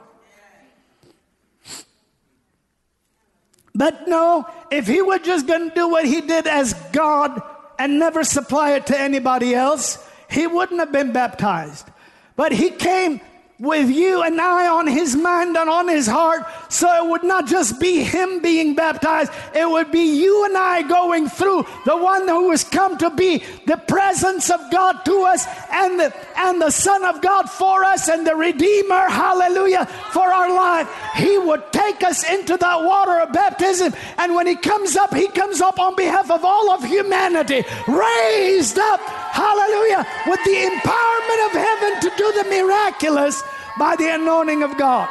But 3.74 4.06
no, 4.06 4.46
if 4.70 4.86
he 4.86 5.02
were 5.02 5.18
just 5.18 5.46
going 5.46 5.68
to 5.68 5.74
do 5.74 5.88
what 5.88 6.04
he 6.04 6.20
did 6.20 6.46
as 6.46 6.74
God 6.92 7.42
and 7.78 7.98
never 7.98 8.22
supply 8.22 8.72
it 8.72 8.86
to 8.86 9.00
anybody 9.00 9.54
else, 9.54 9.98
he 10.34 10.46
wouldn't 10.46 10.80
have 10.80 10.92
been 10.92 11.12
baptized. 11.12 11.88
But 12.36 12.52
he 12.52 12.70
came 12.70 13.20
with 13.60 13.88
you 13.88 14.22
and 14.22 14.40
I 14.40 14.66
on 14.66 14.88
his 14.88 15.14
mind 15.14 15.56
and 15.56 15.70
on 15.70 15.86
his 15.88 16.06
heart. 16.06 16.44
So 16.68 16.88
it 17.04 17.08
would 17.08 17.22
not 17.22 17.46
just 17.46 17.78
be 17.78 18.02
him 18.02 18.42
being 18.42 18.74
baptized, 18.74 19.32
it 19.54 19.68
would 19.68 19.92
be 19.92 20.20
you 20.20 20.44
and 20.44 20.56
I 20.56 20.82
going 20.82 21.28
through 21.28 21.64
the 21.84 21.96
one 21.96 22.26
who 22.26 22.50
has 22.50 22.64
come 22.64 22.98
to 22.98 23.10
be 23.10 23.44
the 23.66 23.76
presence 23.76 24.50
of 24.50 24.60
God 24.72 25.04
to 25.04 25.22
us 25.22 25.46
and 25.70 26.00
the, 26.00 26.14
and 26.36 26.60
the 26.60 26.70
Son 26.70 27.04
of 27.04 27.22
God 27.22 27.48
for 27.48 27.84
us 27.84 28.08
and 28.08 28.26
the 28.26 28.34
Redeemer, 28.34 29.08
hallelujah, 29.08 29.86
for 30.12 30.32
our 30.32 30.52
life. 30.52 30.88
He 31.14 31.38
would 31.38 31.72
take 31.72 32.02
us 32.02 32.28
into 32.28 32.56
that 32.56 32.84
water 32.84 33.20
of 33.20 33.32
baptism. 33.32 33.94
And 34.18 34.34
when 34.34 34.48
he 34.48 34.56
comes 34.56 34.96
up, 34.96 35.14
he 35.14 35.28
comes 35.28 35.60
up 35.60 35.78
on 35.78 35.94
behalf 35.94 36.30
of 36.30 36.44
all 36.44 36.72
of 36.72 36.82
humanity, 36.84 37.62
raised 37.86 38.78
up, 38.78 39.00
hallelujah, 39.34 40.06
with 40.26 40.42
the 40.44 40.54
empowerment 40.54 41.46
of 41.46 41.52
heaven 41.52 42.00
to 42.00 42.10
do 42.16 42.32
the 42.38 42.44
miraculous 42.48 43.42
by 43.78 43.96
the 43.96 44.14
anointing 44.14 44.62
of 44.62 44.78
God. 44.78 45.08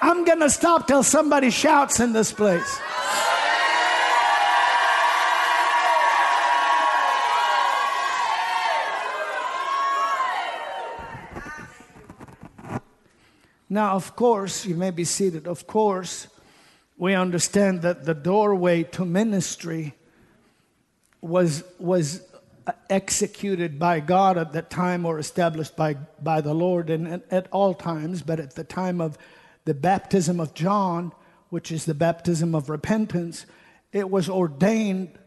I'm 0.00 0.24
going 0.24 0.40
to 0.40 0.50
stop 0.50 0.88
till 0.88 1.02
somebody 1.02 1.50
shouts 1.50 2.00
in 2.00 2.12
this 2.12 2.32
place. 2.32 2.80
Now, 13.68 13.94
of 13.94 14.16
course, 14.16 14.66
you 14.66 14.74
may 14.74 14.90
be 14.90 15.04
seated. 15.04 15.46
Of 15.46 15.66
course, 15.66 16.26
we 16.98 17.14
understand 17.14 17.80
that 17.82 18.04
the 18.04 18.12
doorway 18.12 18.82
to 18.82 19.04
ministry 19.04 19.94
was, 21.22 21.64
was 21.78 22.20
executed 22.90 23.78
by 23.78 24.00
God 24.00 24.36
at 24.36 24.52
that 24.52 24.68
time 24.68 25.06
or 25.06 25.18
established 25.18 25.76
by, 25.76 25.94
by 26.22 26.40
the 26.40 26.54
Lord 26.54 26.90
and 26.90 27.22
at, 27.30 27.48
all 27.50 27.74
times, 27.74 28.22
but 28.22 28.38
at 28.38 28.54
the 28.54 28.64
time 28.64 29.00
of 29.00 29.16
the 29.64 29.74
baptism 29.74 30.40
of 30.40 30.54
John, 30.54 31.12
which 31.48 31.72
is 31.72 31.84
the 31.84 31.94
baptism 31.94 32.54
of 32.54 32.68
repentance, 32.68 33.46
it 33.92 34.10
was 34.10 34.28
ordained 34.28 35.18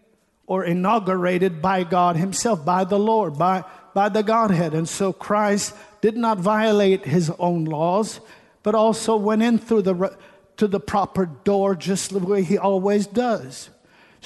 or 0.47 0.63
inaugurated 0.63 1.61
by 1.61 1.83
God 1.83 2.17
Himself, 2.17 2.63
by 2.63 2.83
the 2.83 2.99
Lord, 2.99 3.37
by, 3.37 3.63
by 3.93 4.09
the 4.09 4.23
Godhead. 4.23 4.73
And 4.73 4.87
so 4.87 5.11
Christ 5.13 5.73
did 6.01 6.17
not 6.17 6.37
violate 6.39 7.05
His 7.05 7.31
own 7.39 7.65
laws, 7.65 8.19
but 8.63 8.75
also 8.75 9.15
went 9.15 9.41
in 9.41 9.57
through 9.57 9.83
the, 9.83 10.17
to 10.57 10.67
the 10.67 10.79
proper 10.79 11.25
door 11.25 11.75
just 11.75 12.11
the 12.11 12.19
way 12.19 12.43
He 12.43 12.57
always 12.57 13.07
does. 13.07 13.69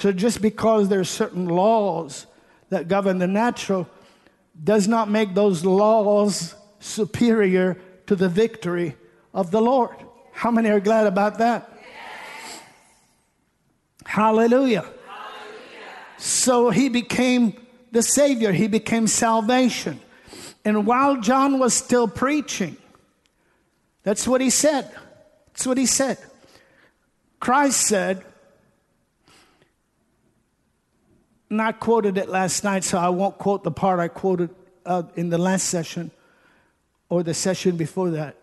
So 0.00 0.12
just 0.12 0.40
because 0.40 0.88
there 0.88 1.00
are 1.00 1.04
certain 1.04 1.46
laws 1.46 2.26
that 2.70 2.88
govern 2.88 3.18
the 3.18 3.26
natural 3.26 3.86
does 4.64 4.88
not 4.88 5.10
make 5.10 5.34
those 5.34 5.62
laws 5.62 6.54
superior 6.78 7.76
to 8.06 8.16
the 8.16 8.30
victory 8.30 8.96
of 9.34 9.50
the 9.50 9.60
Lord. 9.60 9.94
How 10.32 10.50
many 10.50 10.70
are 10.70 10.80
glad 10.80 11.06
about 11.06 11.36
that? 11.36 11.70
Yes. 11.76 12.62
Hallelujah. 14.06 14.80
Hallelujah. 14.80 14.94
So 16.16 16.70
he 16.70 16.88
became 16.88 17.60
the 17.92 18.02
Savior, 18.02 18.52
he 18.52 18.68
became 18.68 19.06
salvation. 19.06 20.00
And 20.64 20.86
while 20.86 21.20
John 21.20 21.58
was 21.58 21.74
still 21.74 22.08
preaching, 22.08 22.78
that's 24.02 24.26
what 24.26 24.40
he 24.40 24.48
said. 24.48 24.90
That's 25.48 25.66
what 25.66 25.76
he 25.76 25.84
said. 25.84 26.16
Christ 27.38 27.86
said, 27.86 28.24
and 31.50 31.60
I 31.60 31.72
quoted 31.72 32.16
it 32.16 32.28
last 32.28 32.62
night, 32.62 32.84
so 32.84 32.98
I 32.98 33.08
won't 33.08 33.36
quote 33.36 33.64
the 33.64 33.72
part 33.72 33.98
I 33.98 34.08
quoted 34.08 34.50
uh, 34.86 35.02
in 35.16 35.28
the 35.28 35.38
last 35.38 35.64
session 35.68 36.12
or 37.08 37.22
the 37.22 37.34
session 37.34 37.76
before 37.76 38.10
that 38.10 38.36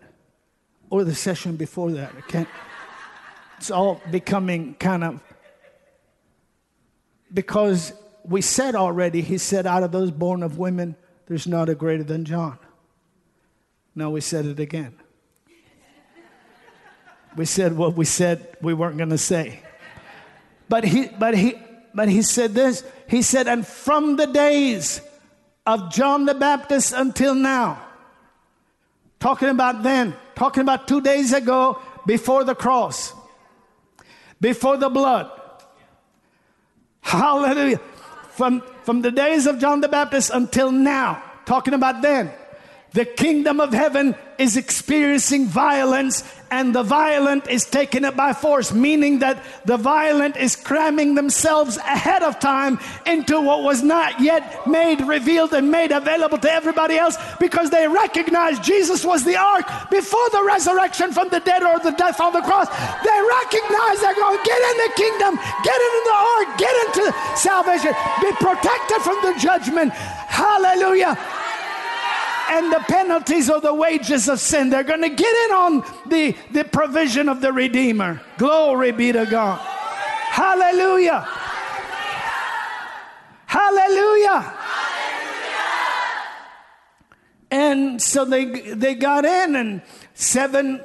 or 0.90 1.04
the 1.04 1.14
session 1.14 1.56
before 1.56 1.90
that. 1.92 2.12
I 2.16 2.20
can't. 2.20 2.48
It's 3.56 3.70
all 3.70 4.00
becoming 4.10 4.74
kind 4.74 5.02
of 5.02 5.20
because 7.32 7.92
we 8.24 8.42
said 8.42 8.74
already, 8.74 9.22
he 9.22 9.38
said, 9.38 9.66
out 9.66 9.82
of 9.82 9.92
those 9.92 10.10
born 10.10 10.42
of 10.42 10.58
women, 10.58 10.96
there's 11.26 11.46
not 11.46 11.68
a 11.68 11.74
greater 11.74 12.04
than 12.04 12.24
John. 12.24 12.58
Now 13.94 14.10
we 14.10 14.20
said 14.20 14.46
it 14.46 14.60
again. 14.60 14.94
We 17.36 17.44
said 17.44 17.76
what 17.76 17.94
we 17.94 18.04
said 18.04 18.56
we 18.60 18.74
weren't 18.74 18.96
going 18.96 19.10
to 19.10 19.18
say. 19.18 19.60
But 20.68 20.84
he, 20.84 21.08
but 21.08 21.36
he, 21.36 21.54
but 21.98 22.08
he 22.08 22.22
said 22.22 22.54
this. 22.54 22.84
He 23.08 23.22
said, 23.22 23.48
and 23.48 23.66
from 23.66 24.14
the 24.14 24.28
days 24.28 25.00
of 25.66 25.90
John 25.90 26.26
the 26.26 26.34
Baptist 26.34 26.92
until 26.92 27.34
now, 27.34 27.84
talking 29.18 29.48
about 29.48 29.82
then, 29.82 30.14
talking 30.36 30.60
about 30.60 30.86
two 30.86 31.00
days 31.00 31.32
ago 31.32 31.82
before 32.06 32.44
the 32.44 32.54
cross, 32.54 33.12
before 34.40 34.76
the 34.76 34.88
blood, 34.88 35.28
Hallelujah. 37.00 37.80
From, 38.30 38.62
from 38.84 39.02
the 39.02 39.10
days 39.10 39.48
of 39.48 39.58
John 39.58 39.80
the 39.80 39.88
Baptist 39.88 40.30
until 40.32 40.70
now, 40.70 41.20
talking 41.46 41.74
about 41.74 42.00
then, 42.00 42.30
the 42.92 43.04
kingdom 43.04 43.60
of 43.60 43.72
heaven 43.72 44.14
is 44.38 44.56
experiencing 44.56 45.46
violence 45.46 46.24
and 46.50 46.74
the 46.74 46.82
violent 46.82 47.46
is 47.48 47.66
taking 47.66 48.04
it 48.04 48.16
by 48.16 48.32
force, 48.32 48.72
meaning 48.72 49.18
that 49.18 49.44
the 49.66 49.76
violent 49.76 50.36
is 50.36 50.56
cramming 50.56 51.14
themselves 51.14 51.76
ahead 51.76 52.22
of 52.22 52.38
time 52.38 52.78
into 53.04 53.38
what 53.40 53.62
was 53.62 53.82
not 53.82 54.20
yet 54.20 54.66
made 54.66 55.02
revealed 55.02 55.52
and 55.52 55.70
made 55.70 55.92
available 55.92 56.38
to 56.38 56.50
everybody 56.50 56.96
else 56.96 57.18
because 57.38 57.68
they 57.68 57.86
recognize 57.86 58.58
Jesus 58.60 59.04
was 59.04 59.24
the 59.24 59.36
ark 59.36 59.66
before 59.90 60.30
the 60.30 60.42
resurrection 60.44 61.12
from 61.12 61.28
the 61.28 61.40
dead 61.40 61.62
or 61.62 61.78
the 61.80 61.92
death 61.92 62.20
on 62.20 62.32
the 62.32 62.40
cross. 62.40 62.68
They 63.04 63.20
recognize 63.44 64.00
they're 64.00 64.14
going, 64.14 64.38
oh, 64.38 64.48
get 64.48 64.60
in 64.64 64.76
the 64.80 64.92
kingdom, 64.96 65.32
get 65.62 65.76
into 65.76 66.02
the 66.08 66.16
ark, 66.16 66.48
get 66.56 66.74
into 66.86 67.04
salvation, 67.36 67.92
be 68.22 68.32
protected 68.40 69.02
from 69.02 69.20
the 69.20 69.38
judgment. 69.38 69.92
Hallelujah 69.92 71.18
and 72.48 72.72
the 72.72 72.80
penalties 72.88 73.50
or 73.50 73.60
the 73.60 73.74
wages 73.74 74.28
of 74.28 74.40
sin. 74.40 74.70
They're 74.70 74.82
going 74.82 75.02
to 75.02 75.08
get 75.08 75.50
in 75.50 75.54
on 75.54 75.84
the, 76.06 76.34
the 76.52 76.64
provision 76.64 77.28
of 77.28 77.40
the 77.40 77.52
Redeemer. 77.52 78.20
Glory 78.38 78.92
be 78.92 79.12
to 79.12 79.26
God. 79.26 79.58
Hallelujah. 79.58 81.20
Hallelujah. 83.46 84.40
Hallelujah. 84.40 84.54
And 87.50 88.00
so 88.00 88.24
they 88.24 88.44
they 88.44 88.94
got 88.94 89.24
in, 89.24 89.56
and 89.56 89.82
seven 90.14 90.84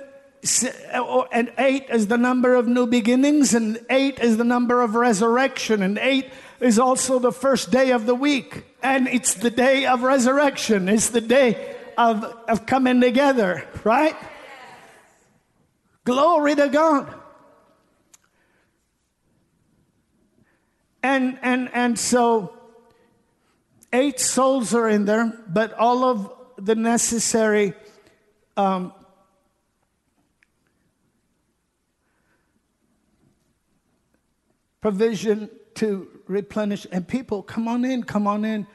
and 1.31 1.51
eight 1.57 1.85
is 1.89 2.07
the 2.07 2.17
number 2.17 2.55
of 2.55 2.67
new 2.67 2.87
beginnings, 2.87 3.53
and 3.53 3.79
eight 3.89 4.19
is 4.19 4.37
the 4.37 4.43
number 4.43 4.81
of 4.81 4.95
resurrection, 4.95 5.81
and 5.81 5.97
eight 5.97 6.31
is 6.63 6.79
also 6.79 7.19
the 7.19 7.31
first 7.31 7.71
day 7.71 7.91
of 7.91 8.05
the 8.05 8.15
week. 8.15 8.63
And 8.81 9.07
it's 9.07 9.33
the 9.33 9.49
day 9.49 9.85
of 9.85 10.01
resurrection. 10.01 10.87
It's 10.87 11.09
the 11.09 11.21
day 11.21 11.75
of, 11.97 12.23
of 12.47 12.65
coming 12.65 13.01
together, 13.01 13.67
right? 13.83 14.15
Glory 16.05 16.55
to 16.55 16.69
God. 16.69 17.13
And 21.01 21.37
and 21.41 21.69
and 21.73 21.99
so 21.99 22.57
eight 23.91 24.21
souls 24.21 24.73
are 24.73 24.87
in 24.87 25.03
there, 25.03 25.37
but 25.49 25.73
all 25.73 26.05
of 26.05 26.31
the 26.57 26.75
necessary 26.75 27.73
um, 28.55 28.93
provision 34.79 35.49
to 35.75 36.12
replenish. 36.27 36.85
And 36.91 37.07
people, 37.07 37.43
come 37.43 37.67
on 37.67 37.85
in, 37.85 38.03
come 38.03 38.27
on 38.27 38.45
in. 38.45 38.67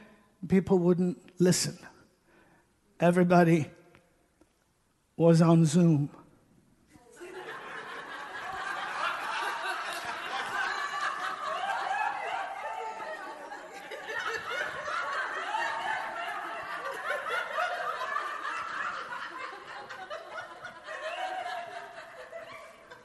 People 0.47 0.79
wouldn't 0.79 1.19
listen. 1.39 1.79
Everybody 3.01 3.67
was 5.17 5.43
on 5.43 5.65
Zoom. 5.65 6.11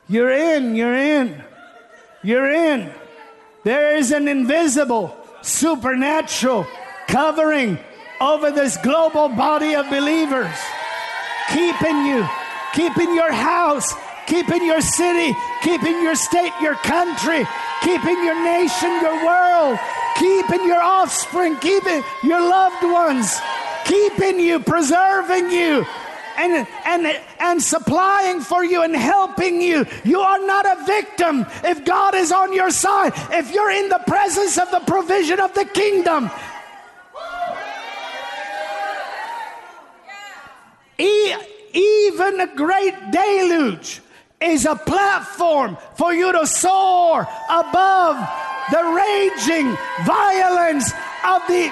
You're 0.09 0.31
in, 0.31 0.75
you're 0.75 0.93
in, 0.93 1.43
you're 2.21 2.51
in. 2.51 2.93
There 3.63 3.95
is 3.95 4.11
an 4.11 4.27
invisible, 4.27 5.15
supernatural 5.41 6.67
covering 7.07 7.79
over 8.19 8.51
this 8.51 8.75
global 8.77 9.29
body 9.29 9.75
of 9.75 9.89
believers, 9.89 10.55
keeping 11.49 12.05
you, 12.05 12.27
keeping 12.73 13.15
your 13.15 13.31
house, 13.31 13.93
keeping 14.27 14.65
your 14.65 14.81
city, 14.81 15.33
keeping 15.61 16.01
your 16.01 16.15
state, 16.15 16.51
your 16.61 16.75
country, 16.75 17.47
keeping 17.81 18.23
your 18.23 18.43
nation, 18.43 18.91
your 19.01 19.25
world, 19.25 19.79
keeping 20.17 20.67
your 20.67 20.81
offspring, 20.81 21.55
keeping 21.57 22.03
your 22.21 22.41
loved 22.41 22.83
ones, 22.83 23.39
keeping 23.85 24.39
you, 24.39 24.59
preserving 24.59 25.51
you, 25.51 25.85
and, 26.37 26.67
and, 26.85 27.19
and 27.39 27.61
supplying 27.61 28.41
for 28.41 28.63
you 28.63 28.83
and 28.83 28.95
helping 28.95 29.61
you. 29.61 29.85
You 30.03 30.19
are 30.19 30.39
not 30.45 30.65
a 30.65 30.85
victim 30.85 31.45
if 31.63 31.85
God 31.85 32.15
is 32.15 32.31
on 32.31 32.53
your 32.53 32.71
side, 32.71 33.13
if 33.31 33.53
you're 33.53 33.71
in 33.71 33.89
the 33.89 34.01
presence 34.07 34.57
of 34.57 34.71
the 34.71 34.79
provision 34.81 35.39
of 35.39 35.53
the 35.53 35.65
kingdom. 35.65 36.29
E- 40.97 41.35
even 41.73 42.39
a 42.39 42.55
great 42.55 42.95
deluge 43.11 44.01
is 44.39 44.65
a 44.65 44.75
platform 44.75 45.77
for 45.95 46.13
you 46.13 46.31
to 46.31 46.45
soar 46.45 47.27
above 47.49 48.17
the 48.71 48.83
raging 48.83 49.75
violence 50.05 50.91
of 51.25 51.41
the 51.47 51.71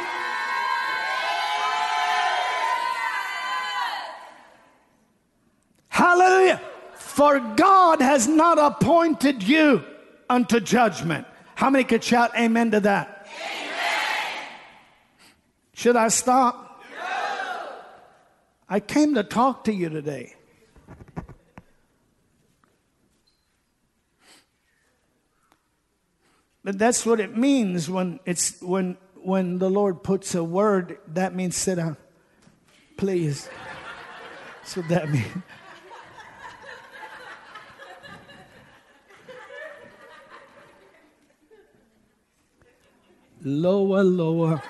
Hallelujah. 6.02 6.60
For 7.22 7.40
God 7.40 8.02
has 8.02 8.28
not 8.28 8.58
appointed 8.58 9.44
you 9.44 9.84
unto 10.28 10.60
judgment. 10.60 11.28
How 11.54 11.70
many 11.70 11.84
could 11.84 12.04
shout 12.04 12.36
amen 12.36 12.72
to 12.72 12.80
that? 12.80 13.28
Amen. 13.28 14.48
Should 15.76 15.96
I 15.96 16.08
stop? 16.08 16.82
No. 17.00 17.06
I 18.68 18.80
came 18.80 19.14
to 19.14 19.24
talk 19.24 19.66
to 19.66 19.72
you 19.72 19.90
today. 19.90 20.34
But 26.64 26.80
that's 26.80 27.06
what 27.06 27.20
it 27.20 27.38
means 27.38 27.88
when 27.88 28.20
it's 28.26 28.60
when 28.64 28.98
when 29.14 29.60
the 29.60 29.70
Lord 29.70 30.02
puts 30.02 30.34
a 30.34 30.44
word, 30.44 30.98
that 31.10 31.36
means 31.36 31.56
sit 31.56 31.76
down. 31.76 31.98
Please. 32.98 33.48
That's 34.64 34.76
what 34.76 34.88
that 34.88 35.12
means. 35.12 35.44
Lower, 43.44 44.04
lower. 44.04 44.62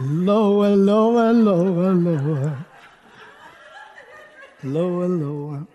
Lower, 0.00 0.76
lower, 0.76 1.32
lower, 1.32 1.94
lower. 1.94 2.66
Lower, 4.62 5.08
lower. 5.08 5.66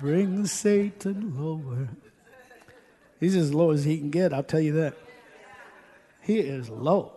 Bring 0.00 0.46
Satan 0.46 1.34
lower. 1.38 1.88
He's 3.20 3.36
as 3.36 3.54
low 3.54 3.70
as 3.70 3.84
he 3.84 3.98
can 3.98 4.10
get, 4.10 4.32
I'll 4.32 4.42
tell 4.42 4.60
you 4.60 4.72
that. 4.72 4.96
He 6.22 6.38
is 6.38 6.68
low. 6.68 7.12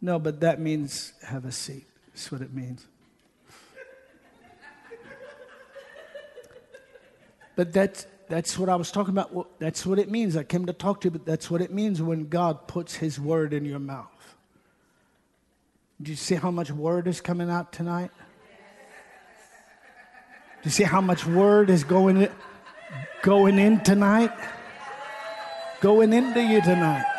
No, 0.00 0.18
but 0.18 0.40
that 0.40 0.60
means 0.60 1.12
have 1.22 1.44
a 1.44 1.52
seat. 1.52 1.86
That's 2.08 2.30
what 2.30 2.40
it 2.40 2.52
means. 2.52 2.86
But 7.54 7.72
that's, 7.72 8.06
that's 8.32 8.58
what 8.58 8.70
I 8.70 8.76
was 8.76 8.90
talking 8.90 9.10
about. 9.10 9.58
That's 9.58 9.84
what 9.84 9.98
it 9.98 10.10
means. 10.10 10.38
I 10.38 10.42
came 10.42 10.64
to 10.64 10.72
talk 10.72 11.02
to 11.02 11.08
you, 11.08 11.10
but 11.10 11.26
that's 11.26 11.50
what 11.50 11.60
it 11.60 11.70
means 11.70 12.00
when 12.00 12.30
God 12.30 12.66
puts 12.66 12.94
His 12.94 13.20
word 13.20 13.52
in 13.52 13.66
your 13.66 13.78
mouth. 13.78 14.36
Do 16.00 16.10
you 16.10 16.16
see 16.16 16.36
how 16.36 16.50
much 16.50 16.70
word 16.70 17.06
is 17.06 17.20
coming 17.20 17.50
out 17.50 17.74
tonight? 17.74 18.10
Do 20.62 20.64
you 20.64 20.70
see 20.70 20.84
how 20.84 21.02
much 21.02 21.26
word 21.26 21.68
is 21.68 21.84
going, 21.84 22.26
going 23.20 23.58
in 23.58 23.80
tonight? 23.80 24.32
Going 25.82 26.14
into 26.14 26.42
you 26.42 26.62
tonight. 26.62 27.11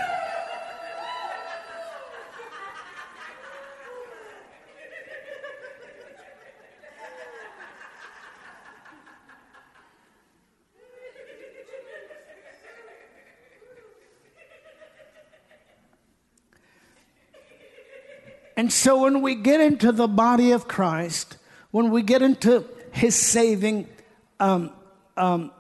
And 18.55 18.71
so 18.71 19.03
when 19.03 19.21
we 19.21 19.35
get 19.35 19.59
into 19.59 19.91
the 19.91 20.07
body 20.07 20.51
of 20.51 20.67
Christ, 20.67 21.38
when 21.71 21.89
we 21.89 22.01
get 22.01 22.21
into 22.21 22.65
his 22.91 23.15
saving 23.15 23.88
um, 24.39 24.71
um, 25.17 25.51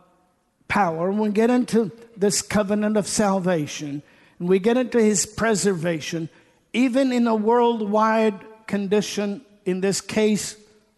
power, 0.67 1.09
when 1.09 1.19
we 1.19 1.29
get 1.29 1.49
into 1.49 1.91
this 2.15 2.41
covenant 2.41 2.97
of 2.97 3.07
salvation, 3.07 4.03
and 4.39 4.49
we 4.49 4.59
get 4.59 4.77
into 4.77 5.01
his 5.01 5.25
preservation, 5.25 6.29
even 6.73 7.11
in 7.11 7.27
a 7.27 7.35
worldwide 7.35 8.39
condition, 8.67 9.41
in 9.65 9.81
this 9.81 10.01
case, 10.01 10.55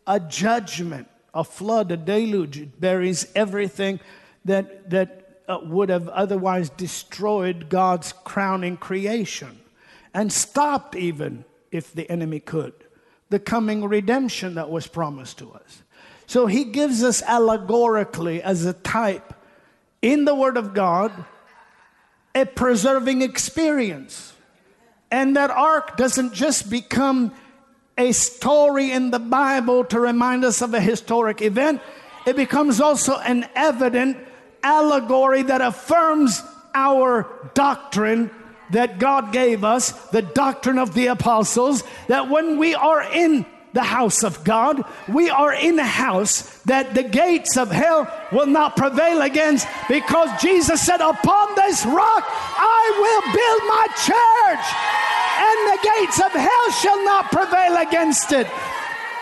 a 0.07 0.19
judgment, 0.19 1.07
a 1.33 1.43
flood, 1.43 1.91
a 1.91 1.97
deluge, 1.97 2.57
it 2.59 2.79
buries 2.79 3.27
everything 3.35 3.99
that, 4.45 4.89
that 4.89 5.41
uh, 5.47 5.59
would 5.63 5.89
have 5.89 6.07
otherwise 6.09 6.69
destroyed 6.71 7.69
God's 7.69 8.13
crowning 8.13 8.77
creation. 8.77 9.59
And 10.13 10.31
stopped 10.31 10.95
even 10.95 11.43
if 11.75 11.93
the 11.93 12.09
enemy 12.09 12.39
could. 12.39 12.73
The 13.29 13.39
coming 13.39 13.83
redemption 13.83 14.55
that 14.55 14.69
was 14.69 14.87
promised 14.87 15.39
to 15.39 15.51
us. 15.51 15.83
So 16.27 16.47
he 16.47 16.65
gives 16.65 17.03
us 17.03 17.21
allegorically 17.23 18.41
as 18.41 18.65
a 18.65 18.73
type 18.73 19.33
in 20.01 20.25
the 20.25 20.35
Word 20.35 20.57
of 20.57 20.73
God 20.73 21.11
a 22.33 22.45
preserving 22.45 23.21
experience. 23.21 24.33
And 25.09 25.35
that 25.35 25.49
ark 25.49 25.97
doesn't 25.97 26.33
just 26.33 26.69
become 26.69 27.33
a 27.97 28.11
story 28.11 28.91
in 28.91 29.11
the 29.11 29.19
Bible 29.19 29.85
to 29.85 29.99
remind 29.99 30.43
us 30.43 30.61
of 30.61 30.73
a 30.73 30.81
historic 30.81 31.41
event, 31.41 31.81
it 32.25 32.35
becomes 32.35 32.81
also 32.81 33.17
an 33.19 33.47
evident 33.55 34.17
allegory 34.63 35.43
that 35.43 35.61
affirms 35.61 36.41
our 36.73 37.49
doctrine 37.53 38.29
that 38.71 38.99
God 38.99 39.31
gave 39.31 39.63
us, 39.63 39.91
the 40.09 40.21
doctrine 40.21 40.77
of 40.77 40.93
the 40.93 41.07
apostles, 41.07 41.83
that 42.07 42.29
when 42.29 42.57
we 42.57 42.75
are 42.75 43.01
in 43.03 43.45
the 43.75 43.83
house 43.83 44.23
of 44.23 44.43
God, 44.45 44.83
we 45.09 45.29
are 45.29 45.53
in 45.53 45.77
a 45.77 45.85
house 45.85 46.43
that 46.63 46.95
the 46.95 47.03
gates 47.03 47.57
of 47.57 47.69
hell 47.69 48.07
will 48.31 48.45
not 48.45 48.77
prevail 48.77 49.21
against 49.21 49.67
because 49.89 50.29
Jesus 50.41 50.81
said, 50.81 51.01
Upon 51.01 51.55
this 51.55 51.85
rock 51.85 52.23
I 52.25 52.83
will 53.03 53.21
build 53.35 53.61
my 53.67 53.87
church, 54.07 54.65
and 55.43 55.59
the 55.73 55.79
gates 55.83 56.19
of 56.21 56.31
hell 56.31 56.71
shall 56.71 57.03
not 57.03 57.31
prevail 57.31 57.77
against 57.85 58.31
it. 58.31 58.47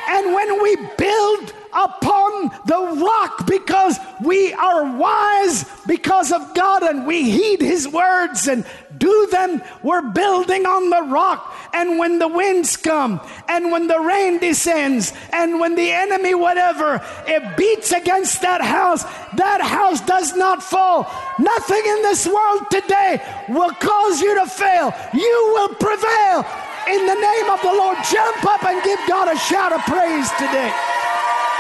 And 0.07 0.34
when 0.34 0.61
we 0.61 0.76
build 0.98 1.53
upon 1.74 2.52
the 2.65 3.02
rock 3.03 3.48
because 3.48 3.98
we 4.24 4.53
are 4.53 4.95
wise 4.98 5.65
because 5.88 6.32
of 6.32 6.53
God 6.53 6.84
and 6.84 7.07
we 7.07 7.32
heed 7.32 7.61
His 7.61 7.88
words 7.88 8.48
and 8.48 8.65
do 8.98 9.28
them. 9.32 9.61
We're 9.82 10.02
building 10.02 10.65
on 10.65 10.90
the 10.90 11.03
rock. 11.11 11.53
And 11.74 11.98
when 11.98 12.20
the 12.20 12.28
winds 12.28 12.78
come 12.78 13.20
and 13.49 13.72
when 13.72 13.88
the 13.88 13.99
rain 13.99 14.40
descends 14.40 15.14
and 15.32 15.60
when 15.60 15.76
the 15.76 15.91
enemy, 15.91 16.36
whatever, 16.36 17.02
it 17.28 17.57
beats 17.57 17.91
against 17.91 18.41
that 18.41 18.61
house, 18.61 19.03
that 19.36 19.61
house 19.61 20.02
does 20.02 20.36
not 20.36 20.61
fall. 20.61 21.10
Nothing 21.40 21.82
in 21.86 22.02
this 22.03 22.28
world 22.28 22.70
today 22.70 23.22
will 23.49 23.72
cause 23.72 24.22
you 24.22 24.36
to 24.36 24.45
fail. 24.45 24.94
You 25.14 25.52
will 25.53 25.76
prevail. 25.76 26.45
In 26.88 27.07
the 27.07 27.15
name 27.15 27.49
of 27.49 27.61
the 27.61 27.72
Lord, 27.72 27.98
jump 28.11 28.44
up 28.45 28.64
and 28.65 28.84
give 28.84 28.99
God 29.07 29.32
a 29.32 29.38
shout 29.40 29.72
of 29.72 29.82
praise 29.88 30.30
today. 30.36 30.72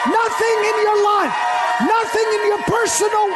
Nothing 0.05 0.57
in 0.67 0.75
your 0.83 0.99
life, 0.99 1.35
nothing 1.79 2.27
in 2.27 2.47
your 2.47 2.61
personal 2.67 3.31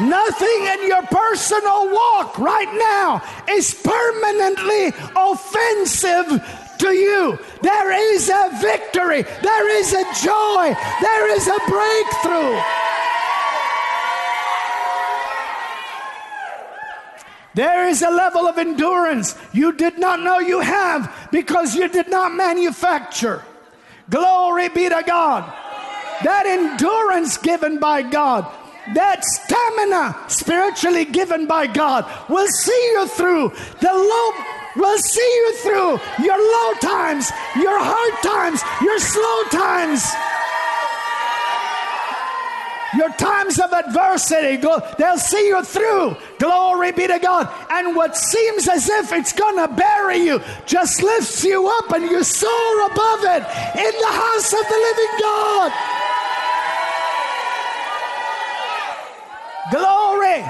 Nothing 0.00 0.66
in 0.66 0.88
your 0.88 1.02
personal 1.02 1.92
walk 1.92 2.38
right 2.38 2.72
now 2.74 3.22
is 3.48 3.74
permanently 3.74 4.88
offensive 5.16 6.42
to 6.78 6.88
you. 6.88 7.38
There 7.62 7.92
is 8.14 8.28
a 8.28 8.50
victory, 8.60 9.22
there 9.22 9.68
is 9.78 9.92
a 9.92 10.04
joy, 10.22 10.74
there 11.00 11.36
is 11.36 11.46
a 11.46 11.58
breakthrough. 11.68 12.60
There 17.54 17.86
is 17.86 18.02
a 18.02 18.10
level 18.10 18.48
of 18.48 18.58
endurance 18.58 19.36
you 19.52 19.72
did 19.72 19.98
not 19.98 20.20
know 20.20 20.40
you 20.40 20.58
have 20.58 21.28
because 21.30 21.76
you 21.76 21.88
did 21.88 22.10
not 22.10 22.34
manufacture. 22.34 23.44
Glory 24.10 24.68
be 24.70 24.88
to 24.88 25.02
God. 25.06 25.44
That 26.24 26.46
endurance 26.46 27.38
given 27.38 27.78
by 27.78 28.02
God, 28.02 28.52
that 28.92 29.24
stamina 29.24 30.16
spiritually 30.28 31.06
given 31.06 31.46
by 31.46 31.66
God 31.66 32.04
will 32.28 32.48
see 32.48 32.90
you 32.92 33.08
through 33.08 33.52
the 33.80 33.92
low 33.92 34.32
will 34.76 34.98
see 34.98 35.20
you 35.20 35.56
through 35.58 36.00
your 36.24 36.38
low 36.38 36.74
times, 36.80 37.30
your 37.56 37.78
hard 37.78 38.22
times, 38.22 38.62
your 38.82 38.98
slow 38.98 39.42
times. 39.50 40.04
Your 42.96 43.10
times 43.14 43.58
of 43.58 43.72
adversity, 43.72 44.56
they'll 44.98 45.18
see 45.18 45.48
you 45.48 45.64
through. 45.64 46.16
Glory 46.38 46.92
be 46.92 47.08
to 47.08 47.18
God. 47.18 47.52
And 47.70 47.96
what 47.96 48.16
seems 48.16 48.68
as 48.68 48.88
if 48.88 49.12
it's 49.12 49.32
to 49.56 49.74
bury 49.74 50.18
you 50.18 50.40
just 50.64 51.02
lifts 51.02 51.42
you 51.44 51.66
up 51.66 51.90
and 51.92 52.04
you 52.04 52.22
soar 52.22 52.86
above 52.86 53.24
it 53.24 53.42
in 53.78 54.00
the 54.00 54.12
house 54.12 54.52
of 54.52 54.60
the 54.60 54.76
living 54.76 55.20
God. 55.20 56.03
Glory. 59.70 60.44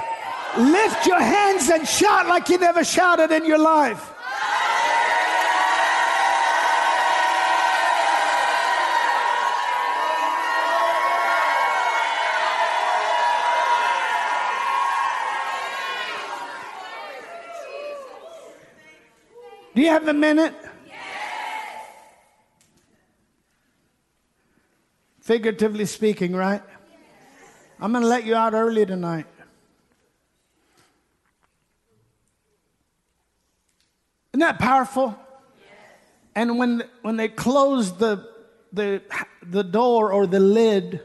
Lift 0.56 1.06
your 1.06 1.20
hands 1.20 1.68
and 1.68 1.86
shout 1.86 2.26
like 2.28 2.48
you 2.48 2.58
never 2.58 2.84
shouted 2.84 3.30
in 3.30 3.44
your 3.44 3.58
life. 3.58 4.12
Do 19.74 19.82
you 19.82 19.88
have 19.88 20.06
a 20.06 20.14
minute? 20.14 20.54
Yes. 20.86 20.96
Figuratively 25.20 25.86
speaking, 25.86 26.32
right? 26.36 26.62
I'm 27.84 27.92
going 27.92 28.00
to 28.00 28.08
let 28.08 28.24
you 28.24 28.34
out 28.34 28.54
early 28.54 28.86
tonight. 28.86 29.26
Isn't 34.32 34.40
that 34.40 34.58
powerful? 34.58 35.14
Yes. 35.58 35.68
And 36.34 36.58
when 36.58 36.84
when 37.02 37.18
they 37.18 37.28
closed 37.28 37.98
the 37.98 38.26
the 38.72 39.02
the 39.42 39.62
door 39.62 40.14
or 40.14 40.26
the 40.26 40.40
lid, 40.40 41.02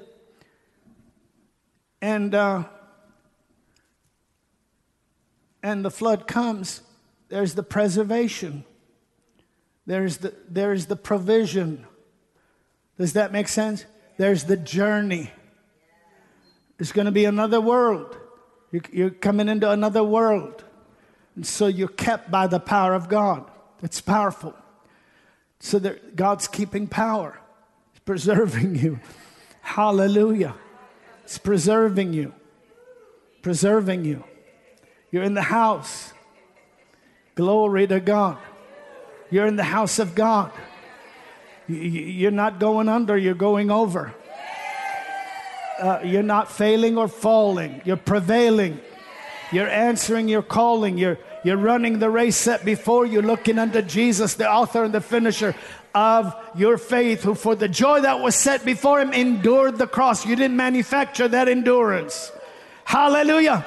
and 2.02 2.34
uh, 2.34 2.64
and 5.62 5.84
the 5.84 5.92
flood 5.92 6.28
comes, 6.28 6.82
there's 7.28 7.56
the 7.56 7.64
preservation. 7.64 8.64
There's 9.86 10.20
the, 10.20 10.34
there's 10.48 10.86
the 10.86 10.96
provision. 10.96 11.86
Does 12.98 13.12
that 13.14 13.34
make 13.34 13.50
sense? 13.50 13.84
There's 14.16 14.46
the 14.46 14.56
journey. 14.56 15.34
It's 16.80 16.92
going 16.92 17.06
to 17.06 17.12
be 17.12 17.26
another 17.26 17.60
world. 17.60 18.18
You're 18.92 19.10
coming 19.10 19.50
into 19.50 19.70
another 19.70 20.04
world. 20.04 20.64
And 21.36 21.46
so 21.46 21.68
you're 21.68 21.88
kept 21.88 22.32
by 22.32 22.48
the 22.48 22.60
power 22.60 22.94
of 22.94 23.10
God. 23.10 23.50
It's 23.84 24.02
powerful. 24.02 24.54
So 25.60 25.80
that 25.80 26.16
God's 26.16 26.48
keeping 26.48 26.88
power, 26.88 27.40
He's 27.92 28.00
preserving 28.02 28.76
you. 28.76 29.00
Hallelujah. 29.62 30.56
It's 31.24 31.38
preserving 31.38 32.14
you. 32.14 32.34
Preserving 33.42 34.06
you. 34.06 34.24
You're 35.12 35.24
in 35.24 35.34
the 35.34 35.42
house. 35.42 36.14
Glory 37.36 37.88
to 37.88 38.00
God. 38.00 38.38
You're 39.30 39.46
in 39.46 39.56
the 39.56 39.64
house 39.64 40.00
of 40.00 40.16
God. 40.16 40.52
You're 41.68 42.32
not 42.32 42.60
going 42.60 42.90
under, 42.90 43.18
you're 43.18 43.36
going 43.36 43.70
over. 43.70 44.16
Uh, 45.80 46.02
you're 46.04 46.24
not 46.24 46.52
failing 46.52 46.98
or 46.98 47.08
falling, 47.08 47.82
you're 47.86 47.98
prevailing. 47.98 48.80
You're 49.52 49.68
answering 49.70 50.28
your 50.28 50.44
calling. 50.44 50.98
You're, 51.00 51.18
you're 51.44 51.58
running 51.58 51.98
the 51.98 52.10
race 52.10 52.36
set 52.36 52.64
before 52.64 53.08
you, 53.08 53.22
looking 53.22 53.58
unto 53.58 53.82
Jesus, 53.82 54.36
the 54.36 54.48
author 54.48 54.84
and 54.84 54.94
the 54.94 55.02
finisher 55.02 55.56
of 55.96 56.36
your 56.56 56.78
faith, 56.78 57.24
who 57.24 57.34
for 57.34 57.56
the 57.56 57.68
joy 57.68 58.02
that 58.02 58.20
was 58.20 58.36
set 58.36 58.64
before 58.64 59.02
him 59.02 59.12
endured 59.12 59.80
the 59.80 59.88
cross. 59.88 60.24
You 60.24 60.36
didn't 60.36 60.56
manufacture 60.56 61.28
that 61.28 61.50
endurance. 61.50 62.32
Hallelujah 62.84 63.66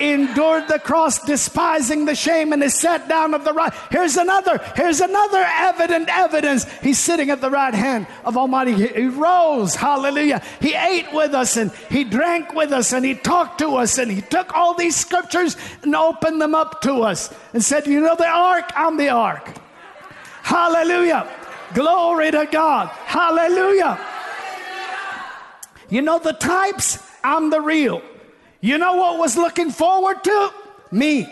endured 0.00 0.68
the 0.68 0.78
cross, 0.78 1.18
despising 1.18 2.04
the 2.04 2.14
shame, 2.14 2.52
and 2.52 2.62
is 2.62 2.74
set 2.74 3.08
down 3.08 3.34
of 3.34 3.44
the 3.44 3.52
right. 3.52 3.72
Here's 3.90 4.16
another, 4.16 4.58
here's 4.76 5.00
another 5.00 5.44
evident 5.46 6.08
evidence. 6.08 6.64
He's 6.80 6.98
sitting 6.98 7.30
at 7.30 7.40
the 7.40 7.50
right 7.50 7.74
hand 7.74 8.06
of 8.24 8.36
Almighty. 8.36 8.74
He 8.74 9.06
rose, 9.06 9.74
hallelujah. 9.74 10.42
He 10.60 10.74
ate 10.74 11.12
with 11.12 11.34
us 11.34 11.56
and 11.56 11.72
he 11.90 12.04
drank 12.04 12.54
with 12.54 12.72
us 12.72 12.92
and 12.92 13.04
he 13.04 13.14
talked 13.14 13.58
to 13.60 13.76
us 13.76 13.98
and 13.98 14.10
he 14.10 14.20
took 14.20 14.54
all 14.54 14.74
these 14.74 14.96
scriptures 14.96 15.56
and 15.82 15.94
opened 15.94 16.40
them 16.40 16.54
up 16.54 16.80
to 16.82 17.02
us 17.02 17.32
and 17.52 17.62
said, 17.62 17.86
You 17.86 18.00
know 18.00 18.16
the 18.16 18.28
ark? 18.28 18.70
I'm 18.74 18.96
the 18.96 19.10
ark. 19.10 19.56
Hallelujah. 20.42 21.28
Glory 21.74 22.30
to 22.30 22.48
God. 22.50 22.88
Hallelujah. 22.88 23.98
You 25.90 26.02
know 26.02 26.18
the 26.18 26.32
types? 26.32 26.98
I'm 27.24 27.50
the 27.50 27.60
real. 27.60 28.02
You 28.60 28.76
know 28.78 28.94
what 28.94 29.18
was 29.18 29.36
looking 29.36 29.70
forward 29.70 30.24
to? 30.24 30.52
Me. 30.90 31.28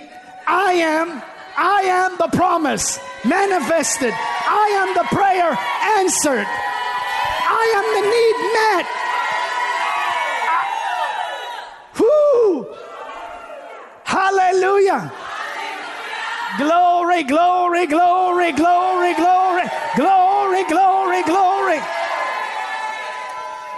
I 0.46 0.74
am, 0.74 1.22
I 1.56 1.82
am 1.82 2.16
the 2.18 2.28
promise 2.28 3.00
manifested. 3.24 4.14
I 4.14 4.68
am 4.78 4.94
the 4.94 5.02
prayer 5.14 5.58
answered. 5.98 6.46
I 6.46 7.72
am 7.78 7.86
the 7.96 8.02
need 8.14 8.36
met. 8.54 8.86
Whoo! 11.98 12.66
Hallelujah. 14.04 15.12
Glory, 16.58 17.24
glory, 17.24 17.86
glory, 17.86 18.52
glory, 18.52 19.14
glory, 19.14 19.64
glory, 19.96 20.64
glory, 20.68 21.22
glory. 21.24 21.55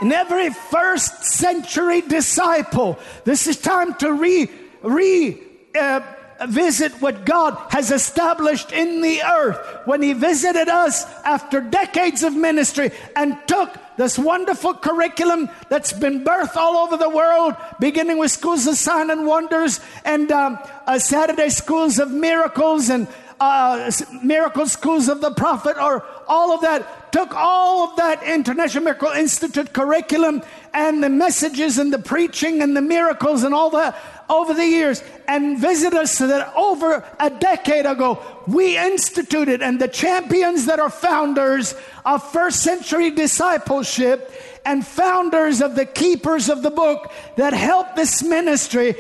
In 0.00 0.12
every 0.12 0.50
first 0.50 1.24
century 1.24 2.02
disciple, 2.02 2.98
this 3.24 3.46
is 3.46 3.56
time 3.56 3.94
to 3.94 4.12
re, 4.12 4.48
re, 4.82 5.42
uh, 5.78 6.00
visit 6.46 6.92
what 7.02 7.24
God 7.24 7.58
has 7.70 7.90
established 7.90 8.70
in 8.70 9.00
the 9.00 9.22
earth. 9.22 9.58
When 9.86 10.02
He 10.02 10.12
visited 10.12 10.68
us 10.68 11.04
after 11.24 11.60
decades 11.60 12.22
of 12.22 12.34
ministry 12.34 12.92
and 13.16 13.36
took 13.48 13.76
this 13.96 14.16
wonderful 14.16 14.74
curriculum 14.74 15.50
that's 15.68 15.92
been 15.92 16.24
birthed 16.24 16.54
all 16.54 16.76
over 16.76 16.96
the 16.96 17.10
world, 17.10 17.56
beginning 17.80 18.18
with 18.18 18.30
schools 18.30 18.68
of 18.68 18.76
sign 18.76 19.10
and 19.10 19.26
wonders 19.26 19.80
and 20.04 20.30
um, 20.30 20.58
uh, 20.86 21.00
Saturday 21.00 21.48
schools 21.48 21.98
of 21.98 22.12
miracles 22.12 22.88
and 22.88 23.08
uh, 23.40 23.90
miracle 24.22 24.66
schools 24.66 25.08
of 25.08 25.20
the 25.20 25.32
prophet 25.32 25.76
or 25.76 26.04
all 26.26 26.52
of 26.52 26.60
that, 26.60 26.86
took 27.12 27.34
all 27.34 27.88
of 27.88 27.96
that 27.96 28.22
International 28.22 28.84
Miracle 28.84 29.10
Institute 29.10 29.72
curriculum 29.72 30.42
and 30.74 31.02
the 31.02 31.08
messages 31.08 31.78
and 31.78 31.92
the 31.92 31.98
preaching 31.98 32.62
and 32.62 32.76
the 32.76 32.82
miracles 32.82 33.42
and 33.42 33.54
all 33.54 33.70
that 33.70 33.96
over 34.30 34.52
the 34.52 34.66
years 34.66 35.02
and 35.26 35.58
visited 35.58 35.98
us 35.98 36.12
so 36.12 36.26
that 36.26 36.52
over 36.54 37.04
a 37.18 37.30
decade 37.30 37.86
ago 37.86 38.22
we 38.46 38.76
instituted 38.76 39.62
and 39.62 39.80
the 39.80 39.88
champions 39.88 40.66
that 40.66 40.78
are 40.78 40.90
founders 40.90 41.74
of 42.04 42.22
first 42.30 42.62
century 42.62 43.10
discipleship 43.10 44.30
and 44.64 44.86
founders 44.86 45.62
of 45.62 45.74
the 45.74 45.86
keepers 45.86 46.50
of 46.50 46.62
the 46.62 46.70
book 46.70 47.10
that 47.36 47.54
helped 47.54 47.96
this 47.96 48.22
ministry 48.22 48.94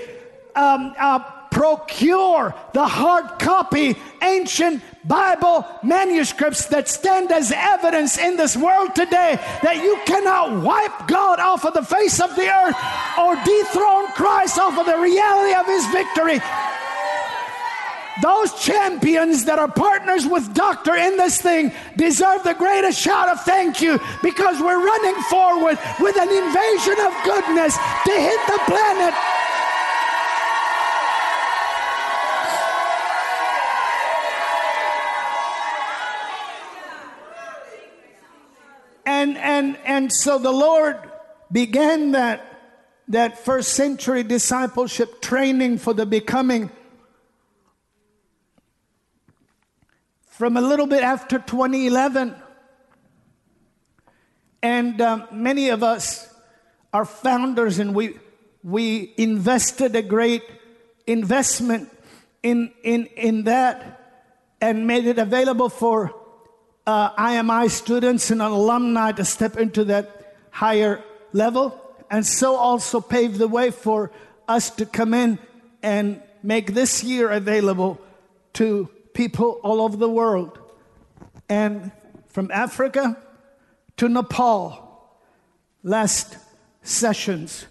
um, 0.56 0.94
uh, 0.98 1.20
procure 1.58 2.54
the 2.72 2.86
hard 2.86 3.26
copy 3.40 3.96
ancient 4.22 4.80
Bible 5.04 5.66
manuscripts 5.82 6.66
that 6.66 6.86
stand 6.86 7.32
as 7.32 7.50
evidence 7.50 8.16
in 8.16 8.36
this 8.36 8.56
world 8.56 8.94
today 8.94 9.34
that 9.66 9.82
you 9.82 9.98
cannot 10.06 10.62
wipe 10.62 11.08
God 11.08 11.40
off 11.40 11.64
of 11.64 11.74
the 11.74 11.82
face 11.82 12.20
of 12.20 12.30
the 12.36 12.46
earth 12.46 12.78
or 13.18 13.34
dethrone 13.42 14.06
Christ 14.14 14.56
off 14.56 14.78
of 14.78 14.86
the 14.86 15.02
reality 15.02 15.54
of 15.58 15.66
his 15.66 15.84
victory. 15.90 16.38
Those 18.22 18.54
champions 18.62 19.44
that 19.46 19.58
are 19.58 19.66
partners 19.66 20.28
with 20.28 20.54
Doctor 20.54 20.94
in 20.94 21.16
this 21.16 21.42
thing 21.42 21.72
deserve 21.96 22.44
the 22.44 22.54
greatest 22.54 23.00
shout 23.00 23.28
of 23.28 23.42
thank 23.42 23.82
you 23.82 23.98
because 24.22 24.60
we're 24.62 24.78
running 24.78 25.20
forward 25.26 25.76
with 25.98 26.14
an 26.14 26.30
invasion 26.30 26.98
of 27.02 27.10
goodness 27.26 27.74
to 27.74 28.14
hit 28.14 28.40
the 28.46 28.62
planet 28.70 29.14
and 39.08 39.38
and 39.38 39.78
and 39.86 40.12
so 40.12 40.38
the 40.38 40.52
Lord 40.52 40.98
began 41.50 42.12
that 42.12 42.44
that 43.08 43.38
first 43.42 43.72
century 43.72 44.22
discipleship 44.22 45.22
training 45.22 45.78
for 45.78 45.94
the 45.94 46.04
becoming. 46.04 46.70
From 50.26 50.58
a 50.58 50.60
little 50.60 50.86
bit 50.86 51.02
after 51.02 51.38
2011 51.38 52.34
and 54.62 55.00
um, 55.00 55.26
many 55.32 55.70
of 55.70 55.82
us 55.82 56.32
are 56.92 57.06
founders 57.06 57.78
and 57.78 57.94
we 57.94 58.18
we 58.62 59.14
invested 59.16 59.96
a 59.96 60.02
great 60.02 60.44
investment 61.06 61.88
in 62.42 62.70
in 62.84 63.06
in 63.16 63.44
that 63.44 64.28
and 64.60 64.86
made 64.86 65.06
it 65.06 65.18
available 65.18 65.70
for 65.70 66.17
uh, 66.88 67.14
IMI 67.16 67.68
students 67.68 68.30
and 68.30 68.40
alumni 68.40 69.12
to 69.12 69.22
step 69.22 69.58
into 69.58 69.84
that 69.84 70.34
higher 70.50 71.04
level, 71.34 71.78
and 72.10 72.24
so 72.24 72.56
also 72.56 72.98
pave 72.98 73.36
the 73.36 73.46
way 73.46 73.70
for 73.70 74.10
us 74.48 74.70
to 74.70 74.86
come 74.86 75.12
in 75.12 75.38
and 75.82 76.22
make 76.42 76.72
this 76.72 77.04
year 77.04 77.28
available 77.28 78.00
to 78.54 78.88
people 79.12 79.60
all 79.62 79.82
over 79.82 79.98
the 79.98 80.08
world. 80.08 80.58
And 81.46 81.92
from 82.28 82.50
Africa 82.50 83.18
to 83.98 84.08
Nepal, 84.08 85.12
last 85.82 86.38
sessions, 86.82 87.66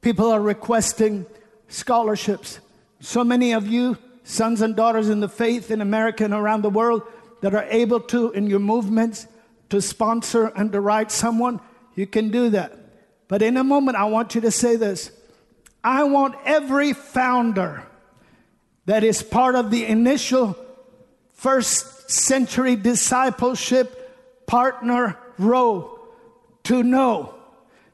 people 0.00 0.32
are 0.32 0.42
requesting 0.42 1.26
scholarships. 1.68 2.58
So 2.98 3.22
many 3.22 3.52
of 3.52 3.68
you, 3.68 3.98
sons 4.24 4.62
and 4.62 4.74
daughters 4.74 5.08
in 5.08 5.20
the 5.20 5.28
faith 5.28 5.70
in 5.70 5.80
America 5.80 6.24
and 6.24 6.34
around 6.34 6.62
the 6.62 6.70
world, 6.70 7.02
that 7.42 7.54
are 7.54 7.66
able 7.68 8.00
to, 8.00 8.30
in 8.32 8.46
your 8.46 8.60
movements, 8.60 9.26
to 9.68 9.82
sponsor 9.82 10.46
and 10.56 10.72
to 10.72 10.80
write 10.80 11.10
someone, 11.10 11.60
you 11.94 12.06
can 12.06 12.30
do 12.30 12.48
that. 12.50 12.78
But 13.28 13.42
in 13.42 13.56
a 13.56 13.64
moment, 13.64 13.96
I 13.96 14.04
want 14.04 14.34
you 14.34 14.40
to 14.42 14.50
say 14.50 14.76
this 14.76 15.10
I 15.84 16.04
want 16.04 16.36
every 16.44 16.92
founder 16.92 17.82
that 18.86 19.04
is 19.04 19.22
part 19.22 19.54
of 19.54 19.70
the 19.70 19.84
initial 19.84 20.56
first 21.32 22.10
century 22.10 22.76
discipleship 22.76 24.46
partner 24.46 25.18
row 25.38 25.98
to 26.64 26.82
know 26.82 27.34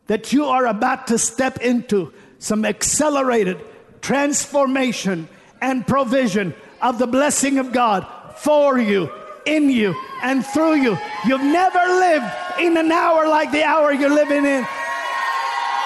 that 0.08 0.32
you 0.32 0.44
are 0.44 0.66
about 0.66 1.06
to 1.06 1.18
step 1.18 1.58
into 1.58 2.12
some 2.38 2.64
accelerated 2.64 3.58
transformation 4.02 5.28
and 5.60 5.86
provision 5.86 6.54
of 6.80 6.98
the 6.98 7.06
blessing 7.06 7.58
of 7.58 7.72
God 7.72 8.06
for 8.36 8.78
you 8.78 9.10
in 9.48 9.70
you 9.70 9.96
and 10.22 10.44
through 10.44 10.76
you. 10.76 10.98
You've 11.26 11.42
never 11.42 11.78
lived 11.78 12.30
in 12.60 12.76
an 12.76 12.92
hour 12.92 13.26
like 13.26 13.50
the 13.50 13.64
hour 13.64 13.92
you're 13.92 14.14
living 14.14 14.44
in. 14.44 14.66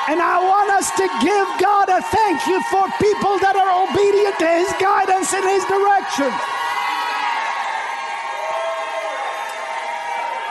And 0.09 0.19
I 0.21 0.43
want 0.43 0.69
us 0.71 0.91
to 0.99 1.07
give 1.23 1.47
God 1.63 1.89
a 1.89 2.03
thank 2.03 2.47
you 2.51 2.59
for 2.67 2.83
people 2.99 3.39
that 3.39 3.55
are 3.55 3.73
obedient 3.87 4.35
to 4.43 4.49
His 4.51 4.71
guidance 4.83 5.33
and 5.33 5.47
His 5.47 5.65
direction. 5.71 6.31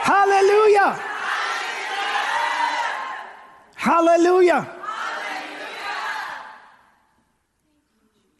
Hallelujah. 0.08 0.98
Hallelujah. 3.76 4.68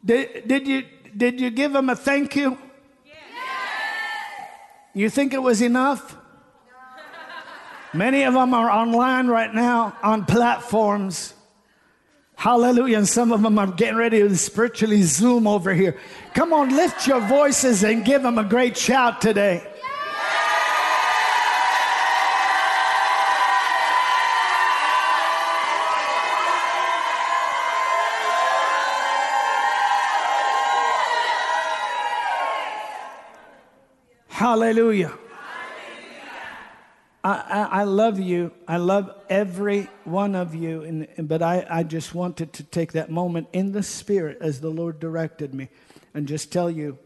Did, 0.03 0.47
did, 0.47 0.67
you, 0.67 0.83
did 1.15 1.39
you 1.39 1.49
give 1.49 1.75
him 1.75 1.89
a 1.89 1.95
thank 1.95 2.35
you? 2.35 2.57
You 4.93 5.09
think 5.09 5.33
it 5.33 5.41
was 5.41 5.61
enough? 5.61 6.17
Many 7.93 8.23
of 8.23 8.33
them 8.33 8.53
are 8.53 8.69
online 8.69 9.27
right 9.27 9.53
now 9.53 9.95
on 10.01 10.25
platforms. 10.25 11.33
Hallelujah. 12.35 12.97
And 12.97 13.07
some 13.07 13.31
of 13.31 13.41
them 13.41 13.57
are 13.59 13.67
getting 13.67 13.97
ready 13.97 14.19
to 14.19 14.35
spiritually 14.35 15.03
zoom 15.03 15.47
over 15.47 15.73
here. 15.73 15.97
Come 16.33 16.53
on, 16.53 16.75
lift 16.75 17.07
your 17.07 17.21
voices 17.21 17.83
and 17.83 18.03
give 18.03 18.23
them 18.23 18.37
a 18.37 18.43
great 18.43 18.75
shout 18.75 19.21
today. 19.21 19.65
Hallelujah. 34.53 35.11
I, 37.23 37.31
I, 37.31 37.67
I, 37.79 37.83
love 37.85 38.19
you. 38.19 38.51
I 38.67 38.77
love 38.77 39.09
every 39.27 39.89
one 40.03 40.35
of 40.35 40.53
you. 40.53 40.83
And, 40.83 41.27
but 41.27 41.41
I, 41.41 41.65
I 41.67 41.81
just 41.81 42.13
wanted 42.13 42.53
to 42.53 42.63
take 42.63 42.91
that 42.91 43.09
moment 43.09 43.47
in 43.51 43.71
the 43.71 43.81
Spirit 43.81 44.37
as 44.41 44.61
the 44.61 44.69
Lord 44.69 44.99
directed 44.99 45.55
me 45.55 45.69
and 46.13 46.27
just 46.27 46.53
tell 46.53 46.69
you 46.69 46.99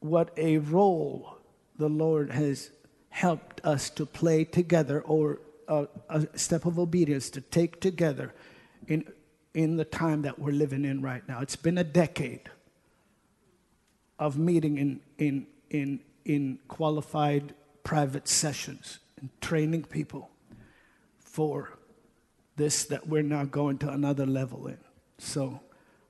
what 0.00 0.30
a 0.36 0.58
role 0.58 1.38
the 1.78 1.88
Lord 1.88 2.32
has 2.32 2.68
helped 3.08 3.64
us 3.64 3.88
to 3.88 4.04
play 4.04 4.44
together 4.44 5.00
or 5.00 5.40
a, 5.68 5.88
a 6.10 6.38
step 6.38 6.66
of 6.66 6.78
obedience 6.78 7.30
to 7.30 7.40
take 7.40 7.80
together 7.80 8.34
in, 8.86 9.10
in 9.54 9.78
the 9.78 9.86
time 9.86 10.20
that 10.20 10.38
we're 10.38 10.52
living 10.52 10.84
in 10.84 11.00
right 11.00 11.26
now. 11.26 11.40
It's 11.40 11.56
been 11.56 11.78
a 11.78 11.84
decade 11.84 12.50
of 14.18 14.36
meeting 14.36 14.76
in, 14.76 15.00
in, 15.16 15.46
in, 15.70 16.00
in 16.28 16.58
qualified 16.68 17.54
private 17.82 18.28
sessions 18.28 18.98
and 19.18 19.30
training 19.40 19.82
people 19.82 20.30
for 21.18 21.70
this 22.56 22.84
that 22.84 23.08
we're 23.08 23.22
now 23.22 23.44
going 23.44 23.78
to 23.78 23.88
another 23.90 24.26
level 24.26 24.66
in. 24.66 24.78
So 25.16 25.60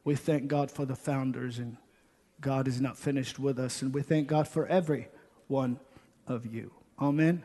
we 0.05 0.17
thank 0.17 0.49
God 0.49 0.71
for 0.71 0.85
the 0.85 0.97
founders, 0.97 1.59
and 1.59 1.77
God 2.41 2.67
is 2.67 2.81
not 2.81 2.99
finished 2.99 3.39
with 3.39 3.59
us. 3.59 3.81
And 3.81 3.95
we 3.95 4.03
thank 4.03 4.27
God 4.27 4.49
for 4.49 4.67
every 4.67 5.09
one 5.47 5.79
of 6.27 6.47
you. 6.47 6.73
Amen. 6.99 7.45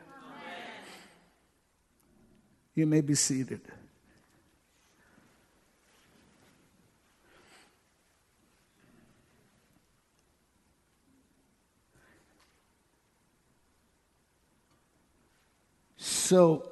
You 2.74 2.86
may 2.86 3.02
be 3.02 3.14
seated. 3.14 3.60
So, 16.34 16.66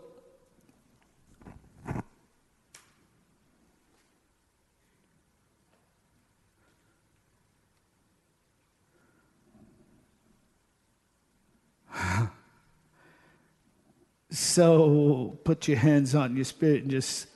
so 14.30 15.38
put 15.44 15.68
your 15.68 15.76
hands 15.76 16.16
on 16.16 16.34
your 16.34 16.44
spirit 16.44 16.82
and 16.82 16.90
just 16.90 17.28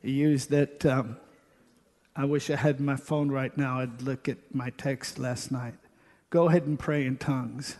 use 0.00 0.46
that. 0.46 0.86
Um, 0.86 1.16
I 2.14 2.24
wish 2.24 2.50
I 2.50 2.54
had 2.54 2.78
my 2.78 2.94
phone 2.94 3.32
right 3.32 3.58
now. 3.58 3.80
I'd 3.80 4.00
look 4.00 4.28
at 4.28 4.38
my 4.54 4.70
text 4.70 5.18
last 5.18 5.50
night. 5.50 5.74
Go 6.30 6.48
ahead 6.48 6.68
and 6.68 6.78
pray 6.78 7.04
in 7.04 7.16
tongues. 7.16 7.74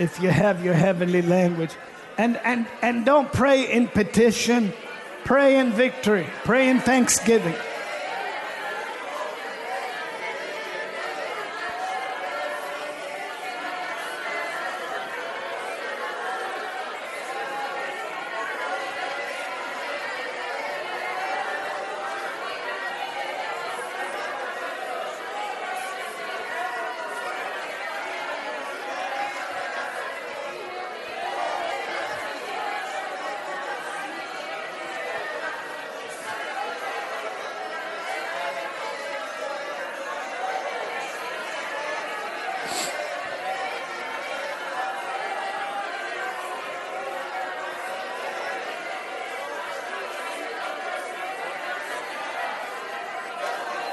If 0.00 0.20
you 0.20 0.30
have 0.30 0.64
your 0.64 0.74
heavenly 0.74 1.22
language. 1.22 1.70
And, 2.16 2.38
and, 2.38 2.66
and 2.82 3.04
don't 3.04 3.32
pray 3.32 3.70
in 3.70 3.86
petition, 3.86 4.72
pray 5.24 5.58
in 5.58 5.72
victory, 5.72 6.26
pray 6.44 6.70
in 6.70 6.80
thanksgiving. 6.80 7.54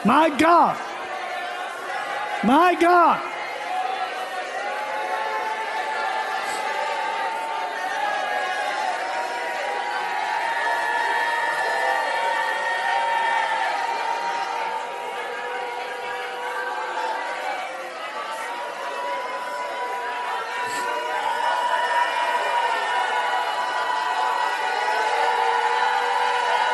My 0.07 0.29
God. 0.29 0.77
My 2.45 2.73
God. 2.75 3.21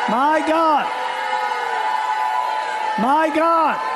My 0.08 0.48
God. 0.48 1.03
My 3.00 3.28
God. 3.36 3.93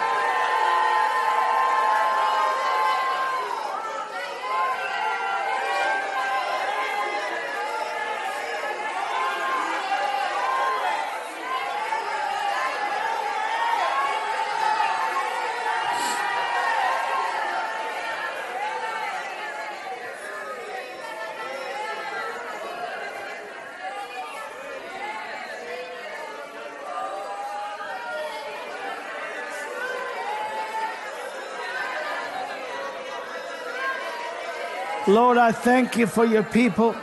Lord, 35.07 35.37
I 35.37 35.53
thank 35.53 35.95
you 35.95 36.05
for 36.05 36.25
your 36.25 36.43
people. 36.43 36.93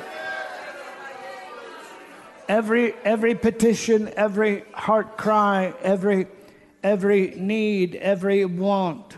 Every, 2.47 2.93
every 3.03 3.35
petition, 3.35 4.13
every 4.15 4.65
heart 4.75 5.17
cry, 5.17 5.73
every, 5.81 6.27
every 6.83 7.31
need, 7.31 7.95
every 7.95 8.45
want, 8.45 9.17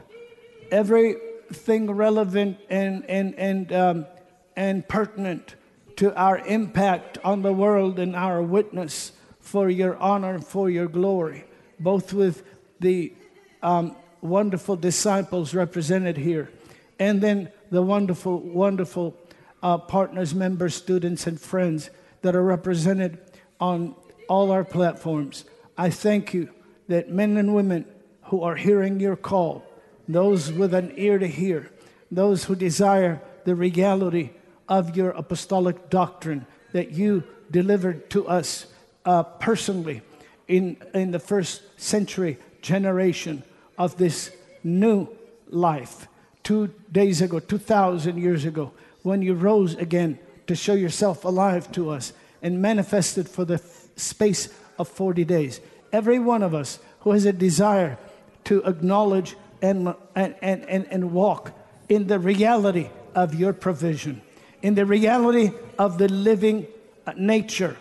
everything 0.70 1.90
relevant 1.90 2.58
and, 2.70 3.04
and, 3.10 3.34
and, 3.34 3.72
um, 3.72 4.06
and 4.54 4.86
pertinent 4.86 5.56
to 5.96 6.14
our 6.14 6.38
impact 6.38 7.18
on 7.24 7.42
the 7.42 7.52
world 7.52 7.98
and 7.98 8.14
our 8.14 8.40
witness 8.40 9.10
for 9.40 9.68
your 9.68 9.96
honor, 9.96 10.38
for 10.38 10.70
your 10.70 10.86
glory, 10.86 11.44
both 11.80 12.12
with 12.12 12.44
the 12.78 13.12
um, 13.64 13.96
wonderful 14.20 14.76
disciples 14.76 15.54
represented 15.54 16.16
here, 16.16 16.52
and 17.00 17.20
then 17.20 17.50
the 17.70 17.82
wonderful, 17.82 18.38
wonderful 18.38 19.16
uh, 19.62 19.78
partners, 19.78 20.34
members, 20.34 20.74
students, 20.74 21.26
and 21.26 21.40
friends 21.40 21.90
that 22.22 22.36
are 22.36 22.42
represented 22.42 23.18
on 23.60 23.94
all 24.28 24.50
our 24.50 24.64
platforms. 24.64 25.44
I 25.76 25.90
thank 25.90 26.34
you 26.34 26.50
that 26.88 27.10
men 27.10 27.36
and 27.36 27.54
women 27.54 27.84
who 28.24 28.42
are 28.42 28.56
hearing 28.56 29.00
your 29.00 29.16
call, 29.16 29.64
those 30.08 30.52
with 30.52 30.74
an 30.74 30.92
ear 30.96 31.18
to 31.18 31.26
hear, 31.26 31.70
those 32.10 32.44
who 32.44 32.54
desire 32.54 33.20
the 33.44 33.54
reality 33.54 34.30
of 34.68 34.96
your 34.96 35.10
apostolic 35.10 35.90
doctrine 35.90 36.46
that 36.72 36.92
you 36.92 37.24
delivered 37.50 38.10
to 38.10 38.26
us 38.26 38.66
uh, 39.04 39.22
personally 39.22 40.02
in, 40.48 40.76
in 40.94 41.10
the 41.10 41.18
first 41.18 41.62
century 41.80 42.38
generation 42.60 43.42
of 43.78 43.96
this 43.96 44.30
new 44.64 45.08
life. 45.48 46.08
Two 46.46 46.72
days 46.92 47.22
ago, 47.22 47.40
2,000 47.40 48.18
years 48.18 48.44
ago, 48.44 48.70
when 49.02 49.20
you 49.20 49.34
rose 49.34 49.74
again 49.74 50.16
to 50.46 50.54
show 50.54 50.74
yourself 50.74 51.24
alive 51.24 51.72
to 51.72 51.90
us 51.90 52.12
and 52.40 52.62
manifested 52.62 53.28
for 53.28 53.44
the 53.44 53.58
space 53.96 54.48
of 54.78 54.86
40 54.86 55.24
days. 55.24 55.60
Every 55.92 56.20
one 56.20 56.44
of 56.44 56.54
us 56.54 56.78
who 57.00 57.10
has 57.10 57.24
a 57.24 57.32
desire 57.32 57.98
to 58.44 58.62
acknowledge 58.62 59.34
and, 59.60 59.92
and, 60.14 60.36
and, 60.40 60.86
and 60.88 61.10
walk 61.10 61.50
in 61.88 62.06
the 62.06 62.20
reality 62.20 62.90
of 63.16 63.34
your 63.34 63.52
provision, 63.52 64.22
in 64.62 64.76
the 64.76 64.86
reality 64.86 65.50
of 65.80 65.98
the 65.98 66.06
living 66.06 66.68
uh, 67.08 67.12
nature 67.16 67.76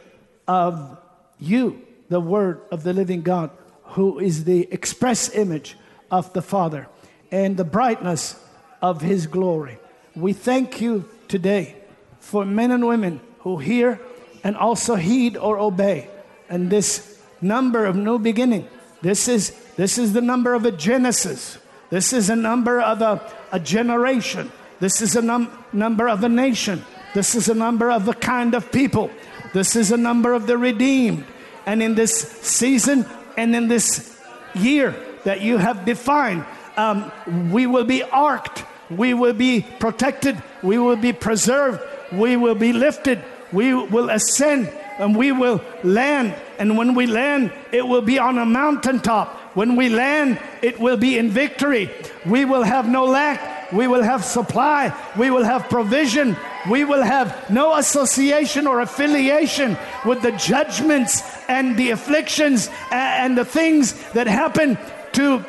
of 0.48 0.98
you, 1.38 1.84
the 2.10 2.20
Word 2.20 2.62
of 2.72 2.82
the 2.82 2.94
living 2.94 3.22
God, 3.22 3.52
who 3.90 4.18
is 4.18 4.46
the 4.46 4.68
express 4.74 5.30
image 5.36 5.78
of 6.10 6.34
the 6.34 6.42
Father 6.42 6.88
and 7.30 7.58
the 7.58 7.64
brightness 7.64 8.42
of 8.82 9.02
His 9.02 9.28
glory. 9.28 9.78
We 10.16 10.34
thank 10.34 10.82
you 10.82 11.10
today 11.28 11.76
for 12.20 12.46
men 12.46 12.72
and 12.72 12.88
women 12.88 13.22
who 13.40 13.58
hear 13.58 14.00
and 14.44 14.56
also 14.56 14.96
heed 14.96 15.38
or 15.38 15.60
obey. 15.60 16.10
And 16.50 16.70
this 16.70 17.20
number 17.42 17.86
of 17.86 17.96
new 17.96 18.20
beginning, 18.20 18.68
this 19.02 19.28
is, 19.28 19.52
this 19.76 19.98
is 19.98 20.14
the 20.14 20.22
number 20.22 20.54
of 20.54 20.66
a 20.66 20.72
Genesis. 20.72 21.58
This 21.90 22.14
is 22.14 22.30
a 22.30 22.36
number 22.36 22.82
of 22.82 23.02
a, 23.02 23.34
a 23.52 23.60
generation. 23.60 24.52
This 24.80 25.02
is 25.02 25.16
a 25.16 25.22
num- 25.22 25.52
number 25.72 26.08
of 26.08 26.24
a 26.24 26.30
nation. 26.30 26.84
This 27.14 27.36
is 27.36 27.50
a 27.50 27.54
number 27.54 27.92
of 27.92 28.08
a 28.08 28.14
kind 28.14 28.54
of 28.54 28.72
people. 28.72 29.10
This 29.54 29.76
is 29.76 29.92
a 29.92 29.98
number 29.98 30.34
of 30.34 30.48
the 30.48 30.58
redeemed. 30.58 31.26
And 31.66 31.82
in 31.82 31.96
this 31.96 32.14
season 32.14 33.06
and 33.38 33.56
in 33.56 33.68
this 33.68 34.20
year 34.54 34.96
that 35.24 35.42
you 35.42 35.58
have 35.58 35.86
defined, 35.86 36.46
um, 36.78 37.12
we 37.52 37.68
will 37.68 37.86
be 37.86 38.04
arked. 38.04 38.64
We 38.90 39.14
will 39.14 39.34
be 39.34 39.66
protected. 39.80 40.42
We 40.62 40.78
will 40.78 40.96
be 40.96 41.14
preserved. 41.14 41.82
We 42.12 42.38
will 42.38 42.56
be 42.56 42.74
lifted. 42.74 43.24
We 43.52 43.74
will 43.74 44.10
ascend 44.10 44.72
and 44.98 45.16
we 45.16 45.32
will 45.32 45.62
land. 45.84 46.36
And 46.58 46.78
when 46.78 46.96
we 46.96 47.06
land, 47.06 47.52
it 47.72 47.86
will 47.86 48.02
be 48.02 48.20
on 48.20 48.38
a 48.38 48.46
mountaintop. 48.46 49.30
When 49.56 49.76
we 49.76 49.90
land, 49.90 50.40
it 50.62 50.80
will 50.80 50.98
be 50.98 51.18
in 51.18 51.30
victory. 51.30 51.90
We 52.26 52.46
will 52.46 52.64
have 52.64 52.88
no 52.88 53.06
lack. 53.06 53.72
We 53.72 53.88
will 53.88 54.04
have 54.04 54.24
supply. 54.24 54.96
We 55.18 55.32
will 55.32 55.44
have 55.44 55.70
provision. 55.70 56.38
We 56.70 56.86
will 56.86 57.02
have 57.02 57.50
no 57.50 57.76
association 57.76 58.68
or 58.68 58.82
affiliation 58.82 59.78
with 60.06 60.22
the 60.22 60.32
judgments 60.32 61.22
and 61.48 61.76
the 61.78 61.92
afflictions 61.92 62.70
and 62.92 63.38
the 63.38 63.46
things 63.46 63.94
that 64.12 64.28
happen 64.28 64.78
to 65.14 65.44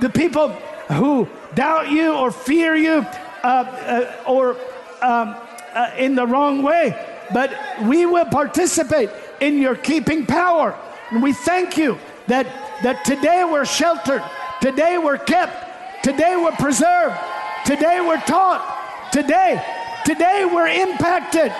the 0.00 0.10
people 0.10 0.56
who 0.92 1.28
doubt 1.54 1.90
you 1.90 2.14
or 2.14 2.30
fear 2.30 2.74
you 2.74 3.06
uh, 3.42 3.46
uh, 3.46 4.22
or 4.26 4.52
um, 5.00 5.36
uh, 5.72 5.92
in 5.96 6.14
the 6.14 6.26
wrong 6.26 6.62
way. 6.62 6.94
But 7.32 7.52
we 7.82 8.06
will 8.06 8.24
participate 8.24 9.10
in 9.40 9.58
your 9.58 9.76
keeping 9.76 10.26
power. 10.26 10.76
And 11.10 11.22
we 11.22 11.32
thank 11.32 11.76
you 11.76 11.98
that, 12.26 12.46
that 12.82 13.04
today 13.04 13.44
we're 13.44 13.64
sheltered, 13.64 14.22
today 14.60 14.98
we're 14.98 15.18
kept, 15.18 16.04
today 16.04 16.36
we're 16.36 16.52
preserved, 16.52 17.16
today 17.64 18.00
we're 18.00 18.20
taught, 18.20 19.10
today, 19.12 19.62
today 20.04 20.44
we're 20.44 20.68
impacted, 20.68 21.52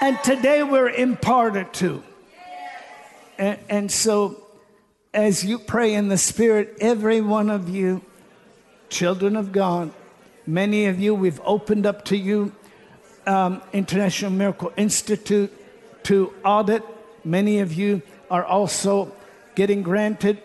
and 0.00 0.18
today 0.22 0.62
we're 0.62 0.90
imparted 0.90 1.72
to. 1.74 2.02
And, 3.38 3.58
and 3.68 3.90
so, 3.90 4.43
as 5.14 5.44
you 5.44 5.58
pray 5.58 5.94
in 5.94 6.08
the 6.08 6.18
Spirit, 6.18 6.76
every 6.80 7.20
one 7.20 7.48
of 7.48 7.68
you, 7.68 8.02
children 8.90 9.36
of 9.36 9.52
God, 9.52 9.92
many 10.44 10.86
of 10.86 10.98
you, 10.98 11.14
we've 11.14 11.40
opened 11.44 11.86
up 11.86 12.04
to 12.06 12.16
you 12.16 12.52
um, 13.26 13.62
International 13.72 14.30
Miracle 14.30 14.72
Institute 14.76 15.52
to 16.04 16.34
audit. 16.44 16.82
Many 17.24 17.60
of 17.60 17.72
you 17.72 18.02
are 18.28 18.44
also 18.44 19.12
getting 19.54 19.82
granted 19.82 20.42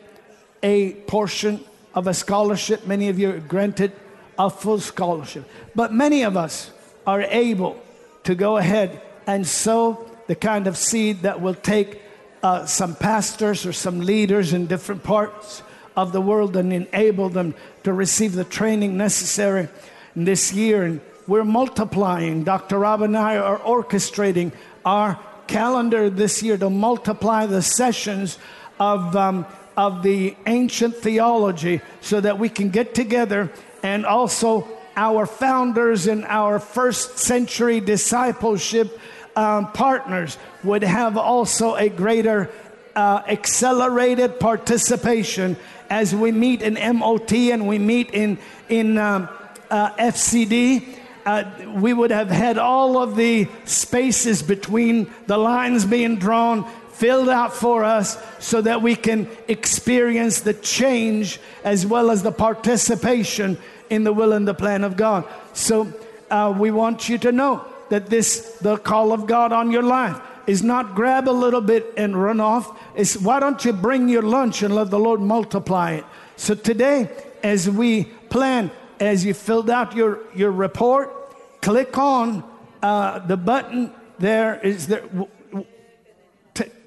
a 0.61 0.93
portion 0.93 1.63
of 1.95 2.05
a 2.05 2.13
scholarship. 2.13 2.85
Many 2.85 3.09
of 3.09 3.17
you 3.17 3.31
are 3.31 3.39
granted 3.39 3.91
a 4.37 4.51
full 4.51 4.79
scholarship. 4.79 5.49
But 5.73 5.91
many 5.91 6.23
of 6.23 6.37
us 6.37 6.71
are 7.07 7.21
able 7.23 7.81
to 8.23 8.35
go 8.35 8.57
ahead 8.57 9.01
and 9.25 9.47
sow 9.47 10.09
the 10.27 10.35
kind 10.35 10.67
of 10.67 10.77
seed 10.77 11.23
that 11.23 11.41
will 11.41 11.55
take 11.55 12.01
uh, 12.43 12.65
some 12.65 12.95
pastors 12.95 13.65
or 13.65 13.73
some 13.73 14.01
leaders 14.01 14.53
in 14.53 14.67
different 14.67 15.03
parts 15.03 15.61
of 15.95 16.11
the 16.11 16.21
world 16.21 16.55
and 16.55 16.71
enable 16.71 17.29
them 17.29 17.53
to 17.83 17.91
receive 17.91 18.33
the 18.33 18.43
training 18.43 18.97
necessary 18.97 19.67
this 20.15 20.53
year. 20.53 20.83
And 20.83 21.01
we're 21.27 21.43
multiplying. 21.43 22.43
Dr. 22.43 22.79
Rob 22.79 23.01
and 23.01 23.17
I 23.17 23.37
are 23.37 23.59
orchestrating 23.59 24.51
our 24.85 25.19
calendar 25.47 26.09
this 26.09 26.41
year 26.41 26.57
to 26.57 26.69
multiply 26.69 27.45
the 27.45 27.61
sessions 27.61 28.37
of, 28.79 29.15
um, 29.15 29.45
of 29.75 30.03
the 30.03 30.35
ancient 30.45 30.95
theology 30.95 31.81
so 32.01 32.21
that 32.21 32.39
we 32.39 32.49
can 32.49 32.69
get 32.69 32.95
together 32.95 33.51
and 33.83 34.05
also 34.05 34.67
our 34.95 35.25
founders 35.25 36.07
and 36.07 36.25
our 36.25 36.59
first 36.59 37.17
century 37.19 37.79
discipleship 37.79 38.99
um, 39.39 39.71
partners 39.71 40.37
would 40.65 40.83
have 40.83 41.17
also 41.17 41.75
a 41.75 41.87
greater 41.87 42.49
uh, 42.93 43.23
accelerated 43.25 44.37
participation 44.37 45.55
as 45.89 46.13
we 46.13 46.31
meet 46.33 46.61
in 46.61 46.73
MOT 46.97 47.31
and 47.31 47.65
we 47.65 47.79
meet 47.79 48.09
in, 48.11 48.37
in 48.67 48.97
um, 48.97 49.29
uh, 49.69 49.91
FCD 49.95 50.97
uh, 51.25 51.43
we 51.75 51.93
would 51.93 52.11
have 52.11 52.29
had 52.29 52.57
all 52.57 52.97
of 52.97 53.15
the 53.15 53.47
spaces 53.63 54.41
between 54.41 55.09
the 55.27 55.37
lines 55.37 55.85
being 55.85 56.17
drawn 56.17 56.69
filled 56.91 57.29
out 57.29 57.53
for 57.53 57.85
us 57.85 58.21
so 58.39 58.59
that 58.61 58.81
we 58.81 58.95
can 58.95 59.25
experience 59.47 60.41
the 60.41 60.53
change 60.53 61.39
as 61.63 61.85
well 61.85 62.11
as 62.11 62.23
the 62.23 62.31
participation 62.31 63.57
in 63.89 64.03
the 64.03 64.11
will 64.11 64.33
and 64.33 64.45
the 64.47 64.53
plan 64.53 64.83
of 64.83 64.97
God. 64.97 65.23
So 65.53 65.93
uh, 66.29 66.53
we 66.57 66.71
want 66.71 67.07
you 67.07 67.17
to 67.19 67.31
know 67.31 67.65
that 67.89 68.07
this, 68.07 68.57
the 68.61 68.77
call 68.77 69.11
of 69.11 69.27
God 69.27 69.51
on 69.51 69.71
your 69.71 69.83
life, 69.83 70.19
is 70.47 70.63
not 70.63 70.95
grab 70.95 71.29
a 71.29 71.31
little 71.31 71.61
bit 71.61 71.93
and 71.95 72.19
run 72.19 72.39
off. 72.39 72.77
It's 72.95 73.15
why 73.17 73.39
don't 73.39 73.63
you 73.63 73.73
bring 73.73 74.09
your 74.09 74.23
lunch 74.23 74.63
and 74.63 74.73
let 74.73 74.89
the 74.89 74.99
Lord 74.99 75.21
multiply 75.21 75.93
it. 75.93 76.05
So 76.37 76.55
today, 76.55 77.09
as 77.43 77.69
we 77.69 78.05
plan, 78.29 78.71
as 78.99 79.25
you 79.25 79.33
filled 79.33 79.69
out 79.69 79.95
your, 79.95 80.19
your 80.35 80.51
report, 80.51 81.61
click 81.61 81.97
on 81.97 82.43
uh, 82.81 83.19
the 83.19 83.37
button 83.37 83.91
there. 84.17 84.59
Is 84.59 84.87
there? 84.87 85.03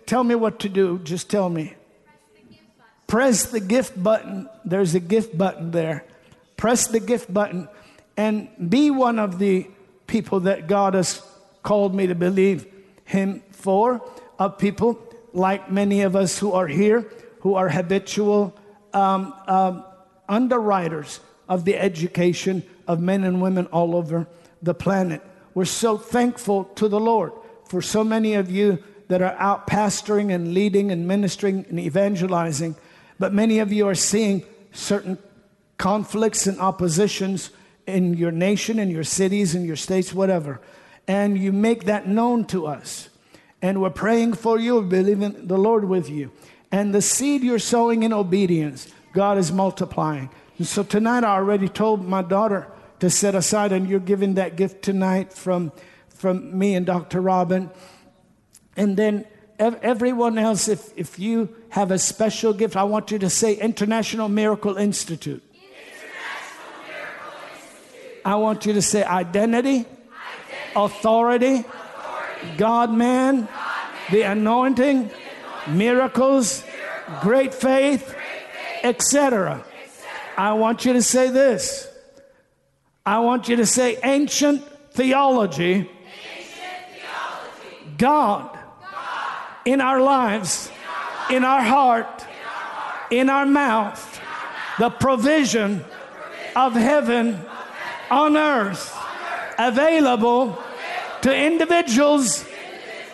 Tell 0.06 0.24
me 0.24 0.34
what 0.34 0.60
to 0.60 0.68
do. 0.68 0.98
Just 0.98 1.30
tell 1.30 1.48
me. 1.48 1.74
Press 3.06 3.46
the 3.46 3.60
gift 3.60 4.02
button. 4.02 4.48
There's 4.64 4.94
a 4.94 5.00
gift 5.00 5.36
button 5.38 5.70
there. 5.70 6.04
Press 6.56 6.86
the 6.86 7.00
gift 7.00 7.32
button 7.32 7.68
and 8.16 8.48
be 8.70 8.90
one 8.90 9.18
of 9.18 9.38
the 9.38 9.68
people 10.12 10.40
that 10.40 10.66
God 10.68 10.92
has 10.92 11.22
called 11.62 11.94
me 11.94 12.06
to 12.06 12.14
believe 12.14 12.66
Him 13.06 13.42
for, 13.50 14.06
of 14.38 14.58
people 14.58 15.02
like 15.32 15.72
many 15.72 16.02
of 16.02 16.14
us 16.14 16.38
who 16.38 16.52
are 16.52 16.66
here, 16.66 17.10
who 17.40 17.54
are 17.54 17.70
habitual 17.70 18.54
um, 18.92 19.34
um, 19.46 19.84
underwriters 20.28 21.20
of 21.48 21.64
the 21.64 21.78
education 21.78 22.62
of 22.86 23.00
men 23.00 23.24
and 23.24 23.40
women 23.40 23.64
all 23.66 23.96
over 23.96 24.26
the 24.60 24.74
planet. 24.74 25.22
We're 25.54 25.64
so 25.64 25.96
thankful 25.96 26.64
to 26.76 26.88
the 26.88 27.00
Lord 27.00 27.32
for 27.64 27.80
so 27.80 28.04
many 28.04 28.34
of 28.34 28.50
you 28.50 28.84
that 29.08 29.22
are 29.22 29.36
out 29.38 29.66
pastoring 29.66 30.30
and 30.32 30.52
leading 30.52 30.92
and 30.92 31.08
ministering 31.08 31.64
and 31.70 31.80
evangelizing, 31.80 32.76
but 33.18 33.32
many 33.32 33.60
of 33.60 33.72
you 33.72 33.88
are 33.88 33.94
seeing 33.94 34.44
certain 34.72 35.16
conflicts 35.78 36.46
and 36.46 36.60
oppositions 36.60 37.50
in 37.86 38.14
your 38.14 38.30
nation, 38.30 38.78
in 38.78 38.90
your 38.90 39.04
cities, 39.04 39.54
in 39.54 39.64
your 39.64 39.76
states, 39.76 40.12
whatever. 40.12 40.60
And 41.08 41.36
you 41.36 41.52
make 41.52 41.84
that 41.84 42.06
known 42.06 42.44
to 42.46 42.66
us. 42.66 43.08
And 43.60 43.80
we're 43.80 43.90
praying 43.90 44.34
for 44.34 44.58
you, 44.58 44.82
believing 44.82 45.46
the 45.46 45.58
Lord 45.58 45.84
with 45.84 46.10
you. 46.10 46.32
And 46.70 46.94
the 46.94 47.02
seed 47.02 47.42
you're 47.42 47.58
sowing 47.58 48.02
in 48.02 48.12
obedience, 48.12 48.88
God 49.12 49.38
is 49.38 49.52
multiplying. 49.52 50.30
And 50.58 50.66
so 50.66 50.82
tonight 50.82 51.24
I 51.24 51.34
already 51.34 51.68
told 51.68 52.06
my 52.06 52.22
daughter 52.22 52.68
to 53.00 53.10
set 53.10 53.34
aside, 53.34 53.72
and 53.72 53.88
you're 53.88 54.00
giving 54.00 54.34
that 54.34 54.56
gift 54.56 54.82
tonight 54.82 55.32
from, 55.32 55.72
from 56.08 56.56
me 56.56 56.74
and 56.74 56.86
Dr. 56.86 57.20
Robin. 57.20 57.70
And 58.76 58.96
then 58.96 59.26
everyone 59.58 60.38
else, 60.38 60.68
if, 60.68 60.96
if 60.96 61.18
you 61.18 61.54
have 61.70 61.90
a 61.90 61.98
special 61.98 62.52
gift, 62.52 62.76
I 62.76 62.84
want 62.84 63.10
you 63.10 63.18
to 63.18 63.30
say 63.30 63.54
International 63.54 64.28
Miracle 64.28 64.76
Institute. 64.76 65.42
I 68.24 68.36
want 68.36 68.66
you 68.66 68.72
to 68.74 68.82
say 68.82 69.02
identity, 69.04 69.70
identity 69.70 70.02
authority, 70.76 71.58
authority 71.58 72.56
God 72.56 72.92
man, 72.92 73.48
the 74.10 74.22
anointing, 74.22 75.10
miracles, 75.68 76.64
great 77.20 77.54
faith, 77.54 78.14
etc. 78.82 79.64
I 80.36 80.52
want 80.54 80.84
you 80.84 80.92
to 80.94 81.02
say 81.02 81.30
this. 81.30 81.88
I 83.04 83.18
want 83.20 83.48
you 83.48 83.56
to 83.56 83.66
say 83.66 83.98
ancient 84.02 84.62
theology. 84.92 85.90
God, 87.98 88.58
in 89.64 89.80
our 89.80 90.00
lives, 90.00 90.70
in 91.30 91.44
our 91.44 91.62
heart, 91.62 92.26
in 93.10 93.28
our 93.28 93.46
mouth, 93.46 94.20
the 94.78 94.90
provision 94.90 95.84
of 96.56 96.74
heaven 96.74 97.40
on 98.12 98.36
earth 98.36 98.94
available 99.58 100.62
to 101.22 101.34
individuals 101.34 102.44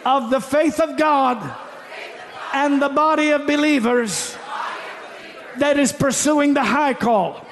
of 0.04 0.30
the 0.30 0.40
faith 0.40 0.80
of 0.80 0.96
God 0.96 1.38
and 2.52 2.82
the 2.82 2.88
body 2.88 3.30
of 3.30 3.46
believers 3.46 4.36
that 5.58 5.78
is 5.78 5.92
pursuing 5.92 6.54
the 6.54 6.64
high 6.64 6.94
call. 6.94 7.46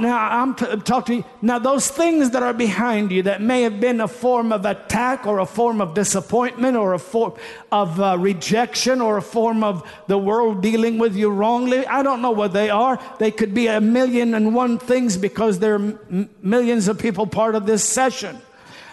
Now, 0.00 0.42
I'm 0.42 0.54
t- 0.54 0.66
talking 0.78 1.22
to 1.22 1.28
you. 1.28 1.34
Now, 1.42 1.58
those 1.58 1.88
things 1.88 2.30
that 2.30 2.42
are 2.42 2.52
behind 2.52 3.10
you 3.10 3.22
that 3.24 3.40
may 3.40 3.62
have 3.62 3.80
been 3.80 4.00
a 4.00 4.08
form 4.08 4.52
of 4.52 4.64
attack 4.64 5.26
or 5.26 5.38
a 5.38 5.46
form 5.46 5.80
of 5.80 5.94
disappointment 5.94 6.76
or 6.76 6.94
a 6.94 6.98
form 6.98 7.34
of 7.72 8.00
uh, 8.00 8.16
rejection 8.18 9.00
or 9.00 9.16
a 9.16 9.22
form 9.22 9.64
of 9.64 9.88
the 10.06 10.18
world 10.18 10.62
dealing 10.62 10.98
with 10.98 11.16
you 11.16 11.30
wrongly, 11.30 11.86
I 11.86 12.02
don't 12.02 12.22
know 12.22 12.30
what 12.30 12.52
they 12.52 12.70
are. 12.70 12.98
They 13.18 13.30
could 13.30 13.54
be 13.54 13.66
a 13.66 13.80
million 13.80 14.34
and 14.34 14.54
one 14.54 14.78
things 14.78 15.16
because 15.16 15.58
there 15.58 15.74
are 15.74 15.96
m- 16.10 16.30
millions 16.42 16.88
of 16.88 16.98
people 16.98 17.26
part 17.26 17.54
of 17.54 17.66
this 17.66 17.84
session. 17.84 18.40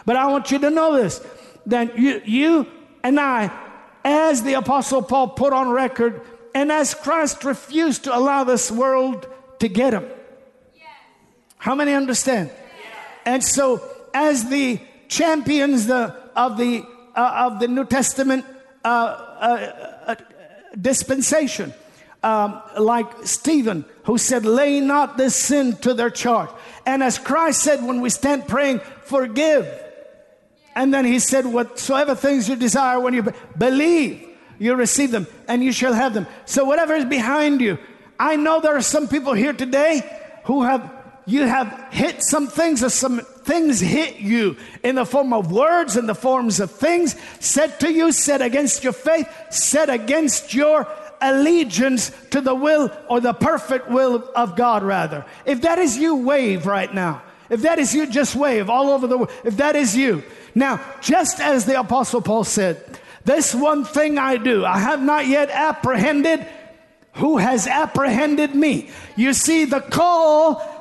But 0.05 0.15
I 0.15 0.27
want 0.27 0.51
you 0.51 0.59
to 0.59 0.69
know 0.69 0.95
this 0.95 1.25
that 1.65 1.97
you, 1.97 2.21
you 2.25 2.67
and 3.03 3.19
I, 3.19 3.51
as 4.03 4.43
the 4.43 4.53
Apostle 4.53 5.01
Paul 5.01 5.29
put 5.29 5.53
on 5.53 5.69
record, 5.69 6.21
and 6.53 6.71
as 6.71 6.93
Christ 6.93 7.43
refused 7.43 8.03
to 8.03 8.15
allow 8.15 8.43
this 8.43 8.69
world 8.69 9.27
to 9.59 9.67
get 9.67 9.93
him. 9.93 10.05
How 11.63 11.75
many 11.75 11.93
understand? 11.93 12.49
And 13.25 13.41
so, 13.41 13.81
as 14.13 14.49
the 14.49 14.79
champions 15.07 15.87
the, 15.87 16.13
of, 16.35 16.57
the, 16.57 16.83
uh, 17.15 17.49
of 17.49 17.59
the 17.61 17.69
New 17.69 17.85
Testament 17.85 18.45
uh, 18.83 18.87
uh, 18.87 20.03
uh 20.07 20.15
dispensation, 20.79 21.73
um, 22.21 22.61
like 22.77 23.07
Stephen, 23.23 23.85
who 24.03 24.17
said, 24.17 24.45
Lay 24.45 24.81
not 24.81 25.15
this 25.15 25.37
sin 25.37 25.77
to 25.77 25.93
their 25.93 26.09
charge. 26.09 26.49
And 26.85 27.01
as 27.01 27.17
Christ 27.17 27.61
said, 27.61 27.81
when 27.81 28.01
we 28.01 28.09
stand 28.09 28.45
praying, 28.47 28.79
forgive 29.05 29.65
and 30.75 30.93
then 30.93 31.05
he 31.05 31.19
said, 31.19 31.45
Whatsoever 31.45 32.13
things 32.15 32.49
you 32.49 32.57
desire, 32.57 32.99
when 32.99 33.13
you 33.13 33.31
believe, 33.57 34.27
you 34.59 34.75
receive 34.75 35.11
them 35.11 35.27
and 35.47 35.63
you 35.63 35.71
shall 35.71 35.93
have 35.93 36.13
them. 36.13 36.27
So, 36.45 36.65
whatever 36.65 36.93
is 36.93 37.05
behind 37.05 37.61
you, 37.61 37.77
I 38.19 38.35
know 38.35 38.59
there 38.59 38.75
are 38.75 38.81
some 38.81 39.07
people 39.07 39.33
here 39.33 39.53
today 39.53 40.01
who 40.45 40.63
have, 40.63 40.91
you 41.25 41.43
have 41.43 41.87
hit 41.91 42.21
some 42.23 42.47
things 42.47 42.83
or 42.83 42.89
some 42.89 43.19
things 43.19 43.79
hit 43.79 44.17
you 44.17 44.57
in 44.83 44.95
the 44.95 45.05
form 45.05 45.33
of 45.33 45.51
words, 45.51 45.95
in 45.95 46.05
the 46.05 46.15
forms 46.15 46.59
of 46.59 46.71
things 46.71 47.15
said 47.39 47.79
to 47.79 47.91
you, 47.91 48.11
said 48.11 48.41
against 48.41 48.83
your 48.83 48.93
faith, 48.93 49.27
said 49.49 49.89
against 49.89 50.53
your 50.53 50.87
allegiance 51.21 52.11
to 52.31 52.41
the 52.41 52.53
will 52.53 52.91
or 53.09 53.21
the 53.21 53.33
perfect 53.33 53.89
will 53.89 54.29
of 54.35 54.55
God, 54.55 54.83
rather. 54.83 55.25
If 55.45 55.61
that 55.61 55.79
is 55.79 55.97
you, 55.97 56.15
wave 56.15 56.65
right 56.65 56.93
now. 56.93 57.21
If 57.49 57.61
that 57.61 57.79
is 57.79 57.93
you, 57.93 58.07
just 58.07 58.35
wave 58.35 58.69
all 58.69 58.89
over 58.89 59.07
the 59.07 59.17
world. 59.17 59.31
If 59.43 59.57
that 59.57 59.75
is 59.75 59.95
you, 59.95 60.23
now, 60.55 60.83
just 61.01 61.39
as 61.39 61.65
the 61.65 61.79
Apostle 61.79 62.21
Paul 62.21 62.43
said, 62.43 62.99
this 63.25 63.55
one 63.55 63.85
thing 63.85 64.17
I 64.17 64.37
do, 64.37 64.65
I 64.65 64.79
have 64.79 65.01
not 65.01 65.27
yet 65.27 65.49
apprehended 65.49 66.45
who 67.13 67.37
has 67.37 67.67
apprehended 67.67 68.55
me. 68.55 68.89
You 69.15 69.33
see, 69.33 69.65
the 69.65 69.81
call 69.81 70.72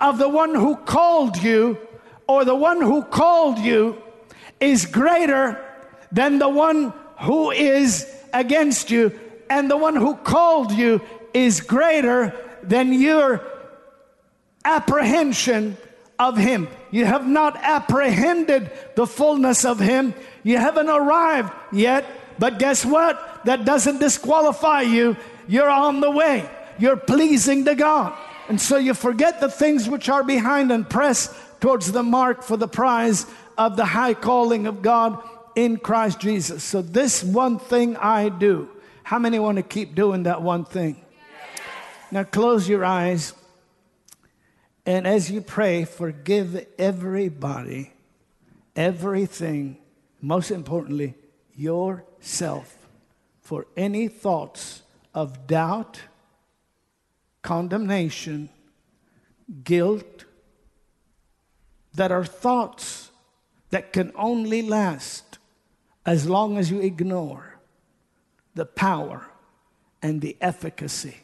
of 0.00 0.18
the 0.18 0.28
one 0.28 0.54
who 0.54 0.76
called 0.76 1.42
you, 1.42 1.78
or 2.26 2.44
the 2.44 2.54
one 2.54 2.80
who 2.80 3.02
called 3.02 3.58
you, 3.58 4.00
is 4.60 4.86
greater 4.86 5.64
than 6.12 6.38
the 6.38 6.48
one 6.48 6.92
who 7.20 7.50
is 7.50 8.06
against 8.32 8.90
you, 8.90 9.18
and 9.50 9.70
the 9.70 9.76
one 9.76 9.96
who 9.96 10.14
called 10.16 10.72
you 10.72 11.00
is 11.34 11.60
greater 11.60 12.34
than 12.62 12.92
your 12.92 13.42
apprehension 14.64 15.76
of 16.18 16.36
him. 16.36 16.68
You 16.90 17.04
have 17.04 17.26
not 17.26 17.56
apprehended 17.56 18.70
the 18.96 19.06
fullness 19.06 19.64
of 19.64 19.78
him. 19.78 20.14
You 20.42 20.58
haven't 20.58 20.88
arrived 20.88 21.52
yet. 21.72 22.04
But 22.38 22.58
guess 22.58 22.84
what? 22.84 23.44
That 23.44 23.64
doesn't 23.64 23.98
disqualify 23.98 24.82
you. 24.82 25.16
You're 25.46 25.70
on 25.70 26.00
the 26.00 26.10
way. 26.10 26.48
You're 26.78 26.96
pleasing 26.96 27.64
to 27.64 27.74
God. 27.74 28.16
And 28.48 28.60
so 28.60 28.78
you 28.78 28.94
forget 28.94 29.40
the 29.40 29.50
things 29.50 29.88
which 29.88 30.08
are 30.08 30.24
behind 30.24 30.72
and 30.72 30.88
press 30.88 31.34
towards 31.60 31.92
the 31.92 32.02
mark 32.02 32.42
for 32.42 32.56
the 32.56 32.68
prize 32.68 33.26
of 33.58 33.76
the 33.76 33.84
high 33.84 34.14
calling 34.14 34.66
of 34.66 34.80
God 34.80 35.22
in 35.54 35.76
Christ 35.76 36.20
Jesus. 36.20 36.64
So, 36.64 36.80
this 36.80 37.22
one 37.22 37.58
thing 37.58 37.96
I 37.96 38.28
do. 38.28 38.70
How 39.02 39.18
many 39.18 39.38
want 39.38 39.56
to 39.56 39.62
keep 39.62 39.94
doing 39.94 40.22
that 40.24 40.40
one 40.40 40.64
thing? 40.64 41.04
Now, 42.10 42.24
close 42.24 42.68
your 42.68 42.84
eyes. 42.84 43.34
And 44.86 45.06
as 45.06 45.30
you 45.30 45.42
pray, 45.42 45.84
forgive 45.84 46.66
everybody, 46.78 47.92
everything, 48.74 49.78
most 50.22 50.50
importantly, 50.50 51.14
yourself 51.54 52.78
for 53.42 53.66
any 53.76 54.08
thoughts 54.08 54.82
of 55.12 55.46
doubt, 55.46 56.00
condemnation, 57.48 58.50
guilt, 59.64 60.26
that 61.94 62.12
are 62.12 62.22
thoughts 62.22 63.10
that 63.70 63.90
can 63.90 64.12
only 64.16 64.60
last 64.60 65.38
as 66.04 66.28
long 66.28 66.58
as 66.58 66.70
you 66.70 66.78
ignore 66.80 67.58
the 68.54 68.66
power 68.66 69.30
and 70.02 70.20
the 70.20 70.36
efficacy 70.42 71.16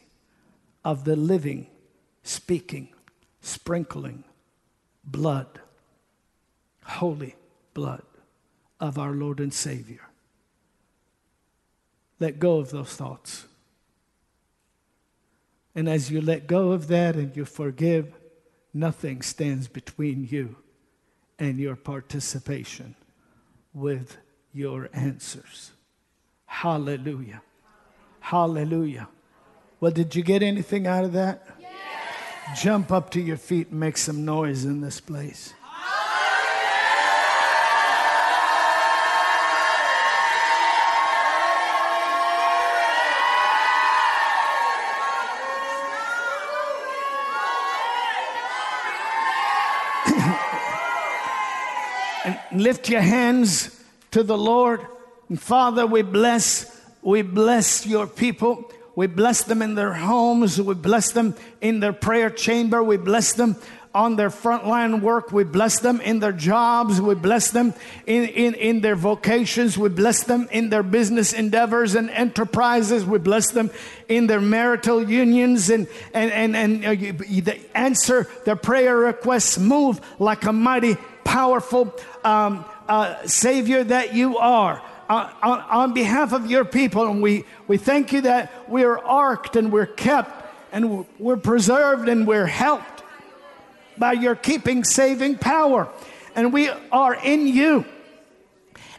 of 0.83 1.03
the 1.03 1.15
living, 1.15 1.67
speaking 2.23 2.89
sprinkling 3.39 4.23
blood, 5.03 5.61
holy 6.85 7.35
blood 7.75 8.01
of 8.79 8.97
our 8.97 9.11
Lord 9.11 9.39
and 9.39 9.53
Savior. 9.53 10.09
Let 12.19 12.39
go 12.39 12.57
of 12.57 12.71
those 12.71 12.95
thoughts. 12.95 13.45
And 15.75 15.89
as 15.89 16.09
you 16.09 16.21
let 16.21 16.47
go 16.47 16.71
of 16.71 16.87
that 16.87 17.15
and 17.15 17.35
you 17.35 17.43
forgive, 17.45 18.13
nothing 18.73 19.21
stands 19.21 19.67
between 19.67 20.27
you 20.31 20.55
and 21.37 21.59
your 21.59 21.75
participation 21.75 22.95
with 23.73 24.17
your 24.53 24.89
answers. 24.93 25.71
Hallelujah. 26.45 27.41
Hallelujah. 28.21 29.09
Well, 29.81 29.91
did 29.91 30.15
you 30.15 30.23
get 30.23 30.41
anything 30.41 30.87
out 30.87 31.03
of 31.03 31.11
that? 31.13 31.45
Jump 32.55 32.91
up 32.91 33.09
to 33.11 33.19
your 33.19 33.37
feet 33.37 33.69
and 33.69 33.79
make 33.79 33.97
some 33.97 34.23
noise 34.23 34.63
in 34.63 34.79
this 34.79 35.01
place. 35.01 35.53
Lift 52.65 52.89
your 52.89 53.01
hands 53.01 53.79
to 54.09 54.23
the 54.23 54.35
Lord. 54.35 54.81
And 55.29 55.39
Father, 55.39 55.85
we 55.85 56.01
bless, 56.01 56.81
we 57.03 57.21
bless 57.21 57.85
your 57.85 58.07
people. 58.07 58.71
We 58.95 59.05
bless 59.05 59.43
them 59.43 59.61
in 59.61 59.75
their 59.75 59.93
homes. 59.93 60.59
We 60.59 60.73
bless 60.73 61.11
them 61.11 61.35
in 61.61 61.79
their 61.79 61.93
prayer 61.93 62.31
chamber. 62.31 62.81
We 62.81 62.97
bless 62.97 63.33
them 63.33 63.55
on 63.93 64.15
their 64.15 64.31
frontline 64.31 65.01
work. 65.01 65.31
We 65.31 65.43
bless 65.43 65.79
them 65.79 66.01
in 66.01 66.19
their 66.19 66.31
jobs. 66.31 66.99
We 66.99 67.13
bless 67.13 67.51
them 67.51 67.75
in, 68.07 68.23
in, 68.25 68.55
in 68.55 68.81
their 68.81 68.95
vocations. 68.95 69.77
We 69.77 69.89
bless 69.89 70.23
them 70.23 70.49
in 70.51 70.69
their 70.69 70.81
business 70.81 71.33
endeavors 71.33 71.93
and 71.93 72.09
enterprises. 72.09 73.05
We 73.05 73.19
bless 73.19 73.51
them 73.51 73.69
in 74.09 74.25
their 74.25 74.41
marital 74.41 75.07
unions 75.07 75.69
and, 75.69 75.87
and, 76.15 76.31
and, 76.31 76.83
and 76.83 77.47
uh, 77.47 77.53
answer 77.75 78.27
their 78.43 78.55
prayer 78.55 78.97
requests. 78.97 79.59
Move 79.59 80.01
like 80.19 80.45
a 80.45 80.51
mighty, 80.51 80.97
powerful 81.35 81.93
um, 82.23 82.63
uh, 82.87 83.27
Savior 83.27 83.83
that 83.83 84.15
you 84.15 84.37
are. 84.37 84.81
Uh, 85.09 85.29
on, 85.43 85.59
on 85.59 85.93
behalf 85.93 86.31
of 86.31 86.49
your 86.49 86.63
people, 86.63 87.05
and 87.07 87.21
we, 87.21 87.43
we 87.67 87.75
thank 87.75 88.13
you 88.13 88.21
that 88.21 88.69
we 88.69 88.85
are 88.85 88.97
arked 88.97 89.57
and 89.57 89.69
we're 89.69 89.85
kept 89.85 90.31
and 90.71 91.05
we're 91.19 91.35
preserved 91.35 92.07
and 92.07 92.25
we're 92.25 92.45
helped 92.45 93.03
by 93.97 94.13
your 94.13 94.33
keeping 94.33 94.85
saving 94.85 95.37
power. 95.37 95.89
And 96.35 96.53
we 96.53 96.69
are 96.89 97.15
in 97.15 97.47
you. 97.47 97.83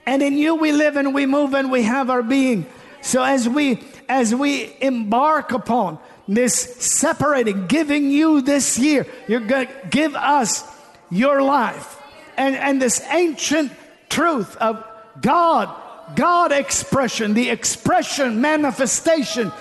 And 0.04 0.22
in 0.22 0.36
you 0.36 0.56
we 0.56 0.72
live 0.72 0.96
and 0.96 1.14
we 1.14 1.24
move 1.24 1.54
and 1.54 1.72
we 1.72 1.84
have 1.84 2.10
our 2.10 2.22
being. 2.22 2.66
So 3.00 3.22
as 3.22 3.48
we 3.48 3.82
as 4.10 4.34
we 4.34 4.76
embark 4.82 5.52
upon 5.52 5.98
this 6.28 6.54
separating, 6.54 7.66
giving 7.66 8.10
you 8.10 8.42
this 8.42 8.78
year, 8.78 9.06
you're 9.26 9.40
going 9.40 9.68
to 9.68 9.74
give 9.88 10.14
us 10.14 10.64
your 11.10 11.40
life. 11.40 11.96
And, 12.36 12.54
and 12.54 12.80
this 12.80 13.02
ancient 13.10 13.72
truth 14.08 14.56
of 14.56 14.84
God, 15.20 15.74
God 16.14 16.52
expression, 16.52 17.34
the 17.34 17.50
expression, 17.50 18.40
manifestation 18.40 19.52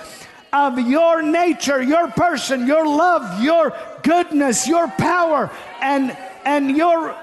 of 0.54 0.80
your 0.80 1.22
nature, 1.22 1.82
your 1.82 2.08
person, 2.10 2.68
your 2.68 2.88
love, 2.88 3.42
your 3.44 3.76
goodness, 4.04 4.68
your 4.68 4.88
power, 4.88 5.52
and, 5.82 6.16
and 6.46 6.76
your 6.78 7.16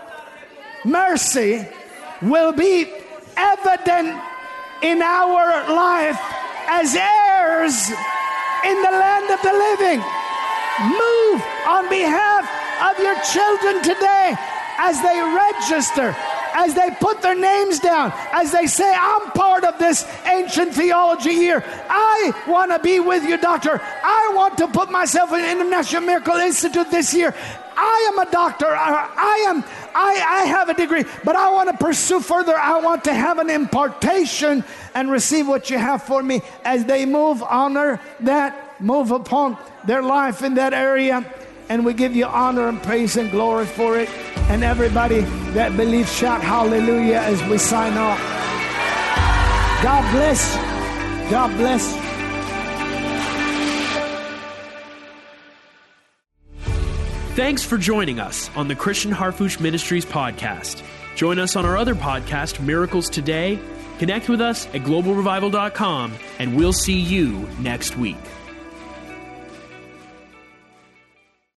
mercy 0.85 1.67
will 2.21 2.53
be 2.53 2.93
evident 3.37 4.21
in 4.83 5.01
our 5.01 5.73
life 5.73 6.19
as 6.69 6.95
heirs 6.95 7.91
in 8.65 8.83
the 8.83 8.91
land 8.91 9.31
of 9.31 9.41
the 9.43 9.53
living. 9.53 10.01
Move 10.81 11.43
on 11.67 11.89
behalf 11.89 12.45
of 12.91 12.99
your 13.03 13.15
children 13.23 13.83
today 13.83 14.37
as 14.79 15.01
they 15.03 15.21
register 15.21 16.17
as 16.55 16.75
they 16.75 16.91
put 17.01 17.23
their 17.23 17.35
names 17.35 17.81
down, 17.81 18.13
as 18.33 18.53
they 18.53 18.67
say, 18.67 18.95
I'm 18.95 19.31
part 19.33 19.65
of 19.65 19.79
this 19.79 20.07
ancient 20.27 20.75
theology 20.75 21.31
year. 21.31 21.65
I 21.89 22.33
want 22.47 22.71
to 22.73 22.79
be 22.79 23.01
with 23.01 23.25
you, 23.25 23.37
doctor. 23.39 23.81
I 23.83 24.33
want 24.35 24.59
to 24.59 24.69
put 24.69 24.91
myself 24.91 25.33
in 25.33 25.41
the 25.43 25.51
International 25.51 26.03
Miracle 26.03 26.37
Institute 26.37 26.91
this 26.91 27.15
year. 27.15 27.35
I 27.75 28.11
am 28.13 28.19
a 28.19 28.31
doctor. 28.31 28.67
I 28.69 29.47
am. 29.49 29.65
I, 29.95 30.43
I 30.43 30.45
have 30.45 30.69
a 30.69 30.75
degree, 30.75 31.05
but 31.25 31.37
I 31.37 31.51
want 31.51 31.71
to 31.71 31.77
pursue 31.77 32.21
further. 32.21 32.55
I 32.57 32.81
want 32.81 33.05
to 33.05 33.15
have 33.15 33.39
an 33.39 33.51
impartation 33.51 34.65
and 34.95 35.11
receive 35.11 35.49
what 35.49 35.71
you 35.71 35.79
have 35.79 36.03
for 36.03 36.23
me 36.23 36.43
as 36.65 36.85
they 36.85 37.07
move, 37.07 37.43
honor 37.43 38.01
that, 38.21 38.81
move 38.81 39.11
upon 39.11 39.57
their 39.85 40.03
life 40.03 40.43
in 40.43 40.55
that 40.55 40.75
area. 40.75 41.25
And 41.69 41.85
we 41.85 41.95
give 41.95 42.15
you 42.15 42.27
honor 42.27 42.69
and 42.69 42.83
praise 42.83 43.17
and 43.17 43.31
glory 43.31 43.67
for 43.67 43.99
it. 43.99 44.09
And 44.51 44.63
everybody 44.63 45.21
that 45.55 45.77
believes, 45.77 46.13
shout 46.13 46.43
hallelujah 46.43 47.21
as 47.21 47.43
we 47.45 47.59
sign 47.59 47.97
off. 47.97 48.19
God 49.83 50.13
bless. 50.13 50.55
God 51.31 51.57
bless. 51.57 52.13
Thanks 57.35 57.65
for 57.65 57.79
joining 57.79 58.21
us 58.21 58.51
on 58.55 58.69
the 58.69 58.77
Christian 58.77 59.11
Harfouche 59.11 59.59
Ministries 59.59 60.05
podcast. 60.05 60.83
Join 61.17 61.39
us 61.39 61.57
on 61.57 61.65
our 61.65 61.79
other 61.79 61.95
podcast, 61.95 62.61
Miracles 62.61 63.09
Today. 63.09 63.59
Connect 63.99 64.29
with 64.29 64.41
us 64.41 64.67
at 64.67 64.83
globalrevival.com, 64.83 66.13
and 66.39 66.57
we'll 66.57 66.73
see 66.75 66.99
you 66.99 67.49
next 67.59 67.97
week. 67.97 68.19